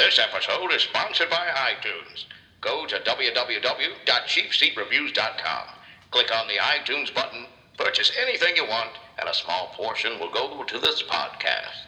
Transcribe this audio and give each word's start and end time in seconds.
This 0.00 0.18
episode 0.18 0.72
is 0.72 0.80
sponsored 0.80 1.28
by 1.28 1.36
iTunes. 1.36 2.24
Go 2.62 2.86
to 2.86 2.96
www.cheapseatreviews.com. 3.00 5.64
Click 6.10 6.34
on 6.34 6.48
the 6.48 6.54
iTunes 6.54 7.14
button, 7.14 7.44
purchase 7.76 8.10
anything 8.18 8.56
you 8.56 8.66
want, 8.66 8.92
and 9.18 9.28
a 9.28 9.34
small 9.34 9.66
portion 9.74 10.18
will 10.18 10.30
go 10.30 10.64
to 10.64 10.78
this 10.78 11.02
podcast. 11.02 11.84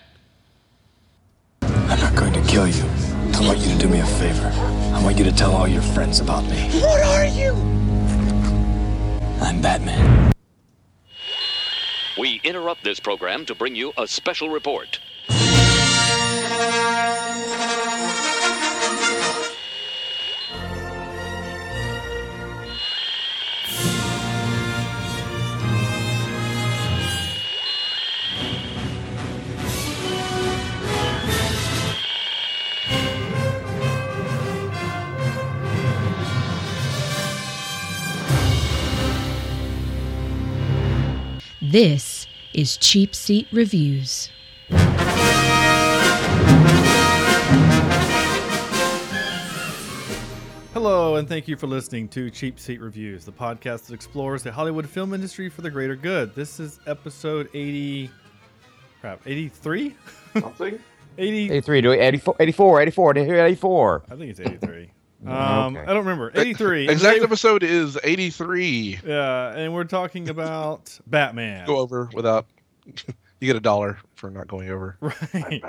I'm 1.63 2.01
not 2.01 2.15
going 2.15 2.35
to 2.35 2.43
kill 2.43 2.69
you. 2.69 2.85
I 3.33 3.41
want 3.47 3.61
you 3.61 3.73
to 3.73 3.79
do 3.79 3.89
me 3.89 4.01
a 4.01 4.07
favor. 4.07 4.53
I 4.95 5.03
want 5.03 5.17
you 5.17 5.25
to 5.25 5.33
tell 5.33 5.53
all 5.53 5.67
your 5.67 5.81
friends 5.81 6.21
about 6.21 6.45
me. 6.45 6.69
What 6.83 7.03
are 7.03 7.25
you? 7.25 7.55
I'm 9.41 9.63
Batman. 9.63 10.33
We 12.19 12.43
interrupt 12.45 12.85
this 12.85 13.01
program 13.01 13.47
to 13.47 13.55
bring 13.55 13.75
you 13.75 13.95
a 13.97 14.07
special 14.07 14.51
report. 14.51 15.01
This 41.73 42.27
is 42.53 42.77
Cheap 42.77 43.15
Seat 43.15 43.49
Reviews. 43.51 44.29
Hello, 50.75 51.17
and 51.17 51.27
thank 51.27 51.49
you 51.49 51.57
for 51.57 51.67
listening 51.67 52.09
to 52.09 52.29
Cheap 52.29 52.61
Seat 52.61 52.79
Reviews, 52.79 53.25
the 53.25 53.33
podcast 53.33 53.87
that 53.87 53.95
explores 53.95 54.43
the 54.43 54.53
Hollywood 54.53 54.87
film 54.87 55.15
industry 55.15 55.49
for 55.49 55.63
the 55.63 55.71
greater 55.71 55.97
good. 55.97 56.35
This 56.35 56.61
is 56.61 56.79
episode 56.87 57.49
80. 57.55 58.11
Crap, 59.01 59.23
83? 59.25 59.97
Something? 60.35 60.79
80. 61.17 61.53
83 61.53 61.81
to 61.81 61.93
84, 61.93 62.37
84, 62.39 62.83
84, 62.83 63.17
84. 63.17 64.03
I 64.11 64.17
think 64.17 64.31
it's 64.31 64.41
83. 64.41 64.91
Um, 65.27 65.77
Okay. 65.77 65.85
I 65.85 65.87
don't 65.95 65.99
remember. 66.05 66.33
83. 66.35 66.89
Exact 66.89 67.15
Today- 67.15 67.25
episode 67.25 67.63
is 67.63 67.99
83. 68.03 68.99
Yeah, 69.07 69.55
and 69.57 69.73
we're 69.73 69.85
talking 69.85 70.29
about 70.29 70.99
Batman. 71.07 71.67
Go 71.67 71.79
over 71.79 72.09
without. 72.13 72.47
you 72.87 73.47
get 73.47 73.57
a 73.57 73.61
dollar 73.61 73.99
for 74.17 74.31
not 74.31 74.49
going 74.49 74.69
over. 74.71 74.97
Right. 75.33 75.63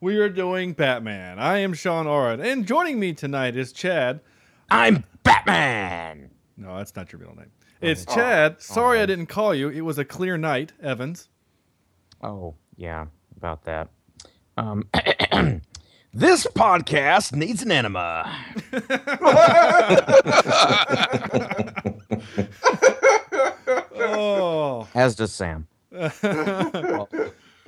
We 0.00 0.16
are 0.18 0.28
doing 0.28 0.72
Batman. 0.74 1.38
I 1.38 1.58
am 1.58 1.72
Sean 1.74 2.06
Oren, 2.06 2.40
and 2.40 2.66
joining 2.66 2.98
me 3.00 3.12
tonight 3.14 3.56
is 3.56 3.72
Chad. 3.72 4.20
I'm 4.70 5.04
Batman. 5.22 6.30
No, 6.56 6.76
that's 6.76 6.94
not 6.94 7.10
your 7.12 7.20
real 7.20 7.34
name. 7.34 7.50
It's 7.80 8.04
Chad. 8.04 8.60
Sorry 8.60 9.00
I 9.00 9.06
didn't 9.06 9.26
call 9.26 9.54
you. 9.54 9.68
It 9.68 9.80
was 9.82 9.98
a 9.98 10.04
clear 10.04 10.36
night, 10.36 10.72
Evans. 10.82 11.28
Oh, 12.22 12.54
yeah, 12.76 13.06
about 13.36 13.64
that. 13.64 13.88
Um, 14.56 14.84
this 16.12 16.46
podcast 16.46 17.34
needs 17.34 17.62
an 17.62 17.72
enema. 17.72 18.24
Oh, 24.00 24.88
As 24.94 25.16
does 25.16 25.32
Sam. 25.32 25.66
oh 25.92 27.08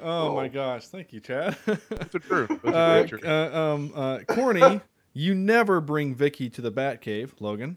my 0.03 0.49
gosh! 0.49 0.87
Thank 0.87 1.13
you, 1.13 1.21
Chad. 1.21 1.57
It's 1.67 2.27
true. 2.27 2.47
It's 2.51 2.65
uh, 2.65 3.51
uh, 3.53 3.59
um, 3.59 3.93
uh, 3.95 4.19
Corny, 4.29 4.81
you 5.13 5.35
never 5.35 5.81
bring 5.81 6.15
Vicky 6.15 6.49
to 6.51 6.61
the 6.61 6.71
Batcave, 6.71 7.33
Logan. 7.41 7.77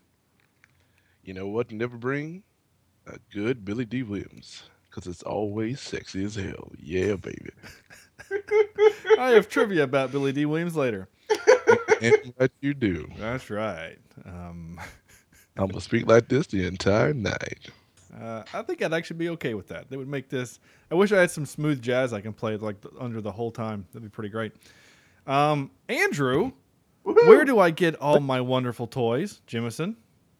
You 1.23 1.33
know 1.33 1.47
what? 1.47 1.71
Never 1.71 1.97
bring 1.97 2.43
a 3.07 3.17
good 3.33 3.65
Billy 3.65 3.85
Dee 3.85 4.03
Williams 4.03 4.63
because 4.89 5.07
it's 5.07 5.23
always 5.23 5.79
sexy 5.79 6.23
as 6.23 6.35
hell. 6.35 6.71
Yeah, 6.77 7.15
baby. 7.15 7.49
I 9.19 9.29
have 9.31 9.49
trivia 9.49 9.83
about 9.83 10.11
Billy 10.11 10.31
Dee 10.31 10.45
Williams 10.45 10.75
later. 10.75 11.07
and 12.01 12.33
what 12.37 12.51
you 12.61 12.73
do. 12.73 13.07
That's 13.17 13.49
right. 13.49 13.97
Um, 14.25 14.79
I'm 15.57 15.67
gonna 15.67 15.81
speak 15.81 16.07
like 16.07 16.27
this 16.27 16.47
the 16.47 16.65
entire 16.65 17.13
night. 17.13 17.69
uh, 18.19 18.43
I 18.53 18.61
think 18.63 18.81
I'd 18.81 18.93
actually 18.93 19.17
be 19.17 19.29
okay 19.29 19.53
with 19.53 19.67
that. 19.69 19.89
They 19.89 19.97
would 19.97 20.07
make 20.07 20.29
this. 20.29 20.59
I 20.91 20.95
wish 20.95 21.11
I 21.11 21.19
had 21.21 21.31
some 21.31 21.45
smooth 21.45 21.81
jazz 21.81 22.13
I 22.13 22.21
can 22.21 22.33
play 22.33 22.57
like 22.57 22.77
under 22.99 23.21
the 23.21 23.31
whole 23.31 23.51
time. 23.51 23.85
That'd 23.93 24.03
be 24.03 24.13
pretty 24.13 24.29
great. 24.29 24.53
Um, 25.27 25.71
Andrew, 25.89 26.51
where 27.03 27.45
do 27.45 27.59
I 27.59 27.69
get 27.71 27.95
all 27.95 28.19
my 28.19 28.41
wonderful 28.41 28.87
toys, 28.87 29.41
Jimison? 29.47 29.95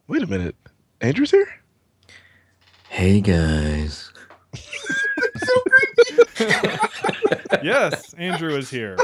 Wait 0.08 0.22
a 0.24 0.28
minute. 0.28 0.56
Andrew's 1.02 1.32
here? 1.32 1.48
Hey 2.90 3.22
guys. 3.22 4.12
yes, 7.64 8.14
Andrew 8.16 8.56
is 8.56 8.70
here. 8.70 8.98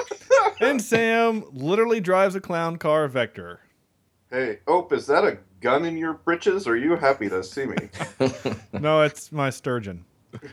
And 0.60 0.82
Sam 0.82 1.46
literally 1.54 2.02
drives 2.02 2.36
a 2.36 2.42
clown 2.42 2.78
car 2.78 3.08
Vector. 3.08 3.60
Hey, 4.30 4.60
Ope, 4.68 4.94
is 4.94 5.08
that 5.08 5.24
a 5.24 5.40
gun 5.62 5.86
in 5.86 5.98
your 5.98 6.14
britches? 6.14 6.68
Or 6.68 6.74
are 6.74 6.78
you 6.78 6.96
happy 6.96 7.30
to 7.30 7.44
see 7.44 7.66
me? 7.66 7.90
No, 8.74 9.02
it's 9.02 9.32
my 9.32 9.50
sturgeon. 9.50 10.06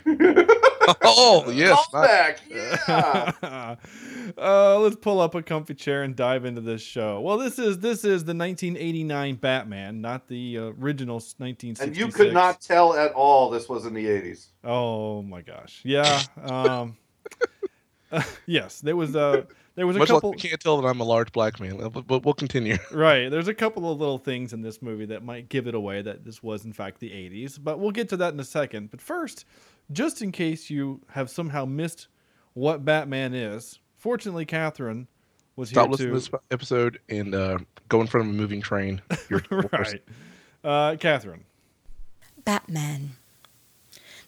Oh, 1.03 1.49
yes. 1.49 1.77
Come 1.91 2.01
back, 2.01 2.39
yeah. 2.49 3.35
uh, 4.37 4.79
let's 4.79 4.95
pull 4.95 5.19
up 5.19 5.35
a 5.35 5.43
comfy 5.43 5.73
chair 5.73 6.03
and 6.03 6.15
dive 6.15 6.45
into 6.45 6.61
this 6.61 6.81
show. 6.81 7.19
Well, 7.19 7.37
this 7.37 7.59
is 7.59 7.79
this 7.79 8.05
is 8.05 8.23
the 8.23 8.33
1989 8.33 9.35
Batman, 9.35 9.99
not 9.99 10.27
the 10.29 10.57
uh, 10.57 10.61
original 10.79 11.15
1966. 11.15 11.81
and 11.81 11.97
you 11.97 12.07
could 12.07 12.33
not 12.33 12.61
tell 12.61 12.93
at 12.95 13.11
all 13.13 13.49
this 13.49 13.67
was 13.67 13.85
in 13.85 13.93
the 13.93 14.05
80s. 14.05 14.47
Oh 14.63 15.21
my 15.23 15.41
gosh, 15.41 15.81
yeah. 15.83 16.21
Um, 16.41 16.95
yes, 18.45 18.81
there 18.81 18.95
was 18.95 19.15
a 19.15 19.47
there 19.75 19.85
was 19.85 19.95
a 19.95 19.99
Much 19.99 20.07
couple. 20.09 20.31
like 20.31 20.43
you 20.43 20.49
can't 20.49 20.61
tell 20.61 20.81
that 20.81 20.87
I'm 20.87 20.99
a 20.99 21.03
large 21.03 21.31
black 21.31 21.59
man, 21.59 21.77
but, 21.89 22.07
but 22.07 22.25
we'll 22.25 22.33
continue. 22.33 22.77
Right. 22.91 23.29
There's 23.29 23.47
a 23.47 23.53
couple 23.53 23.91
of 23.91 23.99
little 23.99 24.17
things 24.17 24.53
in 24.53 24.61
this 24.61 24.81
movie 24.81 25.05
that 25.05 25.23
might 25.23 25.49
give 25.49 25.67
it 25.67 25.75
away 25.75 26.01
that 26.01 26.23
this 26.25 26.41
was, 26.41 26.65
in 26.65 26.73
fact, 26.73 26.99
the 26.99 27.11
80s. 27.11 27.59
But 27.61 27.79
we'll 27.79 27.91
get 27.91 28.09
to 28.09 28.17
that 28.17 28.33
in 28.33 28.39
a 28.39 28.43
second. 28.43 28.89
But 28.89 29.01
first, 29.01 29.45
just 29.91 30.21
in 30.23 30.31
case 30.31 30.69
you 30.69 31.01
have 31.11 31.29
somehow 31.29 31.65
missed 31.65 32.07
what 32.53 32.85
Batman 32.85 33.35
is, 33.35 33.77
fortunately, 33.97 34.45
Catherine 34.45 35.07
was 35.55 35.69
Stop 35.69 35.85
here 35.85 35.91
listening 35.91 36.07
to. 36.13 36.19
to 36.21 36.31
this 36.31 36.41
episode 36.49 36.99
and 37.09 37.35
uh, 37.35 37.57
go 37.87 38.01
in 38.01 38.07
front 38.07 38.27
of 38.27 38.33
a 38.33 38.37
moving 38.37 38.61
train. 38.61 38.99
You're 39.29 39.43
right. 39.51 40.01
Uh, 40.63 40.95
Catherine. 40.99 41.43
Batman. 42.45 43.11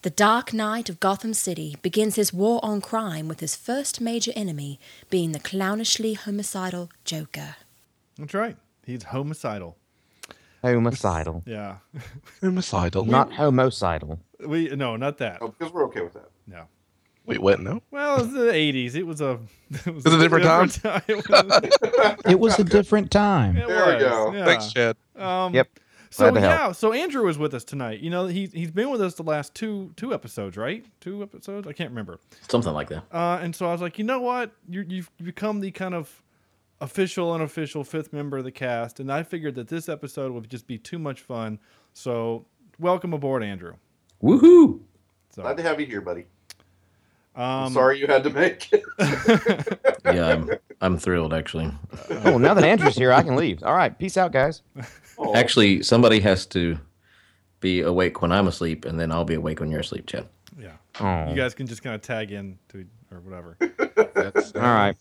The 0.01 0.09
Dark 0.09 0.53
Knight 0.53 0.89
of 0.89 0.99
Gotham 1.01 1.33
City 1.33 1.75
begins 1.81 2.15
his 2.15 2.31
war 2.33 2.59
on 2.63 2.79
crime 2.79 3.27
with 3.27 3.41
his 3.41 3.55
first 3.55 3.99
major 3.99 4.31
enemy 4.35 4.79
being 5.09 5.33
the 5.33 5.39
clownishly 5.39 6.15
homicidal 6.15 6.89
Joker. 7.03 7.55
That's 8.17 8.33
right. 8.33 8.55
He's 8.85 9.03
homicidal. 9.03 9.75
Homicidal. 10.63 11.43
Yeah. 11.45 11.77
Homicidal. 12.41 13.05
Not 13.05 13.33
homicidal. 13.33 14.19
We 14.45 14.69
no, 14.69 14.95
not 14.95 15.17
that. 15.17 15.39
Oh, 15.41 15.49
because 15.49 15.71
we're 15.73 15.85
okay 15.85 16.01
with 16.01 16.13
that. 16.13 16.29
No. 16.47 16.63
Wait, 17.25 17.39
what? 17.39 17.59
No? 17.61 17.81
Well, 17.91 18.23
it's 18.23 18.33
the 18.33 18.51
80s. 18.51 18.95
It 18.95 19.03
was 19.05 19.21
a. 19.21 19.39
It 19.85 19.93
was 19.93 20.05
It 20.05 20.11
was 20.11 20.13
a 20.15 20.19
different 20.19 20.45
time? 20.45 20.69
time. 20.69 21.01
It 21.07 21.29
was- 21.29 22.15
It 22.25 22.39
was 22.39 22.59
a 22.59 22.63
different 22.63 23.11
time. 23.11 23.57
it 23.57 23.67
There 23.67 23.93
we 23.93 23.99
go. 23.99 24.33
yeah. 24.33 24.45
Thanks, 24.45 24.71
Chad. 24.73 24.95
Um, 25.15 25.53
Yep. 25.53 25.67
So 26.11 26.31
Glad 26.31 26.41
to 26.41 26.47
help. 26.47 26.59
yeah, 26.59 26.71
so 26.71 26.91
Andrew 26.91 27.27
is 27.27 27.37
with 27.37 27.53
us 27.53 27.63
tonight. 27.63 27.99
You 27.99 28.09
know, 28.09 28.25
he's 28.25 28.51
he's 28.51 28.71
been 28.71 28.89
with 28.89 29.01
us 29.01 29.13
the 29.13 29.23
last 29.23 29.53
two 29.53 29.91
two 29.95 30.13
episodes, 30.13 30.57
right? 30.57 30.83
Two 31.01 31.21
episodes, 31.21 31.67
I 31.67 31.73
can't 31.73 31.89
remember. 31.91 32.19
Something 32.49 32.73
like 32.73 32.89
that. 32.89 33.03
Uh, 33.11 33.39
and 33.41 33.55
so 33.55 33.67
I 33.67 33.71
was 33.71 33.81
like, 33.81 33.97
you 33.99 34.03
know 34.03 34.19
what, 34.19 34.51
you 34.67 34.83
you've 34.87 35.11
become 35.21 35.59
the 35.59 35.69
kind 35.71 35.93
of 35.93 36.23
official, 36.81 37.31
unofficial 37.33 37.83
fifth 37.83 38.11
member 38.11 38.37
of 38.39 38.43
the 38.43 38.51
cast, 38.51 38.99
and 38.99 39.11
I 39.11 39.21
figured 39.23 39.53
that 39.55 39.67
this 39.67 39.87
episode 39.87 40.31
would 40.31 40.49
just 40.49 40.65
be 40.65 40.77
too 40.79 40.97
much 40.97 41.21
fun. 41.21 41.59
So 41.93 42.45
welcome 42.79 43.13
aboard, 43.13 43.43
Andrew. 43.43 43.73
Woohoo! 44.23 44.79
So, 45.29 45.43
Glad 45.43 45.57
to 45.57 45.63
have 45.63 45.79
you 45.79 45.85
here, 45.85 46.01
buddy. 46.01 46.25
Um, 47.35 47.71
sorry 47.71 47.99
you 47.99 48.07
had 48.07 48.23
to 48.23 48.29
make 48.31 48.69
it. 48.73 48.83
Yeah, 50.05 50.27
I'm, 50.29 50.49
I'm 50.81 50.97
thrilled 50.97 51.33
actually. 51.35 51.71
Oh, 52.25 52.37
now 52.39 52.55
that 52.55 52.63
Andrew's 52.63 52.95
here, 52.95 53.11
I 53.13 53.21
can 53.21 53.35
leave. 53.35 53.61
All 53.63 53.75
right. 53.75 53.97
Peace 53.97 54.17
out, 54.17 54.31
guys. 54.31 54.63
Oh, 55.19 55.35
Actually, 55.35 55.83
somebody 55.83 56.19
has 56.21 56.45
to 56.47 56.79
be 57.59 57.81
awake 57.81 58.21
when 58.21 58.31
I'm 58.31 58.47
asleep, 58.47 58.85
and 58.85 58.99
then 58.99 59.11
I'll 59.11 59.25
be 59.25 59.33
awake 59.35 59.59
when 59.59 59.69
you're 59.69 59.81
asleep, 59.81 60.07
Chad. 60.07 60.27
yeah, 60.57 60.71
Oh. 61.01 61.29
you 61.29 61.35
guys 61.35 61.53
can 61.53 61.67
just 61.67 61.83
kind 61.83 61.93
of 61.93 62.01
tag 62.01 62.31
in 62.31 62.57
to 62.69 62.85
or 63.11 63.19
whatever. 63.19 63.57
That's, 64.13 64.53
All 64.55 64.61
right. 64.61 64.95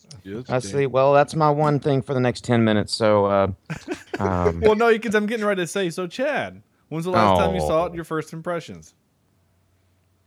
I 0.49 0.59
see. 0.59 0.87
Well, 0.87 1.13
that's 1.13 1.35
my 1.35 1.49
one 1.49 1.79
thing 1.79 2.01
for 2.01 2.13
the 2.13 2.19
next 2.19 2.43
10 2.43 2.63
minutes. 2.63 2.93
So, 2.93 3.25
uh, 3.25 3.47
um, 4.19 4.61
well, 4.61 4.75
no, 4.75 4.91
because 4.91 5.13
I'm 5.15 5.25
getting 5.25 5.45
ready 5.45 5.61
to 5.61 5.67
say. 5.67 5.89
So, 5.89 6.07
Chad, 6.07 6.61
when's 6.89 7.05
the 7.05 7.11
last 7.11 7.37
time 7.37 7.53
you 7.53 7.61
saw 7.61 7.85
it? 7.85 7.91
Oh. 7.91 7.95
Your 7.95 8.03
first 8.03 8.33
impressions? 8.33 8.93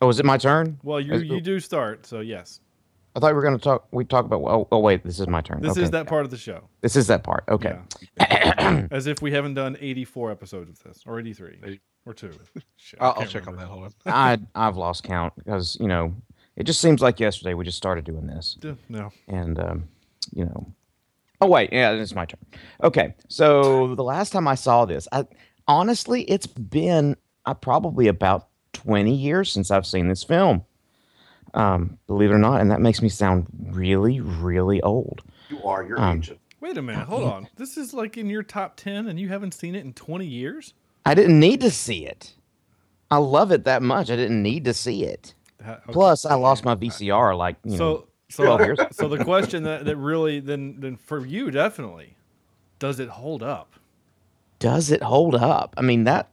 oh, 0.00 0.08
is 0.08 0.18
it 0.20 0.24
my 0.26 0.36
turn? 0.38 0.78
Well, 0.82 1.00
you 1.00 1.16
you 1.16 1.40
do 1.40 1.58
start, 1.60 2.06
so 2.06 2.20
yes. 2.20 2.60
I 3.14 3.20
thought 3.20 3.32
we 3.32 3.35
were 3.35 3.43
going 3.43 3.59
to 3.59 3.62
talk. 3.62 3.88
We 3.91 4.05
talk 4.05 4.25
about. 4.25 4.41
Oh, 4.43 4.69
oh, 4.73 4.79
wait, 4.79 5.05
this 5.05 5.20
is 5.20 5.29
my 5.29 5.43
turn. 5.43 5.61
This 5.61 5.73
okay. 5.73 5.82
is 5.82 5.91
that 5.91 6.06
part 6.06 6.25
of 6.25 6.31
the 6.31 6.38
show. 6.38 6.69
This 6.81 6.97
is 6.97 7.06
that 7.09 7.23
part. 7.23 7.44
Okay. 7.49 7.76
Yeah. 8.19 8.87
As 8.91 9.06
if 9.06 9.20
we 9.20 9.32
haven't 9.32 9.55
done 9.55 9.76
84 9.79 10.31
episodes 10.31 10.70
of 10.70 10.79
this, 10.85 11.03
or 11.06 11.20
83, 11.20 11.59
Eight. 11.64 11.81
or 12.06 12.14
two. 12.14 12.32
Shit, 12.76 13.00
I 13.03 13.06
I'll, 13.06 13.14
I'll 13.19 13.26
check 13.26 13.47
on 13.47 13.56
that. 13.56 13.67
Hold 13.67 13.85
on. 13.85 13.93
I 14.06 14.38
I've 14.55 14.76
lost 14.76 15.05
count 15.05 15.35
because 15.37 15.76
you 15.79 15.88
know 15.88 16.14
it 16.56 16.64
just 16.64 16.81
seems 16.81 17.03
like 17.03 17.20
yesterday 17.20 17.55
we 17.55 17.64
just 17.64 17.76
started 17.76 18.05
doing 18.05 18.26
this, 18.26 18.56
Yeah, 18.62 18.75
No. 18.88 19.11
and 19.29 19.59
um, 19.59 19.88
you 20.32 20.44
know. 20.47 20.73
Oh 21.41 21.47
wait, 21.49 21.70
yeah, 21.73 21.91
it's 21.93 22.14
my 22.14 22.25
turn. 22.25 22.41
Okay, 22.82 23.14
so 23.29 23.94
the 23.94 24.05
last 24.05 24.31
time 24.32 24.49
I 24.49 24.55
saw 24.55 24.85
this, 24.87 25.06
I 25.12 25.26
honestly, 25.69 26.23
it's 26.23 26.47
been 26.47 27.17
uh, 27.44 27.55
probably 27.55 28.06
about 28.09 28.49
twenty 28.73 29.14
years 29.14 29.53
since 29.53 29.70
I've 29.70 29.87
seen 29.87 30.09
this 30.09 30.25
film. 30.25 30.64
Um, 31.54 31.99
believe 32.06 32.31
it 32.31 32.34
or 32.34 32.38
not, 32.38 32.60
and 32.60 32.70
that 32.70 32.81
makes 32.81 33.02
me 33.02 33.08
sound 33.08 33.46
really, 33.70 34.20
really 34.20 34.81
old. 34.82 35.22
You 35.50 35.62
are 35.64 35.84
your 35.84 36.00
Um, 36.00 36.19
agent. 36.19 36.40
Wait 36.60 36.78
a 36.78 36.82
minute. 36.82 37.06
Hold 37.08 37.25
on. 37.25 37.49
This 37.56 37.76
is 37.76 37.93
like 37.93 38.16
in 38.16 38.28
your 38.31 38.43
top 38.43 38.76
10, 38.76 39.06
and 39.08 39.19
you 39.20 39.28
haven't 39.28 39.52
seen 39.52 39.75
it 39.75 39.84
in 39.84 39.93
20 39.93 40.25
years? 40.26 40.75
I 41.04 41.14
didn't 41.14 41.38
need 41.40 41.60
to 41.60 41.70
see 41.70 42.06
it. 42.06 42.34
I 43.10 43.16
love 43.16 43.52
it 43.52 43.64
that 43.64 43.82
much. 43.82 44.10
I 44.10 44.16
didn't 44.16 44.43
need 44.43 44.64
to 44.64 44.72
see 44.72 45.04
it. 45.04 45.34
Ha- 45.62 45.72
okay. 45.72 45.93
Plus, 45.93 46.25
I 46.25 46.34
lost 46.34 46.64
my 46.64 46.75
VCR 46.75 47.37
like 47.37 47.56
you 47.64 47.72
know. 47.72 47.76
so, 47.76 48.08
so, 48.31 48.44
12 48.44 48.60
years. 48.60 48.78
so 48.93 49.08
the 49.08 49.22
question 49.22 49.64
that, 49.64 49.84
that 49.84 49.96
really, 49.96 50.40
then, 50.40 50.76
then 50.78 50.96
for 50.96 51.26
you, 51.26 51.50
definitely, 51.50 52.16
does 52.78 52.99
it 53.00 53.08
hold 53.08 53.43
up? 53.43 53.75
does 54.58 54.93
it 54.93 55.02
hold 55.02 55.34
up? 55.34 55.75
I 55.76 55.82
mean, 55.82 56.04
that 56.04 56.31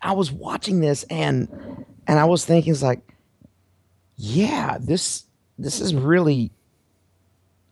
I 0.00 0.12
was 0.12 0.30
watching 0.30 0.78
this 0.78 1.02
and 1.10 1.48
and 2.06 2.20
I 2.20 2.24
was 2.24 2.44
thinking, 2.44 2.72
it's 2.72 2.82
like, 2.84 3.00
yeah, 4.16 4.78
this 4.80 5.24
this 5.58 5.80
is 5.80 5.94
really. 5.94 6.50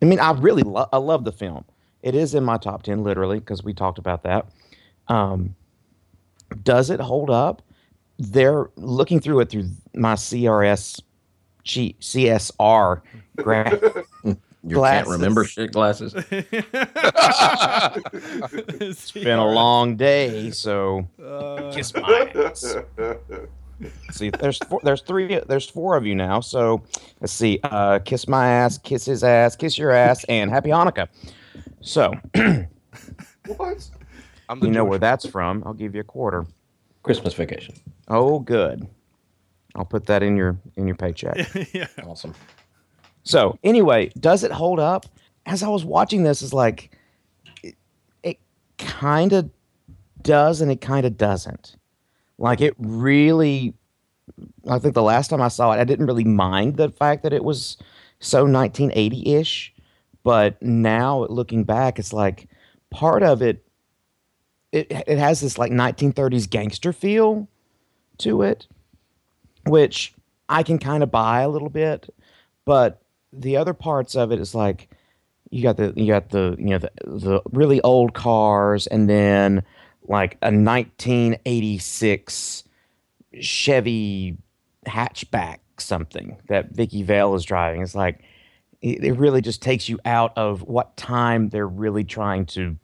I 0.01 0.05
mean, 0.05 0.21
I 0.21 0.33
really 0.33 0.63
lo- 0.63 0.89
I 0.93 0.97
love 0.99 1.25
the 1.25 1.33
film. 1.33 1.65
It 2.03 2.15
is 2.15 2.35
in 2.35 2.45
my 2.45 2.57
top 2.59 2.83
ten, 2.83 3.03
literally, 3.05 3.39
because 3.39 3.63
we 3.63 3.73
talked 3.75 3.99
about 3.99 4.23
that. 4.25 4.47
Um, 5.09 5.55
does 6.63 6.91
it 6.91 7.01
hold 7.01 7.31
up? 7.31 7.63
They're 8.19 8.71
looking 8.77 9.21
through 9.21 9.41
it 9.41 9.49
through 9.51 9.69
my 9.95 10.15
CRS, 10.15 11.01
G, 11.65 11.97
CSR. 12.01 13.01
Gra- 13.37 14.05
You 14.65 14.81
can't 14.81 15.09
remember 15.09 15.45
shit 15.45 15.73
glasses. 15.73 16.15
it's 16.31 16.71
been 19.11 19.41
a 19.41 19.45
long 19.45 19.97
day, 19.97 20.53
so 20.53 21.09
Uh, 21.21 21.69
kiss 21.75 21.93
my 21.95 22.31
ass. 22.37 22.77
See 24.11 24.31
there's 24.31 24.59
four, 24.59 24.81
there's 24.83 25.03
three 25.03 25.41
there's 25.47 25.69
four 25.69 25.97
of 25.97 26.07
you 26.07 26.15
now 26.15 26.41
so 26.41 26.83
let's 27.21 27.33
see 27.33 27.59
uh 27.65 27.99
kiss 28.01 28.29
my 28.29 28.47
ass 28.47 28.79
kiss 28.79 29.05
his 29.05 29.25
ass 29.25 29.57
kiss 29.57 29.79
your 29.79 29.91
ass 29.91 30.25
and 30.25 30.51
happy 30.51 30.71
hanukkah 30.71 31.09
so 31.81 32.13
What? 33.57 33.89
I'm 34.49 34.61
the 34.61 34.67
you 34.67 34.73
know 34.73 34.85
where 34.85 34.99
that's 34.99 35.27
from 35.27 35.63
i'll 35.67 35.75
give 35.75 35.95
you 35.95 36.01
a 36.01 36.05
quarter 36.05 36.47
Christmas 37.03 37.35
vacation. 37.35 37.75
oh 38.09 38.39
good 38.39 38.87
i'll 39.75 39.85
put 39.85 40.07
that 40.07 40.23
in 40.23 40.37
your 40.37 40.57
in 40.77 40.87
your 40.87 40.97
paycheck 40.97 41.37
yeah. 41.73 41.87
Awesome. 42.05 42.35
so 43.25 43.59
anyway 43.65 44.11
does 44.21 44.45
it 44.45 44.53
hold 44.53 44.79
up 44.79 45.07
as 45.47 45.63
i 45.63 45.69
was 45.69 45.85
watching 45.85 46.23
this 46.23 46.43
is 46.43 46.53
like 46.53 46.97
it, 47.63 47.75
it 48.23 48.39
kind 48.79 49.33
of 49.33 49.51
does 50.23 50.61
and 50.61 50.71
it 50.71 50.81
kind 50.81 51.05
of 51.05 51.17
doesn't 51.17 51.77
like 52.43 52.61
it 52.61 52.75
really 52.79 53.73
i 54.69 54.79
think 54.79 54.95
the 54.95 55.03
last 55.03 55.29
time 55.29 55.41
i 55.41 55.49
saw 55.49 55.73
it 55.73 55.81
i 55.81 55.85
didn't 55.85 56.07
really 56.07 56.25
mind 56.25 56.77
the 56.77 56.91
fact 56.91 57.23
that 57.23 57.33
it 57.33 57.45
was 57.45 57.79
so 58.19 58.45
1980-ish 58.47 59.73
but 60.23 60.61
now 60.61 61.25
looking 61.27 61.65
back 61.65 61.99
it's 61.99 62.13
like 62.13 62.49
part 62.91 63.23
of 63.23 63.41
it 63.41 63.65
it, 64.73 64.91
it 64.91 65.19
has 65.19 65.41
this 65.41 65.57
like 65.57 65.73
1930s 65.73 66.51
gangster 66.51 66.93
feel 66.93 67.49
to 68.19 68.43
it 68.43 68.67
which 69.67 70.13
i 70.49 70.63
can 70.63 70.79
kind 70.79 71.03
of 71.03 71.11
buy 71.11 71.41
a 71.41 71.49
little 71.49 71.71
bit 71.71 72.13
but 72.65 73.01
the 73.33 73.57
other 73.57 73.73
parts 73.73 74.15
of 74.15 74.33
it 74.33 74.41
is 74.41 74.55
like 74.55 74.89
you 75.51 75.63
got 75.63 75.77
the 75.77 75.93
you 75.97 76.07
got 76.07 76.31
the 76.31 76.57
you 76.59 76.67
know 76.67 76.79
the 76.79 76.91
the 77.05 77.41
really 77.53 77.81
old 77.83 78.15
cars 78.15 78.87
and 78.89 79.09
then 79.09 79.63
like 80.09 80.37
a 80.43 80.47
1986 80.47 82.65
Chevy 83.41 84.37
hatchback 84.87 85.59
something 85.79 86.37
that 86.49 86.71
Vicky 86.71 87.03
Vale 87.03 87.35
is 87.35 87.45
driving. 87.45 87.83
It's 87.83 87.95
like 87.95 88.23
it, 88.83 89.03
it 89.05 89.13
really 89.13 89.41
just 89.41 89.63
takes 89.63 89.89
you 89.89 89.99
out 90.05 90.33
of 90.37 90.63
what 90.63 90.97
time 90.97 91.49
they're 91.49 91.69
really 91.69 92.05
trying 92.05 92.47
to 92.47 92.77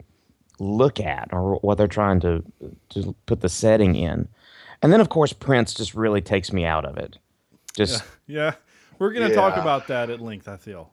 look 0.59 0.99
at 0.99 1.29
or 1.31 1.55
what 1.57 1.77
they're 1.77 1.87
trying 1.87 2.19
to 2.21 2.43
to 2.89 3.15
put 3.25 3.41
the 3.41 3.49
setting 3.49 3.95
in. 3.95 4.27
And 4.81 4.91
then 4.93 5.01
of 5.01 5.09
course 5.09 5.33
Prince 5.33 5.73
just 5.73 5.93
really 5.93 6.21
takes 6.21 6.51
me 6.53 6.65
out 6.65 6.85
of 6.85 6.97
it. 6.97 7.17
Just 7.75 8.03
Yeah. 8.27 8.55
We're 8.97 9.13
going 9.13 9.29
to 9.29 9.35
talk 9.35 9.55
about 9.55 9.87
that 9.87 10.09
at 10.09 10.19
length, 10.19 10.49
I 10.49 10.57
feel. 10.57 10.91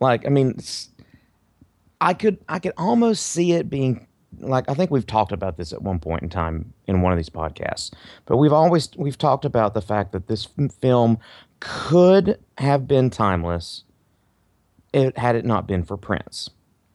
like 0.00 0.26
i 0.26 0.28
mean 0.28 0.58
i 2.00 2.12
could 2.12 2.36
i 2.48 2.58
could 2.58 2.72
almost 2.76 3.26
see 3.26 3.52
it 3.52 3.70
being 3.70 4.06
like 4.48 4.68
i 4.68 4.74
think 4.74 4.90
we've 4.90 5.06
talked 5.06 5.32
about 5.32 5.56
this 5.56 5.72
at 5.72 5.82
one 5.82 5.98
point 5.98 6.22
in 6.22 6.28
time 6.28 6.72
in 6.86 7.02
one 7.02 7.12
of 7.12 7.18
these 7.18 7.30
podcasts 7.30 7.92
but 8.26 8.36
we've 8.36 8.52
always 8.52 8.88
we've 8.96 9.18
talked 9.18 9.44
about 9.44 9.74
the 9.74 9.82
fact 9.82 10.12
that 10.12 10.28
this 10.28 10.48
film 10.80 11.18
could 11.60 12.38
have 12.58 12.86
been 12.86 13.10
timeless 13.10 13.84
it 14.92 15.18
had 15.18 15.34
it 15.34 15.44
not 15.44 15.66
been 15.66 15.82
for 15.82 15.96
prince 15.96 16.50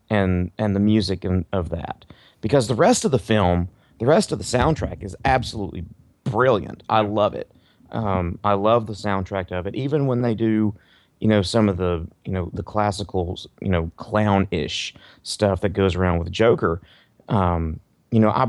and 0.10 0.52
and 0.58 0.76
the 0.76 0.80
music 0.80 1.24
and, 1.24 1.46
of 1.54 1.70
that. 1.70 2.06
Because 2.42 2.68
the 2.68 2.76
rest 2.76 3.06
of 3.06 3.12
the 3.12 3.20
film 3.20 3.70
the 4.00 4.06
rest 4.06 4.32
of 4.32 4.38
the 4.38 4.46
soundtrack 4.46 5.04
is 5.04 5.16
absolutely 5.26 5.84
brilliant. 6.24 6.84
I 6.88 7.02
love 7.02 7.34
it. 7.36 7.52
Um, 7.92 8.40
i 8.44 8.54
love 8.54 8.88
the 8.88 8.94
soundtrack 8.94 9.52
of 9.52 9.68
it. 9.68 9.76
Even 9.76 10.08
when 10.08 10.22
they 10.22 10.36
do 10.36 10.74
you 11.20 11.28
know 11.28 11.42
some 11.42 11.68
of 11.68 11.78
the 11.78 12.08
you 12.24 12.32
know 12.32 12.50
the 12.54 12.64
classical 12.64 13.38
you 13.62 13.70
know 13.70 13.92
clown-ish 13.98 14.94
stuff 15.24 15.62
that 15.62 15.70
goes 15.70 15.96
around 15.96 16.18
with 16.18 16.32
joker 16.32 16.82
um, 17.30 17.80
you 18.12 18.20
know 18.20 18.30
I, 18.30 18.48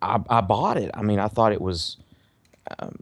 I 0.00 0.20
i 0.28 0.40
bought 0.40 0.76
it. 0.76 0.90
I 0.94 1.02
mean 1.02 1.18
i 1.18 1.28
thought 1.28 1.52
it 1.52 1.60
was 1.60 1.96
um, 2.78 2.98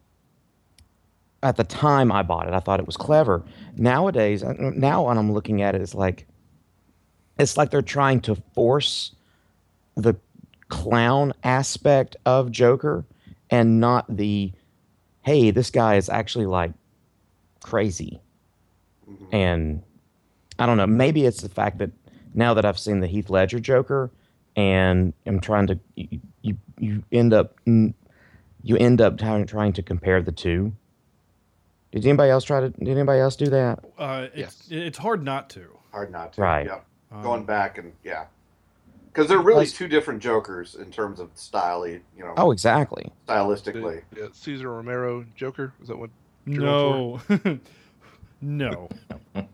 at 1.43 1.57
the 1.57 1.65
time 1.65 2.13
i 2.13 2.23
bought 2.23 2.47
it 2.47 2.55
i 2.55 2.61
thought 2.61 2.81
it 2.81 2.87
was 2.87 2.97
clever. 2.97 3.43
Nowadays 3.77 4.43
now 4.59 5.07
when 5.07 5.17
i'm 5.17 5.33
looking 5.33 5.63
at 5.63 5.75
it 5.75 5.81
it's 5.81 5.95
like 5.95 6.27
it's 7.39 7.57
like 7.57 7.71
they're 7.71 7.81
trying 7.83 8.21
to 8.23 8.35
force 8.55 9.13
the 9.97 10.15
clown 10.69 11.33
aspect 11.43 12.17
of 12.27 12.51
joker 12.51 13.05
and 13.51 13.81
not 13.81 14.05
the 14.15 14.53
hey 15.23 15.51
this 15.51 15.71
guy 15.71 15.97
is 15.97 16.09
actually 16.09 16.47
like 16.47 16.73
crazy. 17.63 18.21
And 19.33 19.83
I 20.59 20.67
don't 20.67 20.77
know. 20.77 20.87
Maybe 20.87 21.25
it's 21.27 21.43
the 21.43 21.49
fact 21.49 21.79
that 21.79 21.91
now 22.35 22.55
that 22.55 22.65
I've 22.65 22.79
seen 22.79 23.01
the 23.01 23.07
Heath 23.07 23.31
Ledger 23.31 23.61
Joker, 23.61 24.11
and 24.57 25.13
I'm 25.27 25.41
trying 25.41 25.67
to 25.69 25.79
you 25.97 26.21
you, 26.43 26.57
you 26.79 27.03
end 27.13 27.33
up 27.35 27.59
you 27.67 28.77
end 28.77 29.01
up 29.01 29.19
trying, 29.19 29.47
trying 29.47 29.73
to 29.75 29.83
compare 29.83 30.23
the 30.23 30.33
two. 30.33 30.73
Did 31.93 32.07
anybody 32.07 32.31
else 32.31 32.45
try 32.45 32.61
to? 32.61 32.69
Did 32.71 32.89
anybody 32.89 33.21
else 33.21 33.37
do 33.37 33.47
that? 33.47 33.81
Uh, 33.99 34.29
it's, 34.35 34.37
Yes. 34.37 34.69
it's 34.71 34.99
hard 34.99 35.25
not 35.25 35.51
to. 35.51 35.67
Hard 35.93 36.13
not 36.13 36.35
to. 36.35 36.41
Right. 36.41 36.67
Yep. 36.67 36.85
Um, 37.13 37.23
Going 37.23 37.45
back 37.45 37.79
and 37.79 37.93
yeah, 38.05 38.27
because 39.13 39.27
they're 39.29 39.39
really 39.41 39.65
Like- 39.65 39.75
two 39.75 39.89
different 39.89 40.23
Jokers 40.23 40.77
in 40.77 40.91
terms 40.93 41.19
of 41.19 41.31
style. 41.35 41.87
You 41.87 42.01
know, 42.19 42.35
Oh, 42.37 42.53
exactly. 42.53 43.11
stylistically. 43.27 44.03
Yeah, 44.17 44.27
Cesar 44.33 44.71
Romero 44.73 45.25
Joker. 45.35 45.73
Is 45.83 45.89
that 45.89 45.99
what? 45.99 46.11
No. 46.47 47.21
no. 48.41 48.89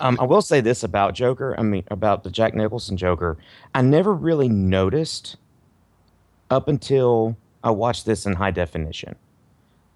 Um, 0.00 0.18
I 0.20 0.24
will 0.24 0.42
say 0.42 0.60
this 0.60 0.82
about 0.82 1.14
Joker. 1.14 1.54
I 1.58 1.62
mean, 1.62 1.84
about 1.90 2.24
the 2.24 2.30
Jack 2.30 2.54
Nicholson 2.54 2.96
Joker. 2.96 3.38
I 3.74 3.82
never 3.82 4.12
really 4.12 4.48
noticed 4.48 5.36
up 6.50 6.68
until 6.68 7.36
I 7.62 7.70
watched 7.70 8.04
this 8.04 8.26
in 8.26 8.34
high 8.34 8.50
definition. 8.50 9.14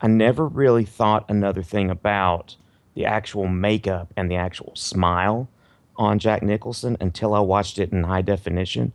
I 0.01 0.07
never 0.09 0.47
really 0.47 0.85
thought 0.85 1.29
another 1.29 1.63
thing 1.63 1.91
about 1.91 2.57
the 2.95 3.05
actual 3.07 3.49
makeup 3.49 4.13
and 4.17 4.31
the 4.31 4.37
actual 4.37 4.73
smile 4.75 5.49
on 5.97 6.19
Jack 6.19 6.43
Nicholson 6.43 6.97
until 7.01 7.35
I 7.35 7.41
watched 7.41 7.79
it 7.79 7.93
in 7.93 8.05
high 8.05 8.23
definition. 8.23 8.93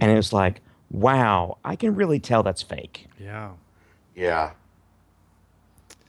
And 0.00 0.10
it 0.10 0.16
was 0.16 0.32
like, 0.32 0.60
wow, 0.90 1.58
I 1.64 1.76
can 1.76 1.94
really 1.94 2.20
tell 2.20 2.42
that's 2.42 2.62
fake. 2.62 3.08
Yeah. 3.20 3.50
Yeah. 4.14 4.52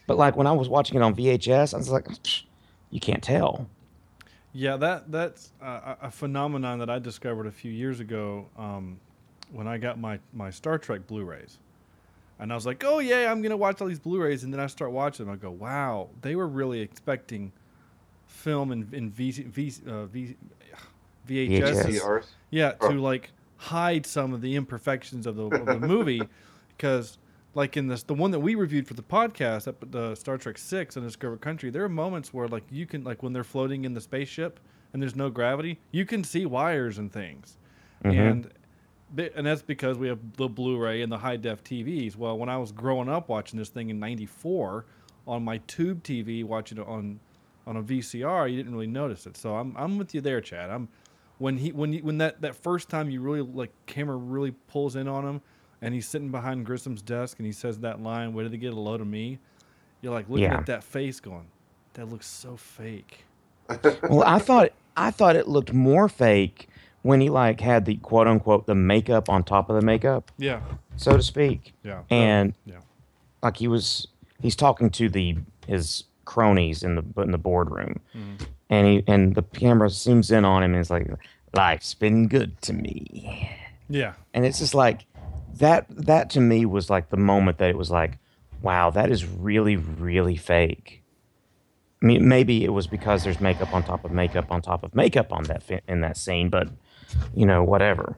But 0.07 0.17
like 0.17 0.35
when 0.35 0.47
I 0.47 0.51
was 0.51 0.69
watching 0.69 0.95
it 0.97 1.01
on 1.01 1.15
VHS, 1.15 1.73
I 1.73 1.77
was 1.77 1.89
like, 1.89 2.05
"Psh, 2.05 2.43
you 2.95 3.01
can't 3.01 3.21
tell. 3.21 3.67
Yeah, 4.53 4.77
that 4.77 5.11
that's 5.11 5.51
uh, 5.61 5.95
a 6.01 6.07
a 6.07 6.11
phenomenon 6.11 6.79
that 6.79 6.89
I 6.89 6.97
discovered 6.97 7.45
a 7.45 7.51
few 7.51 7.71
years 7.71 7.99
ago 7.99 8.45
um, 8.57 8.97
when 9.51 9.67
I 9.67 9.77
got 9.77 9.99
my, 9.99 10.17
my 10.33 10.49
Star 10.49 10.77
Trek 10.77 11.05
Blu-rays, 11.07 11.57
and 12.39 12.53
I 12.53 12.55
was 12.55 12.65
like, 12.65 12.81
"Oh 12.85 12.99
yeah, 12.99 13.29
I'm 13.29 13.41
gonna 13.41 13.57
watch 13.57 13.81
all 13.81 13.87
these 13.87 13.99
Blu-rays," 13.99 14.45
and 14.45 14.53
then 14.53 14.61
I 14.61 14.67
start 14.67 14.91
watching 14.93 15.25
them. 15.25 15.35
I 15.35 15.37
go, 15.37 15.51
"Wow, 15.51 16.07
they 16.21 16.37
were 16.37 16.47
really 16.47 16.79
expecting 16.79 17.51
film 18.27 18.71
in 18.71 18.87
in 18.93 19.09
v, 19.11 19.31
v, 19.31 19.73
uh, 19.87 20.05
v, 20.05 20.37
VHS. 21.27 21.85
VHS. 21.85 22.25
Yeah, 22.49 22.73
Oh. 22.79 22.91
to 22.93 23.01
like 23.01 23.31
hide 23.57 24.05
some 24.05 24.33
of 24.33 24.39
the 24.39 24.55
imperfections 24.55 25.27
of 25.27 25.35
the, 25.35 25.47
of 25.47 25.65
the 25.65 25.79
movie, 25.85 26.21
because 26.77 27.17
like 27.55 27.77
in 27.77 27.87
this 27.87 28.03
the 28.03 28.13
one 28.13 28.31
that 28.31 28.39
we 28.39 28.53
reviewed 28.53 28.87
for 28.87 28.93
the 28.93 29.01
podcast, 29.01 29.67
at 29.67 29.91
the 29.91 30.11
uh, 30.11 30.15
Star 30.15 30.37
Trek 30.37 30.57
Six 30.57 30.95
Undiscovered 30.97 31.41
Country, 31.41 31.69
there 31.69 31.83
are 31.83 31.89
moments 31.89 32.33
where 32.33 32.47
like 32.47 32.63
you 32.69 32.85
can 32.85 33.03
like 33.03 33.23
when 33.23 33.33
they're 33.33 33.43
floating 33.43 33.85
in 33.85 33.93
the 33.93 34.01
spaceship 34.01 34.59
and 34.93 35.01
there's 35.01 35.15
no 35.15 35.29
gravity, 35.29 35.79
you 35.91 36.05
can 36.05 36.23
see 36.23 36.45
wires 36.45 36.97
and 36.97 37.11
things, 37.11 37.57
mm-hmm. 38.03 38.19
and 38.19 38.53
and 39.35 39.47
that's 39.47 39.61
because 39.61 39.97
we 39.97 40.07
have 40.07 40.19
the 40.35 40.47
Blu-ray 40.47 41.01
and 41.01 41.11
the 41.11 41.17
high 41.17 41.37
def 41.37 41.63
TVs. 41.63 42.15
Well, 42.17 42.37
when 42.37 42.49
I 42.49 42.57
was 42.57 42.71
growing 42.71 43.07
up 43.07 43.29
watching 43.29 43.57
this 43.57 43.69
thing 43.69 43.89
in 43.89 43.99
'94 43.99 44.85
on 45.25 45.43
my 45.43 45.57
tube 45.59 46.03
TV, 46.03 46.43
watching 46.43 46.77
it 46.77 46.87
on 46.87 47.19
on 47.65 47.77
a 47.77 47.83
VCR, 47.83 48.49
you 48.51 48.57
didn't 48.57 48.73
really 48.73 48.87
notice 48.87 49.25
it. 49.25 49.37
So 49.37 49.55
I'm 49.55 49.73
I'm 49.77 49.97
with 49.97 50.13
you 50.13 50.21
there, 50.21 50.41
Chad. 50.41 50.69
I'm 50.69 50.89
when 51.37 51.57
he 51.57 51.71
when 51.71 51.93
you, 51.93 51.99
when 51.99 52.17
that 52.17 52.41
that 52.41 52.55
first 52.55 52.89
time 52.89 53.09
you 53.09 53.21
really 53.21 53.41
like 53.41 53.71
camera 53.85 54.17
really 54.17 54.51
pulls 54.51 54.95
in 54.97 55.07
on 55.07 55.25
him, 55.25 55.41
and 55.81 55.93
he's 55.93 56.07
sitting 56.07 56.29
behind 56.31 56.65
Grissom's 56.65 57.01
desk 57.01 57.37
and 57.39 57.45
he 57.45 57.51
says 57.51 57.79
that 57.79 58.01
line, 58.01 58.33
"Where 58.33 58.43
did 58.43 58.53
they 58.53 58.57
get 58.57 58.73
a 58.73 58.79
load 58.79 59.01
of 59.01 59.07
me?" 59.07 59.39
You're 60.01 60.13
like 60.13 60.29
looking 60.29 60.43
Yeah. 60.43 60.57
at 60.57 60.65
that 60.67 60.83
face, 60.83 61.19
going, 61.19 61.47
"That 61.93 62.09
looks 62.09 62.27
so 62.27 62.57
fake." 62.57 63.25
well, 64.09 64.23
I 64.23 64.39
thought 64.39 64.71
I 64.97 65.11
thought 65.11 65.35
it 65.35 65.47
looked 65.47 65.73
more 65.73 66.07
fake 66.07 66.69
when 67.01 67.21
he 67.21 67.29
like 67.29 67.61
had 67.61 67.85
the 67.85 67.95
quote 67.97 68.27
unquote 68.27 68.65
the 68.67 68.75
makeup 68.75 69.29
on 69.29 69.43
top 69.43 69.69
of 69.69 69.75
the 69.75 69.81
makeup, 69.85 70.31
Yeah, 70.37 70.61
so 70.97 71.17
to 71.17 71.23
speak. 71.23 71.73
yeah, 71.83 72.01
And 72.09 72.53
yeah. 72.65 72.77
like 73.43 73.57
he 73.57 73.67
was 73.67 74.07
he's 74.41 74.55
talking 74.55 74.89
to 74.91 75.09
the 75.09 75.37
his 75.67 76.03
cronies 76.25 76.81
in 76.83 76.95
the 76.95 77.21
in 77.21 77.31
the 77.31 77.37
boardroom 77.37 77.99
mm-hmm. 78.15 78.43
and 78.71 78.87
he 78.87 79.03
and 79.07 79.35
the 79.35 79.43
camera 79.43 79.87
zooms 79.89 80.35
in 80.35 80.43
on 80.43 80.63
him 80.63 80.71
and 80.73 80.79
it's 80.81 80.89
like 80.89 81.07
life's 81.55 81.93
been 81.93 82.27
good 82.27 82.59
to 82.63 82.73
me 82.73 83.49
Yeah, 83.87 84.13
and 84.33 84.43
it's 84.45 84.57
just 84.59 84.73
like 84.73 85.05
that 85.57 85.85
that 85.89 86.29
to 86.29 86.39
me 86.39 86.65
was 86.65 86.89
like 86.89 87.09
the 87.09 87.17
moment 87.17 87.57
that 87.57 87.69
it 87.69 87.77
was 87.77 87.91
like 87.91 88.17
wow 88.61 88.89
that 88.89 89.11
is 89.11 89.25
really 89.25 89.75
really 89.75 90.35
fake 90.35 91.01
i 92.01 92.05
mean 92.05 92.27
maybe 92.27 92.63
it 92.63 92.69
was 92.73 92.87
because 92.87 93.23
there's 93.23 93.39
makeup 93.39 93.73
on 93.73 93.83
top 93.83 94.03
of 94.05 94.11
makeup 94.11 94.51
on 94.51 94.61
top 94.61 94.83
of 94.83 94.93
makeup 94.95 95.31
on 95.31 95.43
that 95.45 95.63
in 95.87 96.01
that 96.01 96.17
scene 96.17 96.49
but 96.49 96.67
you 97.33 97.45
know 97.45 97.63
whatever 97.63 98.15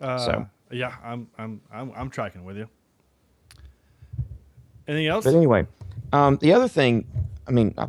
uh, 0.00 0.18
So. 0.18 0.46
yeah, 0.70 0.94
I'm 1.02 1.28
I'm 1.38 1.60
I'm 1.72 1.92
I'm 1.96 2.10
tracking 2.10 2.44
with 2.44 2.56
you. 2.56 2.68
Anything 4.86 5.06
else? 5.06 5.24
But 5.24 5.34
anyway, 5.34 5.66
um, 6.12 6.36
the 6.36 6.52
other 6.52 6.68
thing, 6.68 7.04
I 7.46 7.50
mean, 7.50 7.74
I, 7.76 7.88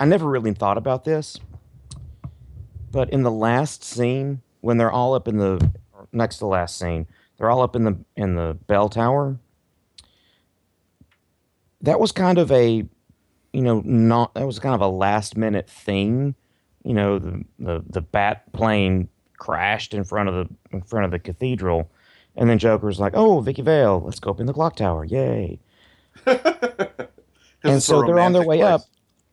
I 0.00 0.04
never 0.04 0.26
really 0.28 0.52
thought 0.52 0.76
about 0.76 1.04
this, 1.04 1.38
but 2.90 3.10
in 3.10 3.22
the 3.22 3.30
last 3.30 3.84
scene, 3.84 4.42
when 4.60 4.76
they're 4.76 4.92
all 4.92 5.14
up 5.14 5.28
in 5.28 5.38
the 5.38 5.70
next 6.14 6.38
to 6.38 6.46
last 6.46 6.78
scene, 6.78 7.06
they're 7.36 7.50
all 7.50 7.62
up 7.62 7.76
in 7.76 7.84
the 7.84 7.96
in 8.16 8.36
the 8.36 8.56
bell 8.66 8.88
tower. 8.88 9.38
That 11.82 12.00
was 12.00 12.12
kind 12.12 12.38
of 12.38 12.50
a, 12.50 12.86
you 13.52 13.62
know, 13.62 13.82
not 13.84 14.34
that 14.34 14.46
was 14.46 14.58
kind 14.58 14.74
of 14.74 14.80
a 14.80 14.88
last 14.88 15.36
minute 15.36 15.68
thing. 15.68 16.34
You 16.84 16.94
know, 16.94 17.18
the 17.18 17.44
the, 17.58 17.84
the 17.88 18.00
bat 18.00 18.50
plane 18.52 19.08
crashed 19.36 19.94
in 19.94 20.04
front 20.04 20.28
of 20.28 20.34
the 20.34 20.54
in 20.72 20.82
front 20.82 21.04
of 21.04 21.10
the 21.10 21.18
cathedral, 21.18 21.90
and 22.36 22.48
then 22.48 22.58
Joker's 22.58 23.00
like, 23.00 23.12
"Oh, 23.14 23.40
Vicky 23.40 23.62
Vale, 23.62 24.00
let's 24.04 24.20
go 24.20 24.30
up 24.30 24.40
in 24.40 24.46
the 24.46 24.52
clock 24.52 24.76
tower, 24.76 25.04
yay!" 25.04 25.58
and 26.26 27.82
so 27.82 28.02
they're 28.02 28.18
on 28.18 28.32
their 28.32 28.42
way 28.42 28.58
place. 28.58 28.68
up. 28.68 28.82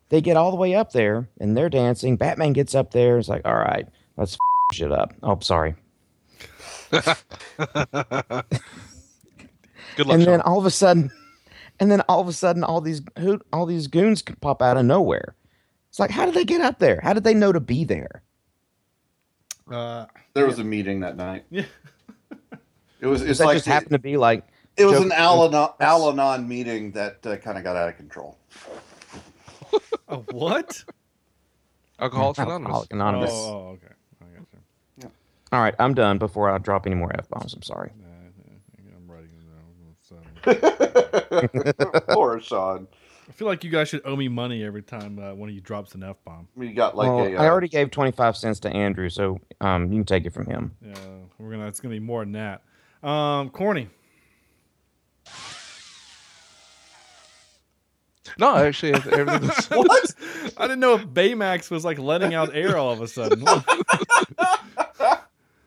They 0.10 0.20
get 0.20 0.36
all 0.36 0.52
the 0.52 0.58
way 0.58 0.76
up 0.76 0.92
there 0.92 1.30
and 1.40 1.56
they're 1.56 1.70
dancing. 1.70 2.18
Batman 2.18 2.52
gets 2.52 2.76
up 2.76 2.92
there. 2.92 3.18
It's 3.18 3.30
like, 3.30 3.44
all 3.46 3.56
right, 3.56 3.88
let's 4.18 4.34
f- 4.34 4.40
shit 4.76 4.92
up. 4.92 5.14
Oh, 5.24 5.40
sorry. 5.40 5.76
Good 9.96 10.08
luck, 10.08 10.14
and 10.16 10.22
then 10.22 10.40
Sean. 10.40 10.42
all 10.42 10.60
of 10.60 10.66
a 10.66 10.72
sudden, 10.72 11.12
and 11.80 11.92
then 11.92 12.02
all 12.02 12.20
of 12.22 12.28
a 12.28 12.34
sudden, 12.34 12.64
all 12.64 12.82
these 12.82 13.02
who, 13.20 13.40
all 13.52 13.66
these 13.66 13.88
goons 13.88 14.22
can 14.22 14.36
pop 14.38 14.62
out 14.62 14.78
of 14.78 14.86
nowhere. 14.86 15.36
It's 15.90 16.00
like, 16.00 16.12
how 16.12 16.26
did 16.26 16.34
they 16.36 16.46
get 16.46 16.62
up 16.62 16.80
there? 16.80 17.00
How 17.04 17.14
did 17.14 17.24
they 17.24 17.34
know 17.34 17.52
to 17.52 17.60
be 17.60 17.84
there? 17.84 18.24
Uh, 19.70 20.06
There 20.34 20.46
was 20.46 20.60
a 20.60 20.64
meeting 20.64 21.02
that 21.02 21.18
night. 21.18 21.46
yeah. 21.50 21.64
It 23.02 23.08
was. 23.08 23.22
Does 23.22 23.30
It's 23.32 23.40
that 23.40 23.46
like 23.46 23.56
just 23.56 23.66
happened 23.66 23.92
to 23.92 24.00
be 24.00 24.16
like 24.18 24.46
it 24.78 24.86
was 24.86 25.00
an 25.00 25.12
Al-Anon, 25.12 25.70
Al-Anon 25.80 26.48
meeting 26.48 26.92
that 26.92 27.26
uh, 27.26 27.36
kind 27.38 27.58
of 27.58 27.64
got 27.64 27.76
out 27.76 27.90
of 27.90 27.98
control. 27.98 28.38
A 30.08 30.18
what? 30.18 30.84
Alcoholics 32.00 32.40
Anonymous. 32.40 32.66
Alcoholic 32.68 32.94
Anonymous? 32.94 33.32
Oh, 33.34 33.54
oh, 33.54 33.68
okay. 33.74 33.94
I 35.51 35.55
got 35.55 35.58
you. 35.58 35.58
All 35.58 35.63
right, 35.63 35.75
I'm 35.79 35.93
done 35.93 36.17
before 36.17 36.50
I 36.50 36.58
drop 36.58 36.86
any 36.86 36.96
more 36.96 37.12
f 37.17 37.29
bombs. 37.29 37.53
I'm 37.53 37.62
sorry. 37.62 37.91
I'm 38.96 39.08
writing 39.08 39.29
it 39.34 39.46
down. 40.46 41.93
So- 42.03 42.03
Poor 42.13 42.39
Sean. 42.39 42.88
I 43.29 43.34
feel 43.34 43.48
like 43.48 43.63
you 43.63 43.70
guys 43.72 43.88
should 43.88 44.01
owe 44.03 44.17
me 44.17 44.27
money 44.27 44.62
every 44.62 44.81
time 44.81 45.17
uh, 45.17 45.34
one 45.34 45.48
of 45.48 45.55
you 45.55 45.62
drops 45.62 45.96
an 45.96 46.03
f 46.03 46.17
bomb. 46.25 46.50
We 46.55 46.74
got 46.74 46.98
like 46.98 47.08
well, 47.08 47.25
a. 47.25 47.36
I 47.36 47.48
uh, 47.48 47.50
already 47.50 47.70
gave 47.70 47.89
25 47.89 48.36
cents 48.36 48.60
to 48.62 48.70
Andrew, 48.70 49.08
so 49.10 49.39
um, 49.62 49.91
you 49.91 50.00
can 50.00 50.05
take 50.05 50.25
it 50.25 50.34
from 50.34 50.48
him. 50.48 50.75
Yeah, 50.81 50.93
we're 51.38 51.51
gonna. 51.51 51.67
It's 51.67 51.79
gonna 51.79 51.96
be 51.96 52.00
more 52.00 52.25
than 52.25 52.34
that. 52.34 52.62
Um, 53.08 53.50
corny. 53.50 53.88
No, 58.38 58.55
actually, 58.55 58.93
everything 58.93 59.48
was. 59.48 59.65
What? 59.72 60.15
I 60.58 60.63
didn't 60.63 60.79
know 60.79 60.96
if 60.96 61.05
Baymax 61.08 61.72
was 61.72 61.86
like 61.86 62.00
letting 62.00 62.34
out 62.34 62.53
air 62.53 62.77
all 62.77 62.91
of 62.91 63.01
a 63.01 63.08
sudden. 63.08 63.46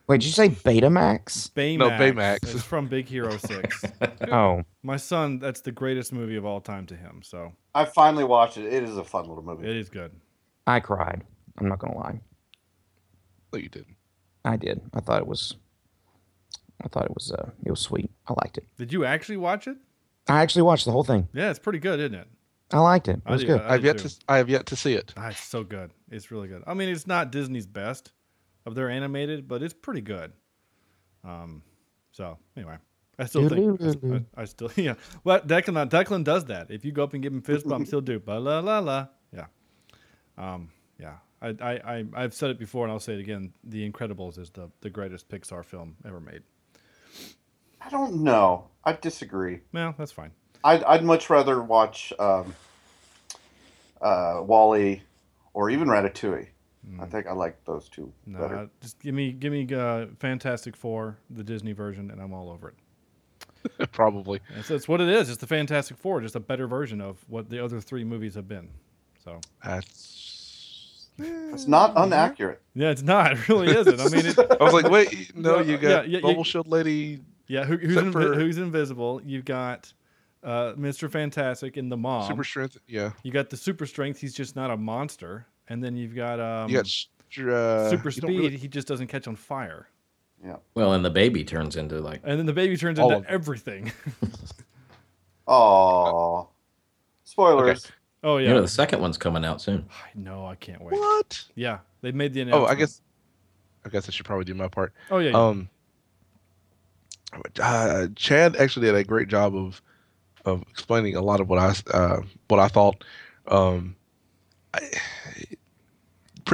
Wait, 0.06 0.20
did 0.20 0.26
you 0.26 0.32
say 0.32 0.50
Betamax? 0.50 1.50
Baymax. 1.52 1.78
No, 1.78 1.88
Baymax. 1.90 2.54
It's 2.54 2.62
from 2.62 2.88
Big 2.88 3.06
Hero 3.08 3.36
Six. 3.38 3.82
Oh, 4.30 4.62
My 4.82 4.96
son, 4.98 5.38
that's 5.38 5.62
the 5.62 5.72
greatest 5.72 6.12
movie 6.12 6.36
of 6.36 6.44
all 6.44 6.60
time 6.60 6.84
to 6.86 6.96
him. 6.96 7.22
So 7.24 7.52
I 7.74 7.86
finally 7.86 8.24
watched 8.24 8.58
it. 8.58 8.70
It 8.72 8.82
is 8.82 8.96
a 8.98 9.04
fun 9.04 9.28
little 9.28 9.42
movie. 9.44 9.68
it 9.68 9.76
is 9.76 9.88
good. 9.88 10.12
I 10.66 10.80
cried. 10.80 11.22
I'm 11.58 11.68
not 11.68 11.78
gonna 11.78 11.96
lie. 11.96 12.20
No, 13.52 13.58
you 13.58 13.68
didn't. 13.68 13.96
I 14.44 14.56
did. 14.56 14.80
I 14.92 15.00
thought 15.00 15.20
it 15.22 15.26
was. 15.26 15.54
I 16.84 16.88
thought 16.88 17.04
it 17.06 17.14
was. 17.14 17.32
Uh, 17.32 17.50
it 17.64 17.70
was 17.70 17.80
sweet. 17.80 18.10
I 18.26 18.34
liked 18.42 18.58
it. 18.58 18.66
Did 18.76 18.92
you 18.92 19.04
actually 19.06 19.38
watch 19.38 19.66
it? 19.66 19.76
I 20.28 20.42
actually 20.42 20.62
watched 20.62 20.84
the 20.84 20.92
whole 20.92 21.04
thing. 21.04 21.28
Yeah, 21.32 21.50
it's 21.50 21.58
pretty 21.58 21.78
good, 21.78 22.00
isn't 22.00 22.14
it? 22.14 22.26
I 22.72 22.80
liked 22.80 23.08
it. 23.08 23.16
It 23.18 23.22
I 23.26 23.32
was 23.32 23.40
do- 23.42 23.46
good. 23.48 23.60
I 23.62 23.74
I've 23.74 23.84
yet 23.84 23.98
too. 23.98 24.08
to. 24.08 24.14
I 24.28 24.36
have 24.38 24.50
yet 24.50 24.66
to 24.66 24.76
see 24.76 24.94
it. 24.94 25.14
Ah, 25.16 25.28
it's 25.28 25.40
so 25.42 25.64
good. 25.64 25.92
It's 26.10 26.30
really 26.30 26.48
good. 26.48 26.62
I 26.66 26.74
mean, 26.74 26.88
it's 26.90 27.06
not 27.06 27.30
Disney's 27.30 27.66
best 27.66 28.12
of 28.66 28.74
their 28.74 28.90
animated, 28.90 29.48
but 29.48 29.62
it's 29.62 29.74
pretty 29.74 30.00
good. 30.00 30.32
Um, 31.22 31.62
so 32.12 32.38
anyway, 32.56 32.76
I 33.18 33.26
still 33.26 33.48
think 33.48 33.80
I, 33.80 34.40
I, 34.40 34.42
I 34.42 34.44
still 34.44 34.70
yeah. 34.76 34.94
Well, 35.24 35.40
Declan 35.40 35.88
Declan 35.88 36.24
does 36.24 36.46
that. 36.46 36.70
If 36.70 36.84
you 36.84 36.92
go 36.92 37.04
up 37.04 37.14
and 37.14 37.22
give 37.22 37.32
him 37.32 37.42
fist 37.42 37.66
bumps, 37.66 37.90
he'll 37.90 38.00
do 38.00 38.18
ba 38.18 38.32
la 38.32 38.60
la 38.60 38.78
la. 38.78 39.08
Yeah. 39.32 39.46
Um. 40.36 40.70
Yeah. 40.98 41.16
I, 41.42 41.48
I, 41.60 41.72
I 41.72 42.04
I've 42.14 42.32
said 42.32 42.50
it 42.50 42.58
before 42.58 42.84
and 42.84 42.92
I'll 42.92 43.00
say 43.00 43.14
it 43.14 43.20
again. 43.20 43.52
The 43.64 43.88
Incredibles 43.90 44.38
is 44.38 44.50
the 44.50 44.70
the 44.80 44.90
greatest 44.90 45.28
Pixar 45.28 45.64
film 45.64 45.96
ever 46.06 46.20
made. 46.20 46.42
I 47.80 47.90
don't 47.90 48.22
know. 48.22 48.68
I 48.84 48.92
disagree. 48.94 49.60
Well, 49.72 49.94
that's 49.98 50.12
fine. 50.12 50.30
I'd, 50.62 50.82
I'd 50.84 51.04
much 51.04 51.28
rather 51.28 51.62
watch 51.62 52.14
um, 52.18 52.54
uh, 54.00 54.40
WALL-E 54.42 55.02
or 55.52 55.68
even 55.68 55.88
Ratatouille. 55.88 56.48
I 57.00 57.06
think 57.06 57.26
I 57.26 57.32
like 57.32 57.64
those 57.64 57.88
two 57.88 58.12
No, 58.26 58.38
better. 58.40 58.58
I- 58.58 58.68
just 58.80 58.98
give 59.00 59.14
me 59.14 59.32
give 59.32 59.52
me 59.52 59.66
uh, 59.74 60.06
Fantastic 60.18 60.76
Four, 60.76 61.18
the 61.30 61.42
Disney 61.44 61.72
version, 61.72 62.10
and 62.10 62.20
I'm 62.20 62.32
all 62.32 62.50
over 62.50 62.68
it. 62.68 63.92
Probably. 63.92 64.40
It's, 64.58 64.70
it's 64.70 64.86
what 64.86 65.00
it 65.00 65.08
is. 65.08 65.28
It's 65.30 65.38
the 65.38 65.46
Fantastic 65.46 65.96
Four, 65.96 66.20
just 66.20 66.36
a 66.36 66.40
better 66.40 66.66
version 66.66 67.00
of 67.00 67.24
what 67.28 67.48
the 67.48 67.64
other 67.64 67.80
three 67.80 68.04
movies 68.04 68.34
have 68.34 68.46
been. 68.48 68.68
So 69.24 69.40
That's. 69.64 71.08
It's 71.16 71.68
not 71.68 71.96
inaccurate. 71.96 72.60
yeah, 72.74 72.90
it's 72.90 73.02
not. 73.02 73.32
It 73.38 73.48
really 73.48 73.68
isn't. 73.74 74.00
I 74.00 74.08
mean, 74.08 74.26
it, 74.26 74.36
I 74.60 74.64
was 74.64 74.72
like, 74.74 74.90
wait, 74.90 75.34
no, 75.36 75.60
Yeah, 75.60 75.62
you 75.62 75.78
got 75.78 76.08
yeah, 76.08 76.18
you- 76.18 76.22
Bubble 76.22 76.44
Shield 76.44 76.66
Lady. 76.66 77.20
yeah, 77.46 77.64
who, 77.64 77.76
who's 77.76 77.96
invi- 77.96 78.12
for- 78.12 78.34
who's 78.34 78.58
invisible? 78.58 79.20
You've 79.24 79.44
got 79.44 79.92
uh, 80.42 80.72
Mr. 80.76 81.08
Fantastic 81.10 81.76
and 81.76 81.90
the 81.90 81.96
mom. 81.96 82.28
Super 82.28 82.42
strength. 82.44 82.76
Yeah. 82.88 83.12
you 83.22 83.30
got 83.32 83.48
the 83.48 83.56
super 83.56 83.86
strength. 83.86 84.20
He's 84.20 84.34
just 84.34 84.56
not 84.56 84.70
a 84.72 84.76
monster. 84.76 85.46
And 85.68 85.82
then 85.82 85.96
you've 85.96 86.14
got 86.14 86.40
um, 86.40 86.68
You 86.70 86.76
got 86.76 86.86
uh, 87.52 87.90
super 87.90 88.10
speed. 88.10 88.24
really- 88.28 88.56
He 88.56 88.68
just 88.68 88.86
doesn't 88.86 89.06
catch 89.08 89.26
on 89.26 89.36
fire. 89.36 89.88
Yeah. 90.44 90.56
Well, 90.74 90.92
and 90.92 91.02
the 91.04 91.10
baby 91.10 91.42
turns 91.44 91.74
into 91.76 92.00
like 92.00 92.20
And 92.24 92.38
then 92.38 92.44
the 92.46 92.52
baby 92.52 92.76
turns 92.76 92.98
All 92.98 93.10
into 93.12 93.26
of- 93.26 93.32
everything. 93.32 93.92
Oh, 95.46 96.48
spoilers. 97.24 97.92
oh 98.22 98.38
you 98.38 98.46
yeah. 98.46 98.54
know 98.54 98.62
the 98.62 98.68
second 98.68 99.00
one's 99.02 99.18
coming 99.18 99.44
out 99.44 99.60
soon. 99.60 99.86
I 99.90 100.08
know. 100.18 100.46
I 100.46 100.54
can't 100.54 100.80
wait. 100.80 100.98
What? 100.98 101.44
Yeah, 101.54 101.80
they 102.00 102.12
made 102.12 102.32
the 102.32 102.40
announcement. 102.40 102.66
Oh. 102.68 102.72
I 102.72 102.74
guess. 102.74 103.02
I 103.84 103.90
guess 103.90 104.08
I 104.08 104.12
should 104.12 104.24
probably 104.24 104.46
do 104.46 104.54
my 104.54 104.68
part. 104.68 104.94
Oh 105.10 105.18
yeah. 105.18 105.30
yeah. 105.32 105.36
Um, 105.36 105.68
uh, 107.60 108.06
Chad 108.16 108.56
actually 108.56 108.86
did 108.86 108.94
a 108.94 109.04
great 109.04 109.28
job 109.28 109.54
of 109.54 109.82
of 110.46 110.62
explaining 110.70 111.16
a 111.16 111.20
lot 111.22 111.40
of 111.40 111.48
what 111.50 111.58
I 111.58 111.74
uh, 111.94 112.22
what 112.48 112.58
I 112.60 112.68
thought. 112.68 113.04
Um, 113.48 113.96
I, 114.72 114.80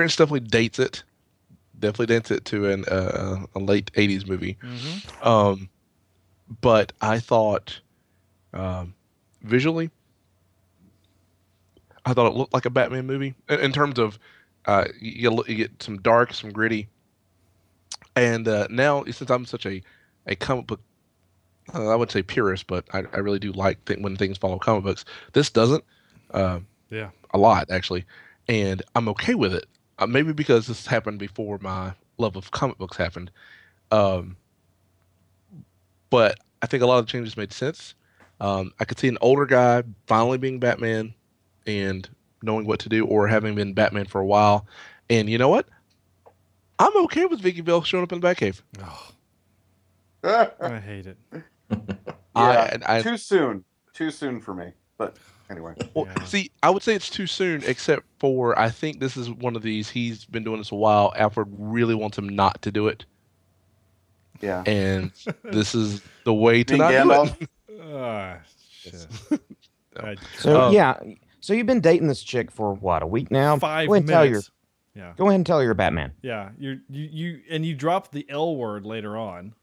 Prince 0.00 0.16
definitely 0.16 0.48
dates 0.48 0.78
it. 0.78 1.04
Definitely 1.78 2.06
dates 2.06 2.30
it 2.30 2.46
to 2.46 2.70
an 2.70 2.86
uh, 2.86 3.44
a 3.54 3.58
late 3.58 3.90
'80s 3.92 4.26
movie. 4.26 4.56
Um, 5.20 5.68
but 6.62 6.94
I 7.02 7.18
thought 7.18 7.80
um, 8.54 8.94
visually, 9.42 9.90
I 12.06 12.14
thought 12.14 12.28
it 12.28 12.34
looked 12.34 12.54
like 12.54 12.64
a 12.64 12.70
Batman 12.70 13.06
movie 13.06 13.34
in, 13.50 13.60
in 13.60 13.72
terms 13.72 13.98
of 13.98 14.18
uh, 14.64 14.86
you, 14.98 15.30
you, 15.30 15.44
you 15.48 15.54
get 15.56 15.82
some 15.82 15.98
dark, 15.98 16.32
some 16.32 16.50
gritty, 16.50 16.88
and 18.16 18.48
uh, 18.48 18.68
now 18.70 19.04
since 19.04 19.30
I'm 19.30 19.44
such 19.44 19.66
a 19.66 19.82
a 20.26 20.34
comic 20.34 20.66
book, 20.66 20.80
uh, 21.74 21.88
I 21.88 21.94
would 21.94 22.10
say 22.10 22.22
purist, 22.22 22.66
but 22.68 22.86
I, 22.94 23.02
I 23.12 23.18
really 23.18 23.38
do 23.38 23.52
like 23.52 23.84
th- 23.84 24.00
when 24.00 24.16
things 24.16 24.38
follow 24.38 24.58
comic 24.58 24.82
books. 24.84 25.04
This 25.34 25.50
doesn't. 25.50 25.84
Uh, 26.30 26.60
Yeah. 26.88 27.10
a 27.34 27.38
lot 27.38 27.70
actually, 27.70 28.06
and 28.48 28.82
I'm 28.96 29.06
okay 29.10 29.34
with 29.34 29.52
it. 29.52 29.66
Uh, 30.00 30.06
maybe 30.06 30.32
because 30.32 30.66
this 30.66 30.86
happened 30.86 31.18
before 31.18 31.58
my 31.60 31.92
love 32.18 32.34
of 32.36 32.50
comic 32.50 32.78
books 32.78 32.96
happened. 32.96 33.30
Um, 33.92 34.36
but 36.08 36.38
I 36.62 36.66
think 36.66 36.82
a 36.82 36.86
lot 36.86 36.98
of 36.98 37.06
the 37.06 37.12
changes 37.12 37.36
made 37.36 37.52
sense. 37.52 37.94
Um, 38.40 38.72
I 38.80 38.84
could 38.84 38.98
see 38.98 39.08
an 39.08 39.18
older 39.20 39.46
guy 39.46 39.82
finally 40.06 40.38
being 40.38 40.58
Batman 40.58 41.14
and 41.66 42.08
knowing 42.42 42.66
what 42.66 42.80
to 42.80 42.88
do, 42.88 43.04
or 43.04 43.28
having 43.28 43.54
been 43.54 43.74
Batman 43.74 44.06
for 44.06 44.20
a 44.20 44.26
while. 44.26 44.66
And 45.10 45.28
you 45.28 45.36
know 45.36 45.50
what? 45.50 45.68
I'm 46.78 46.96
okay 47.04 47.26
with 47.26 47.40
Vicky 47.40 47.60
Vale 47.60 47.82
showing 47.82 48.02
up 48.02 48.12
in 48.12 48.20
the 48.20 48.26
Batcave. 48.26 48.62
I 50.24 50.78
hate 50.80 51.06
it. 51.06 51.18
Yeah, 52.36 52.70
and 52.72 52.84
I- 52.84 53.02
too 53.02 53.16
soon. 53.16 53.64
Too 53.92 54.10
soon 54.12 54.40
for 54.40 54.54
me. 54.54 54.72
But 54.96 55.16
anyway. 55.50 55.74
Well, 55.94 56.06
see, 56.24 56.50
I 56.62 56.70
would 56.70 56.82
say 56.82 56.94
it's 56.94 57.10
too 57.10 57.26
soon, 57.26 57.62
except 57.66 58.04
for 58.18 58.58
I 58.58 58.70
think 58.70 59.00
this 59.00 59.16
is 59.16 59.28
one 59.30 59.56
of 59.56 59.62
these. 59.62 59.90
He's 59.90 60.24
been 60.24 60.44
doing 60.44 60.58
this 60.58 60.70
a 60.72 60.76
while. 60.76 61.12
Alfred 61.16 61.48
really 61.58 61.94
wants 61.94 62.16
him 62.16 62.28
not 62.28 62.62
to 62.62 62.70
do 62.72 62.86
it, 62.88 63.04
Yeah. 64.40 64.62
and 64.66 65.10
this 65.44 65.74
is 65.74 66.02
the 66.24 66.32
way 66.34 66.62
to 66.64 66.74
Being 66.74 67.08
not 67.08 67.38
do 67.38 67.46
it. 67.46 68.40
Shit. 68.70 69.06
I- 69.98 70.16
So 70.38 70.60
Um, 70.62 70.72
yeah, 70.74 70.98
so 71.40 71.52
you've 71.52 71.66
been 71.66 71.80
dating 71.80 72.06
this 72.08 72.22
chick 72.22 72.50
for 72.50 72.72
what 72.74 73.02
a 73.02 73.06
week 73.06 73.30
now? 73.30 73.56
Five 73.58 73.88
Go 73.88 73.94
ahead 73.94 74.02
and 74.02 74.08
tell 74.08 74.24
your 74.24 74.32
minutes. 74.34 74.50
Yeah. 74.94 75.12
go 75.16 75.26
ahead 75.26 75.36
and 75.36 75.46
tell 75.46 75.62
your 75.62 75.74
Batman. 75.74 76.12
Yeah, 76.22 76.50
you 76.58 76.80
you 76.88 77.08
you 77.12 77.40
and 77.50 77.64
you 77.66 77.74
dropped 77.74 78.12
the 78.12 78.26
L 78.28 78.56
word 78.56 78.84
later 78.86 79.16
on. 79.16 79.54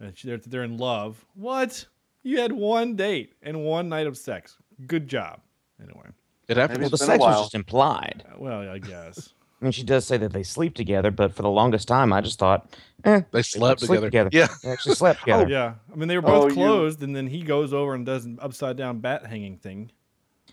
And 0.00 0.12
they're 0.24 0.38
they're 0.38 0.64
in 0.64 0.76
love. 0.76 1.24
What? 1.34 1.86
You 2.22 2.40
had 2.40 2.52
one 2.52 2.96
date 2.96 3.34
and 3.42 3.64
one 3.64 3.88
night 3.88 4.06
of 4.06 4.16
sex. 4.16 4.56
Good 4.86 5.08
job. 5.08 5.40
Anyway. 5.82 6.06
It 6.48 6.56
happens. 6.56 6.78
Maybe 6.78 6.82
Well, 6.84 6.90
the 6.90 6.94
it's 6.94 7.06
sex 7.06 7.18
was 7.20 7.42
just 7.44 7.54
implied. 7.54 8.24
Uh, 8.28 8.34
Well, 8.38 8.68
I 8.68 8.78
guess. 8.78 9.32
I 9.60 9.64
mean, 9.64 9.72
she 9.72 9.82
does 9.82 10.04
say 10.06 10.16
that 10.18 10.32
they 10.32 10.42
sleep 10.42 10.74
together, 10.74 11.10
but 11.10 11.34
for 11.34 11.40
the 11.42 11.48
longest 11.48 11.88
time, 11.88 12.12
I 12.12 12.20
just 12.20 12.38
thought, 12.38 12.68
eh, 13.04 13.22
They 13.30 13.40
slept 13.42 13.80
sleep 13.80 14.02
together. 14.02 14.28
Yeah. 14.32 14.48
They 14.62 14.70
actually 14.70 14.94
slept 14.96 15.20
together. 15.24 15.42
Oh 15.42 15.44
together. 15.46 15.76
yeah. 15.88 15.92
I 15.92 15.96
mean, 15.96 16.08
they 16.08 16.18
were 16.18 16.28
Oh, 16.28 16.42
both 16.42 16.50
you- 16.50 16.54
closed, 16.56 17.02
and 17.02 17.16
then 17.16 17.26
he 17.28 17.42
goes 17.42 17.72
over 17.72 17.94
and 17.94 18.04
does 18.04 18.24
an 18.26 18.38
upside 18.42 18.76
down 18.76 18.98
bat 18.98 19.24
hanging 19.26 19.56
thing. 19.56 19.90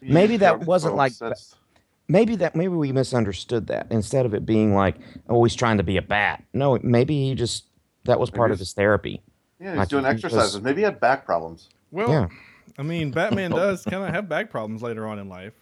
Maybe 0.01 0.37
that 0.37 0.61
wasn't 0.65 0.95
like- 0.95 1.17
that's- 1.17 1.55
Maybe 2.07 2.35
that 2.37 2.55
maybe 2.57 2.73
we 2.73 2.91
misunderstood 2.91 3.67
that. 3.67 3.87
Instead 3.89 4.25
of 4.25 4.33
it 4.33 4.45
being 4.45 4.73
like, 4.75 4.95
oh, 5.29 5.41
he's 5.45 5.55
trying 5.55 5.77
to 5.77 5.83
be 5.83 5.95
a 5.95 6.01
bat. 6.01 6.43
No, 6.53 6.77
maybe 6.83 7.27
he 7.29 7.35
just 7.35 7.65
that 8.03 8.19
was 8.19 8.29
part 8.29 8.51
of 8.51 8.59
his 8.59 8.73
therapy. 8.73 9.21
Yeah, 9.61 9.71
he's 9.71 9.77
Like, 9.77 9.87
doing 9.89 10.03
he 10.05 10.11
was- 10.13 10.23
exercises. 10.23 10.61
Maybe 10.61 10.81
he 10.81 10.83
had 10.83 10.99
back 10.99 11.25
problems. 11.25 11.69
Well, 11.91 12.09
Yeah. 12.09 12.27
I 12.77 12.83
mean, 12.83 13.11
Batman 13.13 13.51
does 13.51 13.83
kind 13.83 14.03
of 14.03 14.09
have 14.13 14.27
back 14.29 14.49
problems 14.49 14.81
later 14.81 15.07
on 15.07 15.19
in 15.19 15.29
life. 15.29 15.53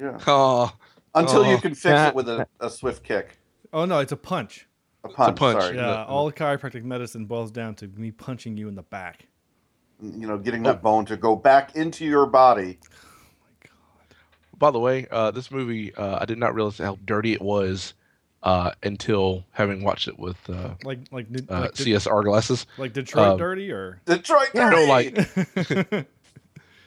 Yeah. 0.00 0.18
Oh, 0.26 0.72
Until 1.14 1.46
you 1.46 1.54
Oh. 1.56 1.60
can 1.60 1.72
fix 1.74 1.84
Yeah. 1.84 2.08
it 2.08 2.14
with 2.14 2.28
a, 2.28 2.46
a 2.60 2.70
swift 2.70 3.04
kick. 3.04 3.38
Oh 3.72 3.84
no, 3.84 3.98
it's 4.00 4.12
a 4.12 4.16
punch. 4.16 4.66
A 5.04 5.08
punch. 5.08 5.36
punch. 5.38 5.60
Sorry. 5.60 5.76
Yeah, 5.76 5.82
no. 5.82 6.04
all 6.08 6.30
chiropractic 6.32 6.84
medicine 6.84 7.24
boils 7.26 7.50
down 7.50 7.74
to 7.76 7.88
me 7.88 8.10
punching 8.10 8.56
you 8.56 8.68
in 8.68 8.74
the 8.74 8.82
back. 8.82 9.26
You 10.00 10.26
know, 10.26 10.38
getting 10.38 10.62
that 10.64 10.82
bone 10.82 11.04
to 11.06 11.16
go 11.16 11.36
back 11.36 11.76
into 11.76 12.04
your 12.04 12.26
body. 12.26 12.78
by 14.58 14.70
the 14.70 14.78
way, 14.78 15.06
uh, 15.10 15.30
this 15.30 15.50
movie 15.50 15.94
uh, 15.94 16.18
I 16.20 16.24
did 16.24 16.38
not 16.38 16.54
realize 16.54 16.78
how 16.78 16.98
dirty 17.04 17.32
it 17.32 17.42
was 17.42 17.94
uh, 18.42 18.72
until 18.82 19.44
having 19.52 19.82
watched 19.84 20.08
it 20.08 20.18
with 20.18 20.36
uh, 20.50 20.74
Like 20.84 21.00
like 21.12 21.26
like, 21.30 21.44
uh, 21.50 21.60
like, 21.62 21.72
CSR 21.74 22.24
glasses. 22.24 22.66
like 22.78 22.92
Detroit 22.92 23.28
um, 23.32 23.38
dirty 23.38 23.70
or 23.70 24.00
Detroit. 24.06 24.50
No, 24.54 24.84
like 24.88 25.14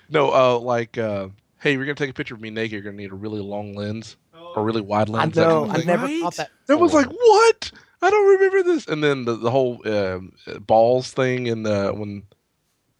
no, 0.10 0.32
uh, 0.34 0.60
like 0.60 0.98
uh, 0.98 1.30
hey, 1.60 1.74
you're 1.74 1.86
gonna 1.86 1.96
take 1.96 2.10
a 2.10 2.13
picture 2.13 2.36
of 2.36 2.41
me 2.41 2.50
naked. 2.50 2.72
You're 2.74 2.82
gonna 2.82 2.98
need 2.98 3.12
a 3.12 3.15
really 3.15 3.41
long 3.41 3.76
lens 3.76 4.18
or 4.56 4.63
really 4.63 4.82
wide 4.82 5.10
lens. 5.10 5.36
that 5.36 5.48
know. 5.48 5.65
kind 5.65 5.70
of 5.70 5.76
I 5.76 5.78
thing. 5.80 5.88
never 5.88 6.06
Right? 6.06 6.22
thought 6.22 6.36
that. 6.36 6.50
That 6.68 6.78
was 6.78 6.94
like 6.94 7.08
what? 7.10 7.72
I 8.02 8.10
don't 8.10 8.28
remember 8.39 8.63
this. 8.63 8.88
And 8.88 9.04
then 9.04 9.26
the, 9.26 9.36
the 9.36 9.52
whole 9.52 9.82
um, 9.88 10.34
uh, 10.48 10.60
balls 10.60 11.12
thing 11.12 11.48
in 11.48 11.63
the 11.63 11.91
when 11.96 12.24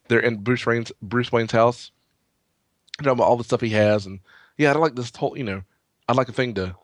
they're 0.08 0.20
in 0.20 0.38
Bruce 0.38 0.64
Wayne's 0.66 0.92
Bruce 1.02 1.32
Wayne's 1.32 1.52
house. 1.52 1.90
You 3.00 3.06
know 3.06 3.12
about 3.12 3.24
all 3.24 3.36
the 3.36 3.44
stuff 3.44 3.60
he 3.60 3.70
has, 3.70 4.06
and 4.06 4.20
yeah, 4.56 4.72
I 4.72 4.76
like 4.76 4.94
this 4.94 5.14
whole. 5.14 5.36
You 5.36 5.44
know, 5.44 5.62
I'd 6.08 6.16
like 6.16 6.28
a 6.28 6.32
thing 6.32 6.54
to. 6.54 6.74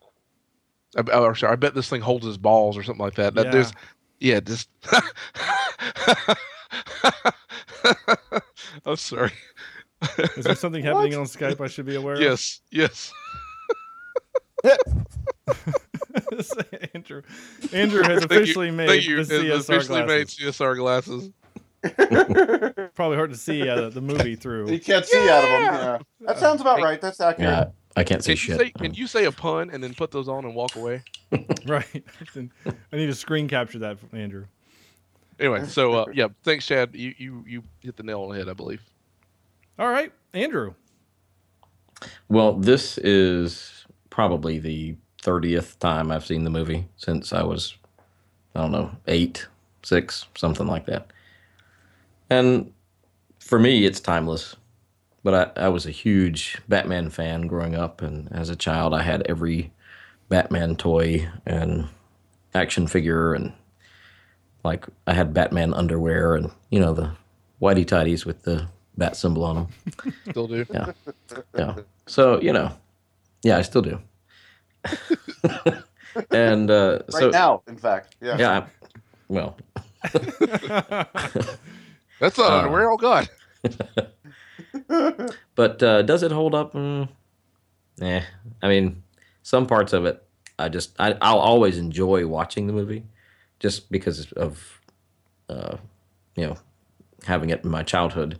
I, 0.95 1.01
I, 1.11 1.17
or 1.19 1.35
sorry, 1.35 1.53
I 1.53 1.55
bet 1.55 1.73
this 1.73 1.89
thing 1.89 2.01
holds 2.01 2.25
his 2.25 2.37
balls 2.37 2.77
or 2.77 2.83
something 2.83 3.03
like 3.03 3.15
that. 3.15 3.33
That 3.33 3.45
Yeah. 3.47 3.51
there's, 3.51 3.73
yeah, 4.19 4.39
just. 4.39 4.69
I'm 8.85 8.95
sorry. 8.95 9.31
is 10.37 10.45
there 10.45 10.55
something 10.55 10.83
happening 10.83 11.15
on 11.15 11.25
Skype 11.25 11.61
I 11.61 11.67
should 11.67 11.85
be 11.85 11.95
aware 11.95 12.15
of? 12.15 12.21
Yes, 12.21 12.61
yes. 12.71 13.13
Andrew 16.93 17.21
Andrew 17.73 18.03
has 18.03 18.23
Thank 18.25 18.31
you, 18.31 18.37
officially 18.37 18.71
made 18.71 19.03
you. 19.03 19.23
the 19.23 19.33
CSR 19.33 19.59
officially 19.59 20.05
made 20.05 20.27
glasses. 20.27 20.57
CSR 20.57 20.77
glasses. 20.77 21.29
Probably 22.95 23.17
hard 23.17 23.31
to 23.31 23.37
see 23.37 23.67
uh, 23.67 23.89
the 23.89 23.99
movie 23.99 24.35
through. 24.35 24.71
You 24.71 24.79
can't 24.79 25.05
see 25.05 25.29
out 25.29 25.43
of 25.43 25.49
them. 25.49 25.61
Yeah. 25.61 25.97
That 26.21 26.39
sounds 26.39 26.61
about 26.61 26.81
right. 26.81 27.01
That's 27.01 27.19
accurate. 27.19 27.49
Yeah, 27.49 27.65
I 27.97 28.05
can't 28.05 28.23
see 28.23 28.35
Can 28.35 28.37
you, 28.37 28.37
shit. 28.37 28.59
say, 28.59 28.69
can 28.71 28.93
you 28.93 29.07
say 29.07 29.25
a 29.25 29.31
pun 29.31 29.69
and 29.69 29.83
then 29.83 29.93
put 29.93 30.11
those 30.11 30.29
on 30.29 30.45
and 30.45 30.55
walk 30.55 30.75
away? 30.75 31.03
Right. 31.65 32.03
I 32.35 32.95
need 32.95 33.07
to 33.07 33.15
screen 33.15 33.47
capture 33.47 33.79
that, 33.79 33.99
from 33.99 34.17
Andrew. 34.17 34.45
Anyway, 35.39 35.65
so 35.65 35.93
uh, 35.93 36.05
yeah, 36.13 36.27
thanks, 36.43 36.65
Chad. 36.65 36.91
You 36.93 37.13
you 37.17 37.43
you 37.47 37.63
hit 37.81 37.97
the 37.97 38.03
nail 38.03 38.21
on 38.21 38.29
the 38.29 38.37
head, 38.37 38.47
I 38.47 38.53
believe. 38.53 38.81
All 39.79 39.89
right, 39.89 40.11
Andrew. 40.33 40.75
Well, 42.29 42.53
this 42.53 42.97
is 42.99 43.85
probably 44.09 44.59
the 44.59 44.95
30th 45.23 45.79
time 45.79 46.11
I've 46.11 46.25
seen 46.25 46.43
the 46.43 46.49
movie 46.49 46.87
since 46.97 47.33
I 47.33 47.43
was, 47.43 47.75
I 48.53 48.61
don't 48.61 48.71
know, 48.71 48.91
eight, 49.07 49.47
six, 49.81 50.25
something 50.35 50.67
like 50.67 50.85
that. 50.85 51.07
And 52.29 52.71
for 53.39 53.57
me, 53.57 53.85
it's 53.85 53.99
timeless. 53.99 54.55
But 55.23 55.57
I, 55.57 55.65
I 55.65 55.69
was 55.69 55.85
a 55.85 55.91
huge 55.91 56.59
Batman 56.67 57.09
fan 57.09 57.47
growing 57.47 57.75
up. 57.75 58.01
And 58.01 58.31
as 58.31 58.49
a 58.49 58.55
child, 58.55 58.93
I 58.93 59.01
had 59.01 59.23
every 59.27 59.71
Batman 60.29 60.75
toy 60.75 61.29
and 61.45 61.87
action 62.53 62.87
figure. 62.87 63.33
And 63.33 63.53
like, 64.63 64.85
I 65.07 65.13
had 65.13 65.33
Batman 65.33 65.73
underwear 65.73 66.35
and, 66.35 66.51
you 66.69 66.79
know, 66.79 66.93
the 66.93 67.11
whitey 67.61 67.87
tidies 67.87 68.25
with 68.25 68.43
the 68.43 68.67
bat 68.97 69.15
symbol 69.15 69.43
on 69.43 69.55
them. 69.55 69.67
Still 70.29 70.47
do. 70.47 70.65
Yeah. 70.73 70.91
Yeah. 71.57 71.75
So, 72.07 72.39
you 72.41 72.53
know, 72.53 72.71
yeah, 73.43 73.57
I 73.57 73.61
still 73.61 73.81
do. 73.81 73.99
and 76.31 76.69
uh, 76.69 76.99
Right 77.13 77.19
so, 77.21 77.29
now, 77.29 77.61
in 77.67 77.77
fact. 77.77 78.15
Yeah. 78.21 78.37
yeah, 78.37 78.59
I- 78.59 78.65
well, 79.29 79.57
That's 82.19 82.37
not 82.37 82.51
Uh, 82.51 82.57
underwear. 82.59 82.91
Oh 82.91 82.97
God. 82.97 83.29
but 85.55 85.81
uh, 85.83 86.01
does 86.03 86.23
it 86.23 86.31
hold 86.31 86.53
up? 86.55 86.73
Mm, 86.73 87.07
eh. 88.01 88.21
I 88.61 88.67
mean, 88.67 89.03
some 89.43 89.65
parts 89.65 89.93
of 89.93 90.05
it, 90.05 90.21
I 90.59 90.69
just, 90.69 90.93
I, 90.99 91.17
I'll 91.21 91.39
always 91.39 91.77
enjoy 91.77 92.27
watching 92.27 92.67
the 92.67 92.73
movie 92.73 93.03
just 93.59 93.89
because 93.91 94.31
of, 94.33 94.81
uh, 95.49 95.77
you 96.35 96.45
know, 96.47 96.57
having 97.25 97.49
it 97.49 97.63
in 97.63 97.69
my 97.71 97.83
childhood. 97.83 98.39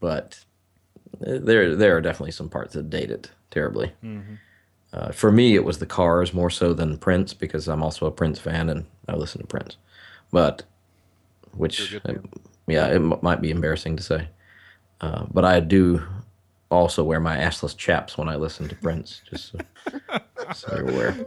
But 0.00 0.44
uh, 1.26 1.38
there, 1.40 1.76
there 1.76 1.96
are 1.96 2.00
definitely 2.00 2.32
some 2.32 2.48
parts 2.48 2.74
that 2.74 2.90
date 2.90 3.10
it 3.10 3.30
terribly. 3.50 3.92
Uh, 4.92 5.12
for 5.12 5.30
me, 5.30 5.54
it 5.54 5.64
was 5.64 5.78
the 5.78 5.86
Cars 5.86 6.34
more 6.34 6.50
so 6.50 6.72
than 6.72 6.98
Prince 6.98 7.32
because 7.32 7.68
I'm 7.68 7.82
also 7.82 8.06
a 8.06 8.10
Prince 8.10 8.38
fan 8.40 8.68
and 8.68 8.86
I 9.08 9.14
listen 9.14 9.40
to 9.40 9.46
Prince. 9.46 9.76
But 10.32 10.64
which, 11.52 11.92
You're 11.92 12.00
a 12.04 12.12
good 12.14 12.28
yeah, 12.66 12.86
it 12.88 12.96
m- 12.96 13.14
might 13.22 13.40
be 13.40 13.50
embarrassing 13.50 13.96
to 13.96 14.02
say, 14.02 14.28
uh, 15.00 15.26
but 15.32 15.44
I 15.44 15.60
do 15.60 16.02
also 16.70 17.02
wear 17.04 17.20
my 17.20 17.36
assless 17.36 17.76
chaps 17.76 18.16
when 18.18 18.28
I 18.28 18.36
listen 18.36 18.68
to 18.68 18.74
Prince, 18.76 19.22
just 19.28 19.52
so, 19.52 19.58
so 20.54 20.76
you're 20.76 20.90
aware. 20.90 21.26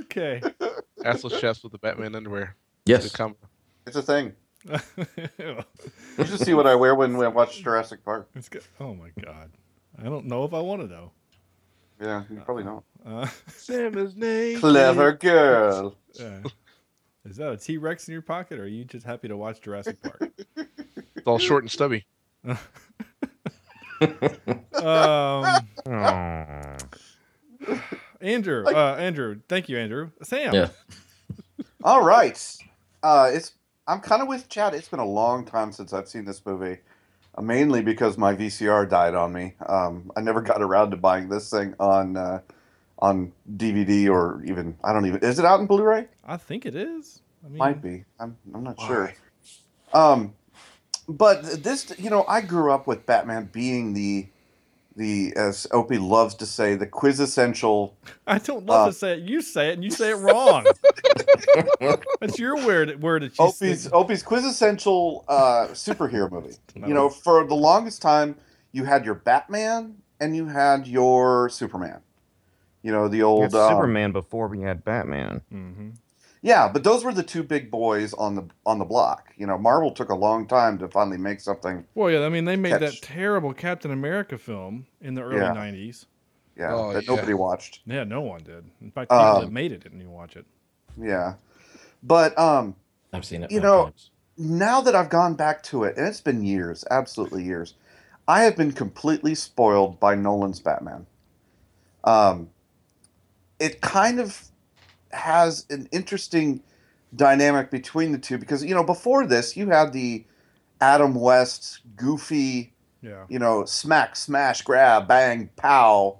Okay. 0.00 0.40
Assless 1.04 1.38
chaps 1.40 1.62
with 1.62 1.72
the 1.72 1.78
Batman 1.78 2.14
underwear. 2.14 2.56
Yes, 2.86 3.04
Good 3.04 3.12
combo. 3.14 3.38
It's 3.86 3.96
a 3.96 4.02
thing. 4.02 4.32
You 6.16 6.24
should 6.26 6.40
see 6.40 6.54
what 6.54 6.66
I 6.66 6.74
wear 6.76 6.94
when 6.94 7.16
we 7.16 7.26
watch 7.26 7.62
Jurassic 7.62 8.04
Park. 8.04 8.28
It's 8.34 8.48
good. 8.48 8.62
Oh 8.80 8.94
my 8.94 9.10
god. 9.20 9.50
I 10.00 10.04
don't 10.04 10.26
know 10.26 10.44
if 10.44 10.54
I 10.54 10.60
want 10.60 10.80
to 10.82 10.86
know. 10.86 11.10
Yeah, 12.00 12.22
you 12.30 12.40
probably 12.40 12.64
don't. 12.64 12.84
Uh, 13.04 13.26
Sam 13.48 13.96
is 13.98 14.16
naked. 14.16 14.60
Clever 14.60 15.12
girl. 15.12 15.96
yeah. 16.14 16.38
Is 17.24 17.36
that 17.36 17.52
a 17.52 17.56
T 17.56 17.78
Rex 17.78 18.06
in 18.08 18.12
your 18.12 18.22
pocket, 18.22 18.58
or 18.58 18.64
are 18.64 18.66
you 18.66 18.84
just 18.84 19.04
happy 19.06 19.28
to 19.28 19.36
watch 19.36 19.60
Jurassic 19.60 20.00
Park? 20.02 20.30
It's 20.56 21.26
all 21.26 21.38
short 21.38 21.64
and 21.64 21.70
stubby. 21.70 22.04
um, 22.44 22.58
Aw. 25.86 26.76
Andrew, 28.20 28.64
uh, 28.66 28.96
Andrew, 28.98 29.40
thank 29.48 29.68
you, 29.68 29.78
Andrew. 29.78 30.10
Sam, 30.22 30.54
Yeah. 30.54 30.68
All 31.82 32.04
right. 32.04 32.56
Uh, 33.02 33.30
it's 33.32 33.52
I'm 33.86 34.00
kind 34.00 34.22
of 34.22 34.28
with 34.28 34.48
Chad. 34.48 34.74
It's 34.74 34.88
been 34.88 35.00
a 35.00 35.06
long 35.06 35.44
time 35.44 35.72
since 35.72 35.92
I've 35.92 36.08
seen 36.08 36.24
this 36.24 36.44
movie, 36.46 36.78
uh, 37.34 37.42
mainly 37.42 37.82
because 37.82 38.16
my 38.16 38.34
VCR 38.34 38.88
died 38.88 39.14
on 39.14 39.32
me. 39.32 39.54
Um, 39.66 40.10
I 40.16 40.20
never 40.20 40.40
got 40.40 40.62
around 40.62 40.90
to 40.92 40.96
buying 40.96 41.28
this 41.28 41.50
thing 41.50 41.74
on 41.78 42.16
uh, 42.16 42.40
on 42.98 43.32
DVD 43.56 44.08
or 44.08 44.42
even 44.44 44.76
I 44.82 44.92
don't 44.92 45.06
even. 45.06 45.20
Is 45.22 45.38
it 45.38 45.44
out 45.44 45.60
in 45.60 45.66
Blu-ray? 45.66 46.06
I 46.24 46.36
think 46.38 46.64
it 46.64 46.74
is. 46.74 47.20
I 47.44 47.48
mean, 47.48 47.58
Might 47.58 47.82
be. 47.82 48.04
I'm 48.18 48.36
I'm 48.54 48.64
not 48.64 48.80
sure. 48.80 49.12
Um, 49.92 50.34
but 51.06 51.62
this, 51.62 51.92
you 51.98 52.08
know, 52.08 52.24
I 52.26 52.40
grew 52.40 52.72
up 52.72 52.86
with 52.86 53.04
Batman 53.04 53.50
being 53.52 53.92
the 53.92 54.26
the 54.96 55.32
as 55.36 55.66
Opie 55.72 55.98
loves 55.98 56.34
to 56.36 56.46
say 56.46 56.74
the 56.76 56.86
quintessential 56.86 57.96
I 58.26 58.38
don't 58.38 58.64
love 58.66 58.86
Uh, 58.88 58.90
to 58.90 58.92
say 58.92 59.12
it. 59.14 59.20
You 59.20 59.40
say 59.42 59.70
it, 59.70 59.74
and 59.74 59.84
you 59.84 59.90
say 59.90 60.10
it 60.10 60.16
wrong. 60.16 60.66
That's 62.20 62.38
your 62.38 62.56
weird 62.56 63.02
word. 63.02 63.22
That 63.22 63.38
you 63.38 63.44
Opie's 63.44 63.82
say. 63.84 63.90
Opie's 63.92 64.22
quintessential 64.22 65.24
uh, 65.28 65.68
superhero 65.72 66.30
movie. 66.30 66.54
No. 66.76 66.88
You 66.88 66.94
know, 66.94 67.08
for 67.08 67.46
the 67.46 67.54
longest 67.54 68.02
time, 68.02 68.34
you 68.72 68.84
had 68.84 69.04
your 69.04 69.14
Batman 69.14 69.94
and 70.18 70.34
you 70.34 70.46
had 70.46 70.88
your 70.88 71.48
Superman. 71.48 72.00
You 72.82 72.90
know, 72.90 73.06
the 73.06 73.18
We 73.18 73.22
old 73.22 73.42
had 73.42 73.54
um, 73.54 73.76
Superman 73.76 74.10
before 74.10 74.48
we 74.48 74.60
had 74.62 74.84
Batman. 74.84 75.42
hmm 75.50 75.90
Yeah, 76.44 76.68
but 76.68 76.84
those 76.84 77.02
were 77.04 77.12
the 77.14 77.22
two 77.22 77.42
big 77.42 77.70
boys 77.70 78.12
on 78.12 78.34
the 78.34 78.44
on 78.66 78.78
the 78.78 78.84
block. 78.84 79.32
You 79.38 79.46
know, 79.46 79.56
Marvel 79.56 79.90
took 79.90 80.10
a 80.10 80.14
long 80.14 80.46
time 80.46 80.76
to 80.78 80.88
finally 80.88 81.16
make 81.16 81.40
something. 81.40 81.86
Well, 81.94 82.10
yeah. 82.10 82.26
I 82.26 82.28
mean, 82.28 82.44
they 82.44 82.54
made 82.56 82.74
that 82.80 83.00
terrible 83.00 83.54
Captain 83.54 83.90
America 83.90 84.36
film 84.36 84.86
in 85.00 85.14
the 85.14 85.22
early 85.22 85.38
Yeah. 85.38 85.54
'90s. 85.54 86.04
Yeah, 86.54 86.74
Oh, 86.74 86.92
that 86.92 87.04
yeah. 87.06 87.14
nobody 87.14 87.32
watched. 87.32 87.80
Yeah, 87.86 88.04
no 88.04 88.20
one 88.20 88.42
did. 88.42 88.64
In 88.82 88.90
fact, 88.90 89.10
people 89.10 89.24
Um, 89.24 89.40
that 89.40 89.50
made 89.52 89.72
it 89.72 89.82
didn't 89.82 90.00
even 90.02 90.12
watch 90.12 90.36
it. 90.36 90.44
Yeah, 91.00 91.34
but 92.02 92.38
um, 92.38 92.76
I've 93.14 93.24
seen 93.24 93.42
it. 93.42 93.50
You 93.50 93.60
know- 93.60 93.84
times. 93.84 94.10
now 94.36 94.82
that 94.82 94.94
I've 94.94 95.08
gone 95.08 95.34
back 95.36 95.62
to 95.64 95.84
it, 95.84 95.96
and 95.96 96.06
it's 96.06 96.20
been 96.20 96.44
years, 96.44 96.84
absolutely 96.90 97.42
years, 97.42 97.72
I 98.28 98.42
have 98.42 98.54
been 98.54 98.72
completely 98.72 99.34
spoiled 99.34 99.98
by 99.98 100.14
Nolan's 100.14 100.60
Batman. 100.60 101.06
Um, 102.04 102.50
it 103.58 103.80
kind 103.80 104.20
of 104.20 104.48
has 105.14 105.66
an 105.70 105.88
interesting 105.92 106.62
dynamic 107.16 107.70
between 107.70 108.12
the 108.12 108.18
two 108.18 108.38
because 108.38 108.64
you 108.64 108.74
know 108.74 108.82
before 108.84 109.26
this 109.26 109.56
you 109.56 109.68
had 109.68 109.92
the 109.92 110.24
Adam 110.80 111.14
West 111.14 111.80
goofy, 111.96 112.72
Yeah. 113.00 113.24
you 113.28 113.38
know, 113.38 113.64
smack, 113.64 114.16
smash, 114.16 114.62
grab, 114.62 115.06
bang, 115.08 115.48
pow, 115.56 116.18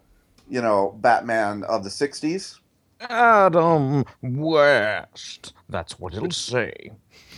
you 0.49 0.63
know, 0.63 0.97
Batman 1.01 1.65
of 1.65 1.85
the 1.85 1.91
'60s. 1.91 2.59
Adam 3.01 4.05
West. 4.23 5.53
That's 5.69 5.99
what 5.99 6.15
it'll 6.15 6.31
say. 6.31 6.93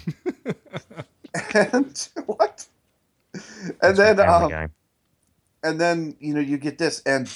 and 1.55 2.09
what? 2.27 2.67
And 3.35 3.97
That's 3.97 3.99
then 3.99 4.21
um, 4.21 4.71
and 5.63 5.81
then 5.81 6.17
you 6.21 6.35
know 6.35 6.41
you 6.41 6.57
get 6.59 6.79
this 6.79 7.03
and 7.05 7.29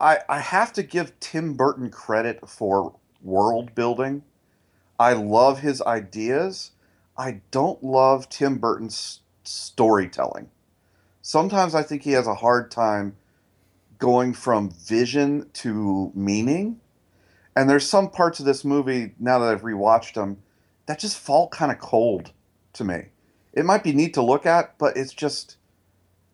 i 0.00 0.18
i 0.28 0.38
have 0.38 0.72
to 0.72 0.82
give 0.82 1.18
tim 1.20 1.54
burton 1.54 1.90
credit 1.90 2.46
for 2.48 2.94
world 3.24 3.74
building. 3.74 4.22
I 4.98 5.14
love 5.14 5.60
his 5.60 5.82
ideas. 5.82 6.72
I 7.16 7.40
don't 7.50 7.82
love 7.82 8.28
tim 8.28 8.58
burton's 8.58 9.20
storytelling. 9.42 10.50
Sometimes 11.22 11.74
i 11.74 11.82
think 11.82 12.02
he 12.02 12.12
has 12.12 12.26
a 12.26 12.34
hard 12.34 12.70
time 12.70 13.16
going 13.98 14.34
from 14.34 14.70
vision 14.70 15.48
to 15.54 16.12
meaning. 16.14 16.80
And 17.56 17.70
there's 17.70 17.88
some 17.88 18.10
parts 18.10 18.40
of 18.40 18.46
this 18.46 18.64
movie 18.64 19.14
now 19.18 19.38
that 19.38 19.48
i've 19.48 19.62
rewatched 19.62 20.14
them 20.14 20.38
that 20.86 20.98
just 20.98 21.18
fall 21.18 21.48
kind 21.48 21.72
of 21.72 21.78
cold 21.78 22.32
to 22.74 22.84
me. 22.84 23.06
It 23.52 23.64
might 23.64 23.84
be 23.84 23.92
neat 23.92 24.14
to 24.14 24.22
look 24.22 24.46
at 24.46 24.78
but 24.78 24.96
it's 24.96 25.14
just 25.14 25.56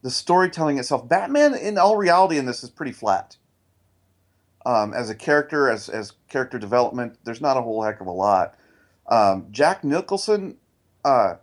the 0.02 0.10
storytelling 0.10 0.78
itself. 0.78 1.08
Batman, 1.08 1.54
in 1.54 1.78
all 1.78 1.96
reality, 1.96 2.38
in 2.38 2.46
this 2.46 2.64
is 2.64 2.70
pretty 2.70 2.92
flat. 2.92 3.36
Um, 4.66 4.92
as 4.92 5.08
a 5.08 5.14
character, 5.14 5.70
as 5.70 5.88
as 5.88 6.12
character 6.28 6.58
development, 6.58 7.16
there's 7.24 7.40
not 7.40 7.56
a 7.56 7.62
whole 7.62 7.82
heck 7.82 8.00
of 8.00 8.06
a 8.06 8.12
lot. 8.12 8.54
Um, 9.08 9.46
Jack 9.50 9.82
Nicholson, 9.84 10.56
uh, 11.04 11.34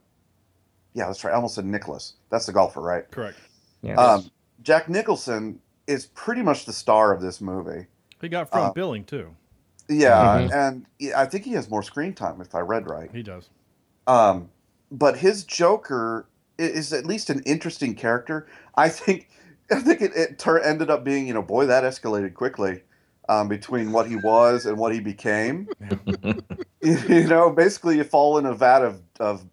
yeah, 0.94 1.08
that's 1.08 1.24
right. 1.24 1.32
I 1.32 1.36
almost 1.36 1.56
said 1.56 1.66
Nicklaus. 1.66 2.14
That's 2.30 2.46
the 2.46 2.54
golfer, 2.54 2.82
right? 2.82 3.10
Correct. 3.12 3.38
Yeah. 3.82 3.96
Um, 3.96 4.30
Jack 4.62 4.88
Nicholson 4.88 5.60
is 5.88 6.06
pretty 6.08 6.42
much 6.42 6.66
the 6.66 6.74
star 6.74 7.12
of 7.14 7.22
this 7.22 7.42
movie. 7.42 7.88
He 8.22 8.30
got 8.30 8.50
front 8.50 8.68
uh, 8.70 8.74
billing 8.74 9.04
too. 9.04 9.36
Yeah, 9.90 10.48
Mhm. 10.50 10.52
and 11.00 11.14
I 11.16 11.26
think 11.26 11.46
he 11.46 11.54
has 11.54 11.70
more 11.70 11.82
screen 11.84 12.14
time 12.14 12.42
if 12.42 12.54
I 12.54 12.60
read 12.60 12.88
right. 12.90 13.10
He 13.14 13.24
does. 13.24 13.50
Um, 14.06 14.50
but 14.92 15.18
his 15.18 15.44
Joker 15.44 16.28
is 16.58 16.92
at 16.94 17.06
least 17.06 17.30
an 17.30 17.42
interesting 17.46 17.96
character. 17.96 18.48
I 18.76 18.90
think, 18.90 19.30
I 19.72 19.80
think 19.80 20.02
it, 20.02 20.12
it 20.16 20.40
tur- 20.40 20.60
ended 20.62 20.90
up 20.90 21.04
being, 21.04 21.26
you 21.28 21.34
know, 21.34 21.42
boy, 21.42 21.66
that 21.68 21.84
escalated 21.84 22.34
quickly 22.34 22.84
um, 23.30 23.48
between 23.48 23.92
what 23.92 24.08
he 24.08 24.16
was 24.16 24.66
and 24.66 24.78
what 24.78 24.94
he 24.94 25.00
became. 25.00 25.68
you 26.82 27.28
know, 27.28 27.50
basically, 27.50 27.98
you 27.98 28.04
fall 28.04 28.38
in 28.38 28.46
a 28.46 28.54
vat 28.54 28.84
of, 28.84 29.02
of 29.20 29.46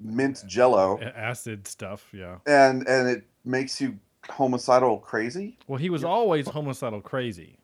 mint 0.00 0.42
Jello, 0.46 1.00
Acid 1.00 1.66
stuff. 1.66 2.08
Yeah. 2.12 2.38
and 2.46 2.86
and 2.86 3.08
it 3.08 3.24
makes 3.44 3.80
you 3.80 3.98
homicidal 4.28 4.98
crazy. 4.98 5.58
Well, 5.66 5.78
he 5.78 5.90
was 5.90 6.04
always 6.04 6.48
homicidal 6.48 7.00
crazy. 7.00 7.58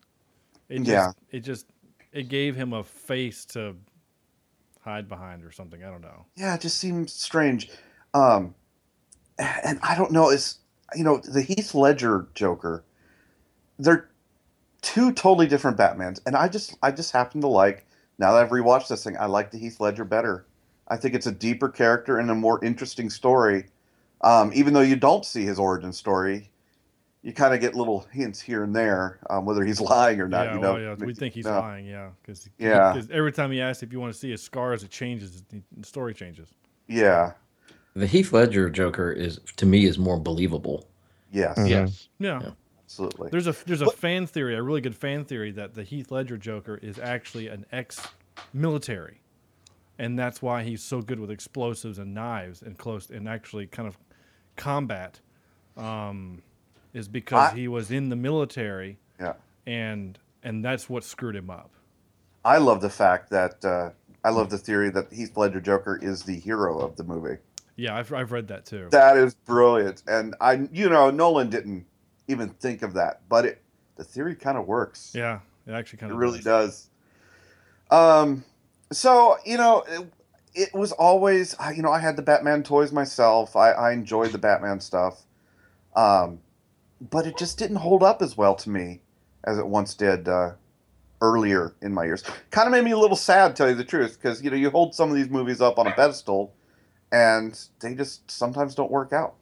It 0.69 0.79
just, 0.79 0.89
Yeah. 0.89 1.13
It 1.31 1.41
just 1.41 1.67
it 2.13 2.29
gave 2.29 2.57
him 2.57 2.73
a 2.73 2.85
face 2.85 3.45
to 3.47 3.77
hide 4.81 5.09
behind 5.09 5.45
or 5.45 5.53
something. 5.53 5.85
I 5.85 5.91
don't 5.91 6.03
know. 6.03 6.27
Yeah, 6.37 6.55
it 6.55 6.61
just 6.61 6.79
seems 6.79 7.13
strange. 7.13 7.71
Um, 8.15 8.55
and 9.39 9.79
I 9.83 9.95
don't 9.97 10.13
know. 10.13 10.31
Is 10.31 10.59
you 10.95 11.05
know 11.05 11.19
the 11.19 11.43
Heath 11.43 11.75
Ledger 11.75 12.29
Joker? 12.35 12.85
They're 13.79 14.11
two 14.83 15.13
totally 15.13 15.47
different 15.47 15.77
Batmans, 15.77 16.21
and 16.27 16.37
I 16.37 16.49
just 16.49 16.77
I 16.83 16.91
just 16.91 17.13
happen 17.13 17.41
to 17.43 17.47
like 17.49 17.87
now 18.19 18.33
that 18.33 18.43
I've 18.45 18.51
rewatched 18.51 18.89
this 18.89 19.03
thing, 19.05 19.17
I 19.19 19.27
like 19.27 19.51
the 19.51 19.59
Heath 19.59 19.81
Ledger 19.81 20.05
better. 20.05 20.47
I 20.89 20.97
think 20.97 21.15
it's 21.15 21.27
a 21.27 21.33
deeper 21.33 21.69
character 21.69 22.19
and 22.19 22.31
a 22.31 22.35
more 22.35 22.63
interesting 22.65 23.11
story. 23.11 23.67
Um, 24.23 24.51
even 24.55 24.75
though 24.75 24.81
you 24.81 24.97
don't 24.97 25.25
see 25.25 25.45
his 25.45 25.59
origin 25.59 25.93
story, 25.93 26.51
you 27.23 27.33
kind 27.33 27.55
of 27.55 27.61
get 27.61 27.75
little 27.75 28.01
hints 28.13 28.41
here 28.41 28.63
and 28.65 28.75
there, 28.77 29.21
um, 29.31 29.45
whether 29.47 29.65
he's 29.65 29.81
lying 29.97 30.21
or 30.21 30.29
not. 30.29 30.47
yeah, 30.47 30.55
you 30.55 30.61
know, 30.61 30.73
well, 30.75 30.81
yeah, 30.83 30.95
we 30.95 31.15
think 31.15 31.33
he's 31.35 31.45
No. 31.47 31.53
lying. 31.61 31.87
Yeah, 31.87 32.11
because 32.21 32.51
Yeah. 32.59 33.01
every 33.11 33.33
time 33.33 33.51
he 33.53 33.61
asks 33.63 33.83
if 33.83 33.93
you 33.93 34.01
want 34.01 34.13
to 34.13 34.19
see 34.19 34.31
his 34.31 34.43
scars, 34.43 34.83
it 34.83 34.91
changes. 34.91 35.43
The 35.51 35.63
story 35.83 36.13
changes. 36.13 36.49
Yeah. 36.89 37.33
The 37.95 38.07
Heath 38.07 38.33
Ledger 38.33 38.69
Joker 38.69 39.11
is 39.13 39.41
to 39.57 39.67
me 39.67 39.87
is 39.87 39.99
more 39.99 40.19
believable. 40.19 40.87
Yes. 41.33 41.59
Mhm. 41.59 41.69
Yes. 41.69 42.09
Yeah. 42.19 42.41
Yeah. 42.43 42.51
Absolutely. 42.91 43.31
There's 43.31 43.47
a 43.47 43.55
there's 43.67 43.83
a 43.83 43.87
But- 43.87 43.99
fan 43.99 44.27
theory, 44.27 44.57
a 44.57 44.63
really 44.63 44.81
good 44.81 44.97
fan 44.97 45.25
theory 45.25 45.53
that 45.53 45.75
the 45.75 45.85
Heath 45.85 46.11
Ledger 46.11 46.37
Joker 46.37 46.77
is 46.83 46.99
actually 46.99 47.47
an 47.47 47.65
ex-military, 47.71 49.21
and 49.97 50.19
that's 50.19 50.43
why 50.43 50.65
he's 50.65 50.83
so 50.83 51.01
good 51.01 51.21
with 51.21 51.31
explosives 51.31 51.99
and 52.01 52.13
knives 52.13 52.63
and 52.63 52.77
close 52.77 53.09
and 53.09 53.29
actually 53.29 53.69
kind 53.69 53.87
of 53.87 53.97
combat, 54.57 55.21
um, 55.77 56.43
is 56.93 57.07
because 57.07 57.53
I- 57.53 57.57
he 57.57 57.69
was 57.69 57.93
in 57.93 58.09
the 58.09 58.17
military 58.17 58.99
Yeah. 59.21 59.35
and 59.67 60.19
and 60.43 60.65
that's 60.65 60.89
what 60.91 61.05
screwed 61.05 61.37
him 61.37 61.49
up. 61.49 61.71
I 62.45 62.57
love 62.59 62.81
the 62.81 62.91
fact 62.91 63.31
that 63.31 63.65
uh, 63.65 63.91
I 64.25 64.31
love 64.31 64.51
the 64.51 64.59
theory 64.59 64.91
that 64.91 65.13
Heath 65.13 65.37
Ledger 65.37 65.61
Joker 65.61 65.97
is 66.03 66.25
the 66.25 66.39
hero 66.41 66.81
of 66.81 66.97
the 66.97 67.05
movie. 67.05 67.37
Yeah, 67.77 67.97
I've 67.97 68.13
I've 68.13 68.33
read 68.33 68.49
that 68.49 68.65
too. 68.67 68.89
That 68.91 69.17
is 69.17 69.35
brilliant, 69.35 70.03
and 70.09 70.35
I, 70.41 70.69
you 70.73 70.89
know, 70.91 71.11
Nolan 71.11 71.51
didn't 71.51 71.87
even 72.31 72.49
think 72.49 72.83
of 72.83 72.95
that, 72.95 73.23
but 73.29 73.45
it, 73.45 73.63
the 73.97 74.05
theory 74.05 74.35
kind 74.35 74.57
of 74.57 74.67
works. 74.67 75.13
yeah, 75.15 75.41
it 75.67 75.73
actually 75.73 75.99
kind 75.99 76.11
it 76.11 76.15
of 76.15 76.21
really 76.21 76.41
does. 76.41 76.89
Um, 77.91 78.45
so 78.93 79.37
you 79.45 79.57
know, 79.57 79.85
it, 79.89 80.13
it 80.55 80.75
was 80.75 80.93
always 80.93 81.55
you 81.75 81.83
know, 81.83 81.93
I 81.93 81.99
had 81.99 82.17
the 82.17 82.23
Batman 82.23 82.63
toys 82.63 82.93
myself. 82.93 83.57
I, 83.57 83.73
I 83.73 83.93
enjoyed 83.93 84.33
the 84.33 84.39
Batman 84.39 84.81
stuff, 84.81 85.23
um, 85.95 86.41
but 87.01 87.27
it 87.27 87.37
just 87.37 87.59
didn't 87.59 87.77
hold 87.77 88.03
up 88.03 88.23
as 88.23 88.37
well 88.37 88.55
to 88.57 88.71
me 88.71 89.03
as 89.45 89.59
it 89.59 89.67
once 89.67 89.95
did 89.95 90.29
uh, 90.29 90.53
earlier 91.21 91.75
in 91.83 91.93
my 91.93 92.05
years. 92.05 92.23
Kind 92.51 92.67
of 92.67 92.73
made 92.73 92.85
me 92.85 92.93
a 92.93 92.99
little 92.99 93.17
sad, 93.17 93.49
to 93.49 93.55
tell 93.55 93.69
you 93.69 93.75
the 93.75 93.85
truth, 93.85 94.19
because 94.21 94.43
you 94.43 94.51
know, 94.51 94.57
you 94.57 94.71
hold 94.71 94.95
some 94.95 95.11
of 95.11 95.17
these 95.17 95.29
movies 95.29 95.61
up 95.61 95.79
on 95.79 95.87
a 95.87 95.93
pedestal, 95.93 96.55
and 97.13 97.59
they 97.81 97.95
just 97.95 98.31
sometimes 98.31 98.75
don't 98.75 98.91
work 98.91 99.13
out. 99.13 99.35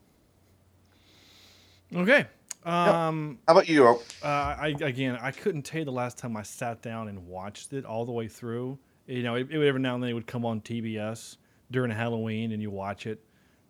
Okay. 1.95 2.27
Um, 2.69 3.39
How 3.47 3.55
about 3.55 3.69
you? 3.69 3.87
Uh, 4.23 4.27
I 4.27 4.75
again, 4.81 5.19
I 5.21 5.31
couldn't 5.31 5.63
tell 5.63 5.81
you 5.81 5.85
the 5.85 5.93
last 5.93 6.19
time 6.19 6.37
I 6.37 6.43
sat 6.43 6.83
down 6.83 7.09
and 7.09 7.27
watched 7.27 7.73
it 7.73 7.85
all 7.85 8.05
the 8.05 8.13
way 8.13 8.29
through. 8.29 8.79
You 9.07 9.23
know, 9.23 9.37
it, 9.37 9.51
it 9.51 9.57
would 9.57 9.67
every 9.67 9.81
now 9.81 9.95
and 9.95 10.03
then 10.03 10.11
it 10.11 10.15
would 10.15 10.27
come 10.27 10.45
on 10.45 10.61
TBS 10.61 11.39
during 11.71 11.91
Halloween, 11.91 12.53
and 12.53 12.61
you 12.61 12.71
watch 12.71 13.07
it. 13.07 13.21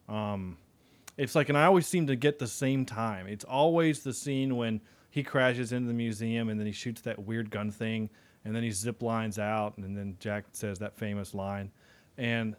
Um, 0.09 0.57
it's 1.17 1.35
like, 1.35 1.49
and 1.49 1.57
I 1.57 1.65
always 1.65 1.87
seem 1.87 2.09
to 2.09 2.17
get 2.17 2.39
the 2.39 2.47
same 2.49 2.85
time. 2.85 3.29
It's 3.29 3.45
always 3.45 4.03
the 4.03 4.13
scene 4.13 4.57
when 4.57 4.81
he 5.11 5.23
crashes 5.23 5.73
into 5.73 5.89
the 5.89 5.95
museum, 5.95 6.49
and 6.49 6.59
then 6.59 6.67
he 6.67 6.73
shoots 6.73 7.01
that 7.03 7.19
weird 7.25 7.51
gun 7.51 7.71
thing, 7.71 8.11
and 8.45 8.55
then 8.55 8.65
he 8.65 8.71
zip 8.71 9.03
lines 9.03 9.39
out, 9.39 9.77
and 9.79 9.97
then 9.97 10.17
Jack 10.19 10.45
says 10.53 10.81
that 10.81 10.97
famous 10.97 11.35
line, 11.35 11.71
and 12.17 12.57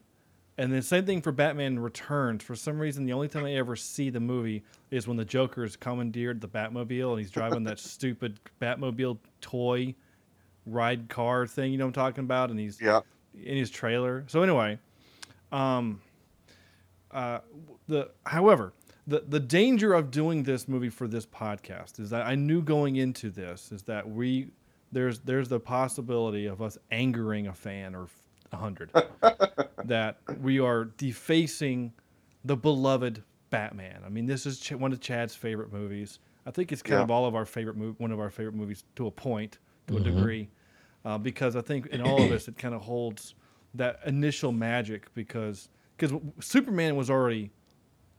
and 0.59 0.73
then 0.73 0.81
same 0.81 1.05
thing 1.05 1.21
for 1.21 1.31
Batman 1.31 1.79
Returns. 1.79 2.43
For 2.43 2.53
some 2.55 2.77
reason, 2.79 3.05
the 3.05 3.13
only 3.13 3.29
time 3.29 3.45
I 3.45 3.53
ever 3.53 3.75
see 3.77 4.09
the 4.09 4.19
movie 4.19 4.61
is 4.91 5.07
when 5.07 5.15
the 5.15 5.23
Joker 5.23 5.63
is 5.63 5.75
commandeered 5.77 6.41
the 6.41 6.49
Batmobile 6.49 7.11
and 7.11 7.19
he's 7.19 7.31
driving 7.31 7.63
that 7.63 7.79
stupid 7.79 8.39
Batmobile 8.61 9.17
toy 9.39 9.95
ride 10.65 11.07
car 11.07 11.47
thing. 11.47 11.71
You 11.71 11.77
know 11.77 11.85
what 11.85 11.97
I'm 11.97 12.03
talking 12.05 12.23
about? 12.25 12.49
And 12.49 12.59
he's 12.59 12.79
Yeah. 12.81 12.99
in 13.33 13.55
his 13.55 13.69
trailer. 13.69 14.25
So 14.27 14.43
anyway, 14.43 14.79
um, 15.51 16.01
uh, 17.11 17.39
the 17.87 18.11
however 18.25 18.73
the 19.07 19.23
the 19.27 19.39
danger 19.39 19.93
of 19.93 20.11
doing 20.11 20.43
this 20.43 20.67
movie 20.67 20.89
for 20.89 21.07
this 21.07 21.25
podcast 21.25 21.99
is 21.99 22.09
that 22.11 22.27
I 22.27 22.35
knew 22.35 22.61
going 22.61 22.97
into 22.97 23.29
this 23.31 23.71
is 23.71 23.83
that 23.83 24.07
we 24.07 24.49
there's 24.91 25.19
there's 25.21 25.47
the 25.49 25.59
possibility 25.59 26.45
of 26.45 26.61
us 26.61 26.77
angering 26.91 27.47
a 27.47 27.53
fan 27.53 27.95
or 27.95 28.07
a 28.51 28.57
hundred 28.57 28.91
that 29.85 30.17
we 30.41 30.59
are 30.59 30.85
defacing 30.85 31.93
the 32.45 32.55
beloved 32.55 33.23
Batman. 33.49 34.01
I 34.05 34.09
mean, 34.09 34.25
this 34.25 34.45
is 34.45 34.59
Ch- 34.59 34.73
one 34.73 34.91
of 34.91 34.99
Chad's 34.99 35.35
favorite 35.35 35.71
movies. 35.73 36.19
I 36.45 36.51
think 36.51 36.71
it's 36.71 36.81
kind 36.81 36.99
Yeah. 36.99 37.03
of 37.03 37.11
all 37.11 37.25
of 37.25 37.35
our 37.35 37.45
favorite 37.45 37.77
mov- 37.77 37.99
one 37.99 38.11
of 38.11 38.19
our 38.19 38.29
favorite 38.29 38.55
movies 38.55 38.83
to 38.95 39.07
a 39.07 39.11
point, 39.11 39.59
to 39.87 39.97
a 39.97 39.99
degree, 39.99 40.49
uh, 41.05 41.17
because 41.17 41.55
I 41.55 41.61
think 41.61 41.87
in 41.87 42.01
all 42.01 42.21
of 42.21 42.31
us 42.31 42.47
it 42.47 42.57
kind 42.57 42.73
of 42.73 42.81
holds 42.81 43.35
that 43.75 43.99
initial 44.05 44.51
magic 44.51 45.13
because 45.13 45.69
because 45.97 46.13
Superman 46.39 46.95
was 46.95 47.09
already 47.09 47.51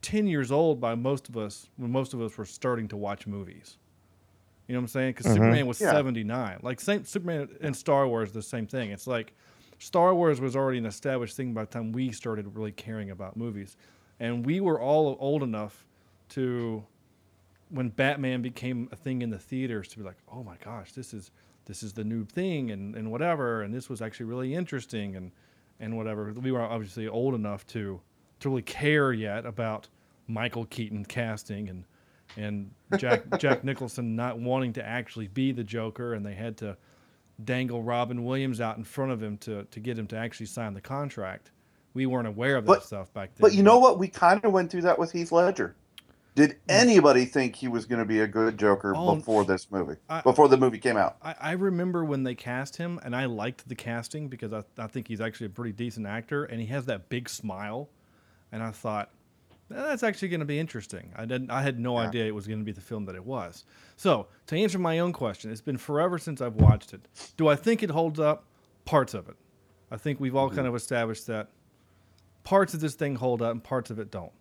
ten 0.02 0.26
years 0.26 0.52
old 0.52 0.80
by 0.80 0.94
most 0.94 1.28
of 1.28 1.36
us 1.36 1.68
when 1.76 1.90
most 1.90 2.14
of 2.14 2.20
us 2.20 2.36
were 2.36 2.44
starting 2.44 2.86
to 2.88 2.96
watch 2.96 3.26
movies. 3.26 3.78
You 4.68 4.74
know 4.74 4.80
what 4.80 4.84
I'm 4.84 4.88
saying? 4.88 5.14
Because 5.14 5.32
Superman 5.32 5.66
was 5.66 5.80
Yeah. 5.80 5.90
79. 5.90 6.60
Like 6.62 6.78
same 6.80 7.04
Superman 7.04 7.48
and 7.60 7.74
Star 7.74 8.06
Wars, 8.06 8.30
the 8.32 8.42
same 8.42 8.66
thing. 8.68 8.90
It's 8.90 9.06
like 9.08 9.32
Star 9.80 10.14
Wars 10.14 10.40
was 10.40 10.54
already 10.54 10.76
an 10.76 10.84
established 10.84 11.36
thing 11.36 11.54
by 11.54 11.64
the 11.64 11.70
time 11.70 11.90
we 11.90 12.12
started 12.12 12.54
really 12.54 12.70
caring 12.70 13.10
about 13.10 13.34
movies, 13.36 13.78
and 14.20 14.44
we 14.44 14.60
were 14.60 14.78
all 14.78 15.16
old 15.18 15.42
enough 15.42 15.86
to 16.28 16.84
when 17.70 17.88
Batman 17.88 18.42
became 18.42 18.90
a 18.92 18.96
thing 18.96 19.22
in 19.22 19.30
the 19.30 19.38
theaters 19.38 19.88
to 19.88 19.98
be 19.98 20.04
like, 20.04 20.18
oh 20.30 20.42
my 20.42 20.56
gosh, 20.62 20.92
this 20.92 21.14
is 21.14 21.30
this 21.64 21.82
is 21.82 21.94
the 21.94 22.04
new 22.04 22.26
thing 22.26 22.70
and, 22.72 22.94
and 22.94 23.10
whatever, 23.10 23.62
and 23.62 23.72
this 23.72 23.88
was 23.88 24.02
actually 24.02 24.26
really 24.26 24.54
interesting 24.54 25.16
and 25.16 25.32
and 25.80 25.96
whatever. 25.96 26.30
We 26.34 26.52
were 26.52 26.60
obviously 26.60 27.08
old 27.08 27.34
enough 27.34 27.66
to 27.68 28.00
to 28.40 28.48
really 28.50 28.62
care 28.62 29.14
yet 29.14 29.46
about 29.46 29.88
Michael 30.28 30.66
Keaton 30.66 31.06
casting 31.06 31.70
and 31.70 31.84
and 32.36 32.70
Jack 32.98 33.22
Jack 33.38 33.64
Nicholson 33.64 34.14
not 34.14 34.38
wanting 34.38 34.74
to 34.74 34.86
actually 34.86 35.28
be 35.28 35.52
the 35.52 35.64
Joker, 35.64 36.12
and 36.12 36.24
they 36.24 36.34
had 36.34 36.58
to 36.58 36.76
dangle 37.44 37.82
Robin 37.82 38.24
Williams 38.24 38.60
out 38.60 38.76
in 38.76 38.84
front 38.84 39.12
of 39.12 39.22
him 39.22 39.36
to 39.38 39.64
to 39.64 39.80
get 39.80 39.98
him 39.98 40.06
to 40.08 40.16
actually 40.16 40.46
sign 40.46 40.74
the 40.74 40.80
contract. 40.80 41.50
We 41.94 42.06
weren't 42.06 42.28
aware 42.28 42.56
of 42.56 42.64
that 42.66 42.72
But- 42.72 42.84
stuff 42.84 43.12
back 43.12 43.30
then. 43.34 43.40
But 43.40 43.54
you 43.54 43.62
know 43.62 43.78
what? 43.78 43.98
We 43.98 44.08
kind 44.08 44.44
of 44.44 44.52
went 44.52 44.70
through 44.70 44.82
that 44.82 44.98
with 44.98 45.12
Heath 45.12 45.32
Ledger. 45.32 45.74
Did 46.36 46.56
anybody 46.68 47.24
think 47.24 47.56
he 47.56 47.66
was 47.66 47.84
going 47.86 47.98
to 47.98 48.04
be 48.04 48.20
a 48.20 48.26
good 48.28 48.56
Joker 48.56 48.94
Oh, 48.96 49.16
before 49.16 49.44
this 49.44 49.68
movie? 49.72 49.96
I- 50.08 50.20
before 50.20 50.48
the 50.48 50.56
movie 50.56 50.78
came 50.78 50.96
out? 50.96 51.16
I, 51.20 51.34
I 51.40 51.52
remember 51.52 52.04
when 52.04 52.22
they 52.22 52.36
cast 52.36 52.76
him, 52.76 53.00
and 53.02 53.16
I 53.16 53.24
liked 53.24 53.68
the 53.68 53.74
casting 53.74 54.28
because 54.28 54.52
I, 54.52 54.62
I 54.78 54.86
think 54.86 55.08
he's 55.08 55.20
actually 55.20 55.46
a 55.46 55.50
pretty 55.50 55.72
decent 55.72 56.06
actor, 56.06 56.44
and 56.44 56.60
he 56.60 56.66
has 56.68 56.86
that 56.86 57.08
big 57.08 57.28
smile, 57.28 57.88
and 58.52 58.62
I 58.62 58.70
thought 58.70 59.08
"Eh, 59.08 59.16
that's 59.70 60.02
actually 60.02 60.28
going 60.28 60.40
to 60.40 60.46
be 60.46 60.58
interesting. 60.58 61.12
I 61.16 61.24
didn't, 61.24 61.50
I 61.50 61.62
had 61.62 61.78
no 61.78 61.98
Yeah. 62.00 62.08
idea 62.08 62.26
it 62.26 62.34
was 62.34 62.46
going 62.46 62.58
to 62.58 62.64
be 62.64 62.72
the 62.72 62.80
film 62.80 63.04
that 63.06 63.14
it 63.14 63.24
was. 63.24 63.64
So 63.96 64.26
to 64.48 64.56
answer 64.56 64.78
my 64.78 64.98
own 64.98 65.12
question, 65.12 65.50
it's 65.50 65.60
been 65.60 65.76
forever 65.78 66.18
since 66.18 66.40
I've 66.40 66.56
watched 66.56 66.92
it. 66.92 67.06
Do 67.36 67.48
I 67.48 67.56
think 67.56 67.82
it 67.82 67.90
holds 67.90 68.18
up? 68.20 68.44
Parts 68.84 69.14
of 69.14 69.28
it. 69.28 69.36
I 69.90 69.96
think 69.96 70.18
we've 70.20 70.34
all 70.36 70.50
kind 70.50 70.66
of 70.66 70.74
established 70.74 71.26
that 71.28 71.48
parts 72.44 72.74
of 72.74 72.80
this 72.80 72.94
thing 72.94 73.16
hold 73.16 73.42
up 73.42 73.52
and 73.52 73.62
parts 73.62 73.90
of 73.90 73.98
it 73.98 74.10
don't. 74.10 74.32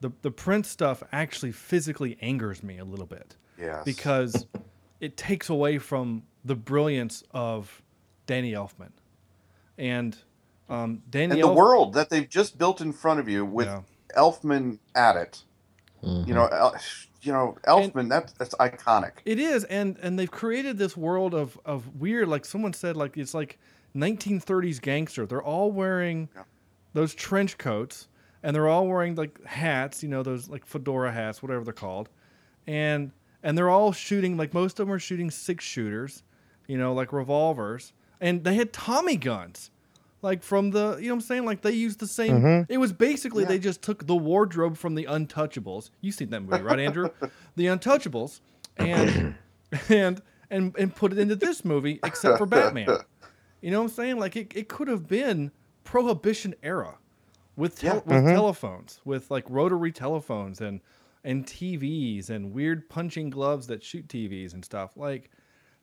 The 0.00 0.10
the 0.22 0.30
Prince 0.30 0.68
stuff 0.68 1.02
actually 1.12 1.52
physically 1.52 2.18
angers 2.20 2.62
me 2.62 2.76
a 2.78 2.84
little 2.84 3.06
bit 3.06 3.36
Yes. 3.58 3.84
because 3.84 4.46
it 5.00 5.16
takes 5.16 5.48
away 5.48 5.78
from 5.78 6.24
the 6.44 6.54
brilliance 6.54 7.22
of 7.30 7.82
Danny 8.26 8.52
Elfman. 8.52 8.90
And 9.78 10.16
um, 10.68 11.02
Danny 11.08 11.24
and 11.34 11.42
the 11.42 11.46
Elf- 11.46 11.56
world 11.56 11.94
that 11.94 12.10
they've 12.10 12.28
just 12.28 12.58
built 12.58 12.80
in 12.80 12.92
front 12.92 13.20
of 13.20 13.28
you 13.28 13.44
with 13.46 13.66
Yeah. 13.68 13.82
Elfman 14.16 14.78
at 14.94 15.16
it. 15.16 15.42
You 16.02 16.34
know, 16.34 16.42
mm-hmm. 16.46 16.54
El- 16.54 16.76
you 17.22 17.32
know, 17.32 17.56
Elfman. 17.66 18.08
that's 18.08 18.32
that's 18.34 18.54
iconic. 18.56 19.12
It 19.24 19.40
is, 19.40 19.64
and 19.64 19.96
and 20.02 20.18
they've 20.18 20.30
created 20.30 20.78
this 20.78 20.96
world 20.96 21.34
of 21.34 21.58
of 21.64 21.96
weird. 22.00 22.28
Like 22.28 22.44
someone 22.44 22.72
said, 22.72 22.96
like 22.96 23.16
it's 23.16 23.34
like 23.34 23.58
1930s 23.96 24.80
gangster. 24.80 25.26
They're 25.26 25.42
all 25.42 25.72
wearing 25.72 26.28
Yeah. 26.36 26.42
those 26.92 27.14
trench 27.14 27.58
coats, 27.58 28.06
and 28.42 28.54
they're 28.54 28.68
all 28.68 28.86
wearing 28.86 29.16
like 29.16 29.44
hats. 29.46 30.02
You 30.02 30.08
know, 30.08 30.22
those 30.22 30.48
like 30.48 30.64
fedora 30.64 31.10
hats, 31.12 31.42
whatever 31.42 31.64
they're 31.64 31.72
called, 31.72 32.08
and 32.66 33.10
and 33.42 33.58
they're 33.58 33.70
all 33.70 33.92
shooting. 33.92 34.36
Like 34.36 34.54
most 34.54 34.78
of 34.78 34.86
them 34.86 34.94
are 34.94 34.98
shooting 35.00 35.30
six 35.32 35.64
shooters, 35.64 36.22
you 36.68 36.78
know, 36.78 36.92
like 36.94 37.12
revolvers, 37.12 37.92
and 38.20 38.44
they 38.44 38.54
had 38.54 38.72
Tommy 38.72 39.16
guns. 39.16 39.70
Like 40.22 40.42
from 40.42 40.70
the, 40.70 40.96
you 40.96 41.08
know 41.08 41.14
what 41.14 41.16
I'm 41.16 41.20
saying? 41.20 41.44
Like 41.44 41.62
they 41.62 41.72
used 41.72 41.98
the 41.98 42.06
same. 42.06 42.40
Mm-hmm. 42.40 42.72
It 42.72 42.78
was 42.78 42.92
basically 42.92 43.44
they 43.44 43.58
just 43.58 43.82
took 43.82 44.06
the 44.06 44.16
wardrobe 44.16 44.76
from 44.76 44.94
the 44.94 45.04
Untouchables. 45.04 45.90
You 46.00 46.10
seen 46.10 46.30
that 46.30 46.40
movie, 46.40 46.62
right, 46.62 46.80
Andrew? 46.80 47.10
the 47.54 47.66
Untouchables, 47.66 48.40
and 48.76 49.34
and 49.88 50.22
and 50.50 50.74
and 50.76 50.94
put 50.94 51.12
it 51.12 51.18
into 51.18 51.36
this 51.36 51.64
movie, 51.64 52.00
except 52.04 52.38
for 52.38 52.46
Batman. 52.46 52.88
You 53.60 53.70
know 53.70 53.80
what 53.80 53.90
I'm 53.90 53.94
saying? 53.94 54.18
Like 54.18 54.36
it, 54.36 54.52
it 54.54 54.68
could 54.68 54.88
have 54.88 55.06
been 55.06 55.50
Prohibition 55.84 56.54
era, 56.62 56.98
with 57.56 57.78
tel- 57.78 57.96
Yeah. 57.96 58.00
with 58.00 58.24
mm-hmm. 58.24 58.34
telephones, 58.34 59.00
with 59.04 59.30
like 59.30 59.44
rotary 59.48 59.92
telephones 59.92 60.60
and 60.60 60.80
and 61.24 61.44
TVs 61.44 62.30
and 62.30 62.52
weird 62.52 62.88
punching 62.88 63.30
gloves 63.30 63.66
that 63.66 63.82
shoot 63.82 64.06
TVs 64.08 64.54
and 64.54 64.64
stuff. 64.64 64.90
Like 64.96 65.30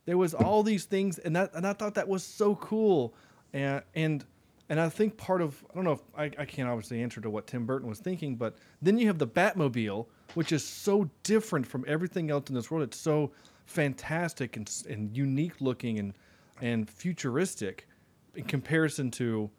there 0.06 0.17
was 0.17 0.34
all 0.34 0.63
these 0.63 0.86
things, 0.86 1.19
and 1.19 1.36
that 1.36 1.52
and 1.54 1.65
I 1.65 1.74
thought 1.74 1.96
that 1.96 2.08
was 2.08 2.24
so 2.24 2.56
cool, 2.56 3.13
and 3.54 3.82
and 3.96 4.26
and 4.70 4.80
I 4.80 4.89
think 4.89 5.18
part 5.18 5.42
of 5.42 5.63
I 5.72 5.76
don't 5.76 5.84
know 5.84 5.92
if 5.92 6.02
I, 6.18 6.24
I 6.42 6.46
can't 6.46 6.70
obviously 6.70 7.02
answer 7.02 7.22
to 7.22 7.30
what 7.30 7.48
Tim 7.48 7.66
Burton 7.66 7.88
was 7.88 8.00
thinking, 8.00 8.36
but 8.36 8.58
then 8.82 8.98
you 8.98 9.08
have 9.08 9.20
the 9.20 9.28
Batmobile, 9.28 10.08
which 10.34 10.52
is 10.52 10.66
so 10.66 11.10
different 11.24 11.66
from 11.66 11.86
everything 11.88 12.32
else 12.32 12.50
in 12.50 12.56
this 12.56 12.72
world. 12.72 12.84
It's 12.84 13.00
so 13.00 13.32
fantastic 13.66 14.58
and, 14.58 14.70
and 14.89 15.16
unique 15.16 15.62
looking 15.62 16.00
and 16.00 16.13
and 16.62 16.89
futuristic 16.89 17.88
in 18.36 18.46
comparison 18.46 19.12
to 19.12 19.50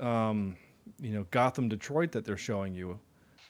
um, 0.00 0.56
you 1.00 1.10
know 1.10 1.26
Gotham 1.30 1.68
Detroit 1.68 2.12
that 2.12 2.24
they're 2.24 2.36
showing 2.36 2.74
you. 2.74 2.98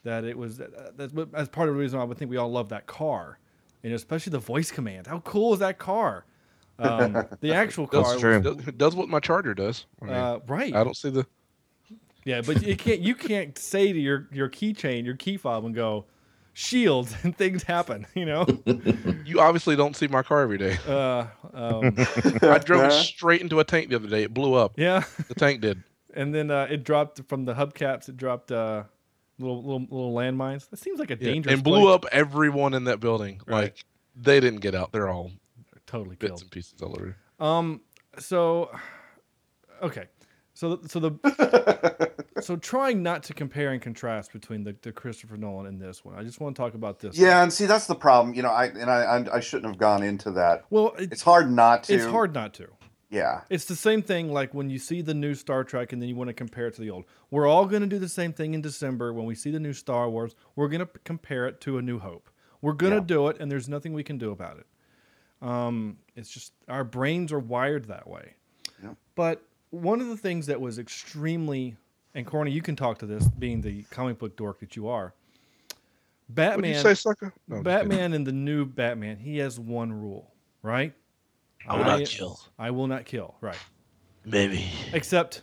That 0.04 0.24
it 0.24 0.38
was 0.38 0.58
that's 0.58 1.12
that's 1.12 1.48
part 1.48 1.68
of 1.68 1.74
the 1.74 1.80
reason 1.80 1.98
I 1.98 2.04
would 2.04 2.16
think 2.16 2.30
we 2.30 2.36
all 2.36 2.50
love 2.50 2.68
that 2.70 2.86
car. 2.86 3.38
And 3.82 3.92
especially 3.92 4.30
the 4.30 4.38
voice 4.38 4.72
command 4.72 5.06
how 5.06 5.20
cool 5.20 5.52
is 5.52 5.60
that 5.60 5.78
car 5.78 6.24
um, 6.78 7.24
the 7.40 7.52
actual 7.54 7.86
car 7.86 8.02
Does, 8.02 8.20
true. 8.20 8.40
does, 8.40 8.56
does 8.76 8.94
what 8.94 9.08
my 9.08 9.20
charger 9.20 9.54
does. 9.54 9.86
I, 10.02 10.04
mean, 10.04 10.14
uh, 10.14 10.38
right 10.46 10.74
I 10.74 10.84
don't 10.84 10.96
see 10.96 11.10
the. 11.10 11.26
yeah 12.24 12.40
but 12.42 12.62
you 12.62 12.76
can't 12.76 13.00
you 13.00 13.14
can't 13.14 13.56
say 13.58 13.92
to 13.92 13.98
your 13.98 14.28
your 14.32 14.48
keychain 14.48 15.04
your 15.04 15.16
key 15.16 15.36
fob 15.36 15.64
and 15.64 15.74
go 15.74 16.04
shields 16.52 17.14
and 17.22 17.36
things 17.36 17.62
happen 17.62 18.06
you 18.14 18.24
know 18.24 18.46
You 19.26 19.40
obviously 19.40 19.76
don't 19.76 19.94
see 19.96 20.06
my 20.08 20.22
car 20.22 20.40
every 20.40 20.58
day. 20.58 20.76
uh, 20.86 21.26
um, 21.52 21.94
I 22.42 22.58
drove 22.58 22.92
straight 22.92 23.40
into 23.42 23.58
a 23.60 23.64
tank 23.64 23.90
the 23.90 23.96
other 23.96 24.08
day. 24.08 24.22
It 24.22 24.32
blew 24.34 24.54
up. 24.54 24.78
yeah 24.78 25.04
The 25.28 25.34
tank 25.34 25.60
did. 25.60 25.82
and 26.14 26.34
then 26.34 26.50
uh, 26.50 26.66
it 26.70 26.84
dropped 26.84 27.20
from 27.28 27.44
the 27.44 27.54
hubcaps 27.54 28.08
it 28.08 28.16
dropped 28.16 28.52
uh, 28.52 28.84
little 29.38 29.62
little 29.62 29.80
little 29.90 30.14
landmines 30.14 30.68
that 30.70 30.78
seems 30.78 30.98
like 30.98 31.10
a 31.10 31.16
Yeah, 31.18 31.30
dangerous 31.32 31.54
and 31.54 31.62
blew 31.64 31.82
place. 31.82 31.94
up 31.94 32.06
everyone 32.12 32.72
in 32.74 32.84
that 32.84 33.00
building. 33.00 33.40
Right. 33.46 33.64
Like 33.64 33.84
they 34.14 34.40
didn't 34.40 34.60
get 34.60 34.74
out. 34.74 34.92
They're 34.92 35.10
all 35.10 35.32
totally 35.98 36.16
bits 36.16 36.30
killed 36.30 36.42
and 36.42 36.50
pieces 36.50 36.82
all 36.82 36.96
over. 36.98 37.16
Um. 37.38 37.80
So, 38.18 38.70
okay. 39.82 40.06
So 40.54 40.76
the, 40.76 40.88
so 40.88 41.00
the 41.00 42.10
so 42.40 42.56
trying 42.56 43.02
not 43.02 43.22
to 43.24 43.34
compare 43.34 43.72
and 43.72 43.82
contrast 43.82 44.32
between 44.32 44.64
the, 44.64 44.74
the 44.80 44.90
Christopher 44.90 45.36
Nolan 45.36 45.66
and 45.66 45.78
this 45.78 46.02
one. 46.02 46.14
I 46.18 46.22
just 46.22 46.40
want 46.40 46.56
to 46.56 46.62
talk 46.62 46.72
about 46.72 46.98
this. 46.98 47.18
Yeah, 47.18 47.34
one. 47.34 47.42
and 47.44 47.52
see 47.52 47.66
that's 47.66 47.86
the 47.86 47.94
problem. 47.94 48.34
You 48.34 48.40
know, 48.42 48.48
I 48.50 48.66
and 48.66 48.90
I 48.90 49.02
I, 49.02 49.36
I 49.36 49.40
shouldn't 49.40 49.66
have 49.66 49.78
gone 49.78 50.02
into 50.02 50.30
that. 50.32 50.64
Well, 50.70 50.94
it, 50.98 51.12
It's 51.12 51.20
hard 51.22 51.50
not 51.50 51.84
to. 51.84 51.94
it's 51.94 52.06
hard 52.06 52.32
not 52.32 52.54
to. 52.54 52.68
Yeah. 53.10 53.42
It's 53.50 53.66
the 53.66 53.76
same 53.76 54.02
thing 54.02 54.32
like 54.32 54.54
when 54.54 54.70
you 54.70 54.78
see 54.78 55.02
the 55.02 55.14
new 55.14 55.34
Star 55.34 55.62
Trek 55.62 55.92
and 55.92 56.00
then 56.02 56.08
you 56.08 56.16
want 56.16 56.28
to 56.28 56.34
compare 56.34 56.66
it 56.68 56.74
to 56.76 56.80
the 56.80 56.90
old. 56.90 57.04
We're 57.30 57.46
all 57.46 57.66
going 57.66 57.82
to 57.82 57.88
do 57.88 57.98
the 57.98 58.08
same 58.08 58.32
thing 58.32 58.54
in 58.54 58.62
December 58.62 59.12
when 59.12 59.26
we 59.26 59.34
see 59.34 59.50
the 59.50 59.60
new 59.60 59.72
Star 59.74 60.08
Wars. 60.10 60.34
We're 60.56 60.68
going 60.68 60.80
to 60.84 60.88
compare 61.04 61.46
it 61.46 61.60
to 61.62 61.78
A 61.78 61.82
New 61.82 61.98
Hope. 62.00 62.30
We're 62.62 62.72
gonna 62.72 62.96
Yeah. 62.96 63.00
do 63.02 63.28
it, 63.28 63.36
and 63.38 63.50
there's 63.52 63.68
nothing 63.68 63.92
we 63.92 64.02
can 64.02 64.16
do 64.18 64.32
about 64.32 64.58
it. 64.58 64.66
Um, 65.46 65.98
it's 66.16 66.30
just 66.30 66.52
our 66.68 66.84
brains 66.84 67.32
are 67.32 67.38
wired 67.38 67.86
that 67.86 68.08
way. 68.08 68.34
Yep. 68.82 68.96
But 69.14 69.42
one 69.70 70.00
of 70.00 70.08
the 70.08 70.16
things 70.16 70.46
that 70.46 70.60
was 70.60 70.78
extremely, 70.78 71.76
and 72.14 72.26
Corny, 72.26 72.50
you 72.50 72.62
can 72.62 72.74
talk 72.76 72.98
to 72.98 73.06
this, 73.06 73.26
being 73.28 73.60
the 73.60 73.82
comic 73.90 74.18
book 74.18 74.36
dork 74.36 74.60
that 74.60 74.74
you 74.76 74.88
are. 74.88 75.12
Batman. 76.28 76.70
What'd 76.70 76.74
you 76.76 76.82
say, 76.82 76.94
sucker? 76.94 77.32
No, 77.46 77.56
I'm 77.58 77.64
just 77.64 77.74
kidding. 77.76 77.88
Batman 77.88 78.12
in 78.14 78.24
the 78.24 78.32
new 78.32 78.64
Batman, 78.64 79.16
he 79.18 79.38
has 79.38 79.60
one 79.60 79.92
rule, 79.92 80.32
right? 80.62 80.92
I 81.68 81.76
will 81.76 81.84
I- 81.84 81.98
not 81.98 82.08
kill. 82.08 82.40
I 82.58 82.70
will 82.70 82.86
not 82.88 83.04
kill, 83.04 83.36
right? 83.40 83.58
Maybe. 84.24 84.64
Except, 84.92 85.42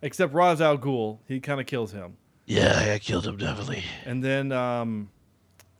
except 0.00 0.32
Ra's 0.32 0.62
al 0.62 0.78
Ghul, 0.78 1.18
he 1.28 1.38
kind 1.40 1.60
of 1.60 1.66
kills 1.66 1.92
him, 1.92 2.16
Yeah, 2.46 2.92
I 2.94 2.98
killed 2.98 3.26
him 3.26 3.36
definitely. 3.36 3.84
and 4.06 4.24
then 4.24 4.52
um, 4.52 5.10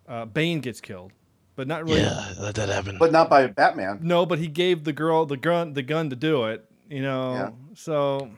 uh, 0.07 0.27
Bane 0.27 0.61
gets 0.61 0.81
killed, 0.83 1.13
but 1.57 1.67
not 1.69 1.85
really. 1.85 2.01
Yeah, 2.01 2.33
let 2.41 2.55
that 2.57 2.69
happen. 2.69 2.97
But 2.99 3.13
not 3.13 3.29
by 3.31 3.47
Batman. 3.47 3.99
No, 4.03 4.25
but 4.27 4.39
he 4.39 4.49
gave 4.49 4.85
the 4.85 4.93
girl 4.93 5.27
the 5.27 5.37
gun, 5.37 5.75
the 5.75 5.83
gun 5.83 6.11
to 6.11 6.17
do 6.17 6.45
it. 6.47 6.65
You 6.89 7.03
know, 7.03 7.33
Yeah. 7.35 7.51
so 7.75 8.31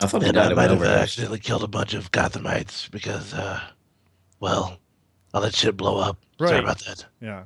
I 0.00 0.06
thought 0.06 0.22
he 0.22 0.28
and 0.28 0.38
I 0.38 0.52
might 0.54 0.70
have 0.70 0.82
accidentally 0.82 1.40
killed 1.40 1.64
a 1.64 1.68
bunch 1.68 1.94
of 1.94 2.12
Gothamites 2.12 2.88
because, 2.90 3.34
uh, 3.34 3.60
well, 4.40 4.78
all 5.34 5.40
that 5.40 5.54
shit 5.54 5.76
blow 5.76 5.98
up. 5.98 6.16
Sorry 6.38 6.58
about 6.60 6.78
that. 6.84 7.04
yeah, 7.20 7.44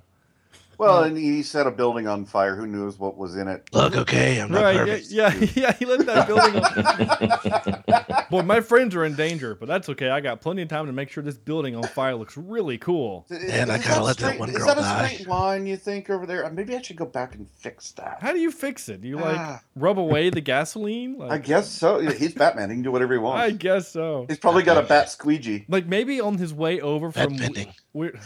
Well, 0.79 1.05
and 1.05 1.17
he 1.17 1.43
set 1.43 1.67
a 1.67 1.71
building 1.71 2.07
on 2.09 2.25
fire. 2.25 2.57
Who 2.57 2.67
knows 2.67 2.99
what 2.99 3.17
was 3.17 3.37
in 3.37 3.47
it? 3.49 3.69
Look, 3.73 3.97
okay, 3.97 4.41
I'm 4.41 4.51
not 4.51 4.63
right, 4.63 4.77
perfect. 4.77 5.11
yeah, 5.11 5.33
yeah, 5.35 5.49
yeah. 5.55 5.73
He 5.75 5.85
lit 5.87 6.07
that 6.07 6.27
building. 6.27 6.57
on... 6.57 8.25
Boy, 8.31 8.43
my 8.43 8.61
friends 8.61 8.95
are 8.95 9.05
in 9.05 9.15
danger, 9.15 9.55
but 9.55 9.69
that's 9.69 9.89
okay. 9.91 10.09
I 10.09 10.21
got 10.21 10.41
plenty 10.41 10.63
of 10.63 10.69
time 10.69 10.87
to 10.87 10.93
make 10.93 11.11
sure 11.11 11.23
this 11.23 11.37
building 11.37 11.77
on 11.77 11.83
fire 11.85 12.15
looks 12.15 12.37
really 12.37 12.79
cool. 12.79 13.27
And 13.31 13.71
I 13.71 13.77
Is 13.77 13.83
kinda 13.83 13.97
that 13.97 14.03
let 14.03 14.17
that 14.17 14.25
straight- 14.27 14.41
one 14.41 14.49
Is 14.51 14.57
girl 14.57 14.67
that 14.69 14.79
a 14.79 14.81
die. 14.81 15.09
straight 15.09 15.29
line 15.29 15.67
you 15.67 15.77
think 15.77 16.09
over 16.11 16.25
there? 16.27 16.45
Uh, 16.47 16.51
Maybe 16.51 16.75
I 16.75 16.81
should 16.83 16.97
go 16.97 17.05
back 17.07 17.35
and 17.35 17.49
fix 17.49 17.93
that. 17.93 18.19
How 18.21 18.33
do 18.33 18.39
you 18.41 18.51
fix 18.51 18.89
it? 18.89 19.03
Do 19.03 19.09
you 19.09 19.17
like 19.19 19.39
Ah. 19.39 19.61
rub 19.77 19.99
away 19.99 20.31
the 20.31 20.41
gasoline? 20.41 21.19
Like, 21.19 21.31
I 21.31 21.39
guess 21.39 21.69
so. 21.71 21.99
He's 22.11 22.33
Batman. 22.35 22.71
He 22.71 22.77
can 22.77 22.83
do 22.83 22.91
whatever 22.93 23.13
he 23.13 23.19
wants. 23.19 23.43
I 23.43 23.51
guess 23.51 23.89
so. 23.89 24.25
He's 24.29 24.39
probably 24.39 24.63
got 24.63 24.79
a 24.79 24.83
bat 24.87 25.11
squeegee. 25.11 25.67
Like 25.69 25.87
maybe 25.87 26.21
on 26.21 26.39
his 26.39 26.55
way 26.55 26.81
over 26.81 27.11
Bat 27.11 27.25
from 27.25 27.37
bending. 27.37 27.73
weird, 27.93 28.19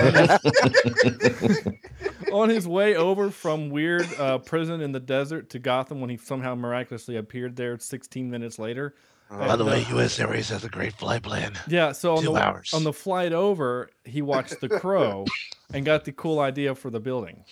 on 2.32 2.48
his 2.48 2.66
way 2.66 2.96
over 2.96 3.30
from 3.30 3.70
weird 3.70 4.06
uh, 4.18 4.38
prison 4.38 4.80
in 4.80 4.92
the 4.92 5.00
desert 5.00 5.50
to 5.50 5.58
Gotham 5.58 6.00
when 6.00 6.10
he 6.10 6.16
somehow 6.16 6.54
miraculously 6.54 7.16
appeared 7.16 7.56
there 7.56 7.78
16 7.78 8.30
minutes 8.30 8.58
later. 8.58 8.94
By 9.30 9.54
the 9.54 9.64
way, 9.64 9.86
U.S. 9.90 10.18
Airways 10.18 10.48
has 10.48 10.64
a 10.64 10.68
great 10.68 10.94
flight 10.94 11.22
plan. 11.22 11.52
Yeah, 11.68 11.92
so 11.92 12.16
on 12.16 12.24
Two 12.24 12.32
the 12.32 12.42
hours. 12.42 12.74
on 12.74 12.82
the 12.82 12.92
flight 12.92 13.32
over, 13.32 13.88
he 14.04 14.22
watched 14.22 14.60
The 14.60 14.68
Crow 14.68 15.24
and 15.72 15.84
got 15.84 16.04
the 16.04 16.10
cool 16.10 16.40
idea 16.40 16.74
for 16.74 16.90
the 16.90 16.98
building. 16.98 17.44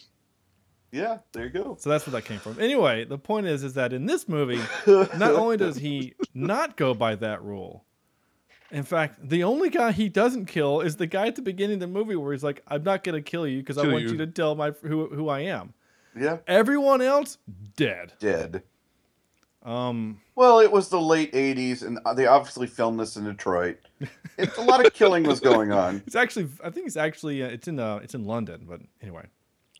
Yeah, 0.91 1.19
there 1.33 1.45
you 1.45 1.51
go. 1.51 1.77
So 1.79 1.91
that's 1.91 2.07
where 2.07 2.13
that 2.13 2.25
came 2.25 2.41
from. 2.41 2.59
Anyway, 2.59 3.05
the 3.05 3.19
point 3.19 3.47
is, 3.47 3.63
is 3.63 3.75
that 3.75 3.93
in 3.93 4.07
this 4.07 4.29
movie, 4.29 4.61
not 4.89 5.35
only 5.35 5.57
does 5.57 5.77
he 5.77 6.15
not 6.35 6.77
go 6.77 6.95
by 6.95 7.15
that 7.17 7.45
rule, 7.45 7.85
in 8.71 8.83
fact, 8.83 9.29
the 9.29 9.45
only 9.45 9.71
guy 9.71 9.93
he 9.93 10.09
doesn't 10.09 10.47
kill 10.47 10.81
is 10.81 10.97
the 10.97 11.07
guy 11.07 11.27
at 11.27 11.37
the 11.37 11.43
beginning 11.43 11.75
of 11.75 11.81
the 11.81 11.87
movie 11.87 12.17
where 12.17 12.33
he's 12.33 12.45
like, 12.45 12.63
"I'm 12.69 12.83
not 12.83 13.03
gonna 13.05 13.23
kill 13.23 13.47
you 13.47 13.59
because 13.61 13.79
I 13.79 13.83
Kill 13.83 13.93
want 13.93 14.05
you. 14.05 14.11
you. 14.11 14.17
to 14.19 14.27
tell 14.27 14.55
my 14.55 14.73
who 14.83 15.09
who 15.09 15.29
I 15.29 15.41
am." 15.41 15.75
Yeah, 16.17 16.39
Everyone 16.47 17.01
else 17.01 17.39
dead. 17.77 18.13
dead. 18.19 18.63
Um, 19.63 20.21
Well, 20.35 20.61
it 20.61 20.71
was 20.71 20.89
the 20.89 21.01
late 21.01 21.33
'80s, 21.33 21.83
and 21.83 21.99
they 22.17 22.27
obviously 22.27 22.67
filmed 22.67 22.99
this 23.01 23.17
in 23.17 23.25
Detroit. 23.25 23.79
It's 24.37 24.57
a 24.57 24.63
lot 24.63 24.85
of 24.87 24.93
killing 24.95 25.25
was 25.25 25.41
going 25.41 25.73
on. 25.73 26.03
it's 26.07 26.15
actually, 26.17 26.49
I 26.63 26.71
think 26.71 26.87
it's 26.87 26.97
actually, 26.97 27.43
uh, 27.43 27.49
it's 27.49 27.69
in 27.69 27.79
uh, 27.79 27.97
it's 27.97 28.15
in 28.15 28.25
London, 28.25 28.65
but 28.69 28.81
anyway. 29.03 29.27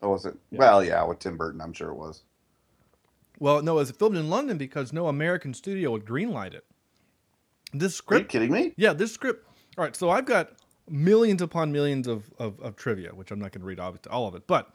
Oh, 0.01 0.09
was 0.11 0.25
it? 0.25 0.35
Well, 0.51 0.83
yeah, 0.83 1.03
with 1.03 1.19
Tim 1.19 1.35
Burton, 1.37 1.59
I'm 1.61 1.73
sure 1.73 1.89
it 1.89 1.95
was. 1.95 2.23
Well, 3.39 3.61
no, 3.61 3.73
it 3.73 3.75
was 3.75 3.91
filmed 3.91 4.17
in 4.17 4.29
London 4.29 4.57
because 4.57 4.91
no 4.93 5.07
American 5.07 5.53
studio 5.53 5.91
would 5.91 6.05
greenlight 6.05 6.53
it. 6.53 6.65
This 7.73 7.95
script. 7.95 8.19
Are 8.19 8.23
you 8.23 8.27
kidding 8.27 8.51
me? 8.51 8.73
Yeah, 8.77 8.93
this 8.93 9.13
script. 9.13 9.45
All 9.77 9.83
right, 9.83 9.95
so 9.95 10.09
I've 10.09 10.25
got 10.25 10.51
millions 10.89 11.41
upon 11.41 11.71
millions 11.71 12.07
of, 12.07 12.23
of, 12.39 12.59
of 12.61 12.75
trivia, 12.75 13.11
which 13.13 13.31
I'm 13.31 13.39
not 13.39 13.51
going 13.51 13.61
to 13.61 13.67
read 13.67 13.79
all 13.79 13.89
of 13.89 13.95
it, 13.95 14.07
all 14.07 14.27
of 14.27 14.35
it. 14.35 14.47
But 14.47 14.73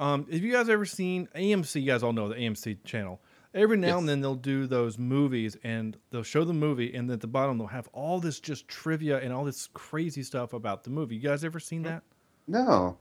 um, 0.00 0.26
have 0.30 0.42
you 0.42 0.52
guys 0.52 0.68
ever 0.68 0.84
seen 0.84 1.28
AMC? 1.36 1.80
You 1.80 1.86
guys 1.86 2.02
all 2.02 2.12
know 2.12 2.28
the 2.28 2.34
AMC 2.34 2.84
channel. 2.84 3.20
Every 3.52 3.76
now 3.76 3.98
and 3.98 4.08
then 4.08 4.20
they'll 4.20 4.34
do 4.36 4.66
those 4.68 4.96
movies, 4.96 5.56
and 5.64 5.96
they'll 6.10 6.22
show 6.22 6.44
the 6.44 6.52
movie, 6.52 6.94
and 6.94 7.10
at 7.10 7.20
the 7.20 7.26
bottom 7.26 7.58
they'll 7.58 7.66
have 7.66 7.88
all 7.92 8.20
this 8.20 8.38
just 8.38 8.68
trivia 8.68 9.18
and 9.18 9.32
all 9.32 9.44
this 9.44 9.68
crazy 9.74 10.22
stuff 10.22 10.52
about 10.52 10.84
the 10.84 10.90
movie. 10.90 11.16
You 11.16 11.20
guys 11.22 11.44
ever 11.44 11.58
seen 11.58 11.82
that? 11.82 12.02
No, 12.46 12.96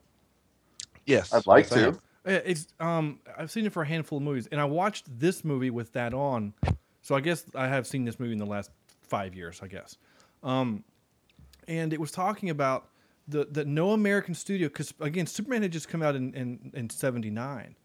Yes. 1.06 1.34
I'd 1.34 1.48
like 1.48 1.66
yes, 1.66 1.72
I 1.72 1.76
to. 1.76 1.82
have. 1.86 2.00
It's 2.26 2.68
um, 2.80 3.20
I've 3.38 3.50
seen 3.50 3.66
it 3.66 3.74
for 3.74 3.82
a 3.84 3.88
handful 3.88 4.18
of 4.18 4.24
movies, 4.24 4.48
and 4.52 4.60
I 4.62 4.66
watched 4.66 5.06
this 5.20 5.44
movie 5.44 5.70
with 5.72 5.94
that 5.94 6.14
on. 6.14 6.54
So 7.02 7.16
I 7.16 7.22
guess 7.22 7.46
I 7.56 7.68
have 7.68 7.88
seen 7.88 8.06
this 8.06 8.20
movie 8.20 8.34
in 8.34 8.38
the 8.40 8.46
last 8.46 8.70
five 9.10 9.36
years, 9.36 9.60
I 9.62 9.68
guess. 9.68 9.98
Um, 10.44 10.84
and 11.68 11.94
it 11.94 12.00
was 12.00 12.12
talking 12.12 12.50
about 12.50 12.90
the 13.28 13.46
that 13.52 13.68
no 13.68 13.92
American 13.92 14.34
studio, 14.34 14.68
because 14.68 14.94
again, 15.00 15.28
Superman 15.28 15.62
had 15.62 15.72
just 15.72 15.88
come 15.88 16.02
out 16.02 16.16
in 16.16 16.34
in, 16.34 16.72
in 16.74 16.90
'79, 16.90 17.76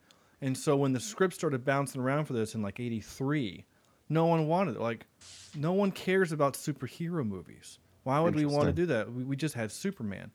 and 0.41 0.57
so 0.57 0.77
when 0.77 0.93
the 0.93 1.01
script 1.01 1.35
started 1.35 1.65
bouncing 1.65 2.01
around 2.01 2.27
for 2.27 2.33
this 2.33 2.55
in 2.55 2.63
like 2.63 2.81
'83, 2.81 3.65
no 4.09 4.27
one 4.27 4.47
wanted 4.47 4.77
it. 4.77 4.81
Like, 4.81 5.07
no 5.55 5.73
one 5.73 5.91
cares 5.91 6.33
about 6.33 6.55
superhero 6.55 7.27
movies. 7.27 7.79
Why 8.05 8.21
would 8.21 8.35
we 8.35 8.45
want 8.45 8.67
to 8.67 8.73
do 8.73 8.87
that? 8.87 9.13
We, 9.13 9.25
we 9.25 9.37
just 9.37 9.55
had 9.55 9.73
Superman. 9.73 10.31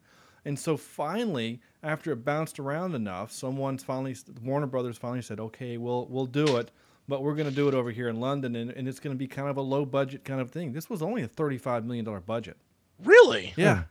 And 0.46 0.58
so 0.58 0.78
finally, 0.78 1.62
after 1.84 2.12
it 2.12 2.24
bounced 2.26 2.60
around 2.60 2.96
enough, 2.96 3.32
someone's 3.32 3.84
finally 3.84 4.16
Warner 4.42 4.68
Brothers 4.68 4.98
finally 4.98 5.22
said, 5.22 5.40
"Okay, 5.40 5.78
we'll 5.78 6.08
we'll 6.08 6.26
do 6.26 6.58
it, 6.58 6.72
but 7.10 7.24
we're 7.24 7.36
going 7.36 7.50
to 7.50 7.56
do 7.56 7.68
it 7.68 7.74
over 7.74 7.92
here 7.92 8.08
in 8.08 8.22
London, 8.22 8.56
and, 8.56 8.72
and 8.72 8.88
it's 8.88 9.00
going 9.02 9.14
to 9.14 9.18
be 9.18 9.28
kind 9.28 9.50
of 9.50 9.58
a 9.58 9.62
low 9.62 9.86
budget 9.86 10.24
kind 10.24 10.40
of 10.40 10.52
thing." 10.52 10.72
This 10.72 10.90
was 10.90 11.02
only 11.02 11.24
a 11.24 11.28
thirty-five 11.28 11.84
million 11.86 12.06
dollar 12.06 12.22
budget. 12.22 12.56
Really? 13.04 13.54
Yeah. 13.58 13.84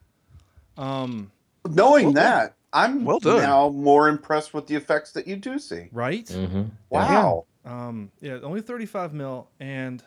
Um. 0.78 1.30
Knowing 1.68 2.14
that, 2.14 2.54
I'm 2.72 3.04
Well 3.04 3.18
done. 3.18 3.42
now 3.42 3.68
more 3.68 4.08
impressed 4.08 4.54
with 4.54 4.66
the 4.68 4.76
effects 4.76 5.12
that 5.12 5.26
you 5.26 5.36
do 5.36 5.58
see. 5.58 5.88
Right. 5.92 6.28
hmm 6.28 6.62
Wow. 6.88 7.44
Um. 7.64 8.10
Yeah. 8.20 8.38
Only 8.42 8.62
thirty-five 8.62 9.12
mil, 9.12 9.48
and 9.60 10.02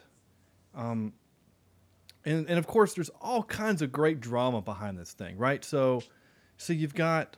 um, 0.73 1.13
and 2.25 2.47
and 2.49 2.57
of 2.57 2.65
course, 2.67 2.93
there's 2.93 3.09
all 3.21 3.43
kinds 3.43 3.81
of 3.81 3.91
great 3.91 4.21
drama 4.21 4.61
behind 4.61 4.97
this 4.97 5.11
thing, 5.11 5.37
right? 5.37 5.63
So, 5.65 6.01
so 6.57 6.71
you've 6.73 6.95
got. 6.95 7.35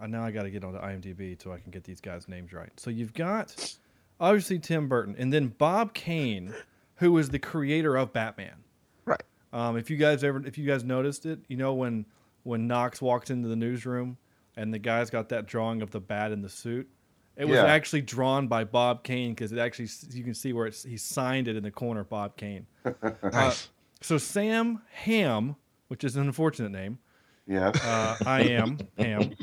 uh, 0.00 0.06
Now 0.06 0.22
I 0.22 0.30
got 0.30 0.44
to 0.44 0.50
get 0.50 0.62
onto 0.64 0.78
IMDb 0.78 1.42
so 1.42 1.52
I 1.52 1.58
can 1.58 1.70
get 1.70 1.84
these 1.84 2.00
guys' 2.00 2.28
names 2.28 2.52
right. 2.52 2.70
So 2.76 2.90
you've 2.90 3.14
got 3.14 3.74
obviously 4.20 4.58
Tim 4.58 4.88
Burton, 4.88 5.14
and 5.18 5.32
then 5.32 5.48
Bob 5.48 5.94
Kane, 5.94 6.54
who 6.96 7.12
was 7.12 7.30
the 7.30 7.38
creator 7.38 7.96
of 7.96 8.12
Batman. 8.12 8.64
Right. 9.04 9.22
Um, 9.52 9.76
if 9.76 9.90
you 9.90 9.96
guys 9.96 10.22
ever, 10.24 10.44
if 10.46 10.58
you 10.58 10.66
guys 10.66 10.84
noticed 10.84 11.26
it, 11.26 11.40
you 11.48 11.56
know 11.56 11.74
when 11.74 12.06
when 12.44 12.66
Knox 12.66 13.00
walked 13.02 13.30
into 13.30 13.48
the 13.48 13.56
newsroom 13.56 14.16
and 14.56 14.72
the 14.72 14.78
guy's 14.78 15.10
got 15.10 15.28
that 15.30 15.46
drawing 15.46 15.82
of 15.82 15.90
the 15.90 16.00
bat 16.00 16.32
in 16.32 16.40
the 16.42 16.48
suit. 16.48 16.88
It 17.36 17.44
was 17.46 17.56
Yeah. 17.56 17.66
actually 17.66 18.00
drawn 18.02 18.48
by 18.48 18.64
Bob 18.64 19.04
Kane 19.04 19.30
because 19.32 19.52
it 19.52 19.58
actually 19.58 19.88
you 20.12 20.24
can 20.24 20.34
see 20.34 20.52
where 20.52 20.66
it's 20.66 20.82
he 20.82 20.96
signed 20.96 21.46
it 21.48 21.56
in 21.56 21.62
the 21.62 21.70
corner. 21.70 22.04
Bob 22.04 22.36
Kane. 22.36 22.66
Nice. 23.22 23.68
So 24.00 24.16
Sam 24.18 24.82
Hamm, 24.92 25.56
which 25.88 26.04
is 26.04 26.16
an 26.16 26.22
unfortunate 26.22 26.70
name, 26.72 26.98
Yeah. 27.46 27.72
uh, 27.82 28.16
I 28.26 28.42
am 28.42 28.78
Ham, 28.98 29.34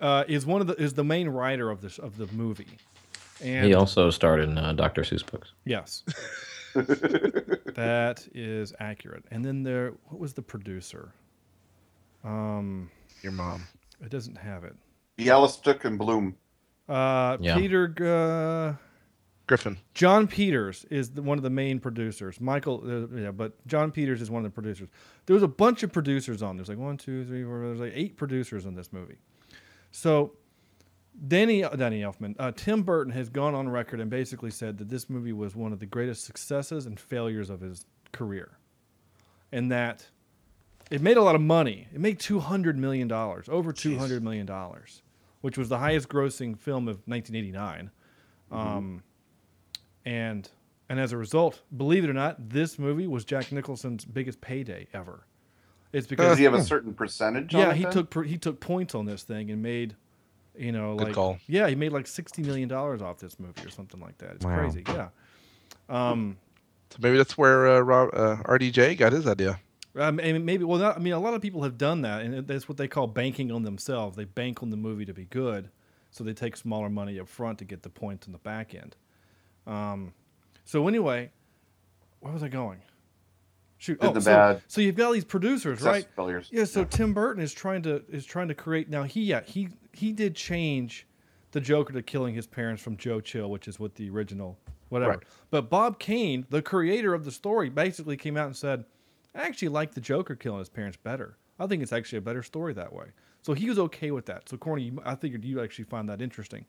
uh, 0.00 0.24
is 0.28 0.44
one 0.46 0.60
of 0.60 0.66
the 0.66 0.74
is 0.74 0.94
the 0.94 1.04
main 1.04 1.28
writer 1.28 1.70
of 1.70 1.80
this 1.82 1.98
of 1.98 2.16
the 2.16 2.26
movie. 2.28 2.66
And 3.42 3.66
He 3.66 3.74
also 3.74 4.10
starred 4.10 4.40
in 4.40 4.56
uh, 4.58 4.72
Dr. 4.72 5.02
Seuss 5.02 5.24
books. 5.28 5.52
Yes. 5.64 6.04
that 6.74 8.26
is 8.34 8.72
accurate. 8.80 9.24
And 9.30 9.44
then 9.44 9.62
there, 9.62 9.92
what 10.08 10.20
was 10.20 10.32
the 10.34 10.42
producer? 10.42 11.12
Um, 12.24 12.90
Your 13.22 13.32
mom. 13.32 13.66
it 14.00 14.10
doesn't 14.10 14.36
have 14.36 14.64
it. 14.64 14.74
Bialystok 15.18 15.84
and 15.84 15.98
Bloom. 15.98 16.36
Uh, 16.88 17.36
Yeah. 17.40 17.56
Peter, 17.56 17.94
uh, 18.00 18.76
Griffin. 19.46 19.76
Jon 19.94 20.26
Peters 20.28 20.84
is 20.88 21.10
the, 21.10 21.22
one 21.22 21.36
of 21.36 21.42
the 21.42 21.50
main 21.50 21.80
producers. 21.80 22.40
Michael, 22.40 22.82
uh, 22.86 23.16
yeah, 23.16 23.30
but 23.32 23.64
Jon 23.66 23.90
Peters 23.90 24.22
is 24.22 24.30
one 24.30 24.44
of 24.44 24.50
the 24.50 24.54
producers. 24.54 24.88
There 25.26 25.34
was 25.34 25.42
a 25.42 25.48
bunch 25.48 25.82
of 25.82 25.92
producers 25.92 26.42
on. 26.42 26.56
There's 26.56 26.68
like 26.68 26.78
one, 26.78 26.96
two, 26.96 27.24
three, 27.24 27.44
four. 27.44 27.60
There's 27.66 27.80
like 27.80 27.92
eight 27.94 28.16
producers 28.16 28.66
on 28.66 28.74
this 28.74 28.92
movie. 28.92 29.16
So, 29.90 30.32
Danny 31.28 31.62
Danny 31.62 32.00
Elfman, 32.00 32.34
uh, 32.38 32.52
Tim 32.54 32.82
Burton 32.82 33.12
has 33.12 33.28
gone 33.28 33.54
on 33.54 33.68
record 33.68 34.00
and 34.00 34.10
basically 34.10 34.50
said 34.50 34.78
that 34.78 34.88
this 34.88 35.08
movie 35.10 35.32
was 35.32 35.54
one 35.54 35.72
of 35.72 35.78
the 35.78 35.86
greatest 35.86 36.24
successes 36.24 36.86
and 36.86 36.98
failures 36.98 37.50
of 37.50 37.60
his 37.60 37.84
career, 38.12 38.58
and 39.52 39.70
that 39.70 40.08
it 40.90 41.00
made 41.02 41.16
a 41.16 41.22
lot 41.22 41.34
of 41.34 41.40
money. 41.40 41.88
It 41.94 42.00
made 42.00 42.18
two 42.18 42.40
hundred 42.40 42.78
million 42.78 43.08
dollars, 43.08 43.48
over 43.48 43.72
two 43.72 43.98
hundred 43.98 44.22
million 44.22 44.46
dollars, 44.46 45.02
which 45.42 45.58
was 45.58 45.68
the 45.68 45.78
highest 45.78 46.08
grossing 46.08 46.58
film 46.58 46.88
of 46.88 46.96
1989. 47.06 47.90
Um, 48.50 49.02
and 50.04 50.48
and 50.88 51.00
as 51.00 51.12
a 51.12 51.16
result, 51.16 51.62
believe 51.74 52.04
it 52.04 52.10
or 52.10 52.14
not, 52.14 52.50
this 52.50 52.78
movie 52.78 53.06
was 53.06 53.24
Jack 53.24 53.52
Nicholson's 53.52 54.04
biggest 54.04 54.40
payday 54.40 54.88
ever. 54.92 55.26
It's 55.92 56.06
Does 56.06 56.10
because 56.10 56.38
he 56.38 56.44
have 56.44 56.54
a 56.54 56.62
certain 56.64 56.94
percentage? 56.94 57.54
yeah, 57.54 57.70
it 57.70 57.76
he 57.76 57.82
then? 57.84 57.92
took 57.92 58.24
he 58.26 58.38
took 58.38 58.60
points 58.60 58.94
on 58.94 59.04
this 59.06 59.22
thing 59.22 59.50
and 59.50 59.62
made, 59.62 59.94
you 60.56 60.72
know, 60.72 60.96
Good 60.96 61.04
like 61.06 61.14
call. 61.14 61.38
yeah, 61.48 61.68
he 61.68 61.74
made 61.74 61.92
like 61.92 62.06
sixty 62.06 62.42
million 62.42 62.68
dollars 62.68 63.02
off 63.02 63.18
this 63.18 63.38
movie 63.38 63.64
or 63.64 63.70
something 63.70 64.00
like 64.00 64.18
that. 64.18 64.36
It's 64.36 64.44
Wow. 64.44 64.56
crazy. 64.58 64.84
Yeah. 64.88 65.08
Um, 65.88 66.36
So 66.90 66.98
maybe 67.00 67.16
that's 67.16 67.38
where 67.38 67.66
uh, 67.68 67.80
Rob, 67.80 68.10
uh, 68.12 68.36
RDJ 68.44 68.98
got 68.98 69.12
his 69.12 69.26
idea. 69.26 69.58
Um, 69.94 70.18
and 70.20 70.44
maybe 70.46 70.64
well, 70.64 70.78
not, 70.78 70.96
I 70.96 71.00
mean, 71.00 71.12
a 71.12 71.18
lot 71.18 71.34
of 71.34 71.42
people 71.42 71.62
have 71.62 71.76
done 71.76 72.02
that, 72.02 72.22
and 72.22 72.46
that's 72.46 72.68
what 72.68 72.78
they 72.78 72.88
call 72.88 73.06
banking 73.06 73.52
on 73.52 73.62
themselves. 73.62 74.16
They 74.16 74.24
bank 74.24 74.62
on 74.62 74.70
the 74.70 74.76
movie 74.76 75.04
to 75.04 75.12
be 75.12 75.26
good, 75.26 75.70
so 76.10 76.24
they 76.24 76.32
take 76.32 76.56
smaller 76.56 76.88
money 76.88 77.18
up 77.20 77.28
front 77.28 77.58
to 77.58 77.64
get 77.66 77.82
the 77.82 77.90
points 77.90 78.26
in 78.26 78.32
the 78.32 78.38
back 78.38 78.74
end. 78.74 78.96
Um, 79.66 80.14
so 80.64 80.88
anyway, 80.88 81.30
where 82.20 82.32
was 82.32 82.42
I 82.42 82.48
going? 82.48 82.80
Shoot, 83.82 83.98
oh, 84.00 84.12
the 84.12 84.20
so, 84.20 84.30
bad 84.30 84.62
so 84.68 84.80
you've 84.80 84.94
got 84.94 85.06
all 85.06 85.12
these 85.12 85.24
producers, 85.24 85.80
right? 85.80 86.06
failures. 86.14 86.48
Yeah, 86.52 86.66
so 86.66 86.84
Tim 86.84 87.12
Burton 87.12 87.42
is 87.42 87.52
trying 87.52 87.82
to 87.82 88.04
is 88.08 88.24
trying 88.24 88.46
to 88.46 88.54
create 88.54 88.88
now. 88.88 89.02
He 89.02 89.22
yeah 89.22 89.40
he 89.44 89.70
he 89.92 90.12
did 90.12 90.36
change 90.36 91.08
the 91.50 91.60
Joker 91.60 91.92
to 91.92 92.00
killing 92.00 92.32
his 92.32 92.46
parents 92.46 92.80
from 92.80 92.96
Joe 92.96 93.20
Chill, 93.20 93.50
which 93.50 93.66
is 93.66 93.80
what 93.80 93.96
the 93.96 94.08
original 94.08 94.56
whatever. 94.88 95.14
Right. 95.14 95.22
But 95.50 95.68
Bob 95.68 95.98
Kane, 95.98 96.46
the 96.48 96.62
creator 96.62 97.12
of 97.12 97.24
the 97.24 97.32
story, 97.32 97.70
basically 97.70 98.16
came 98.16 98.36
out 98.36 98.46
and 98.46 98.54
said, 98.54 98.84
"I 99.34 99.42
actually 99.42 99.70
like 99.70 99.94
the 99.94 100.00
Joker 100.00 100.36
killing 100.36 100.60
his 100.60 100.68
parents 100.68 100.96
better. 100.96 101.36
I 101.58 101.66
think 101.66 101.82
it's 101.82 101.92
actually 101.92 102.18
a 102.18 102.22
better 102.22 102.44
story 102.44 102.74
that 102.74 102.92
way." 102.92 103.06
So 103.40 103.52
he 103.52 103.68
was 103.68 103.80
okay 103.80 104.12
with 104.12 104.26
that. 104.26 104.48
So 104.48 104.56
Corny, 104.58 104.92
I 105.04 105.16
figured 105.16 105.44
you 105.44 105.60
actually 105.60 105.86
find 105.86 106.08
that 106.08 106.22
interesting. 106.22 106.66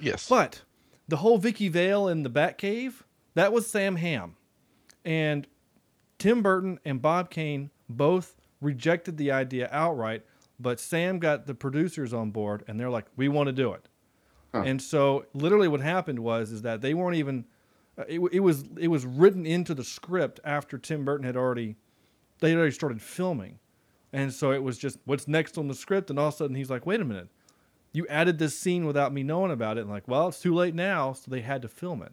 Yes. 0.00 0.28
But 0.28 0.62
the 1.06 1.18
whole 1.18 1.38
Vicki 1.38 1.68
Vale 1.68 2.08
in 2.08 2.24
the 2.24 2.30
Batcave, 2.30 2.94
that 3.34 3.52
was 3.52 3.70
Sam 3.70 3.94
Hamm. 3.94 4.34
And 5.04 5.46
Tim 6.18 6.42
Burton 6.42 6.80
and 6.84 7.00
Bob 7.00 7.30
Kane 7.30 7.70
both 7.88 8.36
rejected 8.60 9.16
the 9.16 9.30
idea 9.30 9.68
outright, 9.72 10.24
but 10.58 10.80
Sam 10.80 11.18
got 11.18 11.46
the 11.46 11.54
producers 11.54 12.12
on 12.12 12.30
board 12.30 12.64
and 12.66 12.78
they're 12.78 12.90
like, 12.90 13.06
"We 13.16 13.28
want 13.28 13.46
to 13.46 13.52
do 13.52 13.72
it." 13.72 13.88
And 14.64 14.80
so 14.82 15.26
literally 15.34 15.68
what 15.68 15.80
happened 15.80 16.18
was 16.20 16.50
is 16.50 16.62
that 16.62 16.80
they 16.80 16.94
weren't 16.94 17.16
even 17.16 17.44
uh, 17.98 18.04
it, 18.08 18.20
it 18.32 18.40
was 18.40 18.64
it 18.78 18.88
was 18.88 19.04
written 19.06 19.46
into 19.46 19.74
the 19.74 19.84
script 19.84 20.40
after 20.44 20.78
Tim 20.78 21.04
Burton 21.04 21.24
had 21.24 21.36
already 21.36 21.76
they 22.40 22.50
had 22.50 22.58
already 22.58 22.72
started 22.72 23.00
filming. 23.02 23.58
And 24.12 24.32
so 24.32 24.52
it 24.52 24.62
was 24.62 24.78
just 24.78 24.98
what's 25.04 25.28
next 25.28 25.58
on 25.58 25.68
the 25.68 25.74
script? 25.74 26.10
And 26.10 26.18
all 26.18 26.28
of 26.28 26.34
a 26.34 26.36
sudden 26.36 26.56
he's 26.56 26.70
like, 26.70 26.86
"Wait 26.86 27.00
a 27.00 27.04
minute. 27.04 27.28
You 27.92 28.06
added 28.08 28.38
this 28.38 28.58
scene 28.58 28.86
without 28.86 29.12
me 29.12 29.22
knowing 29.22 29.50
about 29.50 29.78
it. 29.78 29.82
And 29.82 29.90
like 29.90 30.08
well 30.08 30.28
it's 30.28 30.40
too 30.40 30.54
late 30.54 30.74
now. 30.74 31.12
So 31.12 31.30
they 31.30 31.42
had 31.42 31.62
to 31.62 31.68
film 31.68 32.02
it 32.02 32.12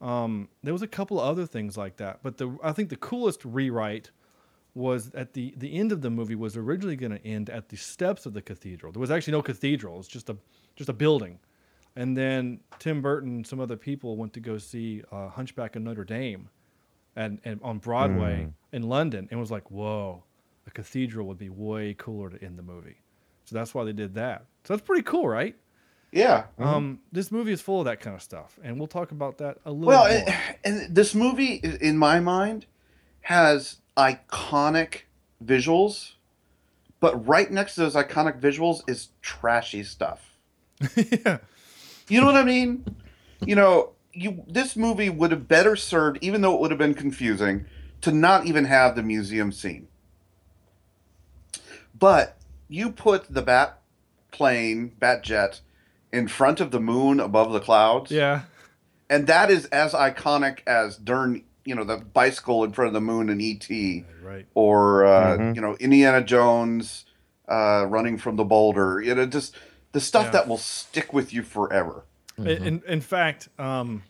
um, 0.00 0.48
there 0.62 0.72
was 0.72 0.82
a 0.82 0.86
couple 0.86 1.20
of 1.20 1.26
other 1.26 1.46
things 1.46 1.76
like 1.76 1.96
that 1.96 2.20
but 2.22 2.36
the 2.36 2.56
i 2.62 2.72
think 2.72 2.88
the 2.88 2.96
coolest 2.96 3.44
rewrite 3.44 4.10
was 4.74 5.10
at 5.14 5.32
the 5.32 5.54
the 5.56 5.74
end 5.74 5.92
of 5.92 6.02
the 6.02 6.10
movie 6.10 6.34
was 6.34 6.56
originally 6.56 6.96
going 6.96 7.12
to 7.12 7.26
end 7.26 7.48
at 7.48 7.68
the 7.68 7.76
steps 7.76 8.26
of 8.26 8.34
the 8.34 8.42
cathedral 8.42 8.92
there 8.92 9.00
was 9.00 9.10
actually 9.10 9.32
no 9.32 9.42
cathedral 9.42 9.98
it's 9.98 10.08
just 10.08 10.28
a 10.28 10.36
just 10.74 10.88
a 10.88 10.92
building 10.92 11.38
and 11.96 12.16
then 12.16 12.60
tim 12.78 13.00
burton 13.00 13.36
and 13.36 13.46
some 13.46 13.60
other 13.60 13.76
people 13.76 14.16
went 14.16 14.32
to 14.32 14.40
go 14.40 14.58
see 14.58 15.02
uh, 15.12 15.28
hunchback 15.28 15.76
of 15.76 15.82
notre 15.82 16.04
dame 16.04 16.48
and, 17.16 17.40
and 17.44 17.58
on 17.62 17.78
broadway 17.78 18.46
in 18.72 18.82
london 18.82 19.26
and 19.30 19.40
was 19.40 19.50
like 19.50 19.70
whoa 19.70 20.22
a 20.66 20.70
cathedral 20.70 21.26
would 21.26 21.38
be 21.38 21.48
way 21.48 21.94
cooler 21.94 22.28
to 22.28 22.44
end 22.44 22.58
the 22.58 22.62
movie 22.62 23.00
so 23.46 23.54
that's 23.54 23.72
why 23.72 23.84
they 23.84 23.92
did 23.92 24.14
that. 24.14 24.44
So 24.64 24.74
that's 24.74 24.84
pretty 24.84 25.04
cool, 25.04 25.26
right? 25.26 25.56
Yeah. 26.12 26.44
Um, 26.58 27.00
this 27.12 27.30
movie 27.30 27.52
is 27.52 27.60
full 27.60 27.80
of 27.80 27.84
that 27.86 28.00
kind 28.00 28.16
of 28.16 28.22
stuff, 28.22 28.58
and 28.62 28.78
we'll 28.78 28.86
talk 28.86 29.10
about 29.10 29.38
that 29.38 29.58
a 29.64 29.70
little 29.70 29.88
Well, 29.88 30.06
and, 30.06 30.34
and 30.64 30.94
this 30.94 31.14
movie, 31.14 31.54
in 31.80 31.98
my 31.98 32.20
mind, 32.20 32.66
has 33.22 33.78
iconic 33.96 35.02
visuals, 35.44 36.12
but 37.00 37.26
right 37.26 37.50
next 37.50 37.74
to 37.74 37.82
those 37.82 37.94
iconic 37.94 38.40
visuals 38.40 38.88
is 38.88 39.08
trashy 39.20 39.82
stuff. 39.82 40.38
yeah. 40.96 41.38
You 42.08 42.20
know 42.20 42.26
what 42.26 42.36
I 42.36 42.44
mean? 42.44 42.84
You 43.44 43.56
know, 43.56 43.92
you 44.12 44.44
this 44.46 44.76
movie 44.76 45.10
would 45.10 45.30
have 45.30 45.48
better 45.48 45.76
served, 45.76 46.18
even 46.22 46.40
though 46.40 46.54
it 46.54 46.60
would 46.60 46.70
have 46.70 46.78
been 46.78 46.94
confusing, 46.94 47.66
to 48.00 48.12
not 48.12 48.46
even 48.46 48.64
have 48.64 48.94
the 48.96 49.02
museum 49.02 49.52
scene. 49.52 49.88
But 51.98 52.38
you 52.68 52.90
put 52.90 53.32
the 53.32 53.42
bat 53.42 53.80
plane, 54.30 54.92
bat 54.98 55.22
jet, 55.22 55.60
in 56.16 56.28
front 56.28 56.60
of 56.60 56.70
the 56.70 56.80
moon 56.80 57.20
above 57.20 57.52
the 57.52 57.60
clouds. 57.60 58.10
Yeah. 58.10 58.42
and 59.08 59.28
that 59.28 59.50
is 59.52 59.66
as 59.66 59.92
iconic 59.92 60.58
as 60.66 60.96
Dern, 60.96 61.44
you 61.64 61.74
know, 61.76 61.84
the 61.84 61.98
bicycle 61.98 62.64
in 62.64 62.72
front 62.72 62.88
of 62.88 62.94
the 62.94 63.00
moon 63.00 63.28
in 63.28 63.40
ET, 63.40 64.04
Right. 64.20 64.46
or 64.54 65.04
uh, 65.04 65.36
Mhm. 65.38 65.54
you 65.54 65.60
know, 65.60 65.76
Indiana 65.78 66.22
Jones 66.24 67.04
uh, 67.48 67.86
running 67.88 68.18
from 68.18 68.34
the 68.34 68.44
boulder. 68.44 69.00
You 69.00 69.14
know, 69.14 69.24
just 69.26 69.54
the 69.92 70.00
stuff 70.00 70.24
Yeah. 70.26 70.30
that 70.32 70.48
will 70.48 70.58
stick 70.58 71.12
with 71.12 71.32
you 71.32 71.42
forever. 71.44 72.02
In, 72.38 72.46
in, 72.48 72.82
in 72.88 73.00
fact, 73.00 73.48
um, 73.60 74.02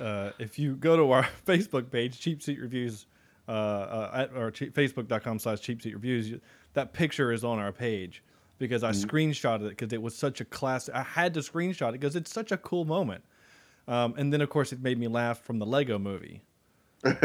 uh, 0.00 0.30
if 0.38 0.58
you 0.58 0.74
go 0.76 0.96
to 0.96 1.10
our 1.12 1.28
Facebook 1.46 1.90
page, 1.90 2.18
Cheap 2.18 2.42
Seat 2.42 2.58
Reviews, 2.58 3.04
uh, 3.46 3.50
uh, 3.50 4.10
at 4.14 4.32
or 4.34 4.50
cheap, 4.50 4.74
facebook.com 4.74 5.38
slash 5.38 5.60
Cheap 5.60 5.82
Seat 5.82 5.92
Reviews, 5.94 6.40
that 6.72 6.94
picture 6.94 7.30
is 7.32 7.44
on 7.44 7.58
our 7.58 7.72
page 7.72 8.22
because 8.58 8.82
I 8.84 8.90
screenshotted 8.90 9.66
it 9.66 9.70
because 9.70 9.92
it 9.92 10.02
was 10.02 10.14
such 10.16 10.40
a 10.40 10.44
class. 10.44 10.88
I 10.92 11.02
had 11.02 11.34
to 11.34 11.40
screenshot 11.40 11.90
it 11.90 11.92
because 12.00 12.16
it's 12.16 12.32
such 12.32 12.52
a 12.52 12.56
cool 12.56 12.84
moment. 12.84 13.24
Um, 13.86 14.14
and 14.18 14.32
then, 14.32 14.40
of 14.40 14.50
course, 14.50 14.72
it 14.72 14.80
made 14.82 14.98
me 14.98 15.08
laugh 15.08 15.40
from 15.42 15.58
the 15.58 15.66
Lego 15.66 15.98
movie. 15.98 16.42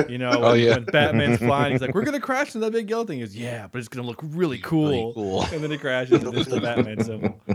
You 0.08 0.18
know, 0.18 0.30
when, 0.40 0.44
Oh, 0.44 0.54
yeah. 0.54 0.76
when 0.76 0.86
Batman's 0.86 1.38
flying, 1.40 1.72
he's 1.74 1.82
like, 1.82 1.94
"We're 1.96 2.04
gonna 2.04 2.20
crash 2.20 2.48
into 2.50 2.60
that 2.60 2.72
big 2.72 2.90
yellow 2.90 3.06
thing." 3.06 3.18
He 3.20 3.24
goes, 3.26 3.36
"Yeah, 3.36 3.68
but 3.72 3.80
it's 3.80 3.88
gonna 3.88 4.08
look 4.08 4.20
really 4.24 4.60
cool." 4.60 5.14
cool. 5.14 5.44
And 5.52 5.64
then 5.64 5.72
it 5.72 5.82
crashes, 5.82 6.24
and 6.24 6.38
it's 6.38 6.50
the 6.50 6.62
Batman 6.62 7.04
symbol. 7.04 7.40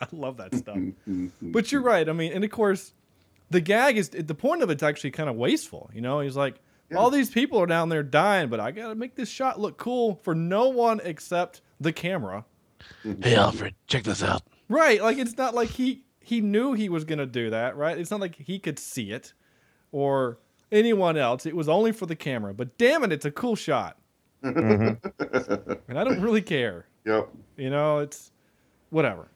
I 0.00 0.06
love 0.12 0.38
that 0.38 0.54
stuff. 0.54 0.78
But 1.42 1.70
you're 1.70 1.82
right. 1.82 2.08
I 2.08 2.12
mean, 2.12 2.32
and 2.32 2.42
of 2.42 2.50
course, 2.50 2.94
the 3.50 3.60
gag 3.60 3.98
is 3.98 4.08
the 4.08 4.34
point 4.34 4.62
of 4.62 4.70
it's 4.70 4.82
actually 4.82 5.10
kind 5.10 5.28
of 5.28 5.36
wasteful. 5.36 5.90
You 5.92 6.00
know, 6.00 6.20
he's 6.20 6.36
like, 6.36 6.56
all 6.96 7.10
these 7.10 7.30
people 7.30 7.60
are 7.60 7.66
down 7.66 7.88
there 7.90 8.02
dying, 8.02 8.48
but 8.48 8.58
I 8.60 8.70
gotta 8.70 8.94
make 8.94 9.14
this 9.14 9.28
shot 9.28 9.60
look 9.60 9.76
cool 9.76 10.18
for 10.22 10.34
no 10.34 10.70
one 10.70 11.00
except 11.04 11.60
the 11.80 11.92
camera. 11.92 12.44
Mm-hmm. 13.04 13.22
Hey, 13.22 13.36
Alfred, 13.36 13.74
check 13.86 14.04
this 14.04 14.22
out. 14.22 14.42
Right. 14.68 15.02
Like 15.02 15.18
it's 15.18 15.36
not 15.36 15.54
like 15.54 15.70
he 15.70 16.04
he 16.20 16.40
knew 16.40 16.74
he 16.74 16.88
was 16.88 17.04
gonna 17.04 17.26
do 17.26 17.50
that, 17.50 17.76
right? 17.76 17.98
It's 17.98 18.10
not 18.10 18.20
like 18.20 18.36
he 18.36 18.58
could 18.58 18.78
see 18.78 19.10
it 19.10 19.32
or 19.90 20.38
anyone 20.70 21.16
else. 21.16 21.46
It 21.46 21.56
was 21.56 21.68
only 21.68 21.92
for 21.92 22.06
the 22.06 22.16
camera. 22.16 22.54
But 22.54 22.78
damn 22.78 23.02
it, 23.02 23.12
it's 23.12 23.24
a 23.24 23.30
cool 23.30 23.56
shot. 23.56 23.96
Mm-hmm. 24.44 25.72
and 25.88 25.98
I 25.98 26.04
don't 26.04 26.20
really 26.20 26.42
care. 26.42 26.86
Yep. 27.04 27.30
You 27.56 27.70
know, 27.70 27.98
it's 27.98 28.30
whatever. 28.90 29.28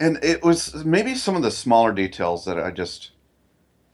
And 0.00 0.22
it 0.22 0.42
was 0.42 0.84
maybe 0.84 1.14
some 1.14 1.36
of 1.36 1.42
the 1.42 1.50
smaller 1.50 1.92
details 1.92 2.44
that 2.44 2.58
I 2.58 2.70
just 2.70 3.12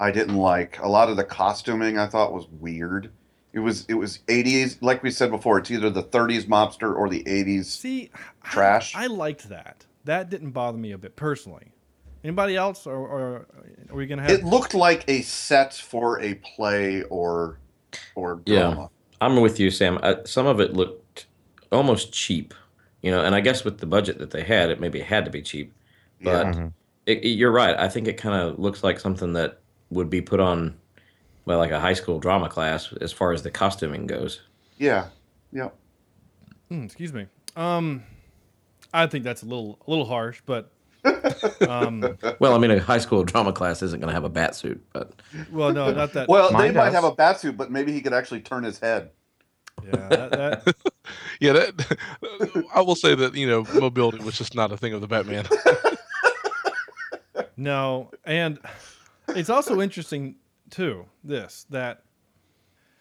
I 0.01 0.11
didn't 0.11 0.37
like. 0.37 0.79
A 0.81 0.89
lot 0.89 1.09
of 1.09 1.17
the 1.17 1.25
costuming 1.25 1.99
I 1.99 2.07
thought 2.07 2.33
was 2.33 2.47
weird. 2.49 3.11
It 3.59 3.63
was 3.63 3.85
it 3.89 3.95
was 3.95 4.21
80s, 4.29 4.79
like 4.83 5.03
we 5.03 5.11
said 5.11 5.33
before. 5.33 5.59
It's 5.59 5.69
either 5.73 5.91
the 5.91 6.05
30s 6.05 6.45
mobster 6.47 6.95
or 6.95 7.09
the 7.09 7.25
80s. 7.25 7.65
See, 7.65 8.09
I- 8.15 8.49
Trash. 8.49 8.95
I, 8.95 9.09
liked 9.09 9.49
that. 9.49 9.85
That 10.05 10.31
didn't 10.31 10.53
bother 10.53 10.79
me 10.79 10.93
a 10.93 10.99
bit 10.99 11.17
personally. 11.17 11.73
Anybody 12.23 12.55
else, 12.55 12.87
or, 12.87 12.95
or 12.97 13.47
are 13.91 13.97
we 13.97 14.07
gonna 14.07 14.23
have? 14.23 14.31
It 14.31 14.45
looked 14.45 14.75
like 14.75 15.05
a 15.09 15.23
set 15.23 15.75
for 15.75 16.21
a 16.21 16.35
play 16.35 17.03
or 17.05 17.59
or 18.15 18.37
drama. 18.47 18.81
Yeah. 18.83 18.87
I'm 19.21 19.41
with 19.41 19.59
you, 19.59 19.73
Sam. 19.73 19.99
Uh, 20.05 20.15
some 20.25 20.47
of 20.47 20.61
it 20.61 20.73
looked 20.75 21.27
almost 21.73 22.13
cheap, 22.13 22.55
you 23.03 23.11
know, 23.11 23.25
and 23.25 23.35
I 23.35 23.41
guess 23.41 23.65
with 23.65 23.79
the 23.79 23.87
budget 23.87 24.19
that 24.19 24.31
they 24.31 24.45
had, 24.45 24.71
it 24.71 24.79
maybe 24.81 25.01
had 25.01 25.25
to 25.25 25.33
be 25.33 25.43
cheap. 25.43 25.73
But 26.23 26.47
Mhm. 26.47 26.73
it, 27.07 27.25
it- 27.25 27.29
you're 27.31 27.51
right. 27.51 27.77
I 27.77 27.89
think 27.89 28.07
it 28.07 28.19
kind 28.19 28.41
of 28.41 28.57
looks 28.61 28.85
like 28.85 29.01
something 29.01 29.33
that 29.33 29.59
would 29.91 30.09
be 30.11 30.21
put 30.21 30.39
on, 30.39 30.77
well, 31.49 31.59
like 31.59 31.71
a 31.71 31.81
high 31.81 31.95
school 31.95 32.19
drama 32.21 32.49
class 32.49 32.93
as 33.01 33.11
far 33.13 33.33
as 33.33 33.43
the 33.43 33.51
costuming 33.51 34.07
goes. 34.07 34.43
Yeah. 34.77 35.07
Yep. 35.53 35.75
Hmm, 36.69 36.85
excuse 36.85 37.13
me. 37.13 37.27
Um, 37.57 38.05
I 38.93 39.07
think 39.07 39.25
that's 39.25 39.43
a 39.43 39.47
little 39.47 39.79
a 39.87 39.91
little 39.91 40.05
harsh, 40.05 40.41
but 40.47 40.71
um, 41.69 42.17
Well, 42.39 42.55
I 42.55 42.59
mean, 42.59 42.71
a 42.71 42.79
high 42.81 42.99
school 42.99 43.25
drama 43.25 43.53
class 43.53 43.83
isn't 43.83 43.99
going 44.01 44.09
to 44.09 44.15
have 44.15 44.25
a 44.25 44.29
bat 44.29 44.55
suit, 44.55 44.81
but 44.93 45.13
well, 45.51 45.73
no, 45.73 45.91
not 45.93 46.13
that. 46.13 46.29
Well, 46.29 46.49
they 46.49 46.55
Mine 46.55 46.75
might 46.75 46.85
does. 46.87 46.95
have 46.95 47.05
a 47.05 47.13
bat 47.13 47.41
suit, 47.41 47.57
but 47.57 47.71
maybe 47.71 47.93
he 47.93 48.01
could 48.01 48.13
actually 48.13 48.41
turn 48.41 48.63
his 48.65 48.79
head. 48.79 49.11
yeah, 49.85 50.09
that, 50.09 50.31
that, 50.33 50.77
Yeah, 51.41 51.53
that 51.55 52.67
I 52.75 52.81
will 52.83 52.97
say 52.97 53.15
that 53.15 53.35
you 53.35 53.47
know 53.49 53.65
mobility 53.81 54.23
was 54.23 54.37
just 54.37 54.55
not 54.55 54.71
a 54.73 54.77
thing 54.77 54.93
of 54.93 55.01
the 55.01 55.07
Batman. 55.09 55.47
no, 57.57 58.11
and 58.25 58.59
it's 59.29 59.51
also 59.51 59.81
interesting 59.81 60.37
too. 60.71 61.07
This 61.25 61.67
that 61.71 62.03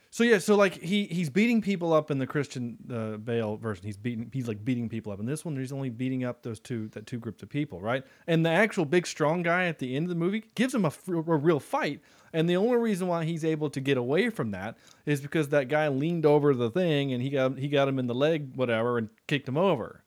So 0.10 0.24
yeah, 0.24 0.40
so 0.40 0.56
like 0.56 0.82
he 0.82 1.06
he's 1.06 1.30
beating 1.30 1.62
people 1.62 1.94
up 1.94 2.10
in 2.10 2.18
the 2.18 2.26
Christian 2.28 2.78
uh, 2.92 3.18
Bale 3.18 3.58
version. 3.58 3.86
He's 3.86 3.98
beating 3.98 4.30
he's 4.34 4.48
like 4.48 4.64
beating 4.66 4.90
people 4.90 5.12
up. 5.12 5.20
In 5.20 5.26
this 5.26 5.46
one, 5.46 5.56
he's 5.58 5.72
only 5.72 5.90
beating 5.90 6.24
up 6.24 6.42
those 6.44 6.60
two 6.60 6.88
that 6.90 7.06
two 7.06 7.20
groups 7.20 7.44
of 7.44 7.50
people, 7.50 7.80
right? 7.82 8.04
And 8.26 8.46
the 8.46 8.50
actual 8.50 8.86
big 8.86 9.06
strong 9.06 9.44
guy 9.44 9.66
at 9.66 9.80
the 9.80 9.96
end 9.96 10.06
of 10.06 10.10
the 10.10 10.16
movie 10.16 10.44
gives 10.56 10.74
him 10.74 10.86
a, 10.86 10.88
f- 10.88 11.08
a 11.08 11.14
real 11.14 11.60
fight. 11.60 12.02
And 12.34 12.50
the 12.50 12.58
only 12.58 12.78
reason 12.78 13.08
why 13.08 13.26
he's 13.26 13.46
able 13.46 13.70
to 13.70 13.80
get 13.80 13.98
away 13.98 14.30
from 14.30 14.52
that 14.52 14.78
is 15.06 15.22
because 15.22 15.50
that 15.50 15.70
guy 15.70 15.88
leaned 15.88 16.26
over 16.26 16.54
the 16.54 16.70
thing 16.70 17.14
and 17.14 17.22
he 17.22 17.30
got 17.30 17.58
he 17.58 17.68
got 17.68 17.88
him 17.88 18.00
in 18.00 18.08
the 18.08 18.16
leg, 18.16 18.56
whatever, 18.56 18.98
and 18.98 19.10
kicked 19.28 19.48
him 19.48 19.58
over. 19.58 20.04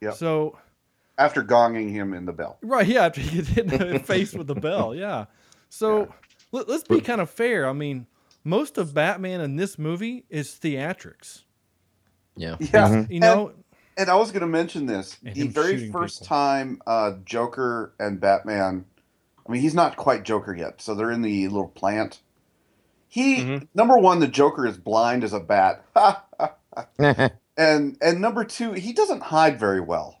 Yeah. 0.00 0.12
So 0.12 0.58
After 1.18 1.42
gonging 1.42 1.90
him 1.90 2.14
in 2.14 2.24
the 2.24 2.32
bell. 2.32 2.58
Right, 2.62 2.86
yeah, 2.86 3.04
after 3.06 3.20
he 3.20 3.36
gets 3.36 3.48
hit 3.48 3.72
in 3.72 3.92
the 3.92 3.98
face 4.04 4.32
with 4.32 4.46
the 4.46 4.54
bell, 4.54 4.94
yeah. 4.94 5.26
So 5.68 6.12
let, 6.52 6.68
us 6.68 6.82
be 6.84 7.00
kind 7.00 7.20
of 7.20 7.30
fair. 7.30 7.68
I 7.68 7.72
mean, 7.72 8.06
most 8.44 8.78
of 8.78 8.94
Batman 8.94 9.40
in 9.40 9.56
this 9.56 9.78
movie 9.78 10.24
is 10.30 10.48
theatrics. 10.50 11.44
Yeah. 12.36 12.56
Yeah. 12.58 13.06
You 13.08 13.20
know, 13.20 13.48
And, 13.48 13.64
and 13.96 14.10
I 14.10 14.14
was 14.16 14.30
going 14.32 14.40
to 14.42 14.46
mention 14.46 14.86
this. 14.86 15.18
The 15.34 15.48
very 15.48 15.78
first 15.90 16.20
people. 16.20 16.26
time 16.26 16.82
uh, 16.86 17.12
Joker 17.24 17.94
and 17.98 18.20
Batman, 18.20 18.86
I 19.46 19.52
mean, 19.52 19.62
he's 19.62 19.74
not 19.74 19.96
quite 19.96 20.24
Joker 20.24 20.54
yet, 20.54 20.80
so 20.80 20.94
they're 20.94 21.10
in 21.10 21.22
the 21.22 21.48
little 21.48 21.68
plant. 21.68 22.20
He 23.08 23.38
Mm-hmm. 23.38 23.64
number 23.74 23.98
one, 23.98 24.20
the 24.20 24.28
Joker 24.28 24.66
is 24.66 24.78
blind 24.78 25.24
as 25.24 25.32
a 25.32 25.40
bat, 25.40 25.84
and 26.98 27.96
and 28.00 28.20
number 28.20 28.44
two, 28.44 28.72
he 28.72 28.92
doesn't 28.92 29.22
hide 29.22 29.58
very 29.58 29.80
well. 29.80 30.20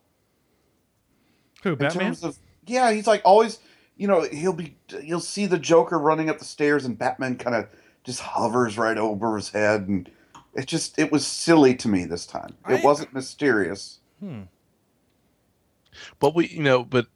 who 1.62 1.76
in 1.76 1.76
Batman? 1.76 2.06
terms 2.06 2.24
of 2.24 2.38
yeah 2.66 2.92
he's 2.92 3.06
like 3.06 3.22
always 3.24 3.58
you 4.00 4.08
know 4.08 4.22
he'll 4.22 4.52
be 4.54 4.74
you'll 5.02 5.20
see 5.20 5.46
the 5.46 5.58
joker 5.58 5.98
running 5.98 6.28
up 6.30 6.38
the 6.38 6.44
stairs 6.44 6.84
and 6.84 6.98
batman 6.98 7.36
kind 7.36 7.54
of 7.54 7.68
just 8.02 8.20
hovers 8.20 8.76
right 8.78 8.96
over 8.98 9.36
his 9.36 9.50
head 9.50 9.86
and 9.88 10.10
it 10.54 10.66
just 10.66 10.98
it 10.98 11.12
was 11.12 11.26
silly 11.26 11.74
to 11.74 11.86
me 11.88 12.04
this 12.06 12.26
time 12.26 12.54
it 12.68 12.80
I- 12.80 12.84
wasn't 12.84 13.12
mysterious 13.14 13.98
Hmm. 14.20 14.42
But 16.18 16.34
we, 16.34 16.46
you 16.48 16.62
know, 16.62 16.84
but 16.84 17.06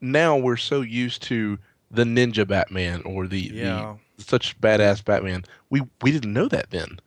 now 0.00 0.36
we're 0.36 0.56
so 0.56 0.80
used 0.80 1.22
to 1.24 1.58
the 1.90 2.04
ninja 2.04 2.46
Batman 2.48 3.02
or 3.02 3.26
the, 3.26 3.50
Yeah. 3.52 3.96
the 4.16 4.24
such 4.24 4.58
badass 4.60 5.04
Batman. 5.04 5.44
We 5.68 5.82
we 6.00 6.10
didn't 6.10 6.32
know 6.32 6.48
that 6.48 6.70
then. 6.70 6.98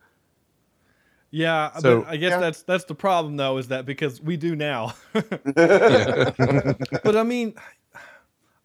Yeah, 1.32 1.72
So- 1.80 2.02
but 2.02 2.10
I 2.10 2.18
guess 2.18 2.32
Yeah. 2.32 2.40
that's 2.40 2.62
that's 2.64 2.84
the 2.86 2.96
problem 2.96 3.38
though, 3.38 3.58
is 3.58 3.70
that 3.70 3.86
because 3.86 4.22
we 4.22 4.38
do 4.38 4.56
now. 4.56 4.94
But 5.14 7.16
I 7.16 7.24
mean, 7.24 7.56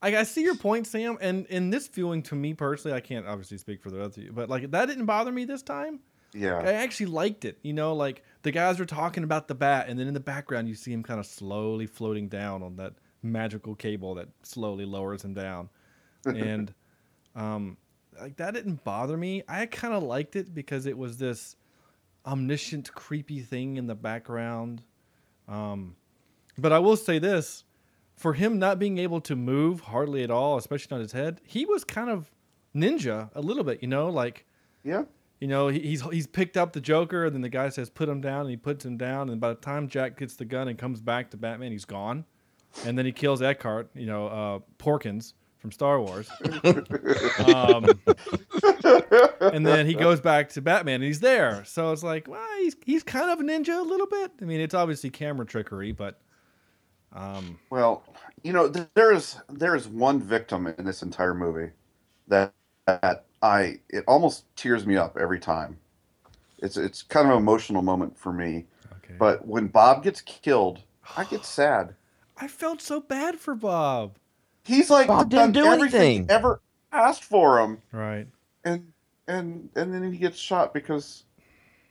I, 0.03 0.17
I 0.17 0.23
see 0.23 0.43
your 0.43 0.57
point, 0.57 0.87
Sam. 0.87 1.19
And 1.21 1.47
in 1.47 1.71
this 1.71 1.89
viewing, 1.89 2.23
to 2.25 2.35
me 2.35 2.55
personally, 2.55 2.97
I 2.97 3.01
can't 3.01 3.27
obviously 3.27 3.59
speak 3.59 3.83
for 3.83 3.91
the 3.91 3.99
other 3.99 4.07
of 4.07 4.19
you, 4.19 4.33
but 4.33 4.49
like 4.49 4.71
that 4.71 4.87
didn't 4.87 5.07
bother 5.07 5.33
me 5.33 5.45
this 5.45 5.63
time. 5.63 6.01
Yeah. 6.33 6.59
I 6.59 6.73
actually 6.73 7.07
liked 7.07 7.45
it. 7.45 7.59
You 7.63 7.73
know, 7.73 7.95
like 7.95 8.23
the 8.43 8.51
guys 8.51 8.79
were 8.79 8.87
talking 8.87 9.25
about 9.25 9.49
the 9.49 9.55
bat, 9.55 9.89
and 9.89 9.99
then 9.99 10.07
in 10.07 10.15
the 10.15 10.21
background, 10.21 10.69
you 10.69 10.75
see 10.75 10.93
him 10.93 11.03
kind 11.03 11.21
of 11.21 11.27
slowly 11.27 11.87
floating 11.87 12.29
down 12.29 12.63
on 12.63 12.77
that 12.77 12.95
magical 13.23 13.75
cable 13.75 14.15
that 14.15 14.29
slowly 14.43 14.85
lowers 14.85 15.25
him 15.25 15.35
down. 15.35 15.69
And 16.27 16.75
um, 17.35 17.79
like 18.21 18.37
that 18.37 18.53
didn't 18.53 18.85
bother 18.85 19.17
me. 19.17 19.43
I 19.49 19.65
kind 19.65 19.95
of 19.95 20.03
liked 20.03 20.37
it 20.37 20.55
because 20.55 20.85
it 20.85 20.97
was 20.99 21.17
this 21.17 21.57
omniscient, 22.27 22.93
creepy 22.93 23.41
thing 23.41 23.79
in 23.79 23.87
the 23.87 23.95
background. 23.95 24.83
Um, 25.49 25.97
but 26.59 26.73
I 26.73 26.79
will 26.79 26.99
say 26.99 27.19
this 27.19 27.65
for 28.21 28.35
him 28.35 28.59
not 28.59 28.79
being 28.79 28.99
able 28.99 29.21
to 29.23 29.35
move 29.35 29.81
hardly 29.81 30.23
at 30.23 30.31
all, 30.31 30.59
especially 30.59 30.95
on 30.95 31.01
his 31.01 31.13
head, 31.13 31.41
he 31.45 31.65
was 31.65 31.85
kind 31.85 32.11
of 32.11 32.31
ninja 32.77 33.31
a 33.35 33.41
little 33.41 33.65
bit, 33.65 33.81
you 33.83 33.89
know, 33.89 34.09
like 34.09 34.47
yeah 34.85 35.05
you 35.41 35.49
know, 35.49 35.69
he, 35.69 35.81
he's 35.81 36.03
he's 36.03 36.27
picked 36.27 36.59
up 36.59 36.75
the 36.75 36.83
Joker, 36.83 37.25
and 37.25 37.35
then 37.35 37.41
the 37.41 37.49
guy 37.49 37.71
says, 37.71 37.89
"Put 37.89 38.11
him 38.11 38.21
down," 38.21 38.43
and 38.43 38.51
he 38.51 38.59
puts 38.59 38.85
him 38.85 38.99
down. 38.99 39.31
And 39.31 39.41
by 39.41 39.49
the 39.49 39.55
time 39.55 39.89
Jack 39.89 40.19
gets 40.19 40.37
the 40.37 40.45
gun 40.45 40.69
and 40.69 40.79
comes 40.79 41.01
back 41.01 41.31
to 41.31 41.39
Batman, 41.39 41.73
he's 41.73 41.87
gone. 41.87 42.27
And 42.85 42.97
then 42.97 43.07
he 43.07 43.11
kills 43.11 43.41
Eckhardt, 43.41 43.89
you 43.95 44.07
know, 44.07 44.27
uh, 44.27 44.59
Porkins 44.79 45.33
from 45.57 45.73
Star 45.73 45.99
Wars. 45.99 46.31
um, 47.47 47.87
and 49.41 49.67
then 49.67 49.87
he 49.87 49.95
goes 49.95 50.21
back 50.21 50.51
to 50.51 50.61
Batman, 50.61 50.97
and 50.97 51.05
he's 51.05 51.21
there. 51.21 51.65
So 51.65 51.91
it's 51.91 52.03
like, 52.03 52.29
well, 52.29 52.47
he's 52.59 52.77
he's 52.85 53.03
kind 53.03 53.31
of 53.31 53.41
a 53.41 53.43
ninja 53.43 53.79
a 53.79 53.83
little 53.83 54.07
bit. 54.07 54.33
I 54.43 54.45
mean, 54.45 54.61
it's 54.61 54.75
obviously 54.75 55.09
camera 55.09 55.47
trickery, 55.47 55.93
but 55.93 56.21
um, 57.15 57.59
well 57.71 58.05
you 58.43 58.53
know 58.53 58.69
there 58.69 59.13
is 59.13 59.37
there 59.51 59.75
is 59.75 59.89
one 59.89 60.21
victim 60.21 60.67
in 60.67 60.85
this 60.85 61.03
entire 61.03 61.35
movie 61.35 61.71
that 62.29 62.53
that 62.87 63.25
i 63.43 63.79
it 63.91 64.05
almost 64.09 64.45
tears 64.57 64.87
me 64.87 64.97
up 64.97 65.17
every 65.21 65.41
time 65.41 65.79
it's 66.59 66.77
it's 66.77 67.03
kind 67.03 67.27
of 67.29 67.33
an 67.33 67.39
emotional 67.39 67.83
moment 67.83 68.19
for 68.19 68.33
me 68.33 68.67
okay. 68.99 69.15
but 69.19 69.47
when 69.47 69.69
bob 69.69 70.03
gets 70.05 70.21
killed 70.23 70.83
i 71.17 71.25
get 71.25 71.45
sad 71.47 71.95
I 72.37 72.49
felt 72.49 72.81
so 72.83 73.01
bad 73.01 73.39
for 73.39 73.55
Bob. 73.55 74.17
He's 74.65 74.91
like 74.91 75.07
Bob 75.09 75.31
done 75.31 75.53
didn't 75.53 75.53
do 75.53 75.67
everything 75.67 75.73
anything. 75.73 76.29
ever 76.29 76.61
asked 76.93 77.25
for 77.25 77.61
him, 77.61 77.79
Right. 77.93 78.29
and 78.65 78.93
and 79.29 79.71
and 79.77 79.93
then 79.95 80.13
he 80.13 80.19
gets 80.19 80.39
shot 80.39 80.75
because 80.75 81.25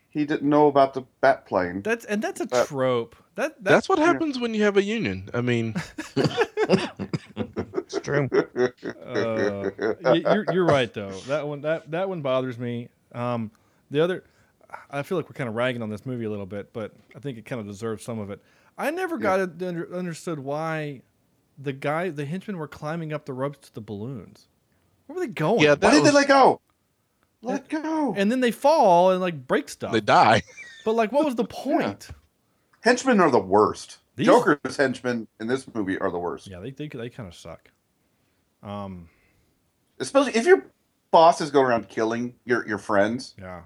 he 0.10 0.26
didn't 0.26 0.50
know 0.50 0.68
about 0.68 0.94
the 0.94 1.04
bat 1.22 1.46
plane. 1.46 1.82
That's 1.84 2.06
and 2.06 2.22
that's 2.22 2.42
a 2.42 2.48
Uh, 2.52 2.68
trope. 2.68 3.16
That 3.40 3.56
That's 3.64 3.74
that's 3.88 3.90
what 3.90 4.00
happens 4.00 4.38
when 4.38 4.54
you 4.54 4.64
have 4.64 4.76
a 4.76 4.84
union. 4.84 5.30
I 5.34 5.40
mean, 5.40 5.74
It's 6.18 8.00
true. 8.02 8.30
uh, 9.06 9.72
you're 10.14 10.46
you're 10.54 10.66
right 10.66 10.94
though. 10.94 11.12
That 11.28 11.48
one 11.48 11.62
that 11.62 11.90
that 11.92 12.10
one 12.10 12.22
bothers 12.22 12.60
me. 12.60 12.90
Um, 13.14 13.52
the 13.90 14.02
other, 14.02 14.26
I 14.92 15.04
feel 15.04 15.18
like 15.18 15.28
we're 15.30 15.34
kind 15.36 15.48
of 15.50 15.56
ragging 15.56 15.82
on 15.82 15.90
this 15.90 16.06
movie 16.06 16.26
a 16.26 16.30
little 16.30 16.46
bit, 16.46 16.74
but 16.74 16.92
I 17.16 17.20
think 17.20 17.38
it 17.38 17.46
kind 17.46 17.62
of 17.62 17.66
deserves 17.68 18.04
some 18.04 18.20
of 18.20 18.30
it. 18.30 18.42
I 18.78 18.92
never 18.92 19.18
got 19.18 19.40
it 19.40 19.64
under, 19.64 19.96
understood 19.96 20.40
why 20.40 21.02
the 21.58 21.72
guy, 21.74 22.10
the 22.10 22.26
henchmen, 22.26 22.58
were 22.58 22.68
climbing 22.68 23.12
up 23.14 23.26
the 23.26 23.34
ropes 23.34 23.70
to 23.70 23.74
the 23.74 23.82
balloons. 23.82 24.48
Where 25.06 25.16
were 25.16 25.22
they 25.26 25.32
going? 25.32 25.62
yeah, 25.62 25.70
Why 25.70 25.76
that 25.76 25.92
did 25.92 26.00
they 26.00 26.12
was, 26.12 26.14
let 26.14 26.28
go? 26.28 26.62
Let 27.42 27.70
go. 27.70 28.14
and 28.18 28.30
then 28.32 28.42
they 28.42 28.52
fall 28.52 29.12
and 29.12 29.22
like 29.22 29.48
break 29.48 29.70
stuff. 29.70 29.94
they 29.94 30.02
die. 30.02 30.44
But 30.86 30.94
like, 30.94 31.12
what 31.12 31.26
was 31.26 31.36
the 31.36 31.46
point? 31.46 32.10
Henchmen 32.82 33.20
are 33.20 33.32
the 33.32 33.40
worst. 33.40 33.98
These- 34.16 34.28
Joker's 34.28 34.76
henchmen 34.78 35.28
in 35.40 35.48
this 35.48 35.66
movie 35.74 35.98
are 36.00 36.12
the 36.12 36.20
worst. 36.20 36.48
Yeah, 36.48 36.60
they 36.60 36.72
they, 36.72 36.88
they 36.88 37.10
kind 37.10 37.28
of 37.28 37.36
suck. 37.36 37.72
Um, 38.64 39.10
Especially 40.00 40.34
if 40.36 40.46
your 40.46 40.66
boss 41.12 41.42
is 41.42 41.52
going 41.52 41.68
around 41.68 41.90
killing 41.90 42.36
your 42.46 42.68
your 42.68 42.78
friends. 42.78 43.36
yeah. 43.38 43.62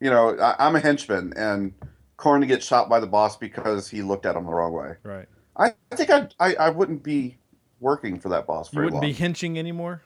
You 0.00 0.10
know, 0.10 0.38
I, 0.38 0.54
I'm 0.64 0.76
a 0.76 0.80
henchman, 0.80 1.32
and 1.36 1.72
Corn 2.16 2.46
gets 2.46 2.64
shot 2.64 2.88
by 2.88 3.00
the 3.00 3.06
boss 3.08 3.36
because 3.36 3.88
he 3.88 4.02
looked 4.02 4.26
at 4.26 4.36
him 4.36 4.44
the 4.46 4.52
wrong 4.52 4.72
way. 4.72 4.94
Right. 5.02 5.26
I, 5.56 5.74
I 5.90 5.96
think 5.96 6.10
I'd, 6.10 6.34
I 6.38 6.54
I 6.54 6.70
wouldn't 6.70 7.02
be 7.02 7.36
working 7.80 8.20
for 8.20 8.28
that 8.28 8.46
boss 8.46 8.72
You 8.72 8.78
wouldn't 8.78 8.94
long. 8.94 9.00
be 9.02 9.12
hinching 9.12 9.58
anymore. 9.58 10.02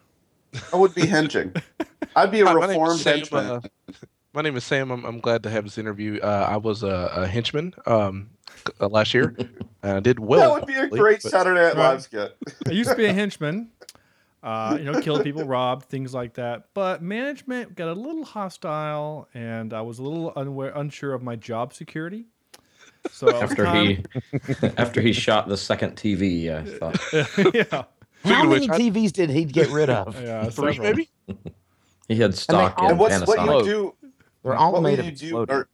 I 0.73 0.77
would 0.77 0.95
be 0.95 1.07
henching. 1.07 1.55
I'd 2.17 2.31
be 2.31 2.41
a 2.41 2.47
Hi, 2.47 2.55
my 2.55 2.61
name 2.67 2.71
is 2.71 2.77
reformed 2.79 3.01
Sam, 3.01 3.17
henchman. 3.19 3.45
uh, 3.47 3.61
My 4.35 4.41
name 4.43 4.57
is 4.57 4.65
Sam. 4.65 4.91
I'm, 4.91 5.05
I'm 5.05 5.21
glad 5.21 5.43
to 5.45 5.51
have 5.51 5.65
this 5.65 5.77
interview. 5.79 6.19
Uh, 6.23 6.47
I 6.51 6.57
was 6.59 6.83
a, 6.83 7.11
a 7.15 7.27
henchman 7.27 7.75
um, 7.87 8.31
c- 8.41 8.41
uh, 8.81 8.89
last 8.89 9.15
year, 9.15 9.35
and 9.83 9.93
I 9.97 10.01
did 10.01 10.19
well. 10.19 10.55
that 10.55 10.61
would 10.61 10.67
be 10.67 10.75
a 10.75 10.89
great 10.89 11.23
but- 11.23 11.31
Saturday 11.31 11.61
Night 11.61 11.75
Right. 11.75 11.91
Live 11.93 12.03
skit. 12.03 12.37
I 12.67 12.71
used 12.71 12.91
to 12.91 12.97
be 12.97 13.07
a 13.07 13.13
henchman. 13.21 13.71
Uh, 14.43 14.77
you 14.77 14.85
know, 14.91 15.01
killed 15.01 15.23
people, 15.23 15.45
robbed, 15.45 15.85
things 15.89 16.13
like 16.13 16.35
that. 16.35 16.65
But 16.75 17.01
management 17.01 17.77
got 17.77 17.87
a 17.89 17.93
little 17.93 18.25
hostile, 18.25 19.29
and 19.35 19.73
I 19.73 19.83
was 19.83 20.01
a 20.01 20.03
little 20.03 20.33
unaware, 20.35 20.73
unsure 20.75 21.15
of 21.15 21.23
my 21.23 21.37
job 21.37 21.73
security. 21.73 22.25
So 23.13 23.31
After 23.41 23.65
time- 23.65 23.87
he 23.87 24.05
after 24.77 25.01
he 25.01 25.13
shot 25.13 25.49
the 25.49 25.57
second 25.57 25.95
TV, 25.97 26.51
I 26.53 26.65
thought 26.79 27.55
yeah, 27.55 27.65
How 27.71 27.87
Speaking 28.25 28.49
many 28.49 28.49
which, 28.49 28.69
I- 28.71 28.79
TVs 28.81 29.13
did 29.13 29.31
he 29.31 29.45
get 29.45 29.69
rid 29.71 29.91
of? 29.91 30.21
yeah, 30.21 30.49
Three, 30.51 30.75
several. 30.75 30.89
maybe. 30.91 31.11
he 32.09 32.17
had 32.17 32.35
stock 32.37 32.75
all- 32.79 32.87
in 32.87 32.91
And 32.93 33.01
what's 33.01 33.27
what 33.27 33.45
you 33.45 33.65
do? 33.65 33.95
They're 34.43 34.55
all 34.55 34.73
what 34.73 34.83
made 34.83 34.99
of 34.99 35.07
you 35.07 35.13
do? 35.13 35.37
Or 35.49 35.69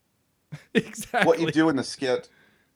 exactly. 0.75 1.27
what 1.27 1.39
you 1.39 1.51
do 1.51 1.69
in 1.69 1.75
the 1.75 1.83
skit 1.83 2.29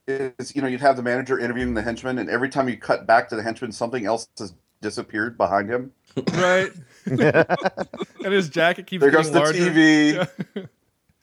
is, 0.07 0.55
you 0.55 0.61
know, 0.61 0.67
you'd 0.67 0.81
have 0.81 0.95
the 0.95 1.03
manager 1.03 1.39
interviewing 1.39 1.73
the 1.73 1.81
henchman, 1.81 2.17
and 2.19 2.29
every 2.29 2.49
time 2.49 2.67
you 2.69 2.77
cut 2.77 3.05
back 3.07 3.29
to 3.29 3.35
the 3.35 3.43
henchman, 3.43 3.71
something 3.71 4.05
else 4.05 4.27
has 4.37 4.53
disappeared 4.81 5.37
behind 5.37 5.69
him. 5.69 5.91
right? 6.33 6.71
and 7.05 8.33
his 8.33 8.49
jacket 8.49 8.87
keeps 8.87 9.01
There 9.01 9.11
goes 9.11 9.29
getting 9.29 9.73
the 9.73 10.19
larger. 10.19 10.27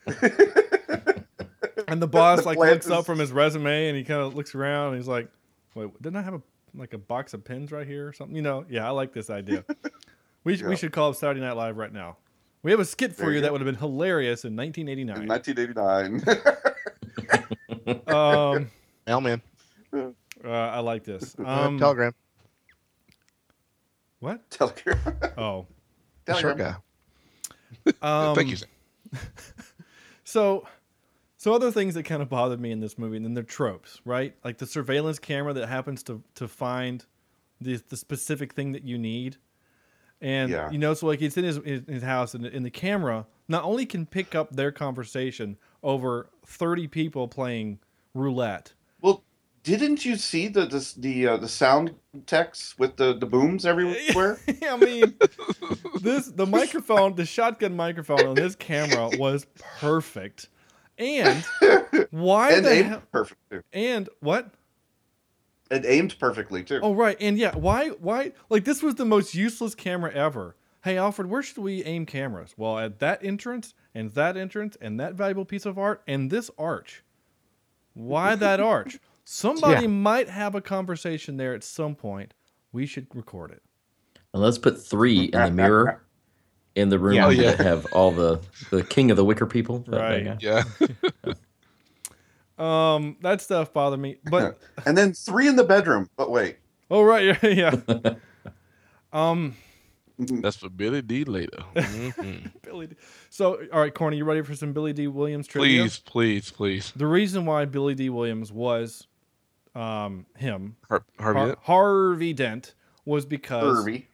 TV. 0.07 1.27
And 1.89 2.01
the 2.01 2.07
boss 2.07 2.41
The 2.41 2.47
like 2.47 2.57
plant 2.57 2.75
looks 2.75 2.91
up 2.91 3.05
from 3.05 3.19
his 3.19 3.33
resume, 3.33 3.89
and 3.89 3.97
he 3.97 4.05
kind 4.05 4.21
of 4.21 4.37
looks 4.37 4.55
around, 4.55 4.89
and 4.89 4.97
he's 4.99 5.09
like, 5.09 5.29
"Wait, 5.75 5.91
didn't 6.01 6.17
I 6.17 6.23
have 6.23 6.35
a 6.35 6.43
like 6.73 6.93
a 6.93 6.99
box 6.99 7.35
of 7.35 7.43
pins 7.43 7.73
right 7.73 7.87
here 7.87 8.07
or 8.07 8.13
something?" 8.13 8.37
You 8.37 8.43
know? 8.43 8.65
Yeah, 8.69 8.87
I 8.87 8.91
like 8.91 9.13
this 9.13 9.29
idea. 9.29 9.65
We 10.45 10.57
sh- 10.57 10.63
we 10.63 10.77
should 10.77 10.93
call 10.93 11.11
it 11.11 11.17
Saturday 11.17 11.41
Night 11.41 11.57
Live 11.57 11.77
right 11.77 11.93
now. 11.93 12.17
We 12.63 12.71
have 12.71 12.79
a 12.79 12.85
skit 12.85 13.13
for 13.13 13.23
There 13.23 13.31
you 13.31 13.37
you 13.37 13.43
that 13.43 13.53
would 13.53 13.61
have 13.61 13.67
been 13.67 13.75
hilarious 13.75 14.45
in 14.45 14.55
1989. 14.55 15.23
In 15.23 15.29
1989. 15.29 16.65
Um, 18.09 18.71
Mailman. 19.07 19.43
uh, 19.93 20.09
I 20.49 20.81
like 20.81 21.05
this. 21.05 21.35
Uh, 21.39 21.45
Um, 21.67 21.79
Telegram. 21.79 22.15
what? 24.21 24.51
Telegram. 24.51 24.99
Oh, 25.39 25.67
The 26.25 26.35
short 26.35 26.57
Telegram. 26.59 26.83
guy. 28.03 28.29
um, 28.29 28.35
Thank 28.35 28.51
you. 28.51 28.57
So, 30.25 30.65
so 31.39 31.53
other 31.55 31.73
things 31.73 31.95
that 31.95 32.05
kind 32.05 32.23
of 32.23 32.29
bothered 32.29 32.61
me 32.61 32.71
in 32.71 32.79
this 32.79 32.97
movie, 32.97 33.17
and 33.17 33.25
then 33.25 33.35
they're 33.35 33.43
tropes, 33.43 34.01
right? 34.05 34.37
Like 34.45 34.59
the 34.59 34.67
surveillance 34.67 35.19
camera 35.19 35.53
that 35.55 35.69
happens 35.69 36.05
to 36.05 36.23
to 36.37 36.47
find 36.47 37.05
the 37.61 37.83
the 37.89 37.97
specific 37.97 38.53
thing 38.53 38.71
that 38.73 38.85
you 38.85 38.97
need, 38.97 39.39
and 40.21 40.51
Yeah. 40.51 40.71
you 40.71 40.79
know, 40.79 40.95
so 40.95 41.09
like 41.09 41.21
it's 41.21 41.37
in 41.37 41.43
his 41.43 41.57
in 41.57 41.85
his 41.89 42.05
house, 42.05 42.35
and, 42.35 42.47
and 42.47 42.65
the 42.65 42.71
camera 42.71 43.27
not 43.49 43.65
only 43.65 43.87
can 43.87 44.07
pick 44.07 44.37
up 44.37 44.55
their 44.55 44.71
conversation 44.71 45.57
over 45.83 46.29
thirty 46.45 46.87
people 46.87 47.29
playing 47.29 47.79
roulette. 48.15 48.73
Well, 49.01 49.23
didn't 49.63 50.05
you 50.05 50.17
see 50.17 50.49
the 50.49 50.67
the 50.67 50.95
the, 50.99 51.27
uh, 51.29 51.37
the 51.37 51.49
sound 51.49 51.95
text 52.27 52.79
with 52.79 52.97
the 52.97 53.15
the 53.15 53.27
booms 53.27 53.67
everywhere? 53.67 54.39
I 54.69 54.77
mean, 54.77 55.15
this 56.01 56.27
the 56.27 56.47
microphone, 56.47 57.15
the 57.15 57.27
shotgun 57.27 57.77
microphone 57.77 58.27
on 58.27 58.35
this 58.35 58.55
camera 58.55 59.11
was 59.19 59.47
perfect. 59.79 60.49
And 60.99 61.45
why 62.11 62.53
and 62.53 62.65
the 62.65 62.71
aimed 62.73 62.89
hell? 62.89 63.03
perfect 63.13 63.41
too. 63.51 63.63
And 63.73 64.09
what? 64.21 64.53
It 65.71 65.85
aimed 65.87 66.19
perfectly 66.19 66.65
too. 66.65 66.81
Oh 66.83 66.95
right, 66.95 67.17
and 67.21 67.39
yeah, 67.39 67.55
why? 67.55 67.89
Why? 67.89 68.33
Like 68.49 68.65
this 68.65 68.83
was 68.83 68.97
the 68.97 69.05
most 69.05 69.35
useless 69.35 69.75
camera 69.75 70.13
ever. 70.13 70.57
Hey 70.83 70.97
Alfred, 70.97 71.29
where 71.29 71.43
should 71.43 71.59
we 71.59 71.85
aim 71.85 72.07
cameras? 72.07 72.55
Well, 72.57 72.79
at 72.79 73.01
that 73.01 73.23
entrance, 73.25 73.75
and 73.95 74.11
that 74.13 74.37
entrance, 74.37 74.77
and 74.81 74.99
that 74.99 75.15
valuable 75.15 75.45
piece 75.45 75.67
of 75.67 75.79
art, 75.79 76.03
and 76.07 76.31
this 76.31 76.51
arch. 76.59 77.03
Why 77.95 78.35
that 78.37 78.61
arch? 78.75 78.99
Somebody 79.25 79.83
Yeah. 79.83 79.89
might 79.89 80.29
have 80.31 80.55
a 80.55 80.61
conversation 80.61 81.37
there 81.37 81.55
at 81.55 81.63
some 81.63 81.95
point. 81.95 82.33
We 82.73 82.87
should 82.87 83.07
record 83.15 83.51
it. 83.51 83.63
And 84.33 84.43
let's 84.43 84.59
put 84.59 84.81
three 84.83 85.25
in 85.25 85.31
the 85.33 85.51
mirror 85.51 86.03
in 86.77 86.89
the 86.89 86.99
room 86.99 87.17
Yeah. 87.17 87.27
Oh, 87.27 87.31
yeah. 87.31 87.51
that 87.53 87.61
have 87.67 87.87
all 87.93 88.11
the 88.13 88.41
the 88.71 88.83
king 88.83 89.11
of 89.11 89.17
the 89.19 89.25
wicker 89.25 89.47
people. 89.47 89.81
that- 89.81 89.91
that 89.91 90.01
Right. 90.01 90.25
guy. 90.25 90.37
Yeah. 90.41 91.33
Um, 92.59 93.17
that 93.23 93.41
stuff 93.41 93.73
bothered 93.73 94.01
me, 94.01 94.19
but 94.31 94.59
and 94.87 94.97
then 94.97 95.15
three 95.15 95.49
in 95.49 95.57
the 95.57 95.65
bedroom. 95.65 96.11
But 96.19 96.31
wait, 96.31 96.59
oh 96.91 97.01
right, 97.03 97.43
yeah. 97.43 97.75
um, 99.15 99.57
That's 100.43 100.57
for 100.57 100.69
Billy 100.69 101.03
Dee 101.03 101.25
later. 101.25 101.59
Mhm. 101.75 102.51
Billy. 102.63 102.87
D. 102.89 102.97
So, 103.31 103.61
all 103.73 103.81
right, 103.81 103.93
Corny, 103.95 104.17
you 104.19 104.25
ready 104.25 104.43
for 104.43 104.55
some 104.55 104.73
Billy 104.73 104.93
Dee 104.93 105.07
Williams 105.09 105.47
trivia? 105.47 105.83
please, 105.83 105.99
please, 105.99 106.51
please. 106.51 106.93
The 106.97 107.07
reason 107.07 107.47
why 107.47 107.65
Billy 107.65 107.95
Dee 107.95 108.11
Williams 108.11 108.53
was, 108.53 109.07
um, 109.75 110.27
him 110.37 110.77
Har- 110.89 111.05
Harvey. 111.19 111.39
Har- 111.39 111.47
Dent? 111.49 111.59
Harvey 111.63 112.33
Dent 112.33 112.75
was 113.05 113.25
because 113.27 113.79
Irby. 113.81 114.09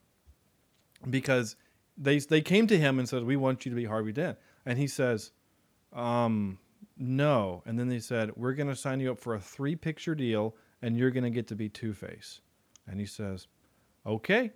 because 1.09 1.57
they 1.98 2.18
they 2.18 2.40
came 2.40 2.66
to 2.66 2.78
him 2.78 2.98
and 2.98 3.09
said, 3.09 3.24
"We 3.24 3.36
want 3.36 3.64
you 3.64 3.70
to 3.70 3.76
be 3.76 3.84
Harvey 3.84 4.12
Dent," 4.12 4.38
and 4.64 4.78
he 4.78 4.86
says, 4.86 5.32
"Um, 5.92 6.59
no." 6.96 7.62
And 7.66 7.78
then 7.78 7.88
they 7.88 7.98
said, 8.00 8.32
"We're 8.36 8.52
going 8.54 8.68
to 8.68 8.76
sign 8.76 9.00
you 9.00 9.11
up 9.11 9.18
for 9.18 9.34
a 9.34 9.40
three 9.40 9.76
picture 9.76 10.14
deal, 10.14 10.54
and 10.82 10.96
you're 10.96 11.11
going 11.11 11.24
to 11.24 11.30
get 11.30 11.46
to 11.48 11.57
be 11.57 11.68
Two 11.68 11.92
Face." 11.94 12.40
And 12.86 13.00
he 13.00 13.07
says, 13.07 13.48
"Okay, 14.04 14.52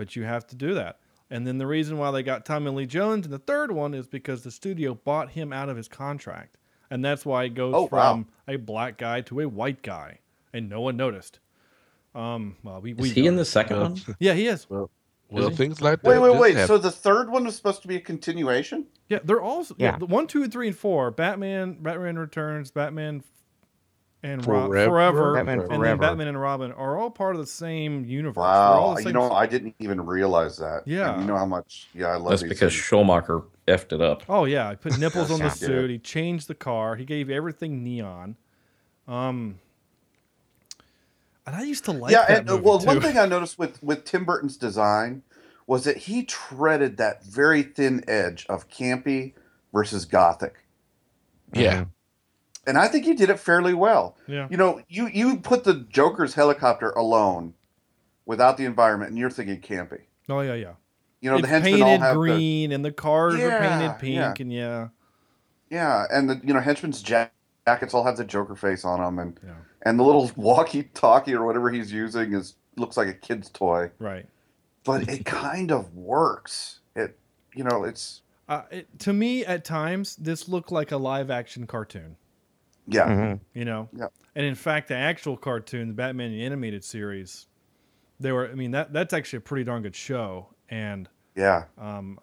but 0.00 0.16
you 0.16 0.22
have 0.24 0.46
to 0.46 0.56
do 0.56 0.72
that." 0.72 0.98
And 1.30 1.46
then 1.46 1.58
the 1.58 1.66
reason 1.66 1.98
why 1.98 2.10
they 2.10 2.22
got 2.22 2.46
Tommy 2.46 2.70
Lee 2.70 2.86
Jones 2.86 3.26
in 3.26 3.30
the 3.30 3.38
third 3.38 3.70
one 3.70 3.92
is 3.92 4.06
because 4.06 4.42
the 4.42 4.50
studio 4.50 4.94
bought 4.94 5.30
him 5.32 5.52
out 5.52 5.68
of 5.68 5.76
his 5.76 5.88
contract, 5.88 6.56
and 6.90 7.04
that's 7.04 7.26
why 7.26 7.44
it 7.44 7.50
goes 7.50 7.74
Oh, 7.76 7.82
wow. 7.82 8.14
from 8.14 8.26
a 8.48 8.56
black 8.56 8.96
guy 8.96 9.20
to 9.20 9.40
a 9.40 9.46
white 9.48 9.82
guy, 9.82 10.20
and 10.54 10.68
no 10.70 10.80
one 10.80 10.96
noticed. 10.96 11.38
Um, 12.14 12.56
well, 12.64 12.80
we, 12.80 12.92
Is 12.92 12.96
we 12.98 13.10
he 13.10 13.20
in 13.26 13.34
the 13.34 13.40
noticed. 13.42 13.52
second 13.52 13.80
one? 13.80 13.96
Yeah, 14.18 14.32
he 14.34 14.46
is. 14.48 14.68
Well, 14.68 14.90
Is 15.32 15.48
he? 15.50 15.54
things 15.54 15.80
like 15.80 16.02
that. 16.02 16.08
Wait, 16.08 16.18
wait, 16.18 16.36
wait. 16.36 16.54
happen. 16.56 16.66
So 16.66 16.78
the 16.78 16.90
third 16.90 17.30
one 17.30 17.44
was 17.44 17.54
supposed 17.54 17.82
to 17.82 17.88
be 17.88 17.96
a 17.96 18.00
continuation? 18.00 18.86
Yeah, 19.08 19.20
they're 19.22 19.40
all 19.40 19.60
yeah. 19.76 19.92
Yeah. 19.92 19.98
the 19.98 20.06
one, 20.06 20.26
two, 20.26 20.48
three, 20.48 20.66
and 20.68 20.76
four. 20.76 21.12
Batman, 21.12 21.74
Batman 21.80 22.18
Returns, 22.18 22.72
Batman, 22.72 23.22
and 24.22 24.46
Rob, 24.46 24.68
Forever. 24.70 24.90
Forever, 24.90 25.34
Batman 25.34 25.60
and 25.70 25.82
then 25.82 25.96
Batman 25.98 26.28
and 26.28 26.40
Robin 26.40 26.72
are 26.72 26.98
all 26.98 27.10
part 27.10 27.34
of 27.34 27.40
the 27.40 27.46
same 27.46 28.04
universe. 28.04 28.34
They're 28.36 28.44
all 28.44 28.88
Wow. 28.88 28.94
the 28.94 29.00
You 29.00 29.04
same- 29.04 29.12
know, 29.14 29.30
I 29.32 29.46
didn't 29.46 29.74
even 29.78 30.04
realize 30.04 30.58
that. 30.58 30.82
Yeah. 30.86 31.12
And 31.12 31.22
you 31.22 31.26
know 31.28 31.36
how 31.36 31.46
much? 31.46 31.88
Yeah, 31.94 32.08
I 32.08 32.16
love 32.16 32.30
That's 32.30 32.42
because 32.42 32.72
things. 32.72 32.72
Schumacher 32.74 33.42
effed 33.66 33.92
it 33.92 34.00
up. 34.02 34.22
Oh 34.28 34.44
yeah, 34.44 34.70
he 34.70 34.76
put 34.76 34.98
nipples 34.98 35.30
on 35.30 35.38
the 35.40 35.48
suit. 35.48 35.88
He 35.90 35.98
changed 35.98 36.48
the 36.48 36.54
car. 36.54 36.96
He 36.96 37.04
gave 37.04 37.30
everything 37.30 37.82
neon. 37.82 38.36
Um, 39.08 39.58
and 41.46 41.56
I 41.56 41.62
used 41.62 41.84
to 41.86 41.92
like 41.92 42.12
yeah, 42.12 42.26
that 42.28 42.38
and 42.40 42.50
uh, 42.50 42.52
movie 42.54 42.64
well, 42.64 42.78
too. 42.78 42.86
one 42.86 43.00
thing 43.00 43.18
I 43.18 43.26
noticed 43.26 43.58
with 43.58 43.82
with 43.82 44.04
Tim 44.04 44.24
Burton's 44.24 44.56
design 44.56 45.22
was 45.66 45.84
that 45.84 45.96
he 45.96 46.24
treaded 46.24 46.96
that 46.98 47.24
very 47.24 47.62
thin 47.62 48.04
edge 48.08 48.44
of 48.48 48.68
campy 48.68 49.32
versus 49.72 50.04
gothic, 50.04 50.64
yeah. 51.52 51.84
And 52.66 52.78
I 52.78 52.88
think 52.88 53.06
you 53.06 53.14
did 53.14 53.30
it 53.30 53.38
fairly 53.38 53.74
well. 53.74 54.16
yeah, 54.26 54.48
You 54.50 54.56
know, 54.56 54.82
you 54.88 55.08
you 55.08 55.38
put 55.38 55.64
the 55.64 55.86
Joker's 55.90 56.34
helicopter 56.34 56.90
alone, 56.90 57.54
without 58.30 58.56
the 58.56 58.64
environment, 58.64 59.10
and 59.10 59.18
you're 59.18 59.28
thinking 59.28 59.60
campy. 59.60 60.02
oh 60.28 60.40
yeah, 60.40 60.54
yeah. 60.54 60.72
You 61.20 61.30
know, 61.30 61.36
it's 61.36 61.42
the 61.42 61.48
henchmen 61.48 61.82
all 61.82 61.88
painted 61.88 62.00
have 62.04 62.14
the, 62.14 62.20
green, 62.20 62.72
and 62.72 62.84
the 62.84 62.92
cars 62.92 63.34
are 63.34 63.60
painted 63.60 63.98
pink, 63.98 64.14
yeah. 64.14 64.34
and 64.38 64.52
yeah, 64.52 64.88
yeah, 65.68 66.04
and 66.10 66.30
the 66.30 66.40
you 66.44 66.54
know 66.54 66.60
henchmen's 66.60 67.02
jackets 67.02 67.92
all 67.92 68.04
have 68.04 68.16
the 68.16 68.24
Joker 68.24 68.54
face 68.54 68.84
on 68.84 69.00
them, 69.00 69.18
and 69.18 69.40
yeah, 69.44 69.54
and 69.82 69.98
the 69.98 70.04
little 70.04 70.30
walkie-talkie 70.36 71.34
or 71.34 71.44
whatever 71.44 71.70
he's 71.70 71.92
using 71.92 72.32
is 72.32 72.54
looks 72.76 72.96
like 72.96 73.08
a 73.08 73.12
kid's 73.12 73.50
toy, 73.50 73.90
right. 73.98 74.26
but 74.84 75.08
it 75.08 75.24
kind 75.26 75.70
of 75.72 75.94
works. 75.94 76.80
It 76.94 77.18
you 77.54 77.64
know 77.64 77.84
it's 77.84 78.22
Uh, 78.48 78.62
it, 78.70 78.98
to 79.00 79.12
me, 79.12 79.44
at 79.44 79.64
times, 79.64 80.16
this 80.16 80.48
looked 80.48 80.72
like 80.72 80.90
a 80.90 80.96
live 80.96 81.30
action 81.30 81.66
cartoon. 81.66 82.16
Yeah. 82.86 83.08
Mhm. 83.08 83.40
you 83.54 83.64
know. 83.64 83.88
Yep. 83.96 84.12
And 84.34 84.46
in 84.46 84.54
fact, 84.54 84.88
the 84.88 84.96
actual 84.96 85.36
cartoon, 85.36 85.88
the 85.88 85.94
Batman 85.94 86.30
the 86.30 86.44
animated 86.44 86.84
series, 86.84 87.46
they 88.18 88.32
were. 88.32 88.48
I 88.48 88.54
mean, 88.54 88.70
that 88.72 88.92
that's 88.92 89.12
actually 89.12 89.38
a 89.38 89.42
pretty 89.42 89.64
darn 89.64 89.82
good 89.82 89.96
show. 89.96 90.48
And 90.68 91.08
Yeah, 91.34 91.64
um, 91.78 92.18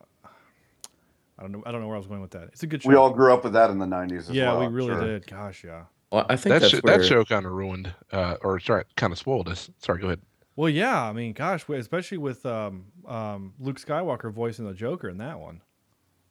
I 1.38 1.42
don't 1.42 1.52
know. 1.52 1.64
I 1.66 1.72
don't 1.72 1.82
know 1.82 1.88
where 1.88 1.96
I 1.96 2.00
was 2.00 2.08
going 2.08 2.22
with 2.22 2.32
that. 2.32 2.50
It's 2.54 2.64
a 2.64 2.68
good 2.68 2.84
show. 2.84 2.90
we 2.90 2.96
all 2.96 3.12
grew 3.12 3.34
up 3.34 3.44
with 3.44 3.54
that 3.54 3.70
in 3.70 3.78
the 3.78 3.86
'90s. 3.86 4.20
As 4.20 4.30
yeah, 4.32 4.54
well, 4.54 4.62
we 4.62 4.68
really 4.68 4.94
sure. 4.94 5.02
did. 5.06 5.28
Gosh, 5.28 5.64
yeah. 5.64 5.84
Well, 6.12 6.26
I 6.30 6.38
think 6.38 6.54
That, 6.54 6.62
that's 6.62 6.72
show, 6.72 6.80
where 6.80 6.98
that 6.98 7.06
show 7.06 7.26
kind 7.26 7.46
of 7.46 7.52
ruined, 7.52 7.94
uh, 8.14 8.38
or 8.42 8.60
sorry, 8.62 8.86
kind 8.96 9.12
of 9.12 9.20
spoiled 9.20 9.50
us. 9.50 9.70
Sorry, 9.80 10.00
go 10.00 10.08
ahead. 10.08 10.22
Well, 10.56 10.70
yeah. 10.70 11.04
I 11.04 11.12
mean, 11.12 11.34
gosh, 11.34 11.68
especially 11.70 12.18
with 12.18 12.46
um, 12.46 12.86
um, 13.06 13.54
Luke 13.60 13.80
Skywalker 13.80 14.32
voicing 14.32 14.66
the 14.66 14.74
Joker 14.74 15.10
in 15.10 15.18
that 15.18 15.40
one. 15.40 15.62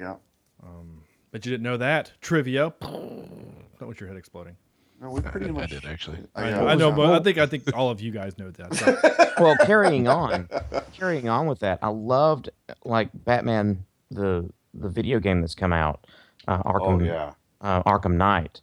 Yeah. 0.01 0.17
Um, 0.63 1.03
but 1.37 1.45
you 1.45 1.51
didn't 1.51 1.65
know 1.65 1.77
that 1.77 2.13
trivia. 2.23 2.73
Not 2.81 3.87
with 3.89 4.01
your 4.01 4.09
head 4.09 4.17
exploding. 4.17 4.57
No, 5.03 5.11
we 5.11 5.21
I, 5.21 5.25
pretty 5.25 5.49
I 5.49 5.51
much. 5.51 5.69
did 5.69 5.85
actually. 5.85 6.17
I, 6.35 6.49
know, 6.51 6.67
I 6.67 6.75
know, 6.77 6.91
but 6.93 7.11
I 7.13 7.23
think 7.23 7.37
I 7.37 7.45
think 7.45 7.77
all 7.77 7.91
of 7.91 8.01
you 8.01 8.11
guys 8.11 8.39
know 8.39 8.51
that. 8.53 8.75
So. 8.75 9.35
well, 9.45 9.55
carrying 9.67 10.09
on, 10.09 10.49
carrying 10.95 11.29
on 11.29 11.47
with 11.47 11.59
that, 11.59 11.79
I 11.83 11.89
loved 11.89 12.49
like 12.87 13.11
Batman 13.13 13.85
the 14.11 14.49
the 14.73 14.89
video 14.89 15.21
game 15.21 15.43
that's 15.43 15.55
come 15.55 15.75
out, 15.75 16.07
uh, 16.49 16.63
Oh 16.65 16.71
Arkham 16.71 17.05
yeah. 17.05 17.33
uh, 17.61 17.83
Arkham 17.83 18.15
Knight. 18.17 18.63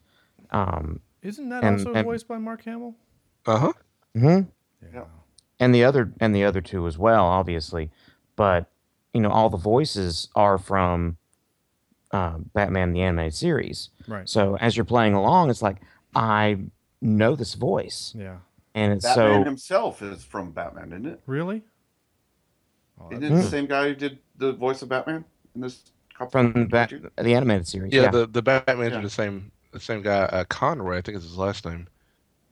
Um, 0.49 0.99
Isn't 1.21 1.49
that 1.49 1.63
And- 1.63 1.78
also 1.78 1.93
and- 1.93 2.05
voiced 2.05 2.28
by 2.28 2.39
Mark 2.39 2.63
Hamill? 2.65 2.95
Uh 3.45 3.59
huh. 3.59 3.74
mhm. 4.17 4.47
Yeah. 4.91 5.03
and 5.59 5.76
the 5.76 5.84
other 5.84 6.11
and 6.19 6.34
the 6.34 6.43
other 6.43 6.61
two 6.61 6.88
as 6.88 6.97
well, 6.97 7.26
obviously. 7.26 7.91
But 8.36 8.65
you 9.13 9.21
know, 9.21 9.30
all 9.30 9.51
the 9.51 9.57
voices 9.57 10.30
are 10.36 10.57
from 10.57 11.17
uh, 12.14 12.38
Batman 12.53 12.93
the 12.93 13.01
animated 13.01 13.34
series. 13.34 13.89
Right. 14.07 14.30
So 14.30 14.55
as 14.57 14.78
you're 14.78 14.86
playing 14.86 15.14
along, 15.16 15.49
it's 15.49 15.61
like 15.61 15.78
I 16.16 16.59
know 17.01 17.36
this 17.36 17.55
voice, 17.55 18.14
Yeah. 18.18 18.38
and 18.76 18.93
it's 18.93 19.03
Batman 19.05 19.41
so 19.41 19.43
himself 19.43 20.01
is 20.01 20.24
from 20.24 20.51
Batman, 20.51 20.93
isn't 20.93 21.05
it? 21.07 21.22
Really? 21.26 21.64
Oh, 22.99 23.09
Isn't 23.09 23.22
that's- 23.22 23.39
it 23.39 23.43
the 23.43 23.49
same 23.49 23.66
guy 23.66 23.88
who 23.89 23.95
did 23.95 24.20
the 24.38 24.53
voice 24.53 24.82
of 24.82 24.89
Batman 24.89 25.26
in 25.55 25.61
this? 25.61 25.84
couple- 26.18 26.30
from 26.30 26.53
the, 26.53 26.66
Bat- 26.66 26.93
the 27.18 27.34
animated 27.34 27.68
series. 27.68 27.91
Yeah, 27.91 28.03
Yeah, 28.03 28.11
the 28.11 28.28
the 28.28 28.41
Batman's 28.43 28.91
Yeah. 28.93 28.99
are 28.99 29.01
the 29.01 29.09
same 29.09 29.51
the 29.72 29.80
same 29.80 30.03
guy. 30.03 30.20
Uh, 30.26 30.43
Conroy, 30.45 30.97
I 30.99 31.01
think 31.01 31.18
is 31.18 31.24
his 31.24 31.38
last 31.38 31.66
name. 31.66 31.88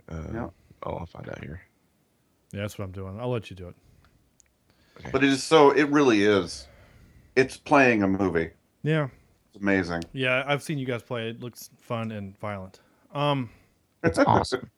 Uh, 0.10 0.24
Yeah. 0.34 0.50
Oh, 0.84 0.96
I'll 0.96 1.06
find 1.06 1.30
out 1.30 1.38
here. 1.44 1.62
Yeah, 2.52 2.62
that's 2.62 2.80
what 2.80 2.86
I'm 2.86 2.92
doing. 2.92 3.20
I'll 3.20 3.30
let 3.30 3.52
you 3.52 3.56
do 3.56 3.68
it. 3.68 3.76
But 5.12 5.24
it 5.24 5.30
is 5.30 5.44
so. 5.44 5.70
It 5.70 5.88
really 5.90 6.24
is. 6.24 6.68
It's 7.36 7.56
playing 7.56 8.02
a 8.02 8.08
movie. 8.08 8.50
Yeah. 8.82 9.10
It's 9.54 9.62
amazing. 9.62 10.04
Yeah, 10.14 10.44
I've 10.48 10.64
seen 10.64 10.78
you 10.78 10.86
guys 10.86 11.04
play. 11.04 11.30
It 11.30 11.42
looks 11.42 11.70
fun 11.78 12.12
and 12.12 12.38
violent. 12.40 12.80
Um, 13.14 13.50
it's 14.04 14.18
awesome. 14.18 14.70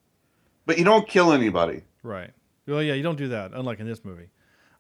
But 0.66 0.78
you 0.80 0.84
don't 0.84 1.08
kill 1.08 1.32
anybody. 1.32 1.84
right. 2.02 2.32
Well, 2.66 2.82
yeah, 2.82 2.94
you 2.94 3.04
don't 3.04 3.18
do 3.18 3.28
that, 3.28 3.52
unlike 3.54 3.82
in 3.82 3.86
this 3.88 4.06
movie. 4.06 4.30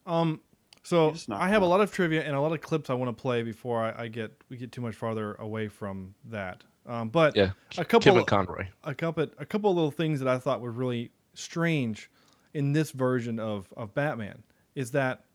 Um, 0.06 0.40
so 0.84 1.14
I 1.30 1.50
have 1.50 1.62
a 1.62 1.66
lot 1.66 1.82
of 1.82 1.92
trivia 1.92 2.24
and 2.24 2.34
a 2.34 2.40
lot 2.40 2.54
of 2.54 2.62
clips 2.62 2.90
I 2.90 2.94
want 2.94 3.16
to 3.16 3.22
play 3.22 3.44
before 3.44 3.84
I, 3.84 4.04
I 4.04 4.08
get 4.08 4.32
we 4.50 4.56
get 4.58 4.72
too 4.72 4.80
much 4.82 4.96
farther 4.96 5.36
away 5.36 5.68
from 5.68 6.16
that. 6.26 6.64
Um, 6.86 7.10
but 7.10 7.36
Yeah, 7.36 7.52
a 7.78 7.84
couple 7.86 8.00
Kevin 8.12 8.26
Conroy. 8.26 8.68
a 8.86 8.96
couple 8.96 9.28
a 9.38 9.46
couple 9.46 9.70
of 9.70 9.76
little 9.76 9.92
things 9.92 10.20
that 10.22 10.28
I 10.30 10.38
thought 10.40 10.62
were 10.62 10.72
really 10.72 11.12
strange 11.34 12.10
in 12.54 12.72
this 12.74 12.92
version 12.92 13.38
of 13.40 13.68
of 13.78 13.94
Batman 13.94 14.44
is 14.76 14.92
that 14.92 15.26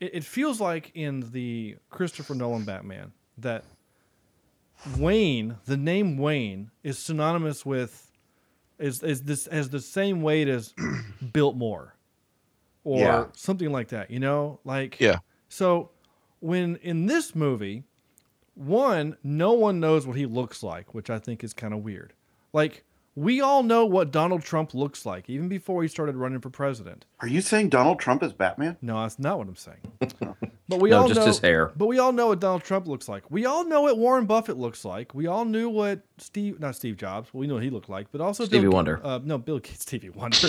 it, 0.00 0.14
it 0.14 0.24
feels 0.24 0.60
like 0.62 0.90
in 0.94 1.20
the 1.32 1.76
Christopher 1.90 2.34
Nolan 2.34 2.64
Batman 2.64 3.12
that 3.42 3.64
Wayne, 4.96 5.56
the 5.66 5.76
name 5.76 6.16
Wayne, 6.16 6.70
is 6.82 6.98
synonymous 6.98 7.64
with 7.66 8.10
is 8.78 9.02
is 9.02 9.22
this 9.22 9.46
has 9.46 9.68
the 9.70 9.80
same 9.80 10.22
weight 10.22 10.48
as 10.48 10.74
Biltmore, 11.32 11.96
or 12.84 13.00
Yeah. 13.00 13.24
something 13.34 13.70
like 13.70 13.88
that. 13.88 14.10
You 14.10 14.20
know, 14.20 14.60
like 14.64 15.00
Yeah. 15.00 15.18
So 15.48 15.90
when 16.40 16.76
in 16.76 17.06
this 17.06 17.34
movie, 17.34 17.84
one, 18.54 19.16
no 19.22 19.52
one 19.52 19.80
knows 19.80 20.06
what 20.06 20.16
he 20.16 20.24
looks 20.26 20.62
like, 20.62 20.94
which 20.94 21.10
I 21.10 21.18
think 21.18 21.44
is 21.44 21.52
kind 21.52 21.74
of 21.74 21.80
weird. 21.84 22.14
Like 22.52 22.84
we 23.16 23.40
all 23.40 23.62
know 23.62 23.84
what 23.84 24.10
Donald 24.12 24.42
Trump 24.42 24.72
looks 24.72 25.04
like, 25.04 25.28
even 25.28 25.48
before 25.48 25.82
he 25.82 25.88
started 25.88 26.16
running 26.16 26.40
for 26.40 26.50
president. 26.50 27.06
Are 27.20 27.28
you 27.28 27.40
saying 27.40 27.68
Donald 27.70 27.98
Trump 27.98 28.22
is 28.22 28.32
Batman? 28.32 28.76
No, 28.80 29.00
that's 29.02 29.18
not 29.18 29.38
what 29.38 29.48
I'm 29.48 29.56
saying. 29.56 29.80
But 30.70 30.78
we 30.80 30.90
No, 30.90 31.00
all 31.00 31.08
just 31.08 31.18
know, 31.18 31.26
his 31.26 31.40
hair. 31.40 31.72
But 31.76 31.86
we 31.86 31.98
all 31.98 32.12
know 32.12 32.28
what 32.28 32.38
Donald 32.38 32.62
Trump 32.62 32.86
looks 32.86 33.08
like. 33.08 33.28
We 33.28 33.44
all 33.44 33.64
know 33.64 33.82
what 33.82 33.98
Warren 33.98 34.26
Buffett 34.26 34.56
looks 34.56 34.84
like. 34.84 35.12
We 35.12 35.26
all 35.26 35.44
knew 35.44 35.68
what 35.68 36.02
Steve, 36.18 36.60
not 36.60 36.76
Steve 36.76 36.96
Jobs, 36.96 37.34
we 37.34 37.48
know 37.48 37.54
what 37.54 37.64
he 37.64 37.70
looked 37.70 37.88
like, 37.88 38.06
but 38.12 38.20
also 38.20 38.44
Stevie 38.44 38.66
Bill, 38.68 38.70
Wonder. 38.70 39.00
Uh, 39.04 39.18
no, 39.20 39.36
Bill 39.36 39.58
Gates, 39.58 39.80
Stevie 39.86 40.10
Wonder. 40.10 40.46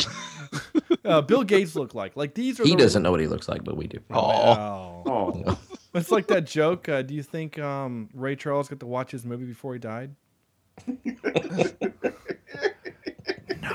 uh, 1.06 1.22
Bill 1.22 1.44
Gates 1.44 1.76
looked 1.76 1.96
like. 1.96 2.16
Like 2.16 2.36
these 2.36 2.60
are. 2.60 2.64
He 2.64 2.76
the, 2.76 2.84
doesn't 2.84 3.02
know 3.02 3.10
what 3.10 3.20
he 3.20 3.26
looks 3.26 3.50
like, 3.50 3.64
but 3.64 3.76
we 3.76 3.88
do. 3.88 3.98
Oh, 4.12 5.02
Oh. 5.08 5.44
Oh, 5.48 5.58
It's 5.96 6.12
like 6.12 6.28
that 6.28 6.46
joke. 6.46 6.88
Uh, 6.88 7.02
do 7.02 7.16
you 7.16 7.24
think 7.24 7.58
um, 7.58 8.08
Ray 8.14 8.36
Charles 8.36 8.70
got 8.70 8.80
to 8.82 8.86
watch 8.86 9.10
his 9.10 9.26
movie 9.26 9.46
before 9.46 9.74
he 9.74 9.80
died? 9.80 10.16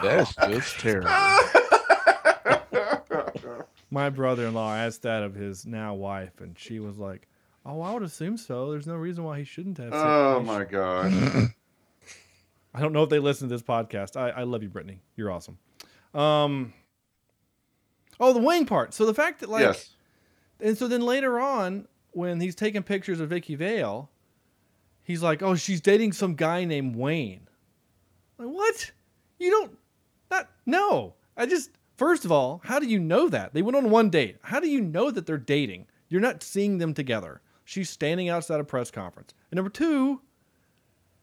That's 0.03 0.35
just 0.35 0.79
terrible. 0.79 1.11
My 3.91 4.11
brother-in-law 4.11 4.75
asked 4.75 5.03
that 5.03 5.23
of 5.23 5.35
his 5.35 5.65
now 5.65 5.95
wife, 5.95 6.41
and 6.41 6.59
she 6.59 6.81
was 6.81 6.99
like, 6.99 7.29
"Oh, 7.65 7.81
I 7.81 7.95
would 7.95 8.03
assume 8.03 8.37
so. 8.37 8.71
There's 8.71 8.87
no 8.87 8.97
reason 8.97 9.25
why 9.25 9.39
he 9.39 9.45
shouldn't 9.45 9.79
have." 9.79 9.93
oh 9.93 10.41
my 10.41 10.65
god. 10.65 11.13
I 12.75 12.81
don't 12.81 12.93
know 12.93 13.05
if 13.05 13.11
they 13.11 13.21
listen 13.21 13.49
to 13.49 13.55
this 13.55 13.63
podcast. 13.63 14.17
I, 14.17 14.31
I 14.31 14.43
love 14.43 14.63
you, 14.63 14.69
Brittany. 14.69 15.01
You're 15.15 15.31
awesome. 15.31 15.59
Um. 16.15 16.75
Oh, 18.19 18.33
the 18.33 18.41
Wayne 18.41 18.67
part. 18.67 18.93
So 18.93 19.07
the 19.07 19.15
fact 19.15 19.41
that 19.41 19.49
like, 19.49 19.63
yes. 19.63 19.91
and 20.61 20.77
so 20.77 20.89
then 20.89 21.03
later 21.03 21.39
on, 21.39 21.87
when 22.13 22.41
he's 22.41 22.55
taking 22.55 22.83
pictures 22.83 23.21
of 23.21 23.29
Vicki 23.29 23.55
Vale, 23.55 24.11
he's 25.05 25.23
like, 25.23 25.43
"Oh, 25.43 25.55
she's 25.55 25.81
dating 25.81 26.13
some 26.13 26.35
guy 26.35 26.65
named 26.65 26.97
Wayne." 26.97 27.49
Like 28.39 28.49
what? 28.49 28.91
You 29.39 29.51
don't. 29.51 29.79
Not 30.31 30.49
no. 30.65 31.15
I 31.37 31.47
just 31.47 31.71
first 31.97 32.25
of 32.25 32.33
all, 32.33 32.61
how 32.65 32.79
do 32.79 32.87
you 32.87 32.99
know 32.99 33.29
that 33.29 33.55
they 33.55 33.63
went 33.63 33.77
on 33.77 33.91
one 33.91 34.11
date? 34.11 34.39
How 34.43 34.61
do 34.61 34.69
you 34.69 34.81
know 34.81 35.11
that 35.11 35.27
they're 35.27 35.39
dating? 35.39 35.87
You're 36.09 36.21
not 36.21 36.43
seeing 36.43 36.79
them 36.79 36.95
together. 36.95 37.41
She's 37.65 37.91
standing 37.91 38.29
outside 38.29 38.61
a 38.61 38.65
press 38.65 38.91
conference. 38.91 39.35
And 39.51 39.57
number 39.57 39.71
two, 39.71 40.21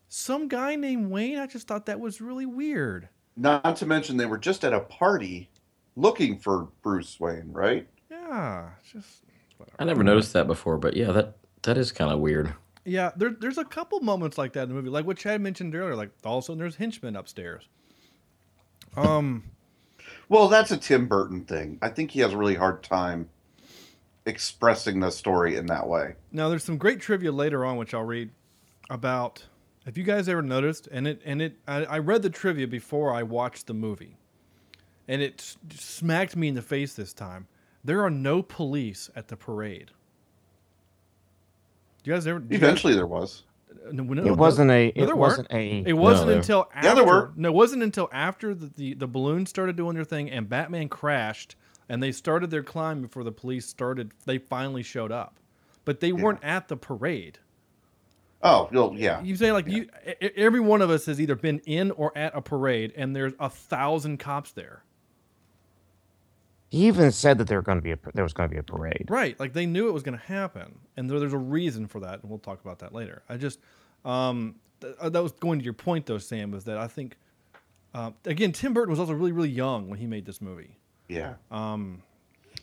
some 0.09 0.47
guy 0.47 0.75
named 0.75 1.09
Wayne. 1.09 1.37
I 1.37 1.47
just 1.47 1.67
thought 1.67 1.85
that 1.85 1.99
was 1.99 2.21
really 2.21 2.45
weird. 2.45 3.07
Not 3.35 3.75
to 3.77 3.85
mention 3.85 4.17
they 4.17 4.25
were 4.25 4.37
just 4.37 4.63
at 4.63 4.73
a 4.73 4.81
party 4.81 5.49
looking 5.95 6.37
for 6.37 6.67
Bruce 6.81 7.19
Wayne, 7.19 7.51
right? 7.51 7.87
Yeah, 8.11 8.69
it's 8.79 8.91
just 8.91 9.23
I 9.79 9.85
never 9.85 10.03
noticed 10.03 10.33
that 10.33 10.47
before, 10.47 10.77
but 10.77 10.95
yeah, 10.95 11.11
that 11.11 11.37
that 11.63 11.77
is 11.77 11.91
kind 11.91 12.11
of 12.11 12.19
weird. 12.19 12.53
Yeah, 12.85 13.11
there, 13.15 13.35
there's 13.39 13.57
a 13.57 13.63
couple 13.63 14.01
moments 14.01 14.37
like 14.37 14.53
that 14.53 14.63
in 14.63 14.69
the 14.69 14.75
movie, 14.75 14.89
like 14.89 15.05
what 15.05 15.17
Chad 15.17 15.41
mentioned 15.41 15.73
earlier. 15.73 15.95
Like 15.95 16.11
all 16.25 16.39
of 16.39 16.43
a 16.43 16.45
sudden, 16.45 16.59
there's 16.59 16.75
henchmen 16.75 17.15
upstairs. 17.15 17.69
Um, 18.97 19.43
Well, 20.29 20.47
that's 20.47 20.71
a 20.71 20.77
Tim 20.77 21.07
Burton 21.07 21.45
thing. 21.45 21.77
I 21.81 21.89
think 21.89 22.11
he 22.11 22.19
has 22.21 22.33
a 22.33 22.37
really 22.37 22.55
hard 22.55 22.83
time 22.83 23.29
expressing 24.25 24.99
the 24.99 25.09
story 25.11 25.55
in 25.55 25.65
that 25.67 25.87
way. 25.87 26.15
now 26.31 26.47
there's 26.49 26.63
some 26.63 26.77
great 26.77 27.01
trivia 27.01 27.31
later 27.31 27.65
on, 27.65 27.77
which 27.77 27.93
I'll 27.93 28.03
read 28.03 28.29
about. 28.89 29.45
Have 29.85 29.97
you 29.97 30.03
guys 30.05 30.29
ever 30.29 30.41
noticed? 30.41 30.87
And 30.91 31.05
it 31.07 31.21
and 31.25 31.41
it, 31.41 31.57
I, 31.67 31.83
I 31.85 31.97
read 31.99 32.21
the 32.21 32.29
trivia 32.29 32.67
before 32.67 33.13
I 33.13 33.21
watched 33.23 33.67
the 33.67 33.73
movie, 33.73 34.15
and 35.09 35.21
it 35.21 35.55
smacked 35.75 36.37
me 36.37 36.47
in 36.47 36.55
the 36.55 36.61
face 36.61 36.93
this 36.93 37.11
time. 37.13 37.47
There 37.83 38.01
are 38.01 38.09
no 38.09 38.41
police 38.41 39.09
at 39.13 39.27
the 39.27 39.35
parade. 39.35 39.91
Do 42.03 42.11
you 42.11 42.15
guys 42.15 42.25
ever? 42.27 42.39
you 42.39 42.45
guys- 42.47 42.57
Eventually, 42.59 42.93
there 42.93 43.07
was. 43.07 43.43
No, 43.91 44.03
no, 44.03 44.26
It 44.26 44.38
wasn't 44.38 44.71
a. 44.71 44.86
no, 44.95 45.03
It 45.03 45.05
there 45.05 45.15
wasn't 45.15 45.51
weren't. 45.51 45.86
a. 45.88 45.89
It 45.89 45.93
wasn't 45.93 46.28
there- 46.30 46.38
until 46.38 46.69
after. 46.74 46.88
Yeah, 46.88 46.93
there 46.95 47.05
were. 47.05 47.32
No, 47.36 47.49
it 47.49 47.53
wasn't 47.55 47.84
until 47.84 48.09
after 48.11 48.53
the, 48.53 48.67
the, 48.76 48.93
the 48.93 49.07
balloons 49.07 49.49
started 49.49 49.76
doing 49.76 49.95
their 49.95 50.03
thing 50.05 50.30
and 50.30 50.47
Batman 50.49 50.89
crashed 50.89 51.55
and 51.89 52.01
they 52.01 52.11
started 52.11 52.49
their 52.51 52.63
climb 52.63 53.01
before 53.01 53.24
the 53.24 53.32
police 53.32 53.65
started. 53.65 54.11
They 54.26 54.38
finally 54.38 54.84
showed 54.84 55.11
up, 55.11 55.36
but 55.86 55.99
they 55.99 56.11
weren't 56.13 56.39
at 56.43 56.67
the 56.69 56.78
parade. 56.78 57.39
Oh, 58.45 58.67
well, 58.74 58.93
yeah. 58.95 59.21
You 59.21 59.36
say 59.38 59.51
like 59.53 59.67
you, 59.67 59.88
e- 60.05 60.26
e- 60.26 60.30
every 60.36 60.59
one 60.59 60.82
of 60.82 60.89
us 60.89 61.05
has 61.05 61.21
either 61.21 61.36
been 61.36 61.59
in 61.65 61.91
or 61.91 62.11
at 62.17 62.36
a 62.36 62.41
parade, 62.41 62.91
and 62.97 63.15
there's 63.15 63.34
a 63.39 63.49
thousand 63.49 64.17
cops 64.17 64.51
there. 64.51 64.84
He 66.74 66.88
even 66.88 67.11
said 67.11 67.38
that 67.38 67.47
there 67.47 67.59
were 67.59 67.61
going 67.61 67.78
to 67.78 67.84
be 67.84 67.91
a 67.91 67.99
there 68.15 68.24
was 68.24 68.34
going 68.34 68.49
to 68.49 68.53
be 68.53 68.57
a 68.59 68.63
parade. 68.63 69.05
Right, 69.07 69.39
like 69.39 69.53
they 69.53 69.67
knew 69.67 69.89
it 69.89 69.91
was 69.91 70.01
going 70.01 70.17
to 70.17 70.26
happen, 70.26 70.80
and 70.97 71.07
there, 71.07 71.19
there's 71.19 71.32
a 71.34 71.38
reason 71.38 71.86
for 71.88 71.99
that, 71.99 72.21
and 72.21 72.30
we'll 72.32 72.39
talk 72.39 72.61
about 72.61 72.80
that 72.80 72.93
later. 72.95 73.21
I 73.30 73.38
just, 73.38 73.59
um, 74.03 74.55
th- 74.82 74.95
uh, 74.99 75.09
that 75.09 75.21
was 75.21 75.34
going 75.34 75.59
to 75.59 75.63
your 75.65 75.76
point 75.76 76.07
though, 76.07 76.17
Sam, 76.17 76.49
was 76.49 76.63
that 76.63 76.80
I 76.80 76.88
think, 76.88 77.15
uh, 77.93 78.09
again, 78.26 78.51
Tim 78.53 78.74
Burton 78.74 78.89
was 78.89 78.99
also 78.99 79.13
really, 79.13 79.32
really 79.32 79.51
young 79.51 79.88
when 79.88 79.99
he 79.99 80.07
made 80.07 80.26
this 80.26 80.41
movie. 80.41 80.80
Yeah. 81.07 81.36
Um, 81.51 82.01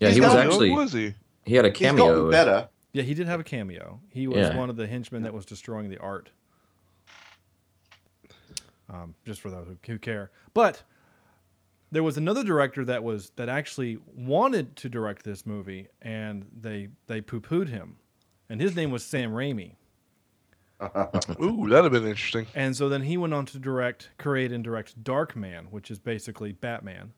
Yeah, 0.01 0.09
he 0.09 0.21
was 0.21 0.35
actually 0.35 0.71
was 0.71 0.93
he? 0.93 1.15
he 1.45 1.55
had 1.55 1.65
a 1.65 1.69
He's 1.69 1.79
cameo. 1.79 2.07
gotten 2.09 2.31
better. 2.33 2.69
yeah, 2.93 3.05
he 3.05 3.15
did 3.15 3.29
have 3.29 3.39
a 3.39 3.45
cameo. 3.45 4.01
He 4.09 4.27
was 4.27 4.39
Yeah. 4.39 4.57
one 4.57 4.71
of 4.71 4.75
the 4.77 4.89
henchmen 4.89 5.23
that 5.23 5.33
was 5.33 5.47
destroying 5.47 5.89
the 5.89 5.99
art. 5.99 6.31
Um, 8.89 9.15
just 9.25 9.41
for 9.41 9.51
those 9.51 9.69
who, 9.69 9.77
who 9.87 9.99
care, 10.01 10.33
but 10.53 10.83
there 11.93 12.03
was 12.03 12.16
another 12.16 12.45
director 12.45 12.84
that 12.84 13.03
was 13.03 13.30
that 13.36 13.49
actually 13.49 13.99
wanted 14.14 14.76
to 14.76 14.88
direct 14.88 15.24
this 15.24 15.45
movie, 15.45 15.88
and 16.01 16.47
they 16.59 16.88
they 17.07 17.20
poo 17.20 17.41
pooed 17.41 17.68
him, 17.68 17.97
and 18.49 18.61
his 18.61 18.76
name 18.76 18.91
was 18.91 19.05
Sam 19.05 19.32
Raimi. 19.32 19.76
Ooh, 21.43 21.68
that'd 21.68 21.84
have 21.84 21.93
been 21.93 22.07
interesting. 22.07 22.47
And 22.55 22.74
so 22.74 22.88
then 22.88 23.03
he 23.03 23.16
went 23.16 23.34
on 23.34 23.45
to 23.47 23.59
direct, 23.59 24.11
create, 24.18 24.51
and 24.51 24.64
direct 24.64 25.03
Darkman, 25.03 25.70
which 25.70 25.91
is 25.91 25.99
basically 25.99 26.53
Batman, 26.53 27.12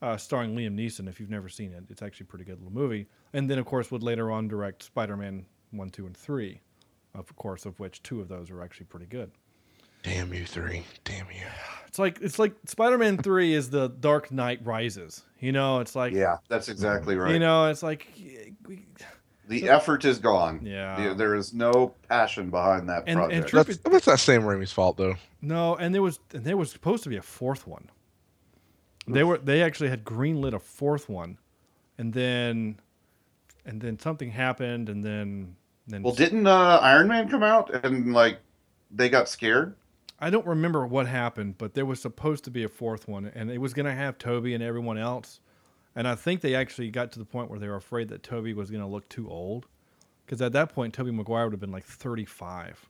uh, 0.00 0.16
starring 0.16 0.56
Liam 0.56 0.74
Neeson. 0.74 1.06
If 1.06 1.20
you've 1.20 1.30
never 1.30 1.50
seen 1.50 1.72
it, 1.72 1.84
it's 1.90 2.00
actually 2.00 2.24
a 2.24 2.28
pretty 2.28 2.46
good 2.46 2.58
little 2.58 2.72
movie. 2.72 3.06
And 3.34 3.50
then, 3.50 3.58
of 3.58 3.66
course, 3.66 3.90
would 3.90 4.02
later 4.02 4.30
on 4.30 4.48
direct 4.48 4.82
Spider 4.82 5.16
Man 5.16 5.44
1, 5.72 5.90
2, 5.90 6.06
and 6.06 6.16
3, 6.16 6.60
of 7.14 7.36
course, 7.36 7.66
of 7.66 7.78
which 7.78 8.02
two 8.02 8.20
of 8.20 8.28
those 8.28 8.50
are 8.50 8.62
actually 8.62 8.86
pretty 8.86 9.06
good. 9.06 9.30
Damn 10.06 10.32
you 10.32 10.46
three. 10.46 10.84
Damn 11.04 11.26
you. 11.30 11.42
It's 11.88 11.98
like 11.98 12.18
it's 12.22 12.38
like 12.38 12.54
Spider 12.66 12.96
Man 12.96 13.18
3 13.18 13.52
is 13.54 13.70
the 13.70 13.88
Dark 13.88 14.30
Knight 14.30 14.60
Rises. 14.64 15.22
You 15.40 15.50
know, 15.52 15.80
it's 15.80 15.96
like, 15.96 16.12
Yeah, 16.12 16.36
that's 16.48 16.68
exactly 16.68 17.16
right. 17.16 17.32
you 17.32 17.38
know, 17.40 17.66
it's 17.66 17.82
like, 17.82 18.06
we, 18.66 18.86
the 19.48 19.68
effort 19.68 20.04
is 20.04 20.18
gone. 20.18 20.60
Yeah. 20.62 20.96
There- 20.96 21.14
there 21.14 21.34
is 21.34 21.52
no 21.52 21.94
passion 22.08 22.50
behind 22.50 22.88
that 22.88 23.02
And- 23.06 23.18
and 23.18 23.28
project. 23.30 23.48
Trip 23.48 23.66
That's, 23.66 23.78
is- 23.78 23.82
that's 23.92 24.06
not 24.06 24.20
Sam 24.20 24.42
Raimi's 24.42 24.72
fault 24.72 24.96
though. 24.96 25.16
No, 25.42 25.74
and 25.76 25.94
there 25.94 26.02
was 26.02 26.20
and 26.32 26.44
there 26.44 26.56
was 26.56 26.70
supposed 26.70 27.02
to 27.04 27.08
be 27.08 27.16
a 27.16 27.22
fourth 27.22 27.66
one. 27.66 27.90
They 29.08 29.22
were 29.24 29.38
they 29.38 29.62
actually 29.62 29.88
had 29.90 30.04
greenlit 30.04 30.52
a 30.52 30.58
fourth 30.58 31.08
one, 31.08 31.38
and 31.98 32.12
then 32.12 32.78
and 33.64 33.80
then 33.80 33.98
something 33.98 34.30
happened, 34.30 34.88
and 34.88 35.04
then 35.04 35.54
then 35.86 36.02
well, 36.02 36.14
didn't 36.14 36.46
uh, 36.46 36.78
Iron 36.82 37.06
Man 37.08 37.28
come 37.28 37.44
out 37.44 37.84
and 37.84 38.12
like 38.12 38.38
they 38.90 39.08
got 39.08 39.28
scared? 39.28 39.74
I 40.18 40.30
don't 40.30 40.46
remember 40.46 40.86
what 40.86 41.06
happened, 41.06 41.58
but 41.58 41.74
there 41.74 41.84
was 41.84 42.00
supposed 42.00 42.44
to 42.44 42.50
be 42.50 42.64
a 42.64 42.68
fourth 42.68 43.06
one, 43.06 43.30
and 43.34 43.50
it 43.50 43.58
was 43.58 43.74
going 43.74 43.86
to 43.86 43.92
have 43.92 44.16
Tobey 44.18 44.54
and 44.54 44.62
everyone 44.62 44.96
else. 44.98 45.40
And 45.94 46.08
I 46.08 46.14
think 46.14 46.40
they 46.40 46.54
actually 46.54 46.90
got 46.90 47.12
to 47.12 47.18
the 47.18 47.24
point 47.24 47.50
where 47.50 47.58
they 47.58 47.68
were 47.68 47.76
afraid 47.76 48.08
that 48.08 48.22
Tobey 48.22 48.54
was 48.54 48.70
going 48.70 48.82
to 48.82 48.88
look 48.88 49.08
too 49.08 49.28
old, 49.30 49.66
because 50.24 50.40
at 50.40 50.52
that 50.52 50.74
point 50.74 50.94
Tobey 50.94 51.10
Maguire 51.10 51.44
would 51.44 51.52
have 51.52 51.60
been 51.60 51.72
like 51.72 51.84
thirty 51.84 52.24
five. 52.24 52.88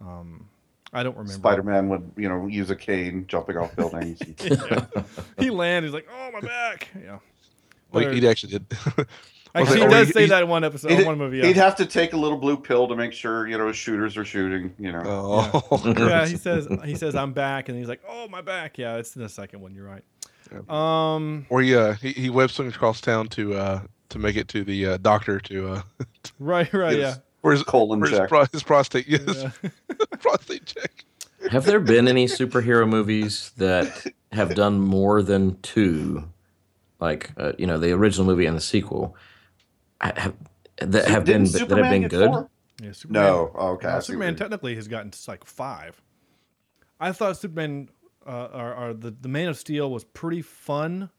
Um, 0.00 0.48
I 0.92 1.02
don't 1.02 1.16
remember. 1.16 1.32
Spider 1.32 1.62
Man 1.62 1.88
would, 1.88 2.12
you 2.16 2.28
know, 2.28 2.46
use 2.46 2.70
a 2.70 2.76
cane 2.76 3.24
jumping 3.26 3.56
off 3.56 3.74
buildings. 3.76 4.20
He 5.38 5.50
landed. 5.50 5.88
He's 5.88 5.94
like, 5.94 6.08
"Oh 6.12 6.30
my 6.32 6.40
back!" 6.40 6.88
Yeah. 7.00 7.18
Well, 7.92 8.10
he, 8.10 8.20
he 8.20 8.28
actually 8.28 8.52
did. 8.52 8.66
Actually, 9.62 9.80
he 9.80 9.86
does 9.88 10.06
he- 10.08 10.12
say 10.12 10.26
that 10.26 10.42
in 10.42 10.48
one 10.48 10.64
episode, 10.64 10.90
he'd, 10.92 11.06
one 11.06 11.18
movie. 11.18 11.38
Yeah. 11.38 11.46
he'd 11.46 11.56
have 11.56 11.76
to 11.76 11.86
take 11.86 12.12
a 12.12 12.16
little 12.16 12.38
blue 12.38 12.56
pill 12.56 12.88
to 12.88 12.96
make 12.96 13.12
sure, 13.12 13.46
you 13.46 13.56
know, 13.58 13.70
shooters 13.72 14.16
are 14.16 14.24
shooting. 14.24 14.74
You 14.78 14.92
know, 14.92 15.02
Oh, 15.04 15.82
yeah, 15.96 16.26
he 16.28 16.36
says 16.36 16.68
he 16.84 16.94
says 16.94 17.14
I'm 17.14 17.32
back, 17.32 17.68
and 17.68 17.78
he's 17.78 17.88
like, 17.88 18.00
"Oh 18.08 18.28
my 18.28 18.40
back." 18.40 18.78
Yeah, 18.78 18.96
it's 18.96 19.14
in 19.16 19.22
the 19.22 19.28
second 19.28 19.60
one. 19.60 19.74
You're 19.74 19.86
right. 19.86 20.02
Um, 20.68 21.46
Or 21.50 21.60
he, 21.60 21.74
uh, 21.76 21.92
he 21.94 22.12
he 22.12 22.30
web 22.30 22.50
swings 22.50 22.74
across 22.74 23.00
town 23.00 23.28
to 23.28 23.54
uh 23.54 23.80
to 24.10 24.18
make 24.18 24.36
it 24.36 24.48
to 24.48 24.64
the 24.64 24.86
uh, 24.86 24.96
doctor 24.98 25.38
to 25.40 25.68
uh 25.74 25.82
right, 26.38 26.72
right, 26.72 26.90
Get 26.92 26.98
yeah. 27.00 27.06
his 27.08 27.18
for 27.42 27.52
his, 27.52 27.62
colon 27.62 28.00
for 28.00 28.08
his, 28.08 28.18
check. 28.18 28.28
pro- 28.28 28.44
his 28.52 28.62
prostate 28.62 29.06
yes, 29.06 29.22
Yeah. 29.62 29.70
prostate 30.20 30.64
check. 30.66 31.04
Have 31.50 31.66
there 31.66 31.78
been 31.80 32.08
any 32.08 32.26
superhero 32.26 32.88
movies 32.88 33.52
that 33.58 34.06
have 34.32 34.54
done 34.54 34.80
more 34.80 35.22
than 35.22 35.58
two, 35.60 36.24
like 36.98 37.30
uh, 37.36 37.52
you 37.58 37.66
know 37.66 37.78
the 37.78 37.92
original 37.92 38.26
movie 38.26 38.46
and 38.46 38.56
the 38.56 38.60
sequel, 38.60 39.14
ha- 39.14 39.27
have 40.00 40.34
that 40.78 41.08
have 41.08 41.24
been 41.24 41.44
Didn't 41.44 41.68
that 41.68 41.78
have 41.78 41.90
been 41.90 42.08
good? 42.08 42.30
four? 42.30 42.50
Yeah, 42.82 42.92
Superman. 42.92 43.22
No, 43.22 43.52
oh, 43.54 43.68
okay. 43.70 43.88
Now, 43.88 43.90
I 43.90 43.94
see 43.94 43.96
what 43.96 44.04
Superman 44.04 44.36
technically 44.36 44.74
has 44.76 44.86
gotten 44.88 45.10
to 45.10 45.18
like 45.30 45.44
five. 45.44 46.00
I 47.00 47.12
thought 47.12 47.36
Superman, 47.36 47.88
uh, 48.26 48.48
or, 48.52 48.74
or 48.74 48.94
the 48.94 49.10
the 49.10 49.28
Man 49.28 49.48
of 49.48 49.56
Steel 49.56 49.90
was 49.90 50.04
pretty 50.04 50.42
fun. 50.42 51.10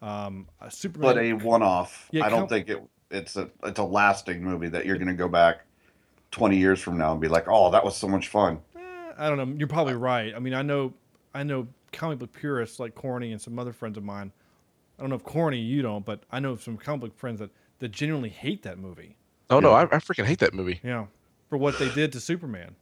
Um, 0.00 0.48
uh, 0.60 0.68
Superman, 0.68 1.14
but 1.14 1.18
a 1.22 1.32
one-off. 1.32 2.08
Yeah, 2.12 2.24
I 2.24 2.28
don't 2.30 2.40
count- 2.40 2.50
think 2.50 2.68
it. 2.68 2.82
It's 3.10 3.36
a 3.36 3.50
it's 3.62 3.78
a 3.78 3.84
lasting 3.84 4.42
movie 4.42 4.68
that 4.68 4.86
you're 4.86 4.96
going 4.96 5.08
to 5.08 5.14
go 5.14 5.28
back 5.28 5.66
twenty 6.30 6.56
years 6.56 6.80
from 6.80 6.98
now 6.98 7.12
and 7.12 7.20
be 7.20 7.28
like, 7.28 7.44
oh, 7.48 7.70
that 7.70 7.84
was 7.84 7.96
so 7.96 8.08
much 8.08 8.28
fun. 8.28 8.60
I 9.16 9.28
don't 9.28 9.36
know. 9.38 9.54
You're 9.56 9.68
probably 9.68 9.94
right. 9.94 10.34
I 10.34 10.40
mean, 10.40 10.54
I 10.54 10.62
know, 10.62 10.92
I 11.34 11.44
know 11.44 11.68
comic 11.92 12.18
book 12.18 12.32
purists 12.32 12.80
like 12.80 12.96
Corny 12.96 13.30
and 13.30 13.40
some 13.40 13.58
other 13.58 13.72
friends 13.72 13.96
of 13.96 14.02
mine. 14.02 14.32
I 14.98 15.02
don't 15.02 15.10
know 15.10 15.16
if 15.16 15.22
Corny 15.22 15.58
you 15.58 15.82
don't, 15.82 16.04
but 16.04 16.24
I 16.32 16.40
know 16.40 16.56
some 16.56 16.76
comic 16.76 17.00
book 17.02 17.16
friends 17.16 17.38
that 17.38 17.50
that 17.84 17.92
genuinely 17.92 18.30
hate 18.30 18.62
that 18.62 18.78
movie. 18.78 19.14
Oh 19.50 19.60
no, 19.60 19.72
I, 19.72 19.82
I 19.82 19.98
freaking 19.98 20.24
hate 20.24 20.38
that 20.38 20.54
movie. 20.54 20.80
Yeah, 20.82 21.04
for 21.50 21.58
what 21.58 21.78
they 21.78 21.90
did 21.90 22.12
to 22.12 22.20
Superman. 22.20 22.74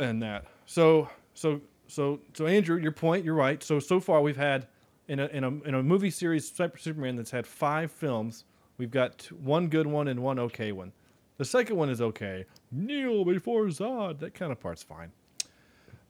And 0.00 0.20
that. 0.20 0.46
So 0.66 1.08
so 1.34 1.60
so 1.86 2.18
so 2.34 2.46
Andrew, 2.46 2.76
your 2.76 2.90
point, 2.90 3.24
you're 3.24 3.36
right. 3.36 3.62
So 3.62 3.78
so 3.78 4.00
far 4.00 4.20
we've 4.20 4.36
had 4.36 4.66
in 5.06 5.20
a 5.20 5.26
in 5.26 5.44
a 5.44 5.48
in 5.62 5.74
a 5.76 5.82
movie 5.82 6.10
series 6.10 6.52
Superman 6.76 7.14
that's 7.14 7.30
had 7.30 7.46
five 7.46 7.92
films, 7.92 8.46
we've 8.78 8.90
got 8.90 9.30
one 9.40 9.68
good 9.68 9.86
one 9.86 10.08
and 10.08 10.20
one 10.20 10.40
okay 10.40 10.72
one. 10.72 10.90
The 11.38 11.44
second 11.44 11.76
one 11.76 11.88
is 11.88 12.00
okay. 12.00 12.46
Kneel 12.72 13.24
before 13.24 13.66
Zod. 13.66 14.18
That 14.18 14.34
kind 14.34 14.50
of 14.50 14.58
part's 14.58 14.82
fine. 14.82 15.12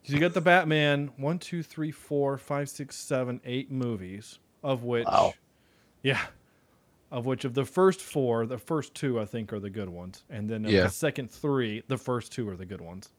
So 0.04 0.14
you 0.14 0.20
got 0.20 0.32
the 0.32 0.40
Batman 0.40 1.10
one, 1.18 1.38
two, 1.38 1.62
three, 1.62 1.90
four, 1.90 2.38
five, 2.38 2.70
six, 2.70 2.96
seven, 2.96 3.42
eight 3.44 3.70
movies, 3.70 4.38
of 4.62 4.84
which, 4.84 5.04
Wow. 5.06 5.34
yeah, 6.02 6.20
of 7.10 7.26
which 7.26 7.44
of 7.44 7.54
the 7.54 7.64
first 7.64 8.00
four, 8.00 8.46
the 8.46 8.58
first 8.58 8.94
two 8.94 9.18
I 9.20 9.24
think 9.24 9.52
are 9.52 9.60
the 9.60 9.70
good 9.70 9.88
ones, 9.88 10.24
and 10.30 10.48
then 10.48 10.64
Yeah. 10.64 10.84
the 10.84 10.90
second 10.90 11.30
three, 11.30 11.82
the 11.88 11.98
first 11.98 12.30
two 12.32 12.48
are 12.48 12.56
the 12.56 12.66
good 12.66 12.80
ones. 12.80 13.10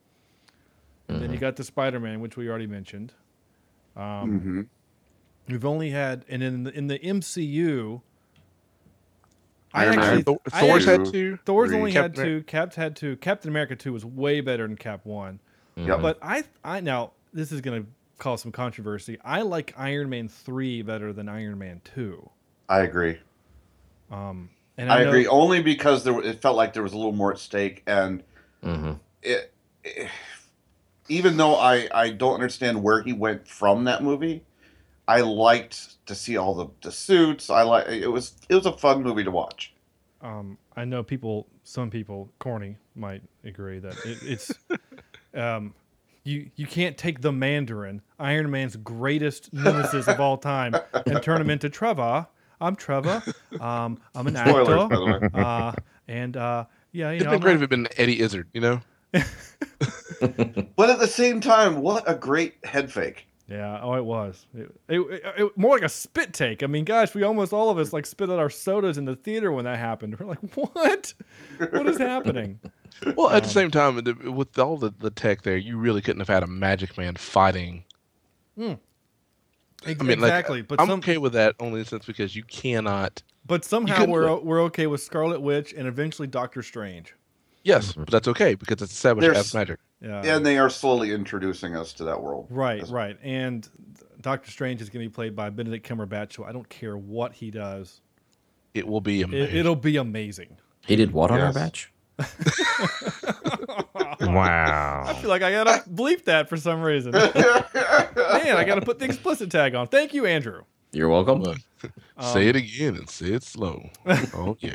And 1.08 1.20
then 1.20 1.32
you 1.32 1.38
got 1.38 1.56
the 1.56 1.64
Spider-Man, 1.64 2.20
which 2.20 2.36
we 2.36 2.48
already 2.48 2.66
mentioned. 2.66 3.12
Um, 3.96 4.40
Mhm. 4.40 4.66
We've 5.48 5.64
only 5.64 5.90
had, 5.90 6.24
and 6.28 6.42
in 6.42 6.62
the 6.64 6.70
in 6.76 6.86
the 6.86 6.98
MCU, 7.04 8.00
I 9.74 9.84
Iron 9.84 9.96
Man. 9.96 10.04
actually, 10.04 10.22
Thor- 10.22 10.40
I 10.52 10.60
Thor's 10.60 10.88
actually- 10.88 11.04
had 11.06 11.12
two. 11.12 11.36
Thor's 11.44 11.70
Three. 11.70 11.78
only 11.78 11.92
Captain 11.92 12.24
had 12.24 12.28
two. 12.28 12.42
Cap's 12.44 12.76
had 12.76 12.96
two. 12.96 13.16
Captain 13.16 13.50
America 13.50 13.74
two 13.76 13.92
was 13.92 14.04
way 14.04 14.40
better 14.40 14.66
than 14.66 14.76
Cap 14.76 15.04
one. 15.04 15.40
Yep. 15.76 16.00
But 16.00 16.18
I, 16.22 16.44
I 16.64 16.80
now 16.80 17.12
this 17.32 17.50
is 17.52 17.60
gonna 17.60 17.84
cause 18.18 18.42
some 18.42 18.52
controversy. 18.52 19.18
I 19.24 19.42
like 19.42 19.74
Iron 19.76 20.08
Man 20.10 20.28
three 20.28 20.82
better 20.82 21.12
than 21.12 21.28
Iron 21.28 21.58
Man 21.58 21.80
two. 21.84 22.30
I 22.68 22.80
agree. 22.80 23.18
Um, 24.12 24.50
and 24.76 24.92
I, 24.92 25.02
know- 25.02 25.08
agree 25.08 25.26
only 25.26 25.62
because 25.62 26.04
there 26.04 26.20
it 26.20 26.40
felt 26.40 26.56
like 26.56 26.72
there 26.74 26.82
was 26.82 26.92
a 26.92 26.96
little 26.96 27.12
more 27.12 27.32
at 27.32 27.38
stake, 27.38 27.82
and 27.86 28.22
hmm 28.62 28.92
it, 29.22 29.52
it- 29.82 30.08
even 31.08 31.36
though 31.36 31.56
I 31.56 31.88
I 31.92 32.10
don't 32.10 32.34
understand 32.34 32.82
where 32.82 33.02
he 33.02 33.12
went 33.12 33.48
from 33.48 33.84
that 33.84 34.02
movie, 34.02 34.44
I 35.08 35.20
liked 35.22 36.04
to 36.06 36.14
see 36.14 36.36
all 36.36 36.54
the, 36.54 36.66
the 36.82 36.92
suits. 36.92 37.50
I 37.50 37.62
like 37.62 37.88
it 37.88 38.06
was 38.06 38.36
it 38.48 38.54
was 38.54 38.66
a 38.66 38.72
fun 38.72 39.02
movie 39.02 39.24
to 39.24 39.30
watch. 39.30 39.72
um, 40.20 40.58
I 40.76 40.84
know 40.84 41.02
people, 41.02 41.48
some 41.64 41.90
people, 41.90 42.30
corny 42.38 42.76
might 42.94 43.22
agree 43.44 43.78
that 43.80 43.96
it, 44.06 44.18
it's, 44.22 44.52
um, 45.34 45.74
you 46.24 46.50
you 46.54 46.66
can't 46.66 46.96
take 46.96 47.20
the 47.20 47.32
Mandarin, 47.32 48.00
Iron 48.18 48.50
Man's 48.50 48.76
greatest 48.76 49.52
nemesis 49.52 50.06
of 50.06 50.20
all 50.20 50.36
time, 50.38 50.76
and 51.06 51.20
turn 51.22 51.40
him 51.40 51.50
into 51.50 51.68
Trevor. 51.68 52.28
I'm 52.62 52.76
Trevor. 52.76 53.22
Um, 53.60 53.98
I'm 54.14 54.26
an 54.26 54.36
Spoilers, 54.36 54.90
actor. 54.92 55.30
Uh, 55.34 55.72
and 56.08 56.36
uh, 56.36 56.64
yeah, 56.92 57.10
you 57.10 57.16
It'd 57.16 57.24
know, 57.26 57.30
been 57.32 57.34
I'm 57.34 57.40
great 57.40 57.52
not- 57.52 57.56
if 57.56 57.60
it'd 57.62 57.70
been 57.70 57.88
Eddie 57.96 58.20
Izzard, 58.20 58.48
you 58.54 58.60
know? 58.60 58.80
But 60.76 60.88
at 60.90 60.98
the 61.00 61.08
same 61.08 61.40
time, 61.40 61.80
what 61.82 62.04
a 62.06 62.14
great 62.14 62.54
head 62.64 62.90
fake. 62.90 63.26
Yeah, 63.48 63.80
oh, 63.82 63.94
it 63.94 64.04
was. 64.04 64.46
It, 64.54 64.70
it, 64.88 65.00
it, 65.00 65.22
it- 65.38 65.58
more 65.58 65.74
like 65.74 65.82
a 65.82 65.88
spit 65.88 66.32
take. 66.32 66.62
I 66.62 66.66
mean, 66.66 66.84
gosh, 66.84 67.14
we 67.14 67.22
almost 67.24 67.52
all 67.52 67.70
of 67.70 67.78
us 67.78 67.92
like 67.92 68.06
spit 68.06 68.30
out 68.30 68.38
our 68.38 68.48
sodas 68.50 68.96
in 68.98 69.04
the 69.04 69.16
theater 69.16 69.50
when 69.52 69.64
that 69.64 69.78
happened. 69.78 70.16
We're 70.20 70.26
like, 70.26 70.38
what? 70.54 71.12
What 71.70 71.86
is 71.88 71.98
happening? 71.98 72.60
Well, 73.16 73.30
at 73.30 73.42
the 73.42 73.48
Um, 73.48 73.52
same 73.52 73.70
time, 73.70 73.96
the- 74.04 74.30
with 74.30 74.56
all 74.58 74.76
the, 74.76 74.92
the 75.00 75.10
tech 75.10 75.42
there, 75.42 75.56
you 75.56 75.76
really 75.78 76.02
couldn't 76.02 76.20
have 76.20 76.28
had 76.28 76.42
a 76.42 76.46
Magic 76.46 76.96
Man 76.96 77.16
fighting. 77.16 77.84
Ex- 78.60 78.78
I 79.86 79.88
mean, 79.94 80.20
like, 80.20 80.28
exactly. 80.30 80.62
but 80.62 80.80
I'm 80.80 80.88
some, 80.88 80.98
okay 81.00 81.18
with 81.18 81.32
that 81.34 81.54
only 81.60 81.80
in 81.80 81.84
the 81.84 81.88
sense 81.90 82.06
because 82.06 82.34
you 82.36 82.44
cannot. 82.44 83.22
but 83.46 83.64
somehow 83.64 84.04
we're 84.06 84.26
do 84.26 84.40
we're 84.44 84.62
okay 84.64 84.86
with 84.86 85.02
Scarlet 85.02 85.40
Witch 85.40 85.72
and 85.72 85.86
eventually 85.86 86.28
Doctor 86.28 86.62
Strange. 86.62 87.14
Yes, 87.64 87.92
but 87.92 88.10
that's 88.10 88.28
okay 88.28 88.54
because 88.54 88.82
it's 88.82 88.92
established 88.92 89.22
There's- 89.26 89.38
as 89.46 89.54
magic. 89.54 89.78
Yeah. 90.00 90.20
and 90.24 90.44
they 90.44 90.58
are 90.58 90.68
slowly 90.68 91.12
introducing 91.12 91.76
us 91.76 91.92
to 91.94 92.04
that 92.04 92.20
world. 92.20 92.48
right, 92.50 92.78
That's- 92.78 92.90
right. 92.90 93.16
And 93.22 93.68
Doctor 94.20 94.50
Strange 94.50 94.80
is 94.82 94.88
going 94.90 95.04
to 95.04 95.08
be 95.08 95.14
played 95.14 95.36
by 95.36 95.48
Benedict 95.50 95.88
Cumberbatch, 95.88 96.32
so 96.32 96.42
I 96.44 96.50
don't 96.50 96.68
care 96.68 96.96
what 96.96 97.32
he 97.34 97.52
does. 97.52 98.00
It 98.74 98.86
will 98.86 99.00
be 99.00 99.22
amazing. 99.22 99.54
It, 99.54 99.60
it'll 99.60 99.76
be 99.76 99.96
amazing. 99.96 100.56
He 100.86 100.96
did 100.96 101.12
what 101.12 101.30
on 101.30 101.38
our 101.40 101.52
Yes. 101.54 101.86
batch? 103.22 104.20
I 104.20 104.26
Wow. 104.32 105.18
feel 105.20 105.28
like 105.30 105.42
I 105.42 105.50
gotta 105.52 105.82
bleep 105.90 106.24
that 106.24 106.48
for 106.48 106.56
some 106.56 106.80
reason. 106.82 107.12
Man, 107.12 107.32
I 107.34 108.64
gotta 108.66 108.82
put 108.82 108.98
the 108.98 109.04
explicit 109.04 109.50
tag 109.50 109.74
on. 109.74 109.86
Thank 109.88 110.14
you, 110.14 110.26
Andrew. 110.26 110.62
You're 110.92 111.08
welcome. 111.08 111.42
Look, 111.42 111.58
Um, 112.16 112.32
say 112.32 112.48
it 112.48 112.56
again 112.56 112.96
and 112.96 113.08
say 113.08 113.26
it 113.32 113.42
slow. 113.42 113.88
oh 114.34 114.56
yeah, 114.60 114.74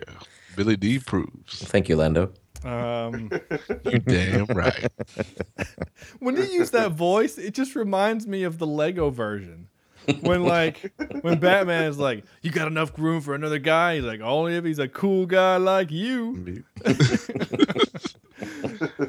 Billy 0.56 0.76
Dee 0.76 1.00
proves. 1.00 1.64
Thank 1.64 1.90
you, 1.90 1.96
Lando. 1.96 2.32
Um, 2.66 3.30
You 3.86 4.00
damn 4.00 4.46
right. 4.48 4.88
when 6.20 6.36
you 6.36 6.44
use 6.44 6.72
that 6.72 6.92
voice, 6.92 7.38
it 7.38 7.54
just 7.54 7.76
reminds 7.76 8.26
me 8.28 8.44
of 8.44 8.58
the 8.58 8.66
Lego 8.68 9.10
version. 9.12 9.70
When 10.22 10.44
like 10.44 10.94
when 11.22 11.40
Batman 11.40 11.84
is 11.86 11.98
like, 12.00 12.24
"You 12.42 12.52
got 12.52 12.68
enough 12.68 12.98
room 12.98 13.22
for 13.22 13.36
another 13.36 13.60
guy?" 13.60 13.96
He's 13.96 14.06
like, 14.06 14.22
"Only 14.22 14.56
if 14.56 14.64
he's 14.64 14.80
a 14.80 14.88
cool 14.88 15.26
guy 15.26 15.58
like 15.58 15.92
you." 15.92 16.64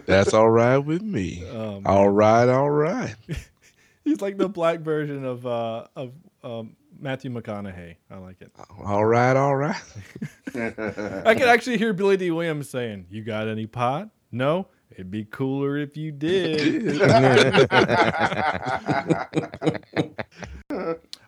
That's 0.06 0.34
all 0.34 0.50
right 0.50 0.78
with 0.78 1.02
me. 1.02 1.48
Um, 1.48 1.82
All 1.86 2.08
right, 2.08 2.48
all 2.48 2.70
right. 2.70 3.14
he's 4.04 4.20
like 4.20 4.38
the 4.38 4.48
black 4.48 4.80
version 4.80 5.24
of 5.24 5.46
uh, 5.46 5.86
of 5.94 6.12
um, 6.42 6.76
Matthew 6.98 7.30
McConaughey. 7.30 7.96
I 8.10 8.16
like 8.16 8.40
it. 8.40 8.50
All 8.82 9.04
right, 9.04 9.36
all 9.36 9.54
right. 9.56 9.82
I 10.54 11.34
can 11.34 11.48
actually 11.48 11.78
hear 11.78 11.92
Billy 11.92 12.16
Dee 12.16 12.30
Williams 12.30 12.68
saying, 12.70 13.06
"You 13.10 13.22
got 13.22 13.48
any 13.48 13.66
pot? 13.66 14.08
No." 14.32 14.66
It'd 14.98 15.12
be 15.12 15.24
cooler 15.24 15.78
if 15.78 15.96
you 15.96 16.10
did. 16.10 17.00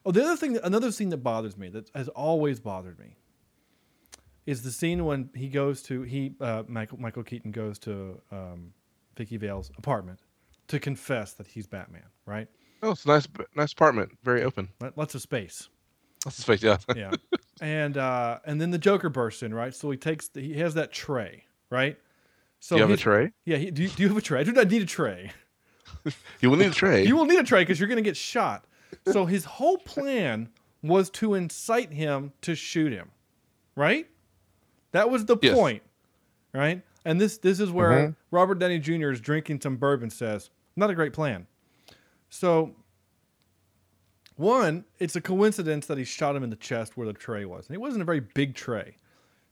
Oh, 0.06 0.12
the 0.12 0.24
other 0.24 0.36
thing, 0.36 0.58
another 0.64 0.90
scene 0.92 1.10
that 1.10 1.18
bothers 1.18 1.58
me, 1.58 1.68
that 1.68 1.90
has 1.94 2.08
always 2.08 2.58
bothered 2.58 2.98
me, 2.98 3.16
is 4.46 4.62
the 4.62 4.70
scene 4.70 5.04
when 5.04 5.28
he 5.34 5.48
goes 5.48 5.82
to 5.82 6.02
he 6.02 6.32
uh, 6.40 6.62
Michael 6.66 6.98
Michael 6.98 7.22
Keaton 7.22 7.50
goes 7.50 7.78
to 7.80 8.20
um, 8.32 8.72
Vicki 9.16 9.36
Vale's 9.36 9.70
apartment 9.76 10.20
to 10.68 10.80
confess 10.80 11.34
that 11.34 11.46
he's 11.46 11.66
Batman, 11.66 12.06
right? 12.24 12.48
Oh, 12.82 12.92
it's 12.92 13.04
a 13.04 13.08
nice, 13.08 13.28
nice 13.54 13.72
apartment. 13.72 14.12
Very 14.24 14.42
open. 14.42 14.70
Lots 14.96 15.14
of 15.14 15.20
space, 15.20 15.68
That's 16.24 16.36
the 16.36 16.42
space. 16.42 16.62
Yeah. 16.62 16.78
yeah. 16.96 17.10
and 17.60 17.98
uh, 17.98 18.38
and 18.46 18.58
then 18.58 18.70
the 18.70 18.78
Joker 18.78 19.10
bursts 19.10 19.42
in, 19.42 19.52
right? 19.52 19.74
So 19.74 19.90
he 19.90 19.98
takes 19.98 20.28
the, 20.28 20.40
he 20.40 20.54
has 20.60 20.72
that 20.74 20.92
tray, 20.92 21.44
right? 21.68 21.98
So 22.60 22.76
you 22.76 22.82
have 22.82 22.90
a 22.90 22.96
tray? 22.96 23.32
Yeah, 23.44 23.56
he, 23.56 23.70
do, 23.70 23.82
you, 23.82 23.88
do 23.88 24.02
you 24.02 24.08
have 24.08 24.16
a 24.16 24.20
tray? 24.20 24.40
I 24.40 24.44
do 24.44 24.52
not 24.52 24.68
need 24.70 24.82
a 24.82 24.86
tray. 24.86 25.32
You 26.40 26.48
will 26.48 26.56
need 26.56 26.68
a 26.68 26.74
tray. 26.74 27.04
You 27.04 27.14
will 27.16 27.26
need 27.26 27.38
a 27.40 27.42
tray 27.44 27.60
because 27.62 27.78
you're 27.78 27.88
going 27.88 28.02
to 28.02 28.08
get 28.08 28.16
shot. 28.16 28.64
So 29.12 29.26
his 29.26 29.44
whole 29.44 29.76
plan 29.76 30.48
was 30.82 31.10
to 31.10 31.34
incite 31.34 31.92
him 31.92 32.32
to 32.40 32.54
shoot 32.54 32.90
him, 32.92 33.10
right? 33.76 34.06
That 34.92 35.10
was 35.10 35.26
the 35.26 35.36
Yes. 35.42 35.54
point, 35.54 35.82
right? 36.54 36.82
And 37.04 37.20
this 37.20 37.36
this 37.38 37.60
is 37.60 37.70
where 37.70 37.90
Mhm. 38.08 38.16
Robert 38.30 38.58
Downey 38.58 38.78
Jr. 38.78 39.10
is 39.10 39.20
drinking 39.20 39.60
some 39.60 39.76
bourbon. 39.76 40.08
Says 40.08 40.48
not 40.76 40.88
a 40.88 40.94
great 40.94 41.12
plan. 41.12 41.46
So 42.30 42.74
one, 44.36 44.84
it's 44.98 45.16
a 45.16 45.20
coincidence 45.20 45.86
that 45.86 45.98
he 45.98 46.04
shot 46.04 46.34
him 46.34 46.42
in 46.42 46.50
the 46.50 46.56
chest 46.56 46.96
where 46.96 47.06
the 47.06 47.12
tray 47.12 47.44
was, 47.44 47.66
and 47.66 47.74
it 47.74 47.78
wasn't 47.80 48.00
a 48.00 48.06
very 48.06 48.20
big 48.20 48.54
tray. 48.54 48.96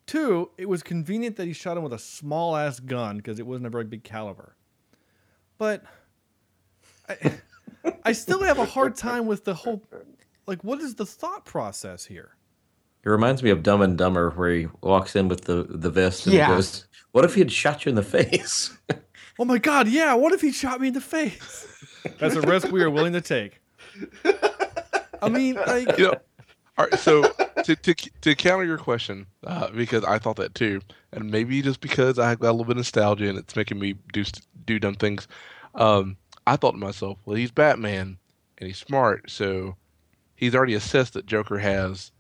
Two, 0.09 0.51
it 0.57 0.67
was 0.69 0.83
convenient 0.83 1.37
that 1.37 1.47
he 1.47 1.53
shot 1.53 1.77
him 1.77 1.83
with 1.83 1.93
a 1.93 1.99
small 1.99 2.57
ass 2.57 2.81
gun 2.81 3.19
because 3.19 3.39
it 3.39 3.47
wasn't 3.47 3.67
a 3.67 3.71
very 3.71 3.85
big 3.85 4.03
caliber. 4.03 4.57
But 5.59 5.85
I, 7.11 7.33
I 8.05 8.13
still 8.13 8.43
have 8.43 8.59
a 8.59 8.65
hard 8.65 8.97
time 8.97 9.27
with 9.27 9.45
the 9.45 9.53
whole 9.53 9.85
like 10.47 10.65
what 10.65 10.81
is 10.81 10.95
the 10.95 11.05
thought 11.05 11.45
process 11.45 12.07
here? 12.07 12.31
It 13.05 13.11
reminds 13.11 13.43
me 13.43 13.51
of 13.51 13.63
Dumb 13.63 13.83
and 13.83 13.99
Dumber, 13.99 14.31
where 14.31 14.51
he 14.55 14.67
walks 14.83 15.15
in 15.15 15.29
with 15.29 15.43
the, 15.43 15.65
the 15.69 15.91
vest 15.91 16.27
and 16.27 16.35
Yeah. 16.35 16.49
goes, 16.49 16.87
What 17.13 17.27
if 17.27 17.35
he 17.35 17.41
had 17.43 17.53
shot 17.53 17.85
you 17.85 17.91
in 17.91 17.95
the 17.95 18.03
face? 18.03 18.77
Oh 19.39 19.45
my 19.45 19.59
god, 19.59 19.89
yeah, 19.89 20.15
what 20.15 20.33
if 20.33 20.41
he 20.41 20.51
shot 20.53 20.81
me 20.81 20.89
in 20.89 20.95
the 20.95 21.01
face? 21.03 21.69
That's 22.19 22.35
a 22.35 22.41
risk 22.41 22.73
we 22.73 22.83
are 22.83 22.91
willing 22.91 23.13
to 23.13 23.21
take. 23.21 23.61
I 25.23 25.29
mean, 25.29 25.55
like 25.55 25.99
you 25.99 26.07
know, 26.07 26.15
all 26.79 26.87
right, 26.87 26.99
so 26.99 27.31
to, 27.65 27.77
to 27.77 27.95
to 27.95 28.35
counter 28.35 28.65
your 28.65 28.79
question, 28.79 29.27
uh, 29.47 29.69
because 29.71 30.05
I 30.05 30.19
thought 30.19 30.37
that 30.37 30.55
too, 30.55 30.81
and 31.13 31.31
maybe 31.31 31.63
just 31.63 31.81
because 31.81 32.19
I 32.19 32.35
got 32.35 32.51
a 32.51 32.53
little 32.53 32.65
bit 32.65 32.73
of 32.73 32.77
nostalgia 32.79 33.29
and 33.29 33.39
it's 33.39 33.57
making 33.57 33.79
me 33.79 33.95
do 34.13 34.25
do 34.67 34.79
dumb 34.79 34.95
things. 34.95 35.29
Um, 35.75 36.17
I 36.47 36.57
thought 36.57 36.73
to 36.73 36.79
myself, 36.79 37.19
well, 37.25 37.37
he's 37.37 37.51
Batman 37.51 38.19
and 38.59 38.67
he's 38.67 38.79
smart, 38.79 39.31
so 39.31 39.77
he's 40.37 40.55
already 40.55 40.75
assessed 40.75 41.15
that 41.15 41.27
Joker 41.27 41.59
has 41.59 42.11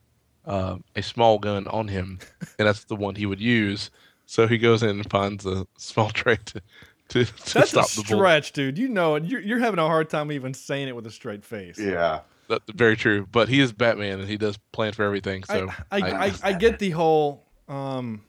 uh, 0.46 0.76
a 0.96 1.02
small 1.02 1.38
gun 1.38 1.66
on 1.68 1.88
him, 1.88 2.18
and 2.58 2.68
that's 2.68 2.84
the 2.84 2.96
one 2.96 3.14
he 3.14 3.26
would 3.26 3.40
use. 3.40 3.90
So 4.26 4.46
he 4.46 4.58
goes 4.58 4.82
in 4.82 4.90
and 4.90 5.10
finds 5.10 5.46
a 5.46 5.66
small 5.78 6.10
tray 6.12 6.38
to 6.46 6.62
to, 7.08 7.24
to 7.24 7.54
That's 7.54 7.70
stop 7.70 7.86
a 7.92 7.96
the 7.96 8.02
bullet. 8.02 8.42
stretch, 8.42 8.52
dude. 8.52 8.76
You 8.78 8.88
know 8.88 9.14
it. 9.14 9.24
You're, 9.24 9.40
you're 9.40 9.58
having 9.58 9.78
a 9.78 9.86
hard 9.86 10.10
time 10.10 10.30
even 10.30 10.52
saying 10.52 10.88
it 10.88 10.94
with 10.96 11.06
a 11.06 11.10
straight 11.10 11.44
face. 11.44 11.78
Yeah. 11.78 12.20
That's 12.48 12.64
very 12.72 12.96
true, 12.96 13.26
but 13.30 13.48
he 13.48 13.60
is 13.60 13.72
Batman 13.72 14.20
and 14.20 14.28
he 14.28 14.38
does 14.38 14.58
plan 14.72 14.92
for 14.92 15.04
everything. 15.04 15.44
So 15.44 15.68
I, 15.90 16.00
I, 16.00 16.26
I, 16.26 16.32
I 16.42 16.52
get 16.54 16.78
the 16.78 16.90
whole 16.90 17.44
um 17.68 18.22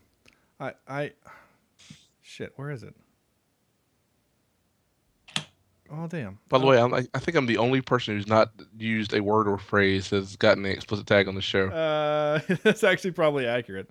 I 0.59 0.73
I 0.87 1.11
shit, 2.21 2.51
where 2.57 2.69
is 2.69 2.83
it? 2.83 2.93
Oh 5.91 6.07
damn. 6.07 6.37
By 6.49 6.59
the 6.59 6.65
way, 6.65 6.79
I'm, 6.79 6.93
I 6.93 7.07
I 7.13 7.19
think 7.19 7.35
I'm 7.37 7.45
the 7.45 7.57
only 7.57 7.81
person 7.81 8.15
who's 8.15 8.27
not 8.27 8.51
used 8.77 9.13
a 9.13 9.23
word 9.23 9.47
or 9.47 9.57
phrase 9.57 10.09
that's 10.09 10.35
gotten 10.35 10.65
an 10.65 10.71
explicit 10.71 11.07
tag 11.07 11.27
on 11.27 11.35
the 11.35 11.41
show. 11.41 11.67
Uh 11.69 12.39
that's 12.63 12.83
actually 12.83 13.11
probably 13.11 13.47
accurate. 13.47 13.89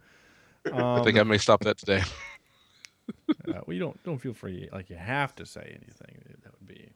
I 0.67 1.01
think 1.03 1.17
I 1.17 1.21
Um, 1.23 1.29
may 1.29 1.39
stop 1.39 1.61
that 1.65 1.79
today. 1.79 2.03
uh, 3.49 3.61
well 3.67 3.73
you 3.75 3.81
don't 3.81 4.03
don't 4.05 4.19
feel 4.19 4.35
free 4.35 4.69
like 4.73 4.91
you 4.91 4.97
have 4.97 5.35
to 5.37 5.47
say 5.47 5.63
anything. 5.63 6.23
That 6.45 6.53
would 6.61 6.69
be 6.69 6.91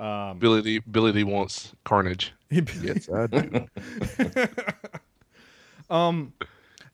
um 0.00 0.38
Billy 0.38 0.62
Dee, 0.62 0.78
Billy 0.80 1.12
Dee 1.12 1.24
wants 1.24 1.72
Carnage. 1.84 2.32
yes, 2.50 3.08
I 3.08 3.26
do. 3.26 3.66
um 5.90 6.32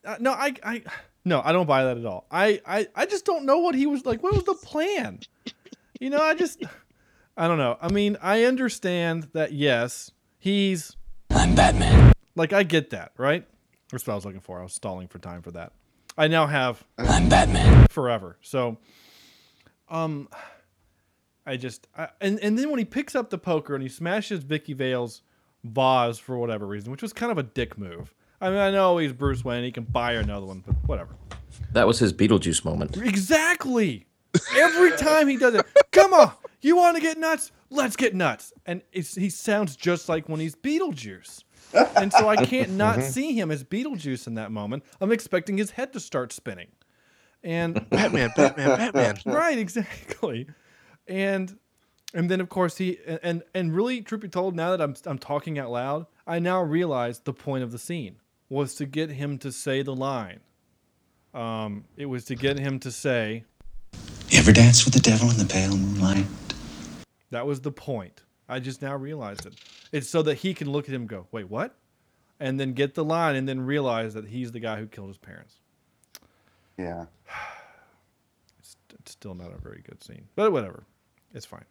uh, 0.05 0.17
no 0.19 0.31
I 0.31 0.53
I 0.63 0.83
no 1.25 1.41
I 1.43 1.51
don't 1.51 1.65
buy 1.67 1.83
that 1.85 1.97
at 1.97 2.05
all. 2.05 2.25
I 2.31 2.61
I 2.65 2.87
I 2.95 3.05
just 3.05 3.25
don't 3.25 3.45
know 3.45 3.59
what 3.59 3.75
he 3.75 3.85
was 3.85 4.05
like 4.05 4.21
what 4.23 4.33
was 4.33 4.43
the 4.43 4.55
plan? 4.55 5.19
You 5.99 6.09
know, 6.09 6.21
I 6.21 6.35
just 6.35 6.63
I 7.35 7.47
don't 7.47 7.57
know. 7.57 7.77
I 7.81 7.89
mean, 7.89 8.17
I 8.21 8.43
understand 8.43 9.29
that 9.33 9.53
yes, 9.53 10.11
he's 10.37 10.95
I'm 11.31 11.55
Batman. 11.55 12.13
like 12.35 12.53
I 12.53 12.63
get 12.63 12.89
that, 12.91 13.13
right? 13.17 13.47
That's 13.91 14.05
what 14.05 14.13
I 14.13 14.15
was 14.15 14.25
looking 14.25 14.41
for. 14.41 14.59
I 14.59 14.63
was 14.63 14.73
stalling 14.73 15.07
for 15.07 15.17
time 15.19 15.41
for 15.41 15.51
that. 15.51 15.71
I 16.17 16.27
now 16.27 16.47
have 16.47 16.83
I'm 16.97 17.29
Batman. 17.29 17.87
forever. 17.89 18.37
So 18.41 18.77
um 19.89 20.27
I 21.47 21.57
just 21.57 21.87
I, 21.97 22.09
and 22.21 22.39
and 22.41 22.59
then 22.59 22.69
when 22.69 22.77
he 22.77 22.85
picks 22.85 23.15
up 23.15 23.29
the 23.29 23.37
poker 23.37 23.73
and 23.73 23.81
he 23.81 23.89
smashes 23.89 24.43
Vicki 24.43 24.73
Vale's 24.73 25.21
vase 25.63 26.19
for 26.19 26.37
whatever 26.37 26.67
reason, 26.67 26.91
which 26.91 27.01
was 27.01 27.13
kind 27.13 27.31
of 27.31 27.37
a 27.37 27.43
dick 27.43 27.77
move. 27.77 28.13
I 28.39 28.49
mean, 28.49 28.59
I 28.59 28.69
know 28.69 28.97
he's 28.97 29.13
Bruce 29.13 29.43
Wayne, 29.43 29.63
he 29.63 29.71
can 29.71 29.85
buy 29.85 30.13
her 30.13 30.19
another 30.19 30.45
one, 30.45 30.63
but 30.65 30.75
whatever. 30.85 31.15
That 31.73 31.87
was 31.87 31.99
his 31.99 32.13
Beetlejuice 32.13 32.63
moment. 32.63 32.97
Exactly. 32.97 34.05
Every 34.55 34.91
time 34.97 35.27
he 35.27 35.37
does 35.37 35.55
it, 35.55 35.65
come 35.91 36.13
on, 36.13 36.31
you 36.61 36.75
want 36.75 36.95
to 36.97 37.01
get 37.01 37.17
nuts? 37.17 37.51
Let's 37.69 37.95
get 37.95 38.13
nuts. 38.13 38.53
And 38.65 38.83
it's, 38.91 39.15
he 39.15 39.29
sounds 39.29 39.75
just 39.75 40.07
like 40.07 40.29
when 40.29 40.39
he's 40.39 40.55
Beetlejuice. 40.55 41.43
And 41.95 42.13
so 42.13 42.29
I 42.29 42.45
can't 42.45 42.71
not 42.71 42.99
mm-hmm. 42.99 43.09
see 43.09 43.33
him 43.33 43.49
as 43.49 43.63
Beetlejuice 43.63 44.27
in 44.27 44.35
that 44.35 44.51
moment. 44.51 44.83
I'm 45.01 45.11
expecting 45.11 45.57
his 45.57 45.71
head 45.71 45.93
to 45.93 45.99
start 45.99 46.31
spinning. 46.31 46.67
And 47.43 47.89
Batman, 47.89 48.31
Batman, 48.35 48.77
Batman. 48.77 49.17
right, 49.25 49.57
exactly. 49.57 50.47
And 51.07 51.57
and 52.13 52.29
then 52.29 52.41
of 52.41 52.49
course 52.49 52.77
he 52.77 52.99
and 53.21 53.43
and 53.53 53.75
really 53.75 54.01
truth 54.01 54.21
be 54.21 54.27
told, 54.27 54.55
now 54.55 54.71
that 54.71 54.81
I'm 54.81 54.95
I'm 55.05 55.19
talking 55.19 55.59
out 55.59 55.71
loud, 55.71 56.05
I 56.25 56.39
now 56.39 56.61
realize 56.61 57.19
the 57.19 57.33
point 57.33 57.63
of 57.63 57.71
the 57.71 57.79
scene 57.79 58.17
was 58.49 58.75
to 58.75 58.85
get 58.85 59.09
him 59.09 59.37
to 59.39 59.51
say 59.51 59.81
the 59.81 59.95
line. 59.95 60.39
Um, 61.33 61.85
it 61.97 62.05
was 62.05 62.25
to 62.25 62.35
get 62.35 62.57
him 62.57 62.79
to 62.79 62.91
say, 62.91 63.43
You 64.29 64.39
ever 64.39 64.51
dance 64.51 64.85
with 64.85 64.93
the 64.93 64.99
devil 64.99 65.29
in 65.29 65.37
the 65.37 65.45
pale 65.45 65.75
moonlight? 65.75 66.25
That 67.29 67.45
was 67.45 67.61
the 67.61 67.71
point. 67.71 68.23
I 68.49 68.59
just 68.59 68.81
now 68.81 68.95
realized 68.95 69.45
it. 69.45 69.55
It's 69.91 70.09
so 70.09 70.21
that 70.23 70.35
he 70.35 70.53
can 70.53 70.69
look 70.69 70.87
at 70.87 70.95
him 70.95 71.01
and 71.01 71.09
go, 71.09 71.27
wait, 71.31 71.49
what? 71.49 71.75
And 72.39 72.59
then 72.59 72.73
get 72.73 72.93
the 72.93 73.03
line 73.03 73.35
and 73.35 73.47
then 73.47 73.61
realize 73.61 74.13
that 74.13 74.27
he's 74.27 74.51
the 74.51 74.59
guy 74.59 74.77
who 74.79 74.87
killed 74.87 75.09
his 75.09 75.17
parents. 75.17 75.55
Yeah. 76.77 77.05
It's, 78.59 78.75
it's 78.99 79.11
still 79.13 79.33
not 79.33 79.53
a 79.53 79.57
very 79.57 79.81
good 79.87 80.03
scene, 80.03 80.27
but 80.35 80.51
whatever. 80.51 80.83
It's 81.33 81.45
fine. 81.45 81.65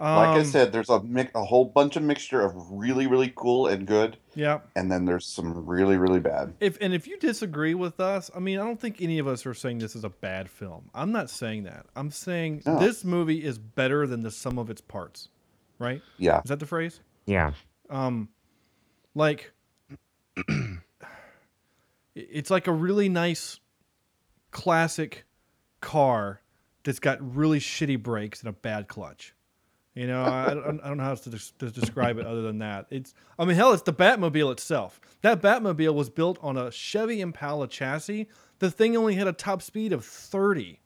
Like 0.00 0.28
I 0.28 0.38
Um, 0.38 0.44
said, 0.44 0.70
there's 0.70 0.90
a 0.90 1.02
mi- 1.02 1.28
a 1.34 1.42
whole 1.44 1.64
bunch 1.64 1.96
of 1.96 2.04
mixture 2.04 2.40
of 2.40 2.54
really 2.70 3.08
really 3.08 3.32
cool 3.34 3.66
and 3.66 3.84
good, 3.84 4.16
Yeah. 4.36 4.60
and 4.76 4.92
then 4.92 5.06
there's 5.06 5.26
some 5.26 5.66
really 5.66 5.96
really 5.96 6.20
bad. 6.20 6.54
If 6.60 6.78
and 6.80 6.94
if 6.94 7.08
you 7.08 7.18
disagree 7.18 7.74
with 7.74 7.98
us, 7.98 8.30
I 8.32 8.38
mean, 8.38 8.60
I 8.60 8.64
don't 8.64 8.80
think 8.80 9.02
any 9.02 9.18
of 9.18 9.26
us 9.26 9.44
are 9.44 9.54
saying 9.54 9.78
this 9.78 9.96
is 9.96 10.04
a 10.04 10.08
bad 10.08 10.48
film. 10.48 10.88
I'm 10.94 11.10
not 11.10 11.30
saying 11.30 11.64
that. 11.64 11.86
I'm 11.96 12.12
saying 12.12 12.62
No. 12.64 12.78
this 12.78 13.04
movie 13.04 13.42
is 13.42 13.58
better 13.58 14.06
than 14.06 14.22
the 14.22 14.30
sum 14.30 14.56
of 14.56 14.70
its 14.70 14.80
parts. 14.80 15.30
Right? 15.80 16.00
Yeah. 16.16 16.42
Is 16.44 16.48
that 16.50 16.60
the 16.60 16.66
phrase? 16.66 17.00
Yeah. 17.26 17.54
Um, 17.90 18.28
like 19.16 19.52
it's 22.14 22.50
like 22.50 22.66
a 22.68 22.72
really 22.72 23.08
nice 23.08 23.58
classic 24.52 25.24
car 25.80 26.40
that's 26.84 26.98
got 27.00 27.18
really 27.36 27.58
shitty 27.60 28.02
brakes 28.02 28.40
and 28.40 28.48
a 28.48 28.52
bad 28.52 28.88
clutch. 28.88 29.34
You 29.94 30.06
know, 30.06 30.22
I, 30.22 30.50
I 30.50 30.54
don't 30.54 30.80
I 30.80 30.88
don't 30.88 30.96
know 30.98 31.02
how 31.04 31.14
to, 31.14 31.30
des- 31.30 31.52
to 31.58 31.70
describe 31.70 32.18
it 32.18 32.26
other 32.26 32.42
than 32.42 32.58
that. 32.60 32.86
It's, 32.90 33.14
I 33.38 33.44
mean, 33.44 33.56
hell, 33.56 33.72
it's 33.72 33.82
the 33.82 33.92
Batmobile 33.92 34.52
itself. 34.52 35.00
That 35.22 35.42
Batmobile 35.42 35.92
was 35.94 36.08
built 36.08 36.38
on 36.40 36.56
a 36.56 36.70
Chevy 36.70 37.20
Impala 37.20 37.66
chassis. 37.66 38.28
The 38.60 38.70
thing 38.70 38.96
only 38.96 39.14
had 39.16 39.26
a 39.26 39.32
top 39.32 39.60
speed 39.60 39.92
of 39.92 40.04
30. 40.04 40.80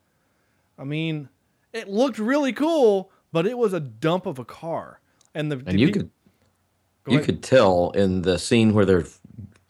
I 0.78 0.84
mean, 0.84 1.28
it 1.74 1.88
looked 1.88 2.18
really 2.18 2.52
cool, 2.54 3.10
but 3.32 3.46
it 3.46 3.58
was 3.58 3.74
a 3.74 3.80
dump 3.80 4.24
of 4.24 4.38
a 4.38 4.44
car. 4.46 5.00
And 5.34 5.52
the 5.52 5.62
And 5.66 5.78
you 5.78 5.88
the- 5.88 5.92
could 5.92 6.10
you 7.08 7.18
could 7.20 7.42
tell 7.42 7.90
in 7.90 8.22
the 8.22 8.38
scene 8.38 8.72
where 8.72 8.84
they're 8.86 9.04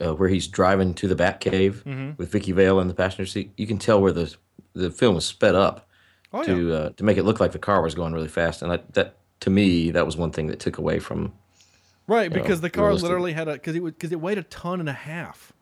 uh, 0.00 0.14
where 0.14 0.28
he's 0.28 0.46
driving 0.46 0.94
to 0.94 1.08
the 1.08 1.16
Batcave 1.16 1.82
Mhm. 1.84 2.18
with 2.18 2.30
Vicki 2.30 2.52
Vale 2.52 2.78
in 2.80 2.88
the 2.88 2.94
passenger 2.94 3.24
seat. 3.26 3.52
You 3.56 3.66
can 3.66 3.78
tell 3.78 4.00
where 4.00 4.12
the 4.12 4.32
the 4.74 4.90
film 4.90 5.14
was 5.16 5.24
sped 5.24 5.54
up 5.54 5.88
Oh, 6.35 6.43
to 6.45 6.74
uh, 6.74 6.91
to 6.91 7.05
make 7.05 7.16
it 7.18 7.24
look 7.24 7.41
like 7.41 7.53
the 7.53 7.59
car 7.59 7.83
was 7.83 7.95
going 7.95 8.12
really 8.12 8.28
fast. 8.28 8.62
And 8.62 8.70
that, 8.70 8.95
that 8.95 9.16
to 9.41 9.51
me 9.51 9.91
that 9.91 10.07
was 10.07 10.16
one 10.16 10.30
thing 10.30 10.47
that 10.47 10.61
took 10.61 10.78
away 10.78 10.99
from 10.99 11.33
Right, 12.07 12.24
you 12.24 12.30
know, 12.37 12.43
because 12.43 12.61
the 12.61 12.70
car 12.70 12.87
realistic- 12.87 13.09
literally 13.09 13.33
had 13.33 13.49
a 13.49 13.53
because 13.55 13.76
it 13.76 13.83
because 13.85 14.12
it 14.12 14.20
weighed 14.20 14.39
a 14.39 14.43
ton 14.45 14.80
and 14.80 14.89
a 14.89 14.95
half. 14.95 15.53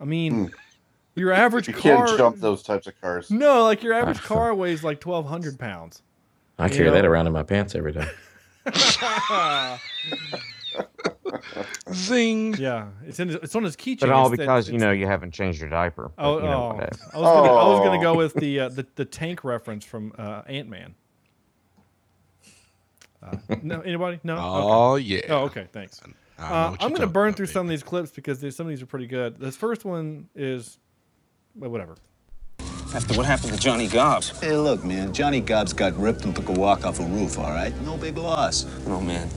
I 0.00 0.04
mean, 0.04 0.50
your 1.14 1.32
average 1.32 1.68
You 1.68 1.74
car 1.74 2.06
can't 2.06 2.18
jump 2.18 2.40
those 2.40 2.62
types 2.62 2.86
of 2.86 3.00
cars. 3.00 3.30
No, 3.30 3.62
like 3.64 3.82
your 3.82 3.92
average 3.92 4.20
car 4.20 4.54
weighs 4.54 4.82
like 4.82 5.00
twelve 5.00 5.26
hundred 5.26 5.58
pounds. 5.58 6.02
I 6.58 6.66
You 6.66 6.74
carry 6.74 6.90
that 6.90 7.04
around 7.04 7.26
in 7.26 7.32
my 7.32 7.42
pants 7.42 7.74
every 7.74 7.92
day. 7.92 8.08
Zing. 11.92 12.54
Yeah, 12.54 12.88
it's 13.06 13.20
in 13.20 13.30
it's 13.30 13.54
on 13.54 13.64
his 13.64 13.76
keychain. 13.76 14.00
But 14.00 14.10
all 14.10 14.26
It's 14.26 14.32
that- 14.32 14.42
because 14.42 14.68
you 14.68 14.78
know 14.78 14.90
you 14.92 15.06
haven't 15.06 15.32
changed 15.32 15.60
your 15.60 15.70
diaper. 15.70 16.10
but, 16.16 16.24
Oh, 16.24 16.36
you 16.38 16.44
know, 16.44 16.78
oh. 16.80 16.80
I 16.80 16.84
was 16.84 16.90
gonna 17.12 17.52
I 17.52 17.68
was 17.68 17.80
gonna 17.80 18.02
go 18.02 18.12
Oh. 18.12 18.16
with 18.16 18.34
the 18.34 18.60
uh, 18.60 18.68
the 18.68 18.86
the 18.96 19.04
tank 19.04 19.44
reference 19.44 19.84
from 19.84 20.12
uh, 20.18 20.42
Ant 20.46 20.68
Man. 20.68 20.94
Uh, 23.22 23.36
no, 23.62 23.80
anybody? 23.82 24.18
No. 24.24 24.36
Oh, 24.40 24.92
Okay. 24.94 25.02
yeah. 25.04 25.20
Oh, 25.28 25.44
okay. 25.44 25.68
Thanks. 25.72 26.00
Uh, 26.38 26.42
I'm 26.42 26.76
gonna 26.76 26.76
talking 26.96 27.08
burn 27.12 27.28
about, 27.28 27.36
through 27.36 27.46
some 27.46 27.66
of 27.66 27.70
these 27.70 27.82
clips 27.84 28.10
because 28.10 28.40
there's, 28.40 28.56
some 28.56 28.66
of 28.66 28.70
these 28.70 28.82
are 28.82 28.86
pretty 28.86 29.06
good. 29.06 29.38
This 29.38 29.56
first 29.56 29.84
one 29.84 30.28
is, 30.34 30.78
well, 31.54 31.70
whatever. 31.70 31.94
After 32.94 33.14
what 33.14 33.24
happened 33.26 33.52
to 33.52 33.58
Johnny 33.58 33.86
Gobbs. 33.86 34.38
Hey, 34.40 34.56
look, 34.56 34.84
man. 34.84 35.12
Johnny 35.14 35.40
Gobbs 35.40 35.72
got 35.72 35.96
ripped 35.96 36.24
and 36.24 36.34
took 36.34 36.48
a 36.48 36.52
walk 36.52 36.84
off 36.84 36.98
a 37.00 37.04
roof, 37.04 37.38
all 37.38 37.50
right? 37.50 37.72
No 37.82 37.96
big 37.96 38.18
loss. 38.18 38.66
Oh, 38.86 39.00
man. 39.00 39.28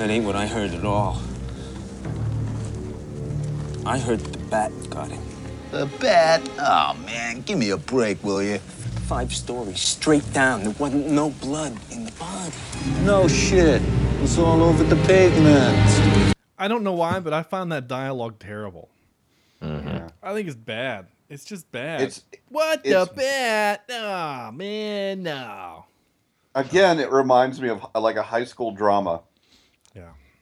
That 0.00 0.08
ain't 0.08 0.24
what 0.24 0.34
I 0.34 0.46
heard 0.46 0.70
at 0.70 0.82
all. 0.86 1.20
I 3.84 3.98
heard 3.98 4.20
the 4.20 4.38
bat 4.46 4.72
got 4.88 5.10
him. 5.10 5.22
The 5.72 5.84
bat? 6.00 6.40
Oh, 6.58 6.96
man. 7.04 7.42
Give 7.42 7.58
me 7.58 7.68
a 7.68 7.76
break, 7.76 8.24
will 8.24 8.42
you? 8.42 8.60
Five 9.06 9.30
stories 9.34 9.78
straight 9.78 10.24
down. 10.32 10.64
There 10.64 10.74
wasn't 10.78 11.08
no 11.08 11.28
blood 11.28 11.76
in 11.90 12.06
the 12.06 12.12
body. 12.12 12.54
No 13.02 13.28
shit. 13.28 13.82
It 13.82 14.20
was 14.22 14.38
all 14.38 14.62
over 14.62 14.82
the 14.84 14.96
pavement. 15.04 16.34
I 16.56 16.66
don't 16.66 16.82
know 16.82 16.94
why, 16.94 17.20
but 17.20 17.34
I 17.34 17.42
found 17.42 17.70
that 17.72 17.86
dialogue 17.86 18.38
terrible. 18.38 18.88
Mm-hmm. 19.62 19.86
Yeah. 19.86 20.08
I 20.22 20.32
think 20.32 20.48
it's 20.48 20.56
bad. 20.56 21.08
It's 21.28 21.44
just 21.44 21.70
bad. 21.70 22.00
It's- 22.00 22.22
what 22.48 22.80
it's- 22.86 23.06
the 23.06 23.14
bat? 23.14 23.84
Oh 23.90 24.50
man, 24.52 25.24
no. 25.24 25.84
Again, 26.54 26.98
it 27.00 27.10
reminds 27.12 27.60
me 27.60 27.68
of 27.68 27.86
like 27.94 28.16
a 28.16 28.22
high 28.22 28.44
school 28.44 28.70
drama. 28.72 29.20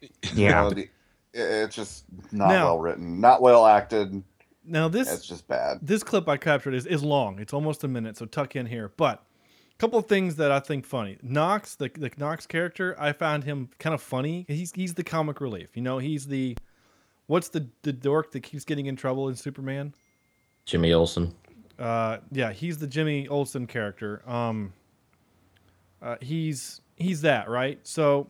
Yeah. 0.34 0.34
You 0.34 0.49
know, 0.51 0.70
the, 0.70 0.80
it- 0.82 0.90
it's 1.32 1.74
just 1.76 2.05
not 2.32 2.49
Now- 2.49 2.64
well 2.66 2.78
written, 2.78 3.20
not 3.20 3.42
well 3.42 3.66
acted. 3.66 4.22
Now 4.64 4.86
this 4.88 5.11
It's 5.11 5.26
just 5.26 5.49
bad. 5.49 5.78
this 5.80 6.03
clip 6.03 6.28
I 6.28 6.36
captured 6.36 6.74
is, 6.74 6.84
is 6.84 7.03
long. 7.03 7.38
It's 7.38 7.55
almost 7.55 7.84
a 7.84 7.88
minute, 7.88 8.18
so 8.18 8.26
tuck 8.26 8.55
in 8.55 8.66
here. 8.66 8.92
But 8.99 9.22
a 9.72 9.76
couple 9.78 9.99
of 9.99 10.07
things 10.07 10.36
that 10.36 10.53
I 10.53 10.61
think 10.61 10.84
funny. 10.84 11.16
Knox, 11.22 11.74
the 11.74 11.88
the 11.94 12.11
Knox 12.18 12.46
character, 12.46 12.94
I 12.99 13.12
found 13.12 13.44
him 13.44 13.70
kind 13.78 13.94
of 13.94 14.03
funny. 14.03 14.44
He's 14.46 14.72
he's 14.72 14.92
the 14.92 15.05
comic 15.05 15.40
relief. 15.40 15.70
You 15.74 15.80
know, 15.82 15.96
he's 15.96 16.26
the 16.26 16.55
what's 17.28 17.49
the 17.49 17.66
the 17.80 17.94
dork 17.94 18.32
that 18.32 18.40
keeps 18.40 18.66
getting 18.66 18.84
in 18.86 18.96
trouble 18.96 19.28
in 19.30 19.36
Superman? 19.36 19.94
Jimmy 20.66 20.92
Olsen. 20.92 21.34
Uh, 21.78 22.18
yeah, 22.30 22.53
he's 22.53 22.76
the 22.76 22.86
Jimmy 22.86 23.26
Olsen 23.28 23.66
character. 23.66 24.22
Um, 24.28 24.74
uh, 26.03 26.16
he's 26.20 26.82
he's 26.96 27.22
that 27.22 27.49
right. 27.49 27.78
So, 27.84 28.26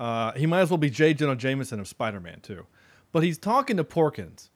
uh, 0.00 0.32
he 0.32 0.46
might 0.46 0.60
as 0.62 0.70
well 0.70 0.78
be 0.78 0.90
J. 0.90 1.14
Jonah 1.14 1.36
Jameson 1.36 1.78
of 1.78 1.86
Spider 1.86 2.18
Man 2.20 2.40
too, 2.40 2.66
but 3.12 3.22
he's 3.22 3.38
talking 3.38 3.76
to 3.76 3.84
Porkins, 3.84 4.48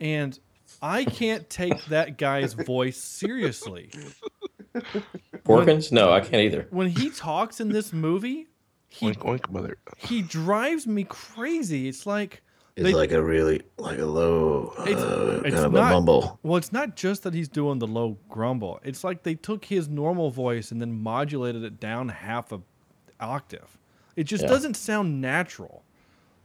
and 0.00 0.36
I 0.82 1.04
can't 1.04 1.48
take 1.48 1.84
that 1.86 2.18
guy's 2.18 2.54
voice 2.54 2.96
seriously. 2.96 3.90
Porkins? 5.44 5.92
No, 5.92 6.12
I 6.12 6.20
can't 6.20 6.42
either. 6.42 6.66
When 6.70 6.88
he 6.88 7.10
talks 7.10 7.60
in 7.60 7.68
this 7.70 7.92
movie, 7.92 8.48
he 8.88 9.06
Oink, 9.06 9.18
oink, 9.18 9.50
mother. 9.50 9.78
he 9.98 10.22
drives 10.22 10.86
me 10.86 11.04
crazy. 11.04 11.88
It's 11.88 12.06
like 12.06 12.42
It's 12.76 12.84
they- 12.84 12.94
like 12.94 13.12
a 13.12 13.22
really 13.22 13.62
like 13.78 13.98
a 13.98 14.04
low 14.06 14.72
it's, 14.80 15.00
uh, 15.00 15.42
it's 15.44 15.54
kind 15.54 15.66
of 15.66 15.72
not, 15.72 15.90
a 15.90 15.94
mumble. 15.94 16.38
Well, 16.42 16.56
it's 16.56 16.72
not 16.72 16.96
just 16.96 17.22
that 17.24 17.34
he's 17.34 17.48
doing 17.48 17.78
the 17.78 17.86
low 17.86 18.18
grumble. 18.28 18.80
It's 18.84 19.04
like 19.04 19.22
they 19.22 19.34
took 19.34 19.64
his 19.64 19.88
normal 19.88 20.30
voice 20.30 20.70
and 20.72 20.80
then 20.80 20.92
modulated 21.02 21.62
it 21.64 21.80
down 21.80 22.08
half 22.08 22.52
a 22.52 22.60
octave. 23.20 23.78
It 24.16 24.24
just 24.24 24.42
Yeah. 24.42 24.48
doesn't 24.48 24.74
sound 24.74 25.20
natural. 25.20 25.82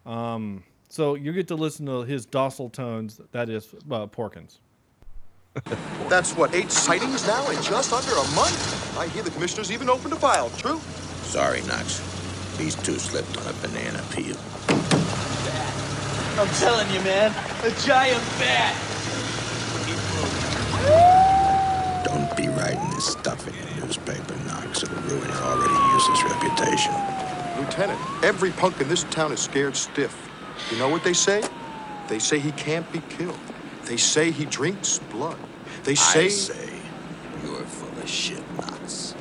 Um, 0.05 0.63
so 0.89 1.15
you 1.15 1.31
get 1.31 1.47
to 1.47 1.55
listen 1.55 1.85
to 1.85 2.01
his 2.03 2.25
docile 2.25 2.69
tones. 2.69 3.19
That 3.31 3.49
is 3.49 3.73
uh, 3.89 4.07
Porkins. 4.07 4.59
That's 6.09 6.33
what, 6.35 6.53
eight 6.53 6.71
sightings 6.71 7.25
now 7.27 7.49
in 7.49 7.61
just 7.63 7.91
under 7.93 8.11
a 8.11 8.35
month? 8.35 8.97
I 8.97 9.07
hear 9.07 9.23
the 9.23 9.31
commissioner's 9.31 9.71
even 9.71 9.89
opened 9.89 10.13
a 10.13 10.17
file. 10.17 10.49
True? 10.57 10.79
Sorry, 11.23 11.61
Knox. 11.63 11.99
These 12.57 12.75
two 12.75 12.99
slipped 12.99 13.37
on 13.37 13.47
a 13.47 13.53
banana 13.65 14.03
peel. 14.11 14.37
I'm 16.39 16.47
telling 16.59 16.89
you, 16.93 17.01
man, 17.01 17.31
a 17.63 17.71
giant 17.81 18.23
bat. 18.39 18.75
Don't 22.05 22.35
be 22.35 22.47
writing 22.49 22.89
this 22.91 23.07
stuff 23.07 23.45
in 23.47 23.53
the 23.53 23.85
newspaper, 23.85 24.35
Knox. 24.47 24.83
It'll 24.83 24.95
ruin 25.03 25.27
your 25.27 25.37
already 25.37 25.93
useless 25.93 26.23
reputation. 26.23 26.93
Lieutenant, 27.61 27.99
every 28.23 28.49
punk 28.51 28.81
in 28.81 28.87
this 28.87 29.03
town 29.05 29.31
is 29.31 29.39
scared 29.39 29.75
stiff. 29.75 30.29
You 30.71 30.79
know 30.79 30.89
what 30.89 31.03
they 31.03 31.13
say? 31.13 31.43
They 32.07 32.17
say 32.17 32.39
he 32.39 32.51
can't 32.53 32.91
be 32.91 33.01
killed. 33.09 33.37
They 33.85 33.97
say 33.97 34.31
he 34.31 34.45
drinks 34.45 34.97
blood. 35.11 35.37
They 35.83 35.93
say. 35.93 36.25
I 36.25 36.29
say 36.29 36.73
you're 37.43 37.63
full 37.63 38.01
of 38.01 38.09
shit, 38.09 38.43
Knox. 38.57 39.13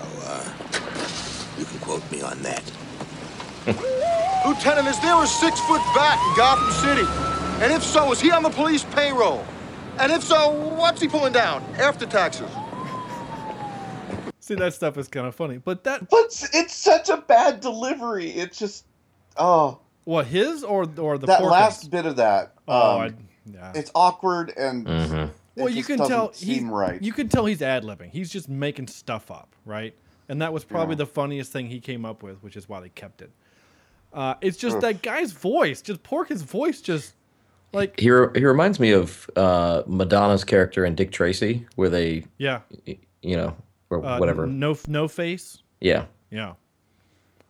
Oh, 0.00 0.24
uh, 0.24 1.58
you 1.58 1.66
can 1.66 1.78
quote 1.80 2.10
me 2.10 2.22
on 2.22 2.40
that. 2.42 2.64
Lieutenant, 4.46 4.88
is 4.88 4.98
there 5.00 5.22
a 5.22 5.26
six 5.26 5.60
foot 5.60 5.82
bat 5.94 6.18
in 6.28 6.36
Gotham 6.36 6.70
City? 6.72 7.06
And 7.62 7.72
if 7.72 7.82
so, 7.82 8.10
is 8.10 8.20
he 8.22 8.30
on 8.30 8.42
the 8.42 8.50
police 8.50 8.84
payroll? 8.84 9.44
And 9.98 10.10
if 10.10 10.22
so, 10.22 10.50
what's 10.50 11.02
he 11.02 11.08
pulling 11.08 11.34
down? 11.34 11.62
After 11.78 12.06
taxes. 12.06 12.50
See, 14.48 14.54
that 14.54 14.74
stuff 14.74 14.96
is 14.98 15.08
kind 15.08 15.26
of 15.26 15.34
funny, 15.34 15.58
but 15.58 15.84
that 15.84 16.08
But 16.08 16.16
it's- 16.24 16.48
it's 16.54 16.74
such 16.74 17.08
a 17.10 17.18
bad 17.18 17.60
delivery. 17.60 18.30
It's 18.30 18.58
just, 18.58 18.84
oh, 19.36 19.78
what 20.04 20.26
his 20.26 20.64
or 20.64 20.88
or 20.98 21.18
the 21.18 21.26
that 21.26 21.40
Porkins? 21.40 21.50
last 21.50 21.90
bit 21.90 22.06
of 22.06 22.16
that. 22.16 22.54
Oh, 22.66 22.96
um, 22.96 23.00
I- 23.02 23.14
yeah. 23.52 23.72
It's 23.74 23.90
awkward 23.94 24.52
and 24.56 24.86
Mm-hmm. 24.86 25.14
it 25.16 25.30
Well, 25.56 25.68
you 25.68 25.84
can 25.84 25.98
tell 25.98 26.32
he's 26.34 26.62
right. 26.62 27.00
You 27.02 27.12
can 27.12 27.28
tell 27.28 27.44
he's 27.46 27.60
ad 27.62 27.82
libbing. 27.84 28.10
He's 28.10 28.30
just 28.30 28.48
making 28.48 28.88
stuff 28.88 29.30
up, 29.30 29.54
right? 29.66 29.94
And 30.30 30.40
that 30.42 30.52
was 30.52 30.64
probably 30.64 30.94
Yeah. 30.94 30.98
the 31.04 31.06
funniest 31.06 31.52
thing 31.52 31.66
he 31.68 31.80
came 31.80 32.04
up 32.06 32.22
with, 32.22 32.42
which 32.42 32.56
is 32.56 32.68
why 32.68 32.80
they 32.80 32.88
kept 32.90 33.20
it. 33.22 33.30
Uh, 34.12 34.34
it's 34.40 34.56
just 34.56 34.76
Ugh. 34.76 34.82
that 34.82 35.02
guy's 35.02 35.32
voice, 35.32 35.82
just 35.82 36.02
Porkins' 36.02 36.42
voice, 36.42 36.80
just 36.80 37.12
like 37.74 38.00
He, 38.00 38.10
re- 38.10 38.28
he 38.38 38.46
reminds 38.46 38.80
me 38.80 38.92
of 38.92 39.28
uh, 39.36 39.82
Madonna's 39.86 40.44
character 40.44 40.86
in 40.86 40.94
Dick 40.94 41.10
Tracy, 41.12 41.66
where 41.76 41.90
they, 41.90 42.24
yeah, 42.38 42.60
y- 42.86 42.98
you 43.20 43.36
know, 43.36 43.54
or 43.90 44.04
uh, 44.04 44.18
whatever. 44.18 44.46
No, 44.46 44.76
no 44.86 45.08
face. 45.08 45.62
Yeah. 45.80 46.06
Yeah. 46.30 46.54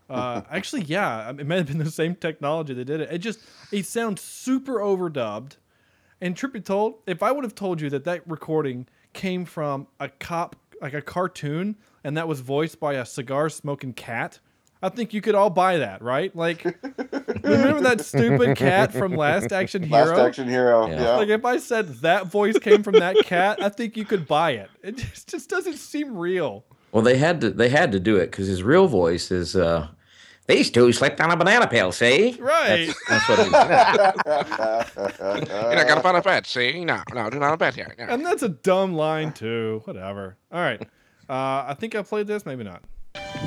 Uh, 0.08 0.42
actually, 0.50 0.82
yeah, 0.82 1.30
it 1.30 1.46
may 1.46 1.56
have 1.56 1.66
been 1.66 1.78
the 1.78 1.90
same 1.90 2.14
technology 2.14 2.74
that 2.74 2.84
did 2.84 3.00
it. 3.00 3.10
It 3.10 3.18
just 3.18 3.40
it 3.72 3.86
sounds 3.86 4.20
super 4.20 4.78
overdubbed. 4.78 5.56
And 6.20 6.34
Trippy 6.34 6.64
told 6.64 7.00
if 7.06 7.22
I 7.22 7.32
would 7.32 7.44
have 7.44 7.54
told 7.54 7.80
you 7.80 7.90
that 7.90 8.04
that 8.04 8.28
recording 8.28 8.86
came 9.12 9.44
from 9.44 9.86
a 10.00 10.08
cop 10.08 10.56
like 10.80 10.94
a 10.94 11.02
cartoon 11.02 11.76
and 12.04 12.16
that 12.16 12.28
was 12.28 12.40
voiced 12.40 12.78
by 12.78 12.94
a 12.94 13.04
cigar 13.04 13.48
smoking 13.48 13.92
cat, 13.92 14.38
I 14.82 14.88
think 14.90 15.12
you 15.12 15.20
could 15.20 15.34
all 15.34 15.50
buy 15.50 15.78
that, 15.78 16.02
right? 16.02 16.34
Like, 16.36 16.62
remember 17.42 17.80
that 17.80 18.00
stupid 18.00 18.56
cat 18.56 18.92
from 18.92 19.16
Last 19.16 19.52
Action 19.52 19.82
Hero? 19.82 20.06
Last 20.06 20.18
Action 20.18 20.48
Hero, 20.48 20.86
Yeah. 20.88 21.02
yeah. 21.02 21.16
Like 21.16 21.28
if 21.28 21.44
I 21.44 21.56
said 21.58 21.88
that 22.02 22.28
voice 22.28 22.58
came 22.58 22.82
from 22.84 22.94
that 22.94 23.16
cat, 23.24 23.60
I 23.60 23.68
think 23.70 23.96
you 23.96 24.04
could 24.04 24.26
buy 24.28 24.52
it. 24.52 24.70
It 24.82 24.96
just, 24.96 25.28
just 25.28 25.50
doesn't 25.50 25.76
seem 25.78 26.16
real. 26.16 26.64
Well, 26.92 27.02
they 27.02 27.18
had 27.18 27.40
to 27.42 27.50
they 27.50 27.68
had 27.68 27.92
to 27.92 28.00
do 28.00 28.16
it 28.16 28.30
because 28.30 28.46
his 28.46 28.62
real 28.62 28.86
voice 28.86 29.30
is 29.30 29.54
uh, 29.56 29.88
these 30.46 30.70
two 30.70 30.90
slipped 30.92 31.20
on 31.20 31.30
a 31.30 31.36
banana 31.36 31.66
peel. 31.66 31.92
See, 31.92 32.36
Right. 32.40 32.90
That's, 33.08 33.26
that's 33.26 33.28
what. 33.28 33.38
He, 33.38 33.44
You're 35.52 35.74
not 35.74 35.88
gonna 35.88 36.02
find 36.02 36.16
a 36.16 36.22
bet, 36.22 36.46
see? 36.46 36.84
No, 36.84 37.02
no, 37.12 37.30
do 37.30 37.38
not 37.38 37.52
a 37.52 37.56
bet 37.56 37.74
here. 37.74 37.94
No. 37.98 38.04
And 38.06 38.24
that's 38.24 38.42
a 38.42 38.48
dumb 38.48 38.94
line 38.94 39.32
too. 39.32 39.82
Whatever. 39.84 40.36
All 40.52 40.60
right. 40.60 40.80
Uh, 41.28 41.66
I 41.68 41.76
think 41.78 41.94
I 41.94 42.02
played 42.02 42.26
this. 42.26 42.46
Maybe 42.46 42.64
not. 42.64 42.82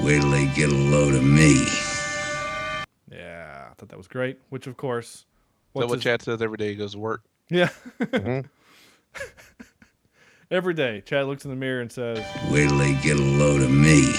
Wait 0.04 0.22
till 0.22 0.30
they 0.32 0.48
get 0.48 0.70
a 0.72 0.76
load 0.76 1.14
of 1.14 1.24
me. 1.24 1.66
Yeah, 3.12 3.68
I 3.70 3.74
thought 3.76 3.90
that 3.90 3.98
was 3.98 4.08
great. 4.08 4.40
Which, 4.50 4.68
of 4.68 4.78
course, 4.78 5.08
Is 5.08 5.26
that 5.76 5.88
what 5.88 5.96
his- 5.96 6.04
Chad 6.04 6.22
says 6.22 6.42
every 6.42 6.58
day 6.58 6.70
he 6.70 6.76
goes 6.76 6.94
to 6.94 7.00
work? 7.00 7.24
Yeah. 7.50 7.70
Mm-hmm. 8.00 8.48
Every 10.52 10.74
day, 10.74 11.02
Chad 11.06 11.28
looks 11.28 11.46
in 11.46 11.50
the 11.52 11.56
mirror 11.56 11.80
and 11.82 11.90
says, 11.90 12.20
Wait 12.52 12.68
till 12.68 12.78
they 12.78 12.94
get 12.96 13.18
a 13.18 13.22
load 13.22 13.62
of 13.62 13.72
me. 13.72 14.14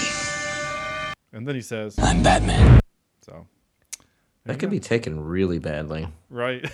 and 1.31 1.47
then 1.47 1.53
he 1.53 1.61
says, 1.61 1.97
I'm 1.99 2.23
Batman. 2.23 2.79
So, 3.23 3.45
that 4.45 4.57
could 4.57 4.71
be 4.71 4.79
taken 4.79 5.23
really 5.23 5.59
badly. 5.59 6.07
right. 6.31 6.65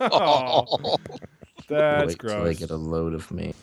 oh, 0.00 0.96
that's 1.68 2.06
Wait 2.08 2.18
till 2.18 2.42
they 2.44 2.54
get 2.54 2.70
a 2.70 2.76
load 2.76 3.14
of 3.14 3.30
me. 3.30 3.54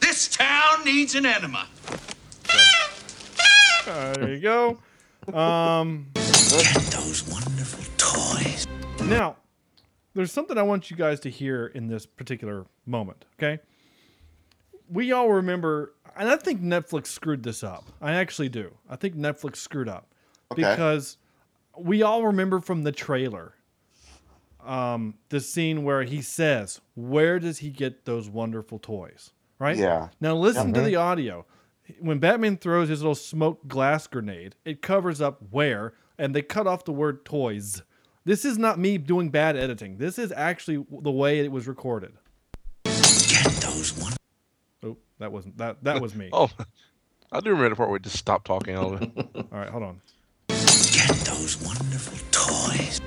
This 0.00 0.28
town 0.28 0.84
needs 0.84 1.14
an 1.14 1.24
enema. 1.26 1.66
There 3.94 4.32
you 4.34 4.40
go. 4.40 4.78
Um, 5.36 6.06
Those 6.14 7.28
wonderful 7.30 7.84
toys. 7.96 8.66
Now, 9.04 9.36
there's 10.14 10.32
something 10.32 10.56
I 10.58 10.62
want 10.62 10.90
you 10.90 10.96
guys 10.96 11.20
to 11.20 11.30
hear 11.30 11.66
in 11.66 11.88
this 11.88 12.06
particular 12.06 12.66
moment, 12.86 13.24
okay? 13.38 13.60
We 14.88 15.12
all 15.12 15.30
remember, 15.30 15.94
and 16.16 16.28
I 16.28 16.36
think 16.36 16.60
Netflix 16.62 17.08
screwed 17.08 17.42
this 17.42 17.62
up. 17.62 17.84
I 18.00 18.14
actually 18.14 18.48
do. 18.48 18.72
I 18.88 18.96
think 18.96 19.14
Netflix 19.16 19.56
screwed 19.56 19.88
up 19.88 20.06
Okay. 20.52 20.62
because 20.62 21.16
we 21.78 22.02
all 22.02 22.24
remember 22.26 22.60
from 22.60 22.82
the 22.82 22.92
trailer 22.92 23.54
um, 24.64 25.14
the 25.30 25.40
scene 25.40 25.84
where 25.84 26.02
he 26.02 26.20
says, 26.20 26.80
Where 26.94 27.38
does 27.38 27.58
he 27.58 27.70
get 27.70 28.04
those 28.04 28.28
wonderful 28.28 28.78
toys? 28.78 29.30
Right? 29.58 29.76
Yeah. 29.76 30.08
Now, 30.20 30.34
listen 30.36 30.72
to 30.74 30.80
Mhm. 30.80 30.84
the 30.84 30.96
audio. 30.96 31.46
When 31.98 32.18
Batman 32.18 32.56
throws 32.56 32.88
his 32.88 33.00
little 33.00 33.14
smoke 33.14 33.66
glass 33.66 34.06
grenade, 34.06 34.54
it 34.64 34.82
covers 34.82 35.20
up 35.20 35.40
where, 35.50 35.94
and 36.18 36.34
they 36.34 36.42
cut 36.42 36.66
off 36.66 36.84
the 36.84 36.92
word 36.92 37.24
toys. 37.24 37.82
This 38.24 38.44
is 38.44 38.58
not 38.58 38.78
me 38.78 38.98
doing 38.98 39.30
bad 39.30 39.56
editing. 39.56 39.96
This 39.96 40.18
is 40.18 40.32
actually 40.32 40.84
the 40.90 41.10
way 41.10 41.40
it 41.40 41.50
was 41.50 41.66
recorded. 41.66 42.12
those 42.84 43.96
one. 43.98 44.12
Oh, 44.82 44.96
that 45.18 45.32
wasn't 45.32 45.56
that. 45.58 45.82
That 45.84 46.00
was 46.00 46.14
me. 46.14 46.30
Oh, 46.34 46.50
I 47.32 47.40
do 47.40 47.50
remember 47.50 47.70
the 47.70 47.76
part 47.76 47.88
where 47.88 47.94
we 47.94 48.00
just 48.00 48.16
stopped 48.16 48.46
talking. 48.46 48.76
All. 48.76 48.94
All 49.34 49.44
right, 49.52 49.70
hold 49.70 49.84
on. 49.84 50.00
Get 50.48 51.08
those 51.24 51.60
wonderful 51.62 52.18
toys. 52.30 53.00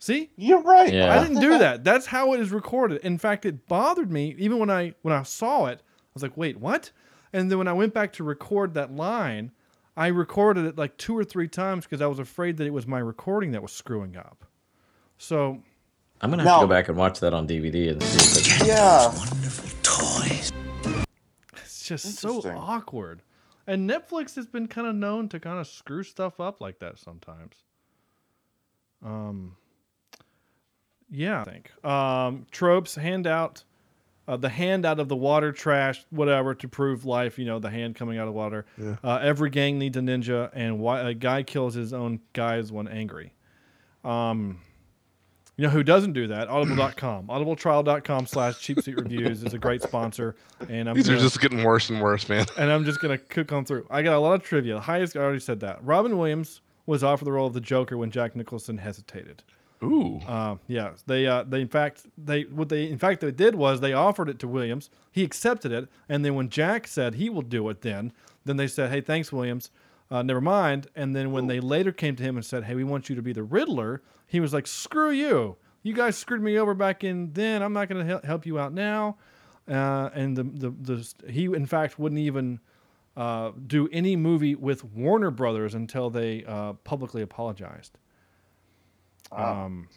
See, 0.00 0.30
you're 0.36 0.62
right. 0.62 0.92
Yeah. 0.92 1.18
I 1.18 1.22
didn't 1.22 1.40
do 1.40 1.58
that. 1.58 1.84
That's 1.84 2.06
how 2.06 2.32
it 2.32 2.40
is 2.40 2.50
recorded. 2.50 3.02
In 3.02 3.18
fact, 3.18 3.44
it 3.44 3.68
bothered 3.68 4.10
me 4.10 4.34
even 4.38 4.58
when 4.58 4.70
I 4.70 4.94
when 5.02 5.14
I 5.14 5.22
saw 5.22 5.66
it. 5.66 5.80
I 5.80 6.10
was 6.14 6.22
like, 6.22 6.36
wait, 6.36 6.56
what? 6.58 6.90
And 7.32 7.50
then 7.50 7.58
when 7.58 7.68
I 7.68 7.72
went 7.72 7.94
back 7.94 8.12
to 8.14 8.24
record 8.24 8.74
that 8.74 8.92
line, 8.94 9.52
I 9.96 10.08
recorded 10.08 10.64
it 10.66 10.76
like 10.78 10.96
two 10.96 11.16
or 11.16 11.24
three 11.24 11.48
times 11.48 11.84
because 11.84 12.00
I 12.02 12.06
was 12.06 12.18
afraid 12.18 12.56
that 12.56 12.66
it 12.66 12.72
was 12.72 12.86
my 12.86 12.98
recording 12.98 13.52
that 13.52 13.62
was 13.62 13.72
screwing 13.72 14.16
up. 14.16 14.44
So 15.18 15.62
I'm 16.20 16.30
gonna 16.30 16.42
have 16.42 16.46
Now- 16.52 16.60
to 16.60 16.66
go 16.66 16.70
back 16.70 16.88
and 16.88 16.96
watch 16.98 17.20
that 17.20 17.32
on 17.34 17.46
DVD 17.46 17.90
and 17.90 18.02
see 18.02 18.40
if 18.40 18.60
it's. 18.60 18.66
Yeah. 18.66 19.06
Wonderful 19.16 19.70
toys. 19.82 20.52
it's 21.54 21.84
just 21.86 22.14
so 22.18 22.40
awkward. 22.56 23.22
And 23.66 23.88
Netflix 23.88 24.34
has 24.36 24.46
been 24.46 24.66
kind 24.66 24.86
of 24.86 24.94
known 24.96 25.28
to 25.28 25.38
kind 25.38 25.58
of 25.60 25.66
screw 25.66 26.02
stuff 26.02 26.40
up 26.40 26.60
like 26.60 26.78
that 26.80 26.98
sometimes. 26.98 27.54
Um, 29.04 29.56
yeah, 31.10 31.40
I 31.42 31.44
think 31.44 31.84
um, 31.84 32.46
tropes 32.50 32.94
hand 32.96 33.26
out 33.26 33.64
uh, 34.30 34.36
the 34.36 34.48
hand 34.48 34.86
out 34.86 35.00
of 35.00 35.08
the 35.08 35.16
water, 35.16 35.50
trash, 35.50 36.04
whatever, 36.10 36.54
to 36.54 36.68
prove 36.68 37.04
life. 37.04 37.38
You 37.38 37.46
know, 37.46 37.58
the 37.58 37.70
hand 37.70 37.96
coming 37.96 38.18
out 38.18 38.28
of 38.28 38.34
water. 38.34 38.64
Yeah. 38.78 38.96
Uh, 39.02 39.18
every 39.22 39.50
gang 39.50 39.78
needs 39.78 39.96
a 39.96 40.00
ninja, 40.00 40.50
and 40.54 40.78
why 40.78 41.00
a 41.00 41.14
guy 41.14 41.42
kills 41.42 41.74
his 41.74 41.92
own 41.92 42.20
guys 42.32 42.70
when 42.70 42.86
angry. 42.86 43.32
Um, 44.04 44.60
you 45.56 45.64
know 45.64 45.70
who 45.70 45.82
doesn't 45.82 46.12
do 46.14 46.28
that? 46.28 46.48
Audible.com. 46.48 47.26
Audibletrial.com 47.28 48.26
slash 48.26 48.60
cheap 48.60 48.80
seat 48.80 48.96
reviews 48.96 49.42
is 49.42 49.52
a 49.52 49.58
great 49.58 49.82
sponsor. 49.82 50.36
And 50.68 50.88
I'm 50.88 50.94
These 50.94 51.08
are 51.08 51.12
gonna- 51.12 51.22
just 51.22 51.40
getting 51.40 51.62
worse 51.64 51.90
and 51.90 52.00
worse, 52.00 52.28
man. 52.28 52.46
and 52.56 52.70
I'm 52.70 52.84
just 52.84 53.00
gonna 53.00 53.18
cook 53.18 53.52
on 53.52 53.64
through. 53.64 53.86
I 53.90 54.02
got 54.02 54.14
a 54.14 54.20
lot 54.20 54.34
of 54.34 54.42
trivia. 54.42 54.74
The 54.74 54.80
highest 54.80 55.16
I 55.16 55.20
already 55.20 55.40
said 55.40 55.60
that. 55.60 55.84
Robin 55.84 56.16
Williams 56.16 56.60
was 56.86 57.04
offered 57.04 57.26
the 57.26 57.32
role 57.32 57.46
of 57.46 57.52
the 57.52 57.60
Joker 57.60 57.98
when 57.98 58.10
Jack 58.10 58.34
Nicholson 58.36 58.78
hesitated. 58.78 59.42
Ooh. 59.82 60.20
Uh, 60.26 60.56
yeah. 60.66 60.92
They 61.06 61.26
uh, 61.26 61.44
they 61.44 61.60
in 61.60 61.68
fact 61.68 62.06
they 62.18 62.42
what 62.42 62.68
they 62.68 62.88
in 62.88 62.98
fact 62.98 63.20
they 63.20 63.30
did 63.30 63.54
was 63.54 63.80
they 63.80 63.92
offered 63.92 64.28
it 64.28 64.38
to 64.40 64.48
Williams. 64.48 64.90
He 65.10 65.24
accepted 65.24 65.72
it, 65.72 65.88
and 66.08 66.24
then 66.24 66.34
when 66.34 66.48
Jack 66.48 66.86
said 66.86 67.14
he 67.14 67.30
will 67.30 67.42
do 67.42 67.68
it, 67.68 67.82
then 67.82 68.12
then 68.44 68.56
they 68.56 68.66
said, 68.66 68.90
"Hey, 68.90 69.00
thanks, 69.00 69.32
Williams. 69.32 69.70
Uh, 70.10 70.22
never 70.22 70.40
mind." 70.40 70.88
And 70.94 71.14
then 71.16 71.32
when 71.32 71.46
they 71.46 71.60
later 71.60 71.92
came 71.92 72.16
to 72.16 72.22
him 72.22 72.36
and 72.36 72.44
said, 72.44 72.64
"Hey, 72.64 72.74
we 72.74 72.84
want 72.84 73.08
you 73.08 73.16
to 73.16 73.22
be 73.22 73.32
the 73.32 73.42
Riddler," 73.42 74.02
he 74.26 74.40
was 74.40 74.52
like, 74.52 74.66
"Screw 74.66 75.10
you! 75.10 75.56
You 75.82 75.94
guys 75.94 76.16
screwed 76.18 76.42
me 76.42 76.58
over 76.58 76.74
back 76.74 77.02
in 77.02 77.32
then. 77.32 77.62
I'm 77.62 77.72
not 77.72 77.88
going 77.88 78.06
to 78.06 78.06
hel- 78.06 78.22
help 78.24 78.44
you 78.44 78.58
out 78.58 78.72
now." 78.72 79.16
Uh, 79.68 80.10
and 80.14 80.36
the, 80.36 80.42
the 80.42 80.70
the 80.70 81.30
he 81.30 81.44
in 81.44 81.64
fact 81.64 81.98
wouldn't 81.98 82.18
even 82.18 82.60
uh, 83.16 83.52
do 83.66 83.88
any 83.92 84.16
movie 84.16 84.54
with 84.54 84.84
Warner 84.84 85.30
Brothers 85.30 85.74
until 85.74 86.10
they 86.10 86.44
uh, 86.44 86.74
publicly 86.84 87.22
apologized. 87.22 87.98
Um, 89.32 89.88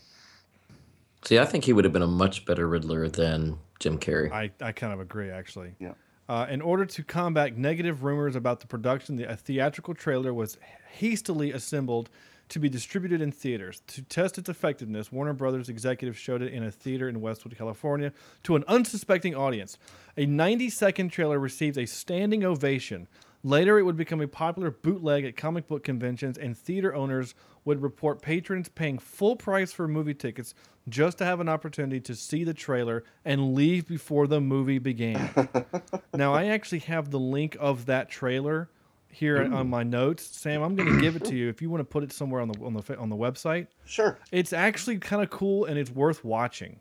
See, 1.23 1.39
I 1.39 1.45
think 1.45 1.63
he 1.63 1.73
would 1.73 1.85
have 1.85 1.93
been 1.93 2.01
a 2.01 2.07
much 2.07 2.45
better 2.45 2.67
Riddler 2.67 3.07
than 3.07 3.57
Jim 3.79 3.97
Carrey. 3.97 4.31
I, 4.31 4.51
I 4.61 4.71
kind 4.73 4.93
of 4.93 4.99
agree, 4.99 5.29
actually. 5.29 5.75
Yeah. 5.79 5.93
Uh, 6.27 6.47
in 6.49 6.61
order 6.61 6.85
to 6.85 7.03
combat 7.03 7.57
negative 7.57 8.03
rumors 8.03 8.35
about 8.35 8.59
the 8.59 8.67
production, 8.67 9.15
the, 9.15 9.29
a 9.29 9.35
theatrical 9.35 9.93
trailer 9.93 10.33
was 10.33 10.57
hastily 10.91 11.51
assembled 11.51 12.09
to 12.49 12.59
be 12.59 12.69
distributed 12.69 13.21
in 13.21 13.31
theaters. 13.31 13.81
To 13.87 14.01
test 14.03 14.37
its 14.37 14.49
effectiveness, 14.49 15.11
Warner 15.11 15.33
Brothers 15.33 15.69
executives 15.69 16.17
showed 16.17 16.41
it 16.41 16.53
in 16.53 16.63
a 16.63 16.71
theater 16.71 17.09
in 17.09 17.21
Westwood, 17.21 17.57
California, 17.57 18.11
to 18.43 18.55
an 18.55 18.63
unsuspecting 18.67 19.33
audience. 19.33 19.77
A 20.17 20.25
90 20.25 20.69
second 20.69 21.09
trailer 21.09 21.39
received 21.39 21.77
a 21.77 21.85
standing 21.85 22.43
ovation. 22.43 23.07
Later, 23.45 23.77
it 23.77 23.83
would 23.83 23.97
become 23.97 24.21
a 24.21 24.27
popular 24.27 24.71
bootleg 24.71 25.25
at 25.25 25.35
comic 25.35 25.67
book 25.67 25.83
conventions, 25.83 26.37
and 26.37 26.57
theater 26.57 26.95
owners 26.95 27.35
would 27.65 27.81
report 27.81 28.21
patrons 28.21 28.69
paying 28.69 28.97
full 28.97 29.35
price 29.35 29.73
for 29.73 29.87
movie 29.87 30.13
tickets 30.13 30.53
just 30.87 31.17
to 31.17 31.25
have 31.25 31.41
an 31.41 31.49
opportunity 31.49 31.99
to 31.99 32.15
see 32.15 32.43
the 32.43 32.53
trailer 32.53 33.03
and 33.25 33.53
leave 33.53 33.87
before 33.87 34.27
the 34.27 34.39
movie 34.39 34.79
began. 34.79 35.29
now, 36.13 36.33
I 36.33 36.45
actually 36.45 36.79
have 36.79 37.11
the 37.11 37.19
link 37.19 37.57
of 37.59 37.85
that 37.87 38.09
trailer 38.09 38.69
here 39.09 39.43
Ooh. 39.43 39.53
on 39.53 39.69
my 39.69 39.83
notes. 39.83 40.23
Sam, 40.23 40.61
I'm 40.61 40.75
going 40.75 40.93
to 40.93 41.01
give 41.01 41.15
it 41.15 41.25
to 41.25 41.35
you 41.35 41.49
if 41.49 41.61
you 41.61 41.69
want 41.69 41.81
to 41.81 41.85
put 41.85 42.03
it 42.03 42.11
somewhere 42.11 42.41
on 42.41 42.47
the 42.49 42.59
on 42.63 42.73
the 42.73 42.97
on 42.97 43.09
the 43.09 43.15
website. 43.15 43.67
Sure. 43.85 44.17
It's 44.31 44.53
actually 44.53 44.97
kind 44.97 45.21
of 45.21 45.29
cool 45.29 45.65
and 45.65 45.77
it's 45.77 45.91
worth 45.91 46.23
watching. 46.23 46.79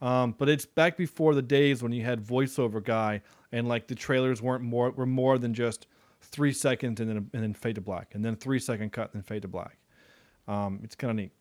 Um, 0.00 0.34
but 0.38 0.48
it's 0.48 0.64
back 0.64 0.96
before 0.96 1.34
the 1.34 1.42
days 1.42 1.82
when 1.82 1.92
you 1.92 2.04
had 2.04 2.20
voiceover 2.24 2.82
guy 2.82 3.20
and 3.50 3.68
like 3.68 3.88
the 3.88 3.94
trailers 3.94 4.40
weren't 4.40 4.62
more 4.62 4.90
were 4.90 5.06
more 5.06 5.38
than 5.38 5.54
just 5.54 5.86
three 6.30 6.52
seconds 6.52 7.00
and 7.00 7.08
then 7.08 7.30
and 7.32 7.42
then 7.42 7.54
fade 7.54 7.74
to 7.76 7.80
black 7.80 8.14
and 8.14 8.24
then 8.24 8.36
three 8.36 8.58
second 8.58 8.92
cut 8.92 9.12
and 9.12 9.22
then 9.22 9.26
fade 9.26 9.42
to 9.42 9.48
black. 9.48 9.78
Um, 10.46 10.80
it's 10.82 10.94
kind 10.94 11.10
of 11.10 11.16
neat. 11.16 11.32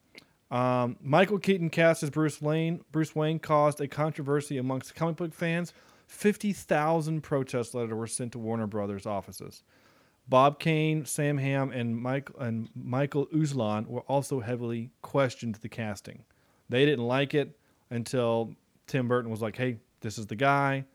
Um, 0.49 0.97
Michael 1.01 1.39
Keaton 1.39 1.69
cast 1.69 2.03
as 2.03 2.09
Bruce 2.09 2.41
Wayne. 2.41 2.81
Bruce 2.91 3.15
Wayne 3.15 3.39
caused 3.39 3.81
a 3.81 3.87
controversy 3.87 4.57
amongst 4.57 4.95
comic 4.95 5.17
book 5.17 5.33
fans. 5.33 5.73
Fifty 6.07 6.53
thousand 6.53 7.21
protest 7.21 7.73
letters 7.73 7.93
were 7.93 8.07
sent 8.07 8.31
to 8.33 8.39
Warner 8.39 8.67
Brothers 8.67 9.05
offices. 9.05 9.63
Bob 10.29 10.59
Kane, 10.59 11.05
Sam 11.05 11.37
Hamm, 11.37 11.71
and 11.71 11.97
Mike 11.97 12.29
and 12.39 12.69
Michael 12.75 13.27
Uslan 13.27 13.87
were 13.87 14.01
also 14.01 14.39
heavily 14.39 14.91
questioned 15.01 15.55
the 15.55 15.69
casting. 15.69 16.23
They 16.69 16.85
didn't 16.85 17.05
like 17.05 17.33
it 17.33 17.57
until 17.89 18.55
Tim 18.87 19.07
Burton 19.07 19.31
was 19.31 19.41
like, 19.41 19.57
"Hey, 19.57 19.77
this 20.01 20.17
is 20.17 20.27
the 20.27 20.35
guy. 20.35 20.85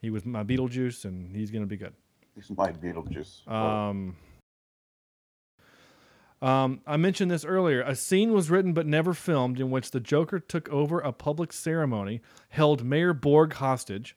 He 0.00 0.10
was 0.10 0.24
my 0.24 0.44
Beetlejuice, 0.44 1.04
and 1.04 1.34
he's 1.34 1.50
gonna 1.50 1.66
be 1.66 1.76
good." 1.76 1.94
He's 2.34 2.50
my 2.50 2.72
Beetlejuice. 2.72 3.46
Um, 3.48 4.16
um, 6.42 6.80
I 6.86 6.96
mentioned 6.96 7.30
this 7.30 7.44
earlier. 7.44 7.82
A 7.82 7.94
scene 7.94 8.32
was 8.32 8.50
written 8.50 8.72
but 8.72 8.86
never 8.86 9.12
filmed 9.12 9.60
in 9.60 9.70
which 9.70 9.90
the 9.90 10.00
Joker 10.00 10.38
took 10.40 10.68
over 10.70 11.00
a 11.00 11.12
public 11.12 11.52
ceremony, 11.52 12.20
held 12.48 12.84
Mayor 12.84 13.12
Borg 13.12 13.54
hostage, 13.54 14.16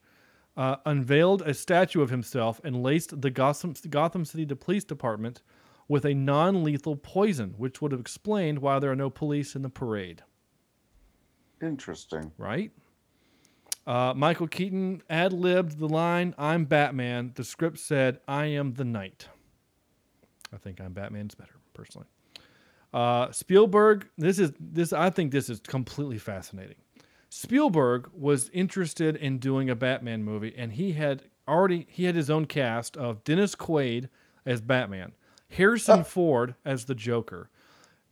uh, 0.56 0.78
unveiled 0.86 1.42
a 1.42 1.54
statue 1.54 2.02
of 2.02 2.12
himself, 2.12 2.62
and 2.64 2.82
laced 2.82 3.22
the 3.22 3.30
Gotham, 3.30 3.74
Gotham 3.90 4.24
City 4.24 4.46
Police 4.46 4.86
Department 4.86 5.42
with 5.88 6.06
a 6.06 6.14
non 6.14 6.64
lethal 6.64 6.96
poison, 6.96 7.56
which 7.58 7.82
would 7.82 7.92
have 7.92 8.02
explained 8.02 8.60
why 8.60 8.80
there 8.80 8.92
are 8.92 8.96
no 8.96 9.10
police 9.10 9.56
in 9.56 9.62
the 9.64 9.70
parade. 9.70 10.24
Interesting. 11.62 12.32
Right? 12.38 12.72
Uh, 13.86 14.14
Michael 14.16 14.48
Keaton 14.48 15.02
ad 15.10 15.34
libbed 15.34 15.78
the 15.78 15.88
line, 15.88 16.34
I'm 16.38 16.66
Batman. 16.66 17.32
The 17.36 17.44
script 17.44 17.80
said, 17.80 18.20
I 18.28 18.46
am 18.46 18.74
the 18.76 18.86
Knight. 18.86 19.28
I 20.54 20.58
think 20.58 20.80
I'm 20.80 20.94
Batman's 20.94 21.36
better, 21.36 21.56
personally. 21.74 22.08
Uh, 22.94 23.32
Spielberg, 23.32 24.08
this 24.18 24.38
is 24.38 24.54
this. 24.60 24.94
I 24.94 25.10
think 25.10 25.32
this 25.32 25.50
is 25.50 25.60
completely 25.60 26.20
fascinating. 26.20 26.76
Spielberg 27.30 28.10
was 28.14 28.50
interested 28.50 29.16
in 29.16 29.40
doing 29.40 29.70
a 29.70 29.76
Batman 29.76 30.24
movie, 30.24 30.54
and 30.56 30.74
he 30.74 30.92
had 30.92 31.24
already 31.48 31.88
he 31.90 32.04
had 32.06 32.16
his 32.16 32.30
own 32.30 32.46
cast 32.46 32.96
of 32.96 33.24
Dennis 33.24 33.56
Quaid 33.56 34.10
as 34.46 34.62
Batman, 34.62 35.14
Harrison 35.50 36.04
Ford 36.04 36.54
as 36.64 36.86
the 36.86 36.94
Joker, 36.94 37.50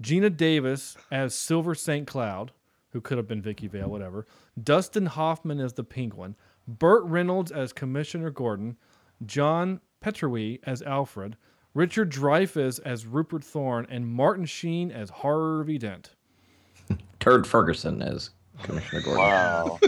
Geena 0.01 0.35
Davis 0.35 0.97
as 1.11 1.35
Silver 1.35 1.75
St. 1.75 2.07
Cloud, 2.07 2.51
who 2.91 3.01
could 3.01 3.17
have 3.17 3.27
been 3.27 3.41
Vicki 3.41 3.67
Vale, 3.67 3.89
whatever, 3.89 4.25
Dustin 4.61 5.05
Hoffman 5.05 5.59
as 5.59 5.73
the 5.73 5.83
Penguin, 5.83 6.35
Burt 6.67 7.03
Reynolds 7.05 7.51
as 7.51 7.73
Commissioner 7.73 8.29
Gordon, 8.29 8.77
Jon 9.25 9.81
Pertwee 10.01 10.59
as 10.63 10.81
Alfred, 10.81 11.37
Richard 11.73 12.11
Dreyfuss 12.11 12.79
as 12.83 13.05
Rupert 13.05 13.43
Thorne, 13.43 13.87
and 13.89 14.07
Martin 14.07 14.45
Sheen 14.45 14.91
as 14.91 15.09
Harvey 15.09 15.77
Dent. 15.77 16.15
Turd 17.19 17.47
Ferguson 17.47 18.01
as 18.01 18.31
Commissioner 18.63 19.01
Gordon. 19.01 19.23
Wow. 19.23 19.79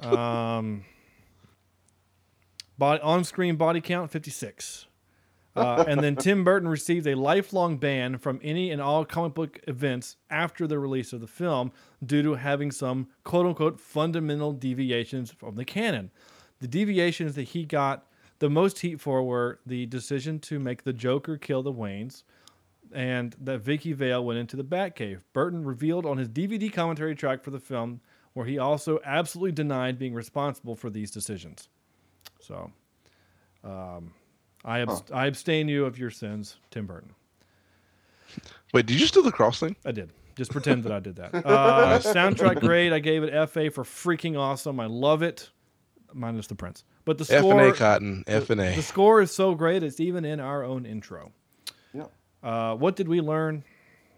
um, 0.58 0.84
body, 2.78 3.00
on-screen 3.02 3.56
body 3.56 3.80
count 3.80 4.10
56. 4.10 4.86
Uh, 5.54 5.84
and 5.86 6.00
then 6.00 6.16
Tim 6.16 6.44
Burton 6.44 6.68
received 6.68 7.06
a 7.06 7.14
lifelong 7.14 7.76
ban 7.76 8.16
from 8.18 8.40
any 8.42 8.70
and 8.70 8.80
all 8.80 9.04
comic 9.04 9.34
book 9.34 9.60
events 9.68 10.16
after 10.30 10.66
the 10.66 10.78
release 10.78 11.12
of 11.12 11.20
the 11.20 11.26
film 11.26 11.72
due 12.04 12.22
to 12.22 12.34
having 12.34 12.70
some 12.70 13.08
quote 13.24 13.46
unquote 13.46 13.78
fundamental 13.78 14.52
deviations 14.52 15.30
from 15.30 15.56
the 15.56 15.64
canon. 15.64 16.10
The 16.60 16.68
deviations 16.68 17.34
that 17.34 17.44
he 17.44 17.64
got 17.64 18.06
the 18.38 18.48
most 18.48 18.80
heat 18.80 19.00
for 19.00 19.22
were 19.22 19.60
the 19.66 19.86
decision 19.86 20.38
to 20.40 20.58
make 20.58 20.84
the 20.84 20.92
Joker 20.92 21.36
kill 21.36 21.62
the 21.62 21.72
Waynes 21.72 22.22
and 22.92 23.34
that 23.40 23.60
Vicki 23.60 23.92
Vale 23.92 24.24
went 24.24 24.38
into 24.38 24.56
the 24.56 24.64
Batcave. 24.64 25.20
Burton 25.32 25.64
revealed 25.64 26.06
on 26.06 26.18
his 26.18 26.28
DVD 26.28 26.72
commentary 26.72 27.14
track 27.14 27.42
for 27.42 27.50
the 27.50 27.60
film 27.60 28.00
where 28.32 28.46
he 28.46 28.58
also 28.58 28.98
absolutely 29.04 29.52
denied 29.52 29.98
being 29.98 30.14
responsible 30.14 30.74
for 30.74 30.90
these 30.90 31.10
decisions. 31.10 31.68
So, 32.40 32.70
um, 33.62 34.12
I, 34.64 34.78
abst- 34.80 35.12
I 35.12 35.26
abstain 35.26 35.68
you 35.68 35.84
of 35.84 35.98
your 35.98 36.10
sins, 36.10 36.56
Tim 36.70 36.86
Burton. 36.86 37.14
Wait, 38.72 38.86
did 38.86 38.94
you 38.94 39.00
just 39.00 39.14
do 39.14 39.22
the 39.22 39.32
cross 39.32 39.60
thing? 39.60 39.76
I 39.84 39.92
did. 39.92 40.10
Just 40.36 40.50
pretend 40.50 40.84
that 40.84 40.92
I 40.92 41.00
did 41.00 41.16
that. 41.16 41.34
Uh, 41.34 41.98
soundtrack 42.02 42.60
grade, 42.60 42.92
I 42.92 43.00
gave 43.00 43.22
it 43.22 43.30
FA 43.50 43.70
for 43.70 43.84
freaking 43.84 44.38
awesome. 44.38 44.80
I 44.80 44.86
love 44.86 45.22
it, 45.22 45.50
minus 46.14 46.46
the 46.46 46.54
Prince. 46.54 46.84
But 47.04 47.18
the 47.18 47.24
F 47.34 47.40
score, 47.40 47.60
and 47.60 47.70
A 47.70 47.72
Cotton, 47.76 48.24
the- 48.26 48.32
F 48.32 48.48
and 48.50 48.60
A. 48.60 48.74
The 48.74 48.82
score 48.82 49.20
is 49.20 49.34
so 49.34 49.54
great; 49.54 49.82
it's 49.82 50.00
even 50.00 50.24
in 50.24 50.40
our 50.40 50.64
own 50.64 50.86
intro. 50.86 51.32
Yeah. 51.92 52.06
Uh, 52.42 52.74
what 52.76 52.96
did 52.96 53.08
we 53.08 53.20
learn? 53.20 53.64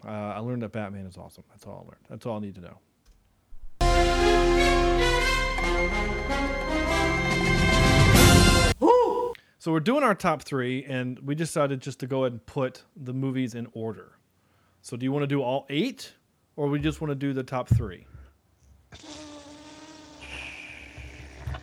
Uh, 0.05 0.09
I 0.09 0.39
learned 0.39 0.61
that 0.61 0.71
Batman 0.71 1.05
is 1.07 1.17
awesome. 1.17 1.43
That's 1.49 1.65
all 1.65 1.83
I 1.85 1.89
learned. 1.91 2.05
That's 2.09 2.25
all 2.25 2.37
I 2.37 2.39
need 2.41 2.55
to 2.55 2.61
know. 2.61 2.77
So 9.65 9.71
we're 9.71 9.79
doing 9.79 10.03
our 10.03 10.13
top 10.13 10.43
three, 10.43 10.85
and 10.85 11.17
we 11.21 11.33
decided 11.33 11.81
just 11.81 11.99
to 12.01 12.05
go 12.05 12.23
ahead 12.23 12.33
and 12.33 12.45
put 12.45 12.83
the 12.95 13.13
movies 13.13 13.55
in 13.55 13.67
order. 13.73 14.19
So 14.83 14.95
do 14.95 15.03
you 15.03 15.11
want 15.11 15.23
to 15.23 15.27
do 15.27 15.41
all 15.41 15.65
eight, 15.71 16.13
or 16.55 16.67
we 16.67 16.77
just 16.77 17.01
want 17.01 17.09
to 17.09 17.15
do 17.15 17.33
the 17.33 17.41
top 17.41 17.67
three? 17.69 18.05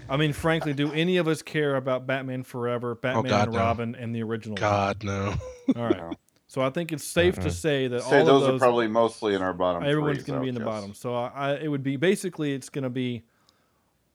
I 0.09 0.17
mean, 0.17 0.33
frankly, 0.33 0.73
do 0.73 0.91
any 0.91 1.19
of 1.19 1.29
us 1.29 1.43
care 1.43 1.77
about 1.77 2.05
Batman 2.09 2.43
Forever, 2.43 2.97
Batman 2.97 3.27
Oh, 3.27 3.29
God, 3.29 3.45
and 3.45 3.53
no. 3.53 3.59
Robin, 3.61 3.95
and 3.95 4.13
the 4.13 4.25
original? 4.25 4.55
one? 4.55 4.61
God 4.61 5.05
no. 5.05 5.35
All 5.77 5.85
right. 5.85 6.17
So 6.49 6.61
I 6.61 6.71
think 6.71 6.91
it's 6.91 7.05
safe 7.05 7.37
to 7.37 7.53
say 7.53 7.87
that 7.87 8.03
Say 8.03 8.19
all 8.19 8.27
those, 8.27 8.43
of 8.43 8.49
those 8.49 8.57
are 8.57 8.59
probably 8.59 8.89
mostly 8.89 9.37
in 9.37 9.43
our 9.43 9.55
bottom. 9.55 9.85
everyone's 9.85 10.25
going 10.25 10.41
to 10.41 10.43
be 10.43 10.49
in 10.49 10.55
the 10.55 10.59
though, 10.59 10.67
bottom. 10.67 10.93
So 10.95 11.15
I, 11.15 11.29
I, 11.29 11.53
it 11.55 11.69
would 11.69 11.85
be 11.85 11.95
basically 11.95 12.53
it's 12.53 12.69
going 12.69 12.83
to 12.83 12.91
be 12.91 13.23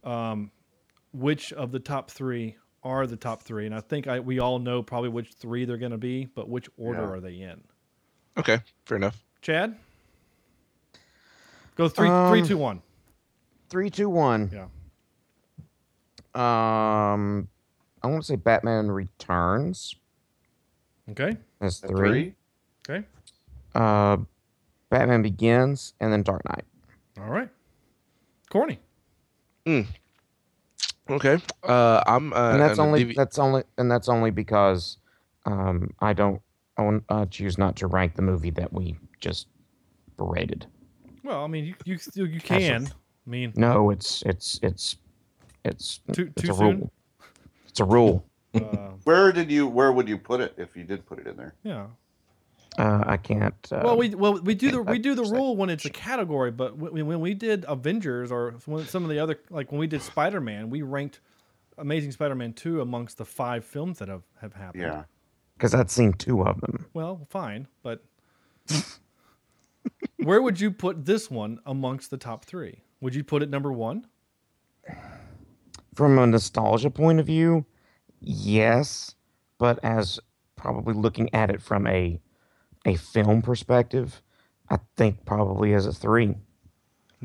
um, 0.03 0.51
which 1.13 1.53
of 1.53 1.71
the 1.71 1.79
top 1.79 2.11
three 2.11 2.57
are 2.87 3.05
the 3.05 3.15
top 3.17 3.41
three, 3.41 3.65
and 3.65 3.75
I 3.75 3.81
think 3.81 4.07
I, 4.07 4.19
we 4.19 4.39
all 4.39 4.57
know 4.59 4.81
probably 4.81 5.09
which 5.09 5.33
three 5.33 5.65
they're 5.65 5.77
going 5.77 5.91
to 5.91 5.97
be, 5.97 6.25
but 6.25 6.47
which 6.49 6.69
order 6.77 7.01
Yeah. 7.01 7.07
are 7.09 7.19
they 7.19 7.33
in? 7.41 7.61
Okay, 8.37 8.59
fair 8.85 8.97
enough. 8.97 9.21
Chad, 9.41 9.75
go 11.75 11.87
three, 11.89 12.07
three, 12.07 12.41
Um, 12.41 12.47
two, 12.47 12.57
one. 12.57 12.81
Three, 13.69 13.89
two, 13.89 14.09
one. 14.09 14.49
Yeah. 14.53 14.67
Um, 16.33 17.47
I 18.03 18.07
want 18.07 18.21
to 18.23 18.27
say 18.27 18.35
Batman 18.35 18.89
Returns. 18.89 19.95
Okay. 21.11 21.37
That's 21.59 21.83
At 21.83 21.89
three. 21.89 22.35
Okay. 22.87 23.05
Uh, 23.75 24.17
Batman 24.89 25.21
Begins, 25.21 25.93
and 25.99 26.13
then 26.13 26.23
Dark 26.23 26.43
Knight. 26.47 26.63
All 27.19 27.29
right. 27.29 27.49
Corny. 28.49 28.79
Okay. 31.09 31.37
Uh, 31.63 32.03
I'm. 32.05 32.33
Uh, 32.33 32.51
and 32.51 32.61
that's 32.61 32.79
on 32.79 32.91
the 32.91 32.97
only 32.99 33.05
DV 33.05 33.15
that's 33.15 33.39
only 33.39 33.63
and 33.77 33.89
that's 33.91 34.09
only 34.09 34.31
because 34.31 34.97
um, 35.45 35.93
I 35.99 36.13
don't 36.13 36.41
own, 36.77 37.03
uh, 37.09 37.25
choose 37.27 37.57
not 37.57 37.75
to 37.77 37.87
rank 37.87 38.15
the 38.15 38.21
movie 38.21 38.51
that 38.51 38.71
we 38.73 38.95
just 39.19 39.47
berated. 40.17 40.65
Well, 41.23 41.43
I 41.43 41.47
mean, 41.47 41.65
you 41.65 41.75
you 41.85 41.97
still- 41.97 42.27
you 42.27 42.39
can. 42.41 42.87
I 42.87 43.29
mean, 43.29 43.53
No, 43.55 43.89
it's 43.89 44.21
it's 44.25 44.59
it's 44.63 44.97
it's 45.65 45.99
Too- 46.13 46.31
it's 46.35 46.43
too 46.43 46.51
a 46.51 46.55
soon? 46.55 46.79
rule. 46.79 46.91
It's 47.67 47.79
a 47.79 47.85
rule. 47.85 48.25
uh, 48.55 48.59
Where 49.03 49.31
did 49.31 49.51
you? 49.51 49.67
Where 49.67 49.91
would 49.91 50.07
you 50.07 50.17
put 50.17 50.39
it 50.41 50.53
if 50.57 50.75
you 50.77 50.83
did 50.83 51.05
put 51.05 51.19
it 51.19 51.27
in 51.27 51.35
there? 51.37 51.53
yeah. 51.63 51.87
Uh, 52.77 53.03
I 53.05 53.17
can't. 53.17 53.55
Uh, 53.71 53.81
Well, 53.83 53.97
we 53.97 54.09
well 54.15 54.39
we 54.41 54.53
do 54.55 54.71
the 54.71 54.81
we 54.83 54.99
do 54.99 55.15
the 55.15 55.23
rule 55.23 55.55
when 55.55 55.69
it's 55.69 55.85
a 55.85 55.89
category, 55.89 56.51
but 56.51 56.77
when, 56.77 57.05
when 57.07 57.19
we 57.19 57.33
did 57.33 57.65
Avengers 57.67 58.31
or 58.31 58.55
some 58.85 59.03
of 59.03 59.09
the 59.09 59.19
other 59.19 59.39
like 59.49 59.71
when 59.71 59.79
we 59.79 59.87
did 59.87 60.01
Spider 60.01 60.39
Man, 60.41 60.69
we 60.69 60.81
ranked 60.83 61.19
Amazing 61.77 62.11
Spider 62.11 62.35
Man 62.35 62.53
two 62.53 62.81
amongst 62.81 63.17
the 63.17 63.25
five 63.25 63.65
films 63.65 63.99
that 63.99 64.07
have 64.09 64.23
have 64.41 64.53
happened. 64.53 64.83
Yeah. 64.83 65.03
because 65.55 65.73
I'd 65.73 65.89
seen 65.89 66.13
two 66.13 66.43
of 66.43 66.61
them. 66.61 66.85
Well, 66.93 67.25
fine, 67.29 67.67
but 67.81 68.03
where 70.17 70.41
would 70.41 70.59
you 70.59 70.71
put 70.71 71.05
this 71.05 71.31
one 71.31 71.59
amongst 71.65 72.09
the 72.11 72.17
top 72.17 72.45
three? 72.45 72.81
Would 73.01 73.15
you 73.15 73.23
put 73.23 73.41
it 73.43 73.49
number 73.49 73.71
one? 73.71 74.05
From 75.95 76.19
a 76.19 76.27
nostalgia 76.27 76.89
point 76.91 77.19
of 77.19 77.25
view, 77.25 77.65
yes, 78.21 79.15
but 79.57 79.79
as 79.83 80.19
probably 80.55 80.93
looking 80.93 81.33
at 81.33 81.49
it 81.49 81.61
from 81.61 81.87
a 81.87 82.19
a 82.87 82.95
film 82.95 83.41
perspective, 83.41 84.21
I 84.69 84.79
think 84.95 85.25
probably 85.25 85.73
as 85.73 85.85
a 85.85 85.93
three. 85.93 86.35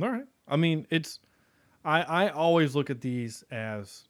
All 0.00 0.10
right. 0.10 0.24
I 0.48 0.56
mean, 0.56 0.86
it's 0.90 1.20
I 1.84 2.02
I 2.02 2.28
always 2.28 2.74
look 2.74 2.90
at 2.90 3.00
these 3.00 3.44
as 3.50 4.04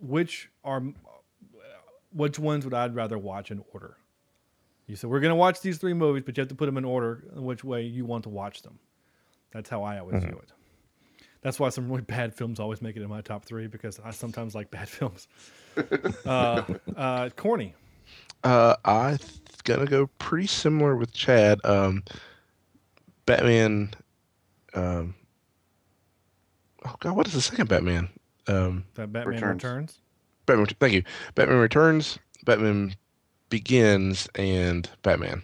which 0.00 0.50
are 0.64 0.82
which 2.12 2.38
ones 2.38 2.64
would 2.64 2.74
I'd 2.74 2.94
rather 2.94 3.18
watch 3.18 3.50
in 3.50 3.62
order. 3.72 3.96
You 4.86 4.96
said 4.96 5.10
we're 5.10 5.20
going 5.20 5.30
to 5.30 5.36
watch 5.36 5.60
these 5.60 5.78
three 5.78 5.94
movies, 5.94 6.24
but 6.26 6.36
you 6.36 6.40
have 6.40 6.48
to 6.48 6.54
put 6.54 6.66
them 6.66 6.76
in 6.76 6.84
order 6.84 7.22
in 7.36 7.44
which 7.44 7.62
way 7.62 7.82
you 7.82 8.04
want 8.04 8.24
to 8.24 8.28
watch 8.28 8.62
them. 8.62 8.78
That's 9.52 9.68
how 9.68 9.82
I 9.84 9.98
always 9.98 10.22
view 10.22 10.38
it. 10.42 10.52
That's 11.42 11.58
why 11.58 11.68
some 11.70 11.88
really 11.88 12.02
bad 12.02 12.34
films 12.34 12.60
always 12.60 12.82
make 12.82 12.96
it 12.96 13.02
in 13.02 13.08
my 13.08 13.20
top 13.20 13.44
three 13.44 13.66
because 13.66 14.00
I 14.04 14.10
sometimes 14.10 14.54
like 14.54 14.70
bad 14.70 14.88
films. 14.98 15.28
uh, 16.26 16.62
uh, 16.96 17.28
corny. 17.30 17.74
Uh, 18.44 18.76
I 18.84 19.16
th- 19.16 19.62
gonna 19.64 19.86
go 19.86 20.06
pretty 20.18 20.46
similar 20.46 20.96
with 20.96 21.12
Chad. 21.12 21.60
Um, 21.64 22.02
Batman. 23.26 23.90
Um, 24.74 25.14
oh 26.84 26.94
God, 27.00 27.16
what 27.16 27.26
is 27.26 27.32
the 27.34 27.40
second 27.40 27.68
Batman? 27.68 28.08
Um, 28.46 28.84
That 28.94 29.12
Batman 29.12 29.34
Returns. 29.34 29.62
Returns. 29.64 29.98
Batman. 30.46 30.66
Thank 30.80 30.94
you. 30.94 31.02
Batman 31.34 31.58
Returns. 31.58 32.18
Batman 32.44 32.94
Begins 33.50 34.28
and 34.36 34.88
Batman. 35.02 35.42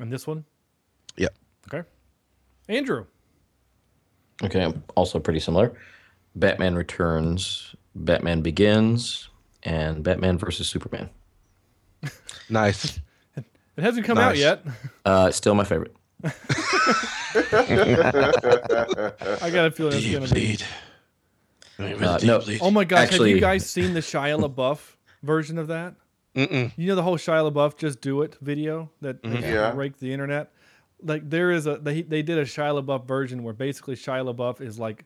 And 0.00 0.12
this 0.12 0.26
one. 0.26 0.44
Yep. 1.16 1.34
Okay. 1.72 1.86
Andrew. 2.68 3.04
Okay, 4.42 4.62
I'm 4.62 4.84
also 4.94 5.18
pretty 5.18 5.40
similar. 5.40 5.76
Batman 6.36 6.76
Returns, 6.76 7.74
Batman 7.96 8.40
Begins, 8.40 9.28
and 9.64 10.04
Batman 10.04 10.38
versus 10.38 10.68
Superman. 10.68 11.10
Nice. 12.50 12.98
It 13.36 13.44
hasn't 13.84 14.06
come 14.06 14.18
out 14.18 14.36
yet. 14.36 14.64
Uh, 15.04 15.30
still 15.30 15.54
my 15.54 15.64
favorite. 15.64 15.94
I 16.24 16.30
got 19.52 19.66
a 19.66 19.70
feeling 19.70 19.98
it's 19.98 20.10
going 20.10 20.26
to 20.26 20.34
be. 20.34 20.58
Uh, 21.78 22.18
no, 22.24 22.42
Oh 22.60 22.70
my 22.72 22.84
gosh, 22.84 23.10
have 23.10 23.26
you 23.26 23.38
guys 23.40 23.68
seen 23.68 23.94
the 23.94 24.00
Shia 24.00 24.38
LaBeouf 24.42 24.96
version 25.22 25.58
of 25.58 25.68
that? 25.68 25.94
Mm-mm. 26.34 26.72
You 26.76 26.88
know 26.88 26.94
the 26.96 27.02
whole 27.02 27.16
Shia 27.16 27.50
LaBeouf 27.50 27.76
"Just 27.78 28.00
Do 28.00 28.22
It" 28.22 28.36
video 28.40 28.90
that 29.00 29.22
that 29.22 29.40
Yeah. 29.42 29.72
raked 29.74 30.00
the 30.00 30.12
internet. 30.12 30.50
Like 31.02 31.28
there 31.30 31.50
is 31.52 31.66
a 31.66 31.76
they 31.78 32.02
they 32.02 32.22
did 32.22 32.38
a 32.38 32.44
Shia 32.44 32.82
LaBeouf 32.82 33.06
version 33.06 33.42
where 33.44 33.54
basically 33.54 33.94
Shia 33.94 34.34
LaBeouf 34.34 34.60
is 34.60 34.78
like 34.78 35.04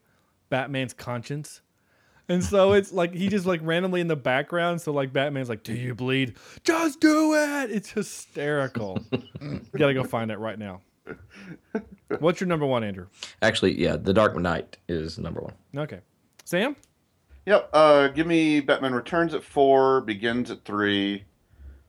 Batman's 0.48 0.92
conscience, 0.94 1.60
and 2.32 2.42
so 2.42 2.72
it's 2.72 2.92
like 2.92 3.14
he 3.14 3.28
just 3.28 3.46
like 3.46 3.60
randomly 3.62 4.00
in 4.00 4.08
the 4.08 4.16
background. 4.16 4.80
So 4.80 4.92
like 4.92 5.12
Batman's 5.12 5.48
like, 5.48 5.62
"Do 5.62 5.74
you 5.74 5.94
bleed? 5.94 6.34
Just 6.64 7.00
do 7.00 7.34
it!" 7.34 7.70
It's 7.70 7.90
hysterical. 7.90 8.98
you 9.40 9.60
gotta 9.76 9.94
go 9.94 10.04
find 10.04 10.30
it 10.30 10.38
right 10.38 10.58
now. 10.58 10.80
What's 12.18 12.40
your 12.40 12.48
number 12.48 12.66
one, 12.66 12.84
Andrew? 12.84 13.06
Actually, 13.42 13.80
yeah, 13.80 13.96
The 13.96 14.12
Dark 14.12 14.36
Knight 14.36 14.78
is 14.88 15.18
number 15.18 15.40
one. 15.40 15.54
Okay, 15.76 16.00
Sam. 16.44 16.76
Yep. 17.46 17.70
Uh, 17.72 18.08
give 18.08 18.26
me 18.26 18.60
Batman 18.60 18.94
Returns 18.94 19.34
at 19.34 19.42
four, 19.42 20.00
Begins 20.02 20.50
at 20.50 20.64
three, 20.64 21.24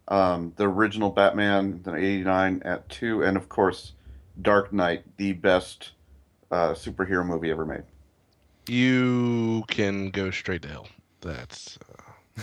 um, 0.08 0.52
the 0.56 0.68
original 0.68 1.10
Batman, 1.10 1.82
the 1.84 1.96
'89 1.96 2.62
at 2.66 2.90
two, 2.90 3.24
and 3.24 3.38
of 3.38 3.50
course, 3.50 3.94
Dark 4.42 4.74
Knight, 4.74 5.04
the 5.18 5.34
best 5.34 5.92
uh, 6.52 6.74
superhero 6.74 7.26
movie 7.26 7.52
ever 7.52 7.66
made. 7.66 7.84
You 8.68 9.64
can 9.68 10.10
go 10.10 10.32
straight 10.32 10.62
to 10.64 10.68
hell. 10.70 10.88
That's. 11.22 11.78
Uh, 12.38 12.42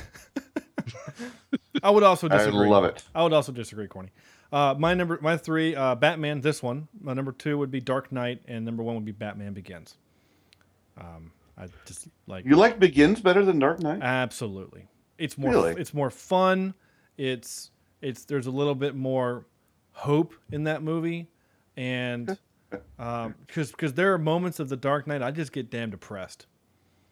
I 1.82 1.90
would 1.90 2.02
also 2.02 2.28
disagree. 2.28 2.66
I 2.66 2.70
love 2.70 2.84
it. 2.84 3.02
I 3.14 3.22
would 3.22 3.32
also 3.32 3.52
disagree, 3.52 3.86
Corny. 3.86 4.10
Uh, 4.52 4.74
my 4.78 4.94
number, 4.94 5.18
my 5.22 5.36
three, 5.36 5.74
uh, 5.74 5.94
Batman. 5.94 6.40
This 6.40 6.62
one. 6.62 6.88
My 7.00 7.14
number 7.14 7.32
two 7.32 7.56
would 7.58 7.70
be 7.70 7.80
Dark 7.80 8.10
Knight, 8.12 8.42
and 8.46 8.64
number 8.64 8.82
one 8.82 8.96
would 8.96 9.04
be 9.04 9.12
Batman 9.12 9.52
Begins. 9.52 9.96
Um, 10.98 11.32
I 11.56 11.66
just 11.86 12.08
like 12.26 12.44
You 12.44 12.56
like 12.56 12.78
Begins 12.78 13.20
better 13.20 13.44
than 13.44 13.58
Dark 13.58 13.80
Knight? 13.80 14.02
absolutely. 14.02 14.88
It's 15.18 15.38
more. 15.38 15.50
Really? 15.52 15.74
It's 15.80 15.94
more 15.94 16.10
fun. 16.10 16.74
It's 17.16 17.70
it's 18.02 18.24
there's 18.24 18.46
a 18.46 18.50
little 18.50 18.74
bit 18.74 18.94
more 18.94 19.46
hope 19.92 20.34
in 20.50 20.64
that 20.64 20.82
movie, 20.82 21.28
and 21.76 22.36
because 22.70 23.70
because 23.70 23.94
there 23.94 24.12
are 24.12 24.18
moments 24.18 24.60
of 24.60 24.68
the 24.68 24.76
Dark 24.76 25.06
Knight 25.06 25.22
I 25.22 25.30
just 25.30 25.52
get 25.52 25.70
damn 25.70 25.90
depressed. 25.90 26.46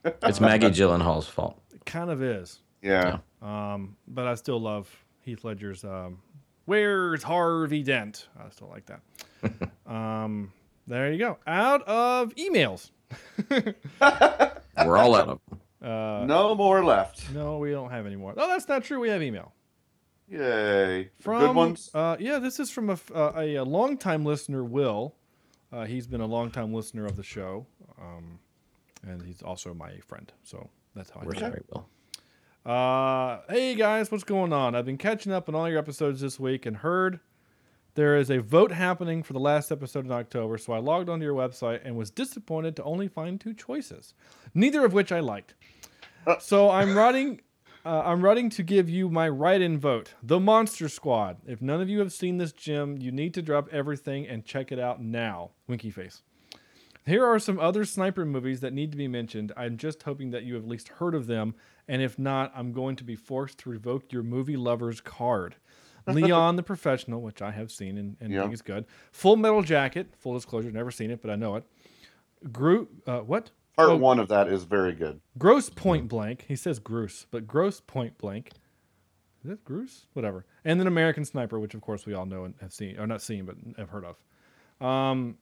It's 0.04 0.40
Maggie 0.40 0.68
Gyllenhaal's 0.68 1.26
fault. 1.28 1.60
It 1.74 1.84
kind 1.84 2.10
of 2.10 2.22
is. 2.22 2.60
Yeah. 2.82 3.18
Um, 3.42 3.96
but 4.06 4.26
I 4.26 4.34
still 4.36 4.60
love 4.60 4.88
Heath 5.22 5.44
Ledger's 5.44 5.84
um, 5.84 6.18
"Where's 6.66 7.22
Harvey 7.22 7.82
Dent." 7.82 8.28
I 8.38 8.48
still 8.50 8.68
like 8.68 8.86
that. 8.86 9.70
um, 9.92 10.52
there 10.86 11.12
you 11.12 11.18
go. 11.18 11.38
Out 11.46 11.82
of 11.82 12.34
emails. 12.36 12.90
We're 13.50 14.96
all 14.96 15.14
out 15.14 15.28
of. 15.28 15.40
Uh, 15.82 16.24
no 16.26 16.54
more 16.54 16.84
left. 16.84 17.30
no, 17.32 17.58
we 17.58 17.70
don't 17.70 17.90
have 17.90 18.06
any 18.06 18.16
more. 18.16 18.34
Oh, 18.36 18.48
that's 18.48 18.68
not 18.68 18.82
true. 18.84 18.98
We 18.98 19.08
have 19.10 19.22
email 19.22 19.52
Yay. 20.28 21.10
from 21.20 21.40
Good 21.40 21.54
ones. 21.54 21.90
Uh, 21.94 22.16
yeah, 22.18 22.38
this 22.38 22.58
is 22.58 22.70
from 22.70 22.90
a, 22.90 22.94
f- 22.94 23.12
uh, 23.14 23.32
a, 23.36 23.54
a 23.56 23.64
longtime 23.64 24.24
listener, 24.24 24.64
Will. 24.64 25.14
Uh, 25.72 25.84
he's 25.84 26.06
been 26.06 26.20
a 26.20 26.26
longtime 26.26 26.72
listener 26.72 27.04
of 27.04 27.16
the 27.16 27.22
show, 27.22 27.66
um, 28.00 28.38
and 29.06 29.22
he's 29.22 29.42
also 29.42 29.74
my 29.74 29.98
friend. 30.06 30.32
So 30.42 30.70
that's 30.94 31.10
how 31.10 31.20
I 31.20 31.24
We're 31.26 31.32
know. 31.34 31.40
sorry, 31.40 31.62
Will. 31.70 31.88
Uh, 32.64 33.40
hey 33.48 33.74
guys, 33.74 34.10
what's 34.10 34.24
going 34.24 34.52
on? 34.52 34.74
I've 34.74 34.86
been 34.86 34.98
catching 34.98 35.32
up 35.32 35.48
on 35.48 35.54
all 35.54 35.68
your 35.68 35.78
episodes 35.78 36.20
this 36.20 36.38
week 36.40 36.66
and 36.66 36.78
heard 36.78 37.20
there 37.94 38.16
is 38.16 38.30
a 38.30 38.40
vote 38.40 38.72
happening 38.72 39.22
for 39.22 39.32
the 39.32 39.40
last 39.40 39.70
episode 39.70 40.04
in 40.04 40.12
October, 40.12 40.56
so 40.58 40.72
I 40.72 40.78
logged 40.78 41.08
onto 41.08 41.24
your 41.24 41.34
website 41.34 41.80
and 41.84 41.96
was 41.96 42.10
disappointed 42.10 42.76
to 42.76 42.82
only 42.84 43.08
find 43.08 43.40
two 43.40 43.54
choices, 43.54 44.14
neither 44.54 44.84
of 44.84 44.92
which 44.92 45.12
I 45.12 45.20
liked. 45.20 45.54
So 46.40 46.70
I'm 46.70 46.94
writing, 46.96 47.40
uh, 47.88 48.02
I'm 48.04 48.20
running 48.22 48.50
to 48.50 48.62
give 48.62 48.90
you 48.90 49.08
my 49.08 49.28
write-in 49.30 49.78
vote, 49.78 50.12
The 50.22 50.38
Monster 50.38 50.90
Squad. 50.90 51.38
If 51.46 51.62
none 51.62 51.80
of 51.80 51.88
you 51.88 52.00
have 52.00 52.12
seen 52.12 52.36
this, 52.36 52.52
Jim, 52.52 52.98
you 52.98 53.10
need 53.10 53.32
to 53.34 53.40
drop 53.40 53.66
everything 53.72 54.26
and 54.28 54.44
check 54.44 54.70
it 54.70 54.78
out 54.78 55.00
now. 55.02 55.52
Winky 55.66 55.90
face. 55.90 56.22
Here 57.06 57.24
are 57.24 57.38
some 57.38 57.58
other 57.58 57.86
sniper 57.86 58.26
movies 58.26 58.60
that 58.60 58.74
need 58.74 58.90
to 58.92 58.98
be 58.98 59.08
mentioned. 59.08 59.52
I'm 59.56 59.78
just 59.78 60.02
hoping 60.02 60.30
that 60.32 60.42
you 60.44 60.52
have 60.54 60.64
at 60.64 60.68
least 60.68 60.88
heard 60.88 61.14
of 61.14 61.26
them, 61.26 61.54
and 61.88 62.02
if 62.02 62.18
not, 62.18 62.52
I'm 62.54 62.72
going 62.72 62.96
to 62.96 63.04
be 63.04 63.16
forced 63.16 63.56
to 63.60 63.70
revoke 63.70 64.12
your 64.12 64.22
movie 64.22 64.58
lover's 64.58 65.00
card. 65.00 65.56
Leon 66.06 66.56
the 66.56 66.62
Professional, 66.62 67.22
which 67.22 67.40
I 67.40 67.52
have 67.52 67.70
seen 67.70 67.96
and, 67.96 68.16
and 68.20 68.32
Yeah. 68.32 68.42
think 68.42 68.52
is 68.52 68.60
good. 68.62 68.84
Full 69.12 69.36
Metal 69.36 69.62
Jacket, 69.62 70.08
full 70.18 70.34
disclosure, 70.34 70.70
never 70.70 70.90
seen 70.90 71.10
it, 71.10 71.22
but 71.22 71.30
I 71.30 71.36
know 71.36 71.56
it. 71.56 71.64
Groot, 72.52 72.90
uh, 73.06 73.20
what? 73.20 73.50
Part 73.78 73.90
Oh. 73.90 73.96
one 73.96 74.18
of 74.18 74.26
that 74.28 74.48
is 74.48 74.64
very 74.64 74.92
good. 74.92 75.20
Gross 75.38 75.70
Point 75.70 76.08
Blank. 76.08 76.44
He 76.48 76.56
says 76.56 76.80
Gross, 76.80 77.26
but 77.30 77.46
Gross 77.46 77.80
Point 77.80 78.18
Blank. 78.18 78.50
Is 79.44 79.52
it 79.52 79.64
Gross? 79.64 80.06
Whatever. 80.14 80.44
And 80.64 80.80
then 80.80 80.88
American 80.88 81.24
Sniper, 81.24 81.60
which 81.60 81.74
of 81.74 81.80
course 81.80 82.04
we 82.04 82.12
all 82.12 82.26
know 82.26 82.44
and 82.44 82.54
have 82.60 82.72
seen, 82.72 82.98
or 82.98 83.06
not 83.06 83.22
seen, 83.22 83.44
but 83.44 83.54
have 83.78 83.90
heard 83.90 84.04
of. 84.04 84.16
Um, 84.84 85.38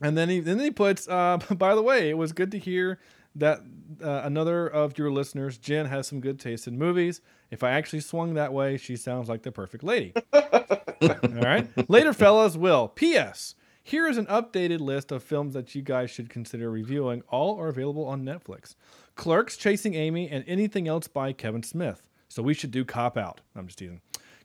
and 0.00 0.16
then 0.16 0.28
he 0.28 0.38
then 0.38 0.60
he 0.60 0.70
puts. 0.70 1.08
Uh, 1.08 1.38
by 1.56 1.74
the 1.74 1.82
way, 1.82 2.08
it 2.08 2.16
was 2.16 2.32
good 2.32 2.52
to 2.52 2.58
hear 2.58 3.00
that 3.34 3.62
uh, 4.00 4.20
another 4.22 4.68
of 4.68 4.96
your 4.96 5.10
listeners, 5.10 5.58
Jen, 5.58 5.86
has 5.86 6.06
some 6.06 6.20
good 6.20 6.38
taste 6.38 6.68
in 6.68 6.78
movies. 6.78 7.20
If 7.50 7.64
I 7.64 7.72
actually 7.72 8.00
swung 8.00 8.34
that 8.34 8.52
way, 8.52 8.76
she 8.76 8.94
sounds 8.96 9.28
like 9.28 9.42
the 9.42 9.50
perfect 9.50 9.82
lady. 9.82 10.14
All 10.32 11.18
right. 11.32 11.68
Later, 11.90 12.12
fellas, 12.12 12.56
will. 12.56 12.86
P.S. 12.88 13.56
Here 13.86 14.08
is 14.08 14.16
an 14.16 14.24
updated 14.26 14.80
list 14.80 15.12
of 15.12 15.22
films 15.22 15.52
that 15.54 15.74
you 15.74 15.82
guys 15.82 16.10
should 16.10 16.30
consider 16.30 16.70
reviewing. 16.70 17.22
All 17.28 17.60
are 17.60 17.68
available 17.68 18.06
on 18.06 18.24
Netflix 18.24 18.74
Clerks, 19.14 19.56
Chasing 19.58 19.94
Amy, 19.94 20.28
and 20.28 20.42
anything 20.48 20.88
else 20.88 21.06
by 21.06 21.32
Kevin 21.34 21.62
Smith. 21.62 22.02
So 22.28 22.42
we 22.42 22.54
should 22.54 22.70
do 22.70 22.84
Cop 22.84 23.16
Out. 23.18 23.42
I'm 23.54 23.66
just 23.66 23.78
teasing. 23.78 24.00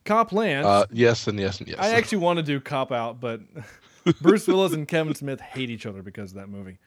Cop 0.06 0.32
Land. 0.34 0.68
Uh, 0.68 0.86
yes 0.92 1.28
and 1.28 1.40
yes 1.40 1.60
and 1.60 1.68
yes. 1.70 1.78
I 1.80 1.92
actually 1.92 2.20
want 2.20 2.38
to 2.38 2.44
do 2.44 2.60
Cop 2.60 2.92
Out, 2.92 3.20
but 3.22 3.40
Bruce 4.22 4.46
Willis 4.48 4.74
and 4.74 4.88
Kevin 4.88 5.16
Smith 5.16 5.40
hate 5.40 5.70
each 5.70 5.86
other 5.86 6.02
because 6.04 6.32
of 6.32 6.36
that 6.38 6.50
movie. 6.50 6.78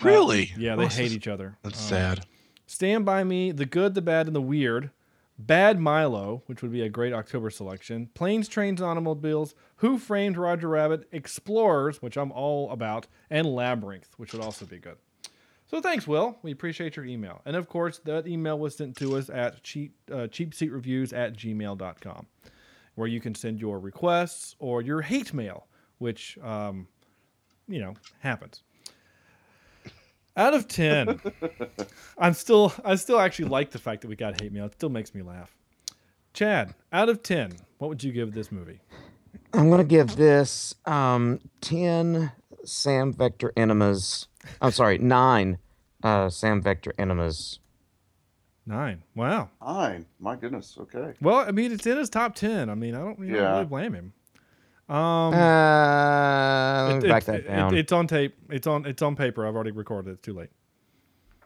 Uh, 0.00 0.04
Really? 0.04 0.52
yeah, 0.56 0.76
they 0.76 0.84
Oh, 0.84 0.88
hate 0.88 1.12
each 1.12 1.26
other. 1.28 1.56
that's 1.62 1.80
Um, 1.80 1.88
sad. 1.88 2.26
Stand 2.66 3.04
by 3.04 3.24
Me, 3.24 3.50
The 3.52 3.66
Good, 3.66 3.94
the 3.94 4.02
Bad, 4.02 4.26
and 4.26 4.34
the 4.36 4.40
Weird, 4.40 4.90
Bad 5.38 5.78
Milo, 5.78 6.42
which 6.46 6.62
would 6.62 6.72
be 6.72 6.82
a 6.82 6.88
great 6.88 7.12
October 7.12 7.50
selection, 7.50 8.08
Planes, 8.14 8.48
Trains, 8.48 8.80
and 8.80 8.88
Automobiles, 8.88 9.54
Who 9.76 9.98
Framed 9.98 10.36
Roger 10.38 10.68
Rabbit, 10.68 11.06
Explorers, 11.12 12.00
which 12.00 12.16
I'm 12.16 12.32
all 12.32 12.70
about, 12.70 13.06
and 13.28 13.46
Labyrinth, 13.46 14.08
which 14.16 14.32
would 14.32 14.42
also 14.42 14.64
be 14.64 14.78
good. 14.78 14.96
So 15.66 15.80
thanks, 15.80 16.06
Will. 16.06 16.38
We 16.42 16.52
appreciate 16.52 16.96
your 16.96 17.04
email. 17.04 17.42
And 17.44 17.56
of 17.56 17.68
course, 17.68 17.98
that 18.04 18.26
email 18.26 18.58
was 18.58 18.76
sent 18.76 18.96
to 18.98 19.16
us 19.16 19.28
at 19.28 19.62
cheap, 19.62 19.94
uh, 20.10 20.28
cheapseatreviews 20.28 21.12
at 21.12 21.36
gmail.com, 21.36 22.26
where 22.94 23.08
you 23.08 23.20
can 23.20 23.34
send 23.34 23.60
your 23.60 23.78
requests 23.78 24.54
or 24.58 24.80
your 24.80 25.02
hate 25.02 25.34
mail, 25.34 25.66
which, 25.98 26.38
um, 26.38 26.86
you 27.68 27.80
know, 27.80 27.94
happens. 28.20 28.62
Out 30.36 30.52
of 30.54 30.68
10, 30.68 31.20
I'm 32.18 32.34
still, 32.34 32.72
I 32.84 32.96
still 32.96 33.18
actually 33.18 33.48
like 33.48 33.70
the 33.70 33.78
fact 33.78 34.02
that 34.02 34.08
we 34.08 34.16
got 34.16 34.40
hate 34.40 34.52
mail. 34.52 34.66
It 34.66 34.74
still 34.74 34.90
makes 34.90 35.14
me 35.14 35.22
laugh. 35.22 35.54
Chad, 36.34 36.74
out 36.92 37.08
of 37.08 37.22
10, 37.22 37.52
what 37.78 37.88
would 37.88 38.04
you 38.04 38.12
give 38.12 38.34
this 38.34 38.52
movie? 38.52 38.80
I'm 39.54 39.70
gonna 39.70 39.84
give 39.84 40.16
this 40.16 40.74
um, 40.84 41.40
ten 41.62 42.32
Sam 42.64 43.12
Vector 43.14 43.52
enemas. 43.56 44.28
I'm 44.60 44.72
sorry, 44.72 44.98
nine 44.98 45.56
uh, 46.02 46.28
Sam 46.28 46.60
Vector 46.60 46.92
enemas. 46.98 47.58
Nine. 48.66 49.02
Wow. 49.14 49.48
Nine. 49.64 50.06
My 50.18 50.34
goodness. 50.36 50.76
Okay. 50.78 51.14
Well, 51.22 51.36
I 51.36 51.52
mean, 51.52 51.70
it's 51.72 51.86
in 51.86 51.96
his 51.96 52.10
top 52.10 52.34
10. 52.34 52.68
I 52.68 52.74
mean, 52.74 52.96
I 52.96 52.98
don't, 52.98 53.18
you 53.20 53.26
know, 53.26 53.38
Yeah. 53.38 53.52
really 53.52 53.64
blame 53.64 53.94
him. 53.94 54.12
Um, 54.88 55.34
Uh, 55.34 56.98
it- 57.02 57.08
back 57.08 57.22
it- 57.22 57.26
that 57.26 57.34
it- 57.40 57.46
down. 57.48 57.74
it's 57.74 57.90
on 57.92 58.06
tape. 58.06 58.36
It's 58.50 58.66
on. 58.66 58.86
It's 58.86 59.02
on 59.02 59.16
paper. 59.16 59.46
I've 59.46 59.54
already 59.54 59.72
recorded. 59.72 60.10
it. 60.10 60.12
It's 60.14 60.22
too 60.22 60.32
late. 60.34 60.50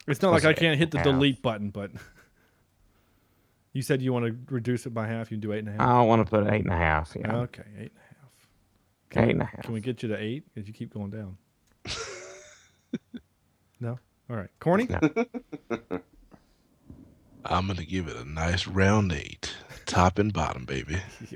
It's 0.07 0.21
not 0.21 0.33
Was 0.33 0.45
like 0.45 0.57
I 0.57 0.61
can't 0.61 0.79
hit 0.79 0.91
the 0.91 0.99
eight 0.99 1.01
and 1.03 1.09
a 1.09 1.13
half? 1.13 1.19
delete 1.21 1.43
button, 1.43 1.71
but 1.71 1.91
you 3.73 3.81
said 3.83 4.03
you 4.03 4.13
want 4.13 4.27
to 4.27 4.37
reduce 4.55 4.85
it 4.87 4.91
by 4.91 5.07
half. 5.07 5.31
You 5.31 5.39
do 5.39 5.53
eight 5.53 5.61
and 5.61 5.69
a 5.69 5.73
half. 5.73 5.81
I 5.81 6.03
want 6.03 6.27
to 6.27 6.31
put 6.31 6.47
eight 6.53 6.65
and 6.65 6.73
a 6.73 6.77
half. 6.77 7.17
Yeah. 7.19 7.37
Okay, 7.37 7.63
eight 7.79 7.93
and 7.93 7.99
a 7.99 8.01
half. 8.01 8.49
Can 9.11 9.23
Eight 9.23 9.27
we, 9.27 9.33
and 9.33 9.43
a 9.43 9.45
half. 9.47 9.63
Can 9.63 9.73
we 9.73 9.81
get 9.81 10.03
you 10.03 10.09
to 10.11 10.17
eight? 10.23 10.45
Because 10.55 10.69
you 10.69 10.75
keep 10.75 10.93
going 10.93 11.11
down. 11.11 11.37
no. 13.81 13.99
All 14.29 14.37
right. 14.37 14.51
Corny. 14.61 14.87
I'm 17.45 17.67
gonna 17.67 17.85
give 17.85 18.07
it 18.07 18.17
a 18.17 18.25
nice 18.29 18.67
round 18.67 19.13
eight, 19.13 19.55
top 19.87 20.19
and 20.19 20.31
bottom, 20.33 20.65
baby. 20.67 20.99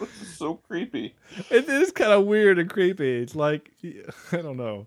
Yeah. 0.00 0.06
This 0.06 0.22
is 0.22 0.36
so 0.36 0.54
creepy. 0.54 1.14
It 1.50 1.68
is 1.68 1.92
kind 1.92 2.12
of 2.12 2.24
weird 2.26 2.58
and 2.58 2.68
creepy. 2.68 3.22
It's 3.22 3.34
like 3.36 3.70
I 4.32 4.36
don't 4.38 4.56
know. 4.56 4.86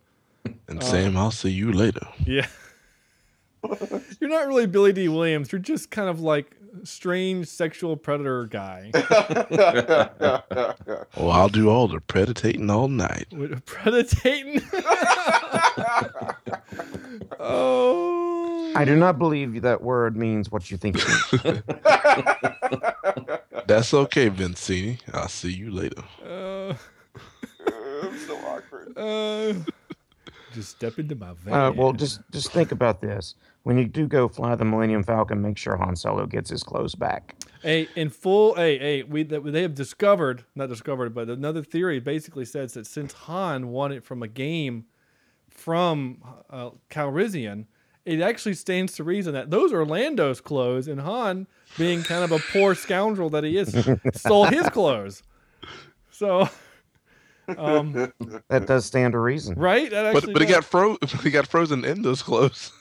And 0.68 0.84
Sam, 0.84 1.16
um, 1.16 1.18
I'll 1.18 1.32
see 1.32 1.50
you 1.50 1.72
later. 1.72 2.08
Yeah. 2.26 2.48
You're 4.20 4.30
not 4.30 4.48
really 4.48 4.66
Billy 4.68 4.94
Dee 4.94 5.08
Williams. 5.10 5.52
You're 5.52 5.60
just 5.60 5.92
kind 5.92 6.10
of 6.10 6.20
like 6.22 6.56
strange 6.84 7.48
sexual 7.48 7.98
predator 7.98 8.46
guy. 8.46 8.92
Oh, 11.18 11.30
I'll 11.30 11.50
do 11.50 11.70
all 11.70 11.88
the 11.88 12.00
predating 12.00 12.70
all 12.72 12.88
night. 12.88 13.28
With 13.32 13.66
predating. 13.66 14.62
oh. 17.40 18.74
I 18.76 18.86
do 18.86 18.96
not 18.96 19.18
believe 19.18 19.62
that 19.64 19.82
word 19.82 20.16
means 20.16 20.52
what 20.52 20.70
you 20.70 20.78
think 20.78 20.98
it 21.00 21.08
means. 21.44 21.62
That's 23.66 23.94
okay, 23.94 24.30
Vizzini. 24.30 25.00
I'll 25.14 25.28
see 25.28 25.52
you 25.52 25.72
later. 25.72 26.04
Uh, 26.24 26.74
I'm 28.04 28.18
so 28.28 28.38
awkward. 28.38 28.98
uh, 28.98 29.54
just 30.54 30.72
step 30.72 31.00
into 31.00 31.16
my 31.16 31.34
van. 31.34 31.54
Uh, 31.54 31.72
well, 31.72 31.94
just 31.94 32.22
just 32.32 32.52
think 32.52 32.72
about 32.72 33.02
this. 33.02 33.36
When 33.64 33.78
you 33.78 33.86
do 33.86 34.08
go 34.08 34.28
fly 34.28 34.56
the 34.56 34.64
Millennium 34.66 35.04
Falcon, 35.04 35.42
make 35.42 35.58
sure 35.58 35.76
Han 35.76 35.96
Solo 35.96 36.26
gets 36.26 36.50
his 36.50 36.64
clothes 36.64 36.96
back. 36.96 37.36
Hey, 37.62 37.90
in 37.96 38.10
full, 38.10 38.56
hey, 38.56 38.78
hey, 38.78 39.04
we 39.04 39.24
that 39.24 39.44
they 39.44 39.62
have 39.62 39.76
discovered, 39.76 40.46
not 40.56 40.70
discovered, 40.70 41.14
but 41.14 41.30
another 41.30 41.64
theory 41.64 42.00
basically 42.00 42.46
says 42.46 42.74
that 42.74 42.88
since 42.88 43.14
Han 43.14 43.68
won 43.70 43.92
it 43.92 44.04
from 44.04 44.24
a 44.24 44.28
game 44.28 44.86
from 45.50 46.24
uh, 46.50 46.70
Calrissian, 46.90 47.66
it 48.08 48.22
actually 48.22 48.54
stands 48.54 48.94
to 48.96 49.04
reason 49.04 49.34
that 49.34 49.52
those 49.52 49.74
are 49.74 49.86
Lando's 49.86 50.40
clothes, 50.40 50.88
and 50.88 51.02
Han, 51.02 51.46
being 51.78 52.04
kind 52.04 52.24
of 52.24 52.32
a 52.32 52.40
poor 52.54 52.74
scoundrel 52.86 53.30
that 53.32 53.44
he 53.44 53.58
is, 53.58 53.88
stole 54.14 54.46
his 54.46 54.70
clothes. 54.70 55.24
So, 56.10 56.50
um, 57.58 58.12
That 58.48 58.66
does 58.66 58.86
stand 58.86 59.12
to 59.12 59.20
reason. 59.20 59.56
right? 59.56 59.92
That 59.92 60.14
But 60.14 60.18
actually 60.18 60.34
but 60.34 60.42
he 60.42 60.48
got 60.48 60.64
fro 60.64 60.98
he 61.22 61.30
got 61.30 61.48
frozen 61.48 61.84
in 61.84 62.02
those 62.02 62.24
clothes. 62.24 62.72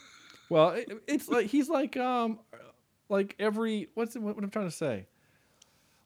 Well, 0.49 0.71
it, 0.71 0.93
it's 1.09 1.29
like 1.29 1.47
he's 1.47 1.69
like 1.69 1.97
um 1.97 2.39
like 3.09 3.35
every 3.41 3.89
what's 3.95 4.15
it, 4.15 4.23
what, 4.23 4.37
what 4.37 4.45
I'm 4.45 4.51
trying 4.51 4.71
to 4.71 4.77
say. 4.77 5.07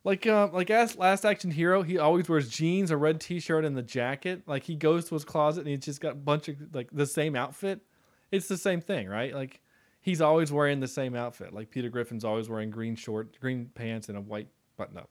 Like 0.03 0.27
um 0.27 0.53
like 0.53 0.71
as 0.71 0.97
last 0.97 1.27
action 1.27 1.51
hero, 1.51 1.83
he 1.83 1.99
always 1.99 2.27
wears 2.27 2.49
jeans, 2.49 2.91
a 2.91 2.97
red 2.97 3.21
t-shirt, 3.21 3.67
and 3.67 3.77
the 3.77 3.83
jacket. 3.83 4.45
Like 4.47 4.65
he 4.65 4.77
goes 4.77 5.09
to 5.11 5.15
his 5.15 5.27
closet 5.27 5.61
and 5.61 5.69
he's 5.69 5.85
just 5.85 6.01
got 6.01 6.13
a 6.13 6.17
bunch 6.17 6.49
of 6.49 6.57
like 6.73 6.89
the 6.91 7.07
same 7.07 7.37
outfit. 7.37 7.83
It's 8.31 8.49
the 8.49 8.57
same 8.59 8.81
thing, 8.81 9.09
right? 9.09 9.35
Like 9.35 9.61
he's 10.01 10.21
always 10.21 10.53
wearing 10.53 10.81
the 10.81 10.89
same 10.89 11.15
outfit. 11.15 11.53
Like 11.53 11.71
Peter 11.71 11.89
Griffin's 11.89 12.25
always 12.25 12.49
wearing 12.49 12.71
green 12.71 12.95
short, 12.97 13.39
green 13.41 13.71
pants, 13.75 14.09
and 14.09 14.17
a 14.17 14.21
white 14.21 14.49
button 14.77 14.97
up. 14.99 15.11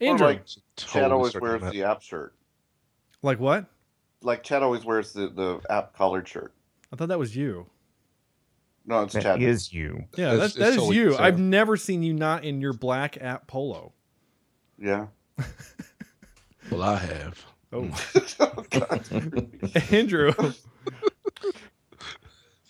Andrew, 0.00 0.26
like 0.26 0.42
Chad 0.76 1.12
always 1.12 1.34
wears 1.34 1.62
the 1.72 1.84
app 1.84 2.02
shirt. 2.02 2.34
like 3.22 3.38
what? 3.38 3.66
Like 4.20 4.42
Chad 4.42 4.62
always 4.62 4.84
wears 4.84 5.12
the, 5.12 5.28
the 5.28 5.60
app 5.70 5.94
collared 5.96 6.26
shirt. 6.28 6.52
I 6.92 6.96
thought 6.96 7.08
that 7.08 7.18
was 7.18 7.34
you. 7.36 7.66
No, 8.84 9.02
it's 9.02 9.14
That 9.14 9.22
Chad. 9.22 9.42
is 9.42 9.72
you. 9.72 10.04
Yeah, 10.16 10.34
It's- 10.34 10.38
that, 10.38 10.44
it's 10.66 10.76
that 10.78 10.82
is 10.82 10.94
you. 10.94 11.12
Sarah. 11.12 11.24
I've 11.24 11.38
never 11.38 11.76
seen 11.76 12.02
you 12.02 12.12
not 12.14 12.44
in 12.44 12.60
your 12.60 12.72
black 12.72 13.16
app 13.20 13.46
polo. 13.46 13.92
Yeah. 14.78 15.06
Well, 16.70 16.82
I 16.82 16.96
have. 16.96 17.44
Oh, 17.72 17.90
oh 18.40 18.64
God. 18.70 19.82
Andrew. 19.90 20.32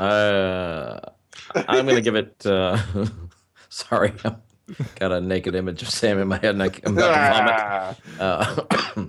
Uh, 0.03 0.99
I'm 1.55 1.87
gonna 1.87 2.01
give 2.01 2.15
it. 2.17 2.45
Uh, 2.45 2.79
sorry, 3.69 4.13
I've 4.25 4.95
got 4.97 5.13
a 5.13 5.21
naked 5.21 5.55
image 5.55 5.83
of 5.83 5.91
Sam 5.91 6.19
in 6.19 6.29
my 6.29 6.39
head, 6.39 6.55
and 6.55 6.63
I, 6.63 6.71
I'm 6.85 6.97
about 6.99 7.97
to 8.17 8.17
vomit. 8.17 8.21
Uh, 8.21 9.07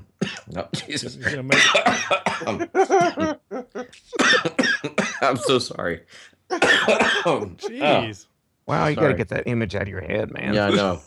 no, 0.51 0.67
Jesus. 0.87 1.15
He's 1.15 1.25
gonna 1.25 1.43
make- 1.43 1.59
I'm 5.21 5.37
so 5.37 5.59
sorry. 5.59 6.01
Jeez. 6.51 8.25
Wow, 8.65 8.87
you 8.87 8.95
got 8.95 9.07
to 9.09 9.13
get 9.13 9.29
that 9.29 9.47
image 9.47 9.75
out 9.75 9.83
of 9.83 9.87
your 9.89 10.01
head, 10.01 10.31
man. 10.31 10.53
Yeah, 10.53 10.67
I 10.67 10.69
know. 10.71 11.01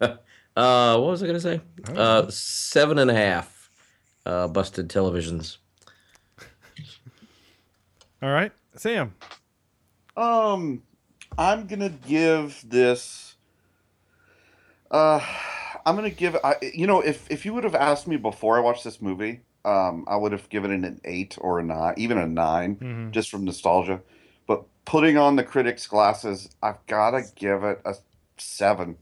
uh, 0.56 0.98
what 0.98 1.10
was 1.10 1.22
I 1.22 1.26
gonna 1.26 1.40
say? 1.40 1.60
Uh, 1.94 2.26
seven 2.30 2.98
and 2.98 3.10
a 3.10 3.14
half. 3.14 3.70
Uh, 4.26 4.46
busted 4.48 4.88
televisions. 4.88 5.56
All 8.22 8.30
right, 8.30 8.52
Sam. 8.76 9.14
Um, 10.16 10.82
I'm 11.38 11.66
gonna 11.66 11.88
give 11.88 12.62
this. 12.68 13.36
Uh, 14.90 15.20
I'm 15.86 15.96
gonna 15.96 16.10
give. 16.10 16.36
I, 16.44 16.56
you 16.74 16.86
know, 16.86 17.00
if 17.00 17.30
if 17.30 17.44
you 17.46 17.54
would 17.54 17.64
have 17.64 17.74
asked 17.74 18.06
me 18.06 18.16
before 18.16 18.56
I 18.56 18.60
watched 18.60 18.84
this 18.84 19.00
movie, 19.00 19.40
um, 19.64 20.04
I 20.08 20.16
would 20.16 20.32
have 20.32 20.48
given 20.50 20.70
it 20.72 20.86
an 20.86 21.00
eight 21.04 21.38
or 21.40 21.60
a 21.60 21.62
nine, 21.62 21.94
even 21.96 22.18
a 22.18 22.26
9 22.26 22.76
Mhm. 22.76 23.10
just 23.12 23.30
from 23.30 23.44
nostalgia. 23.44 24.00
But 24.46 24.64
putting 24.84 25.16
on 25.16 25.36
the 25.36 25.44
critics' 25.44 25.86
glasses, 25.86 26.50
I've 26.62 26.84
gotta 26.86 27.22
give 27.36 27.64
it 27.64 27.80
a 27.84 27.94
seven. 28.36 28.96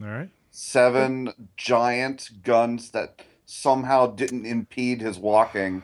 All 0.00 0.06
right. 0.08 0.28
Seven 0.52 1.48
giant 1.56 2.42
guns 2.42 2.90
that 2.90 3.22
somehow 3.46 4.06
didn't 4.06 4.46
impede 4.46 5.00
his 5.00 5.18
walking. 5.18 5.82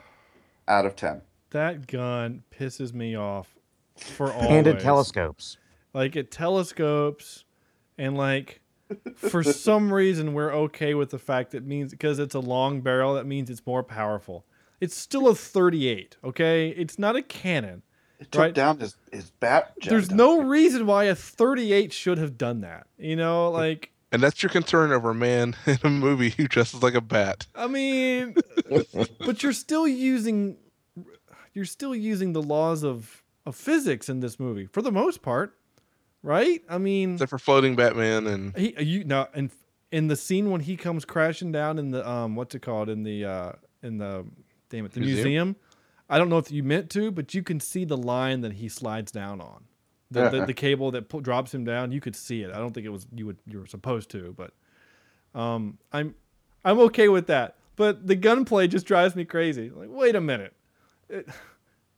Out 0.69 0.85
of 0.87 0.97
ten. 0.97 1.23
That 1.57 1.87
gun 1.87 2.43
pisses 2.57 2.93
me 2.93 3.17
off 3.17 3.57
for 3.97 4.33
always. 4.33 4.51
And 4.51 4.67
it 4.67 4.81
telescopes. 4.81 5.57
Like 5.93 6.15
it 6.15 6.31
telescopes, 6.31 7.45
and 7.97 8.17
like 8.17 8.61
for 9.17 9.43
some 9.43 9.93
reason 9.93 10.35
we're 10.35 10.53
okay 10.53 10.95
with 10.95 11.11
the 11.11 11.19
fact 11.19 11.53
that 11.53 11.65
means 11.65 11.91
because 11.91 12.19
it's 12.19 12.35
a 12.35 12.41
long 12.41 12.83
barrel 12.83 13.15
that 13.15 13.27
means 13.27 13.49
it's 13.49 13.67
more 13.67 13.83
powerful. 13.83 14.45
It's 14.79 14.95
still 14.95 15.29
a 15.29 15.35
38, 15.35 16.19
okay? 16.23 16.69
It's 16.69 16.99
not 16.99 17.17
a 17.17 17.23
cannon. 17.23 17.83
It 18.21 18.31
took 18.31 18.53
down 18.53 18.79
his, 18.79 18.97
his 19.11 19.31
bat 19.31 19.73
jet. 19.81 19.89
There's 19.91 20.11
no 20.11 20.43
reason 20.43 20.87
why 20.87 21.05
a 21.05 21.15
38 21.15 21.95
should 21.95 22.19
have 22.19 22.37
done 22.37 22.61
that. 22.61 22.87
You 22.99 23.17
know, 23.17 23.51
like 23.51 23.91
And 24.13 24.23
that's 24.23 24.43
your 24.43 24.51
concern 24.51 24.93
over 24.93 25.11
a 25.11 25.15
man 25.15 25.57
in 25.67 25.79
a 25.83 25.89
movie 25.89 26.31
who 26.31 26.47
dresses 26.47 26.83
like 26.83 26.95
a 26.95 27.01
bat. 27.01 27.47
I 27.55 27.67
mean, 27.67 28.37
but 29.21 29.43
you're 29.43 29.55
still 29.55 29.89
using 29.89 30.59
you're 31.57 31.65
still 31.65 31.95
using 31.95 32.33
the 32.35 32.43
laws 32.43 32.85
of 32.85 33.23
of 33.47 33.57
physics 33.57 34.09
in 34.09 34.21
this 34.21 34.39
movie 34.39 34.67
for 34.67 34.83
the 34.83 34.93
most 34.93 35.23
part, 35.23 35.57
right? 36.23 36.63
I 36.69 36.79
mean, 36.79 37.15
Except 37.15 37.31
for 37.31 37.39
floating 37.39 37.75
Batman 37.77 38.27
and 38.27 38.57
he 38.57 38.75
you 38.83 39.05
know, 39.05 39.27
in 39.35 39.51
in 39.91 40.09
the 40.09 40.17
scene 40.17 40.51
when 40.51 40.61
he 40.61 40.77
comes 40.77 41.05
crashing 41.05 41.51
down 41.53 41.79
in 41.79 41.91
the 41.91 42.09
um 42.09 42.37
what's 42.37 42.55
it 42.55 42.61
called 42.63 42.89
in 42.89 43.03
the 43.03 43.25
uh 43.25 43.53
in 43.83 43.99
the 43.99 44.25
damn 44.69 44.85
it 44.85 44.93
the 44.93 45.01
Museum? 45.01 45.25
museum. 45.25 45.57
I 46.09 46.19
don't 46.19 46.29
know 46.29 46.39
if 46.39 46.53
you 46.53 46.63
meant 46.63 46.91
to, 46.91 47.11
but 47.11 47.35
you 47.35 47.43
can 47.43 47.59
see 47.59 47.85
the 47.85 47.97
line 47.97 48.43
that 48.43 48.53
he 48.55 48.69
slides 48.69 49.11
down 49.11 49.41
on. 49.41 49.65
The, 50.13 50.29
the, 50.29 50.37
Yeah. 50.39 50.45
the 50.45 50.55
cable 50.55 50.93
that 50.93 51.09
drops 51.23 51.53
him 51.53 51.65
down, 51.65 51.91
you 51.91 52.01
could 52.01 52.15
see 52.15 52.43
it. 52.43 52.53
I 52.53 52.59
don't 52.59 52.73
think 52.73 52.87
it 52.87 52.91
was 52.91 53.07
you 53.13 53.27
would 53.27 53.39
you 53.47 53.59
were 53.59 53.67
supposed 53.67 54.09
to, 54.11 54.33
but 54.37 54.53
um, 55.35 55.79
I'm 55.93 56.15
I'm 56.65 56.79
okay 56.81 57.09
with 57.09 57.27
that. 57.29 57.57
But 57.77 58.07
the 58.07 58.15
gunplay 58.17 58.69
just 58.69 58.87
drives 58.87 59.15
me 59.17 59.25
crazy. 59.25 59.71
Like, 59.71 59.89
wait 59.91 60.15
a 60.15 60.21
minute. 60.21 60.55
It- 61.09 61.29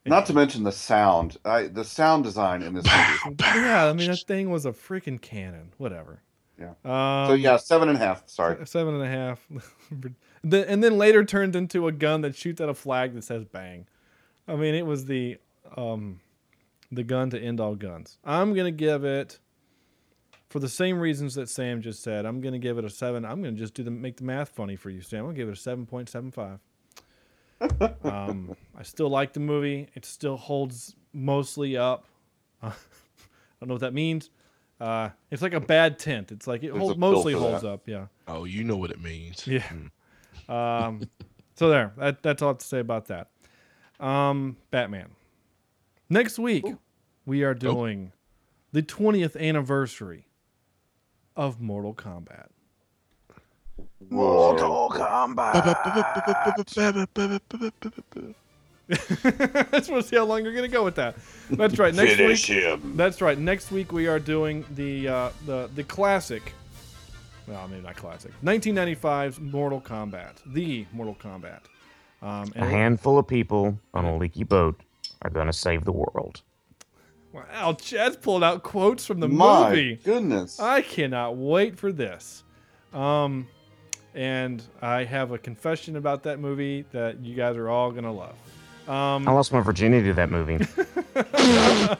Not 0.06 0.26
to 0.26 0.32
mention 0.34 0.62
the 0.64 0.72
sound. 0.72 1.36
I, 1.44 1.64
the 1.64 1.84
sound 1.84 2.24
design 2.24 2.62
in 2.62 2.72
this 2.74 2.84
movie. 2.86 3.36
yeah, 3.40 3.84
I 3.86 3.92
mean 3.92 4.10
that 4.10 4.24
thing 4.26 4.48
was 4.50 4.64
a 4.64 4.72
freaking 4.72 5.20
cannon. 5.20 5.72
Whatever. 5.76 6.22
Yeah. 6.58 6.70
Um, 6.84 7.28
so 7.28 7.34
yeah, 7.34 7.56
seven 7.56 7.88
and 7.88 7.96
a 7.96 8.00
half. 8.00 8.22
Sorry. 8.28 8.66
seven 8.66 8.94
and 8.94 9.02
a 9.02 9.08
half. 9.08 9.46
And 10.44 10.82
then 10.84 10.96
later 10.96 11.24
turned 11.24 11.56
into 11.56 11.88
a 11.88 11.92
gun 11.92 12.20
that 12.20 12.36
shoots 12.36 12.60
at 12.60 12.68
a 12.68 12.74
flag 12.74 13.12
that 13.14 13.24
says 13.24 13.44
"bang." 13.44 13.86
I 14.46 14.54
mean, 14.54 14.74
it 14.74 14.86
was 14.86 15.04
the 15.04 15.36
um, 15.76 16.20
the 16.92 17.02
gun 17.02 17.30
to 17.30 17.38
end 17.40 17.60
all 17.60 17.74
guns. 17.74 18.18
I'm 18.24 18.54
gonna 18.54 18.70
give 18.70 19.04
it 19.04 19.40
for 20.48 20.60
the 20.60 20.68
same 20.68 21.00
reasons 21.00 21.34
that 21.34 21.48
Sam 21.48 21.82
just 21.82 22.02
said. 22.04 22.24
I'm 22.24 22.40
gonna 22.40 22.58
give 22.60 22.78
it 22.78 22.84
a 22.84 22.88
seven. 22.90 23.24
I'm 23.24 23.42
gonna 23.42 23.56
just 23.56 23.74
do 23.74 23.82
the 23.82 23.90
make 23.90 24.16
the 24.18 24.24
math 24.24 24.50
funny 24.50 24.76
for 24.76 24.90
you, 24.90 25.02
Sam. 25.02 25.20
I'm 25.20 25.24
gonna 25.26 25.36
give 25.36 25.48
it 25.48 25.52
a 25.52 25.60
seven 25.60 25.84
point 25.86 26.08
seven 26.08 26.30
five. 26.30 26.60
Um, 28.04 28.54
I 28.76 28.82
still 28.82 29.08
like 29.08 29.32
the 29.32 29.40
movie. 29.40 29.88
It 29.94 30.04
still 30.04 30.36
holds 30.36 30.94
mostly 31.12 31.76
up. 31.76 32.06
I 32.62 32.72
don't 33.60 33.68
know 33.68 33.74
what 33.74 33.80
that 33.80 33.94
means. 33.94 34.30
Uh, 34.80 35.10
it's 35.30 35.42
like 35.42 35.54
a 35.54 35.60
bad 35.60 35.98
tent. 35.98 36.30
It's 36.30 36.46
like 36.46 36.62
it 36.62 36.70
hold, 36.70 36.98
mostly 36.98 37.32
holds 37.32 37.62
that. 37.62 37.68
up. 37.68 37.82
Yeah. 37.86 38.06
Oh, 38.28 38.44
you 38.44 38.62
know 38.62 38.76
what 38.76 38.90
it 38.90 39.02
means. 39.02 39.46
Yeah. 39.46 39.64
Um, 40.48 41.02
so 41.56 41.68
there. 41.68 41.92
That, 41.96 42.22
that's 42.22 42.42
all 42.42 42.48
I 42.48 42.50
have 42.50 42.58
to 42.58 42.66
say 42.66 42.78
about 42.78 43.06
that. 43.06 43.28
Um, 43.98 44.56
Batman. 44.70 45.10
Next 46.08 46.38
week, 46.38 46.64
we 47.26 47.42
are 47.42 47.54
doing 47.54 48.12
the 48.72 48.82
20th 48.82 49.36
anniversary 49.38 50.28
of 51.36 51.60
Mortal 51.60 51.94
Kombat. 51.94 52.48
Mortal 54.10 54.90
Kombat. 54.90 55.54
I 58.90 59.64
just 59.72 59.90
want 59.90 60.02
to 60.02 60.08
see 60.08 60.16
how 60.16 60.24
long 60.24 60.42
you're 60.44 60.52
going 60.54 60.64
to 60.68 60.72
go 60.72 60.82
with 60.84 60.94
that. 60.96 61.16
That's 61.50 61.78
right. 61.78 61.94
Next 61.94 62.14
Finish 62.14 62.48
week. 62.48 62.58
him. 62.58 62.96
That's 62.96 63.20
right. 63.20 63.38
Next 63.38 63.70
week 63.70 63.92
we 63.92 64.06
are 64.06 64.18
doing 64.18 64.64
the 64.74 65.08
uh, 65.08 65.30
the 65.46 65.68
the 65.74 65.84
classic. 65.84 66.54
Well, 67.46 67.66
maybe 67.68 67.82
not 67.82 67.96
classic. 67.96 68.32
1995's 68.44 69.40
Mortal 69.40 69.80
Kombat, 69.80 70.36
the 70.46 70.86
Mortal 70.92 71.16
Kombat. 71.20 71.60
Um, 72.20 72.52
A 72.56 72.64
handful 72.66 73.18
of 73.18 73.26
people 73.26 73.78
on 73.94 74.04
a 74.04 74.16
leaky 74.16 74.44
boat 74.44 74.78
are 75.22 75.30
going 75.30 75.46
to 75.46 75.52
save 75.52 75.84
the 75.84 75.92
world. 75.92 76.42
Wow, 77.32 77.74
Chad's 77.74 78.16
pulled 78.16 78.42
out 78.44 78.62
quotes 78.64 79.06
from 79.06 79.20
the 79.20 79.28
My 79.28 79.70
movie. 79.70 79.96
goodness. 80.02 80.58
I 80.60 80.82
cannot 80.82 81.36
wait 81.36 81.78
for 81.78 81.90
this. 81.92 82.42
Um, 82.92 83.46
and 84.18 84.60
I 84.82 85.04
have 85.04 85.30
a 85.30 85.38
confession 85.38 85.94
about 85.94 86.24
that 86.24 86.40
movie 86.40 86.84
that 86.90 87.20
you 87.20 87.36
guys 87.36 87.56
are 87.56 87.68
all 87.68 87.92
gonna 87.92 88.12
love. 88.12 88.34
Um, 88.88 89.28
I 89.28 89.30
lost 89.30 89.52
my 89.52 89.60
virginity 89.60 90.08
to 90.08 90.14
that 90.14 90.28
movie. 90.28 90.56
I 91.14 91.96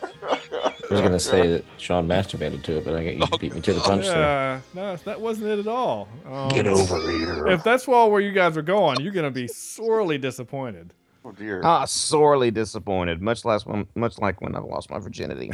was 0.91 1.01
gonna 1.01 1.21
say 1.21 1.47
that 1.47 1.65
Sean 1.77 2.09
masturbated 2.09 2.65
to 2.65 2.79
it, 2.79 2.85
but 2.85 2.97
I 2.97 3.05
got 3.05 3.31
you 3.33 3.39
beat 3.39 3.55
me 3.55 3.61
to 3.61 3.73
the 3.73 3.81
punch 3.81 4.07
there. 4.07 4.17
Yeah, 4.17 4.61
no, 4.75 4.97
that 4.97 5.21
wasn't 5.21 5.47
it 5.47 5.61
at 5.61 5.69
all. 5.69 6.09
Um, 6.27 6.49
Get 6.49 6.67
over 6.67 6.99
here. 7.09 7.47
If 7.47 7.63
that's 7.63 7.87
all 7.87 8.11
where 8.11 8.21
you 8.21 8.33
guys 8.33 8.57
are 8.57 8.63
going, 8.63 9.01
you're 9.01 9.13
gonna 9.13 9.31
be 9.31 9.47
sorely 9.47 10.19
disappointed. 10.19 10.95
Oh 11.29 11.33
dear. 11.33 11.61
Ah, 11.63 11.85
sorely 11.85 12.51
disappointed. 12.51 13.21
Much 13.21 13.45
less, 13.45 13.67
when, 13.67 13.87
much 13.95 14.19
like 14.19 14.41
when 14.41 14.55
I 14.57 14.61
lost 14.61 14.89
my 14.89 14.99
virginity. 14.99 15.51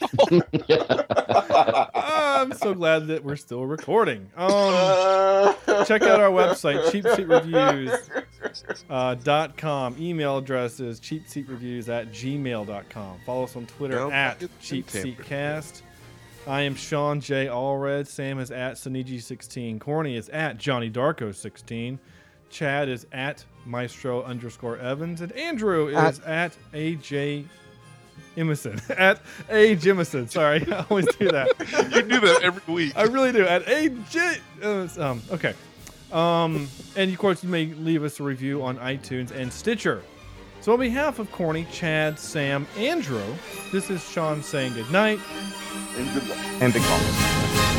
I'm 1.94 2.52
so 2.54 2.72
glad 2.72 3.08
that 3.08 3.20
we're 3.22 3.36
still 3.36 3.66
recording. 3.66 4.30
Um, 4.38 5.54
check 5.84 6.00
out 6.02 6.18
our 6.18 6.30
website, 6.30 6.82
cheapseatreviews.com. 6.90 8.24
Uh, 8.88 9.14
dot 9.16 9.58
com. 9.58 9.94
Email 9.98 10.38
address 10.38 10.80
is 10.80 10.98
cheapseatreviews 10.98 11.90
at 11.90 12.10
gmail.com. 12.10 13.20
Follow 13.26 13.44
us 13.44 13.54
on 13.54 13.66
Twitter 13.66 13.96
Don't 13.96 14.12
at 14.12 14.40
forget 14.40 14.50
the 14.62 14.82
cheapseatcast. 14.82 15.82
I 16.46 16.62
am 16.62 16.74
Sean 16.74 17.20
J. 17.20 17.48
Allred. 17.48 18.06
Sam 18.06 18.38
is 18.38 18.50
at 18.50 18.76
Saniji16. 18.76 19.78
Corny 19.78 20.16
is 20.16 20.30
at 20.30 20.56
Johnny 20.56 20.90
Darko16. 20.90 21.98
Chad 22.48 22.88
is 22.88 23.06
at 23.12 23.44
Maestro 23.68 24.22
underscore 24.22 24.78
Evans. 24.78 25.20
And 25.20 25.30
Andrew 25.32 25.88
is 25.88 26.20
at 26.20 26.56
AJ 26.72 27.44
Imison. 28.36 28.80
at 28.98 29.20
A 29.50 29.76
Jimison. 29.76 30.30
Sorry, 30.30 30.66
I 30.72 30.84
always 30.88 31.06
do 31.16 31.30
that. 31.30 31.48
you 31.94 32.02
do 32.02 32.20
that 32.20 32.40
every 32.42 32.74
week. 32.74 32.92
I 32.96 33.02
really 33.02 33.32
do. 33.32 33.46
At 33.46 33.64
AJ. 33.66 34.40
Uh, 34.62 35.02
um, 35.02 35.22
okay. 35.30 35.54
Um, 36.12 36.68
and 36.96 37.10
of 37.10 37.18
course, 37.18 37.44
you 37.44 37.50
may 37.50 37.66
leave 37.66 38.02
us 38.02 38.18
a 38.20 38.22
review 38.22 38.62
on 38.62 38.78
iTunes 38.78 39.30
and 39.30 39.52
Stitcher. 39.52 40.02
So, 40.60 40.72
on 40.72 40.80
behalf 40.80 41.18
of 41.18 41.30
Corny, 41.30 41.66
Chad, 41.70 42.18
Sam, 42.18 42.66
Andrew, 42.76 43.22
this 43.72 43.90
is 43.90 44.02
Sean 44.08 44.42
saying 44.42 44.74
goodnight. 44.74 45.20
And 45.96 46.14
good 46.14 46.28
luck. 46.28 46.38
and 46.60 46.72
big 46.72 46.82
balls. 46.82 47.77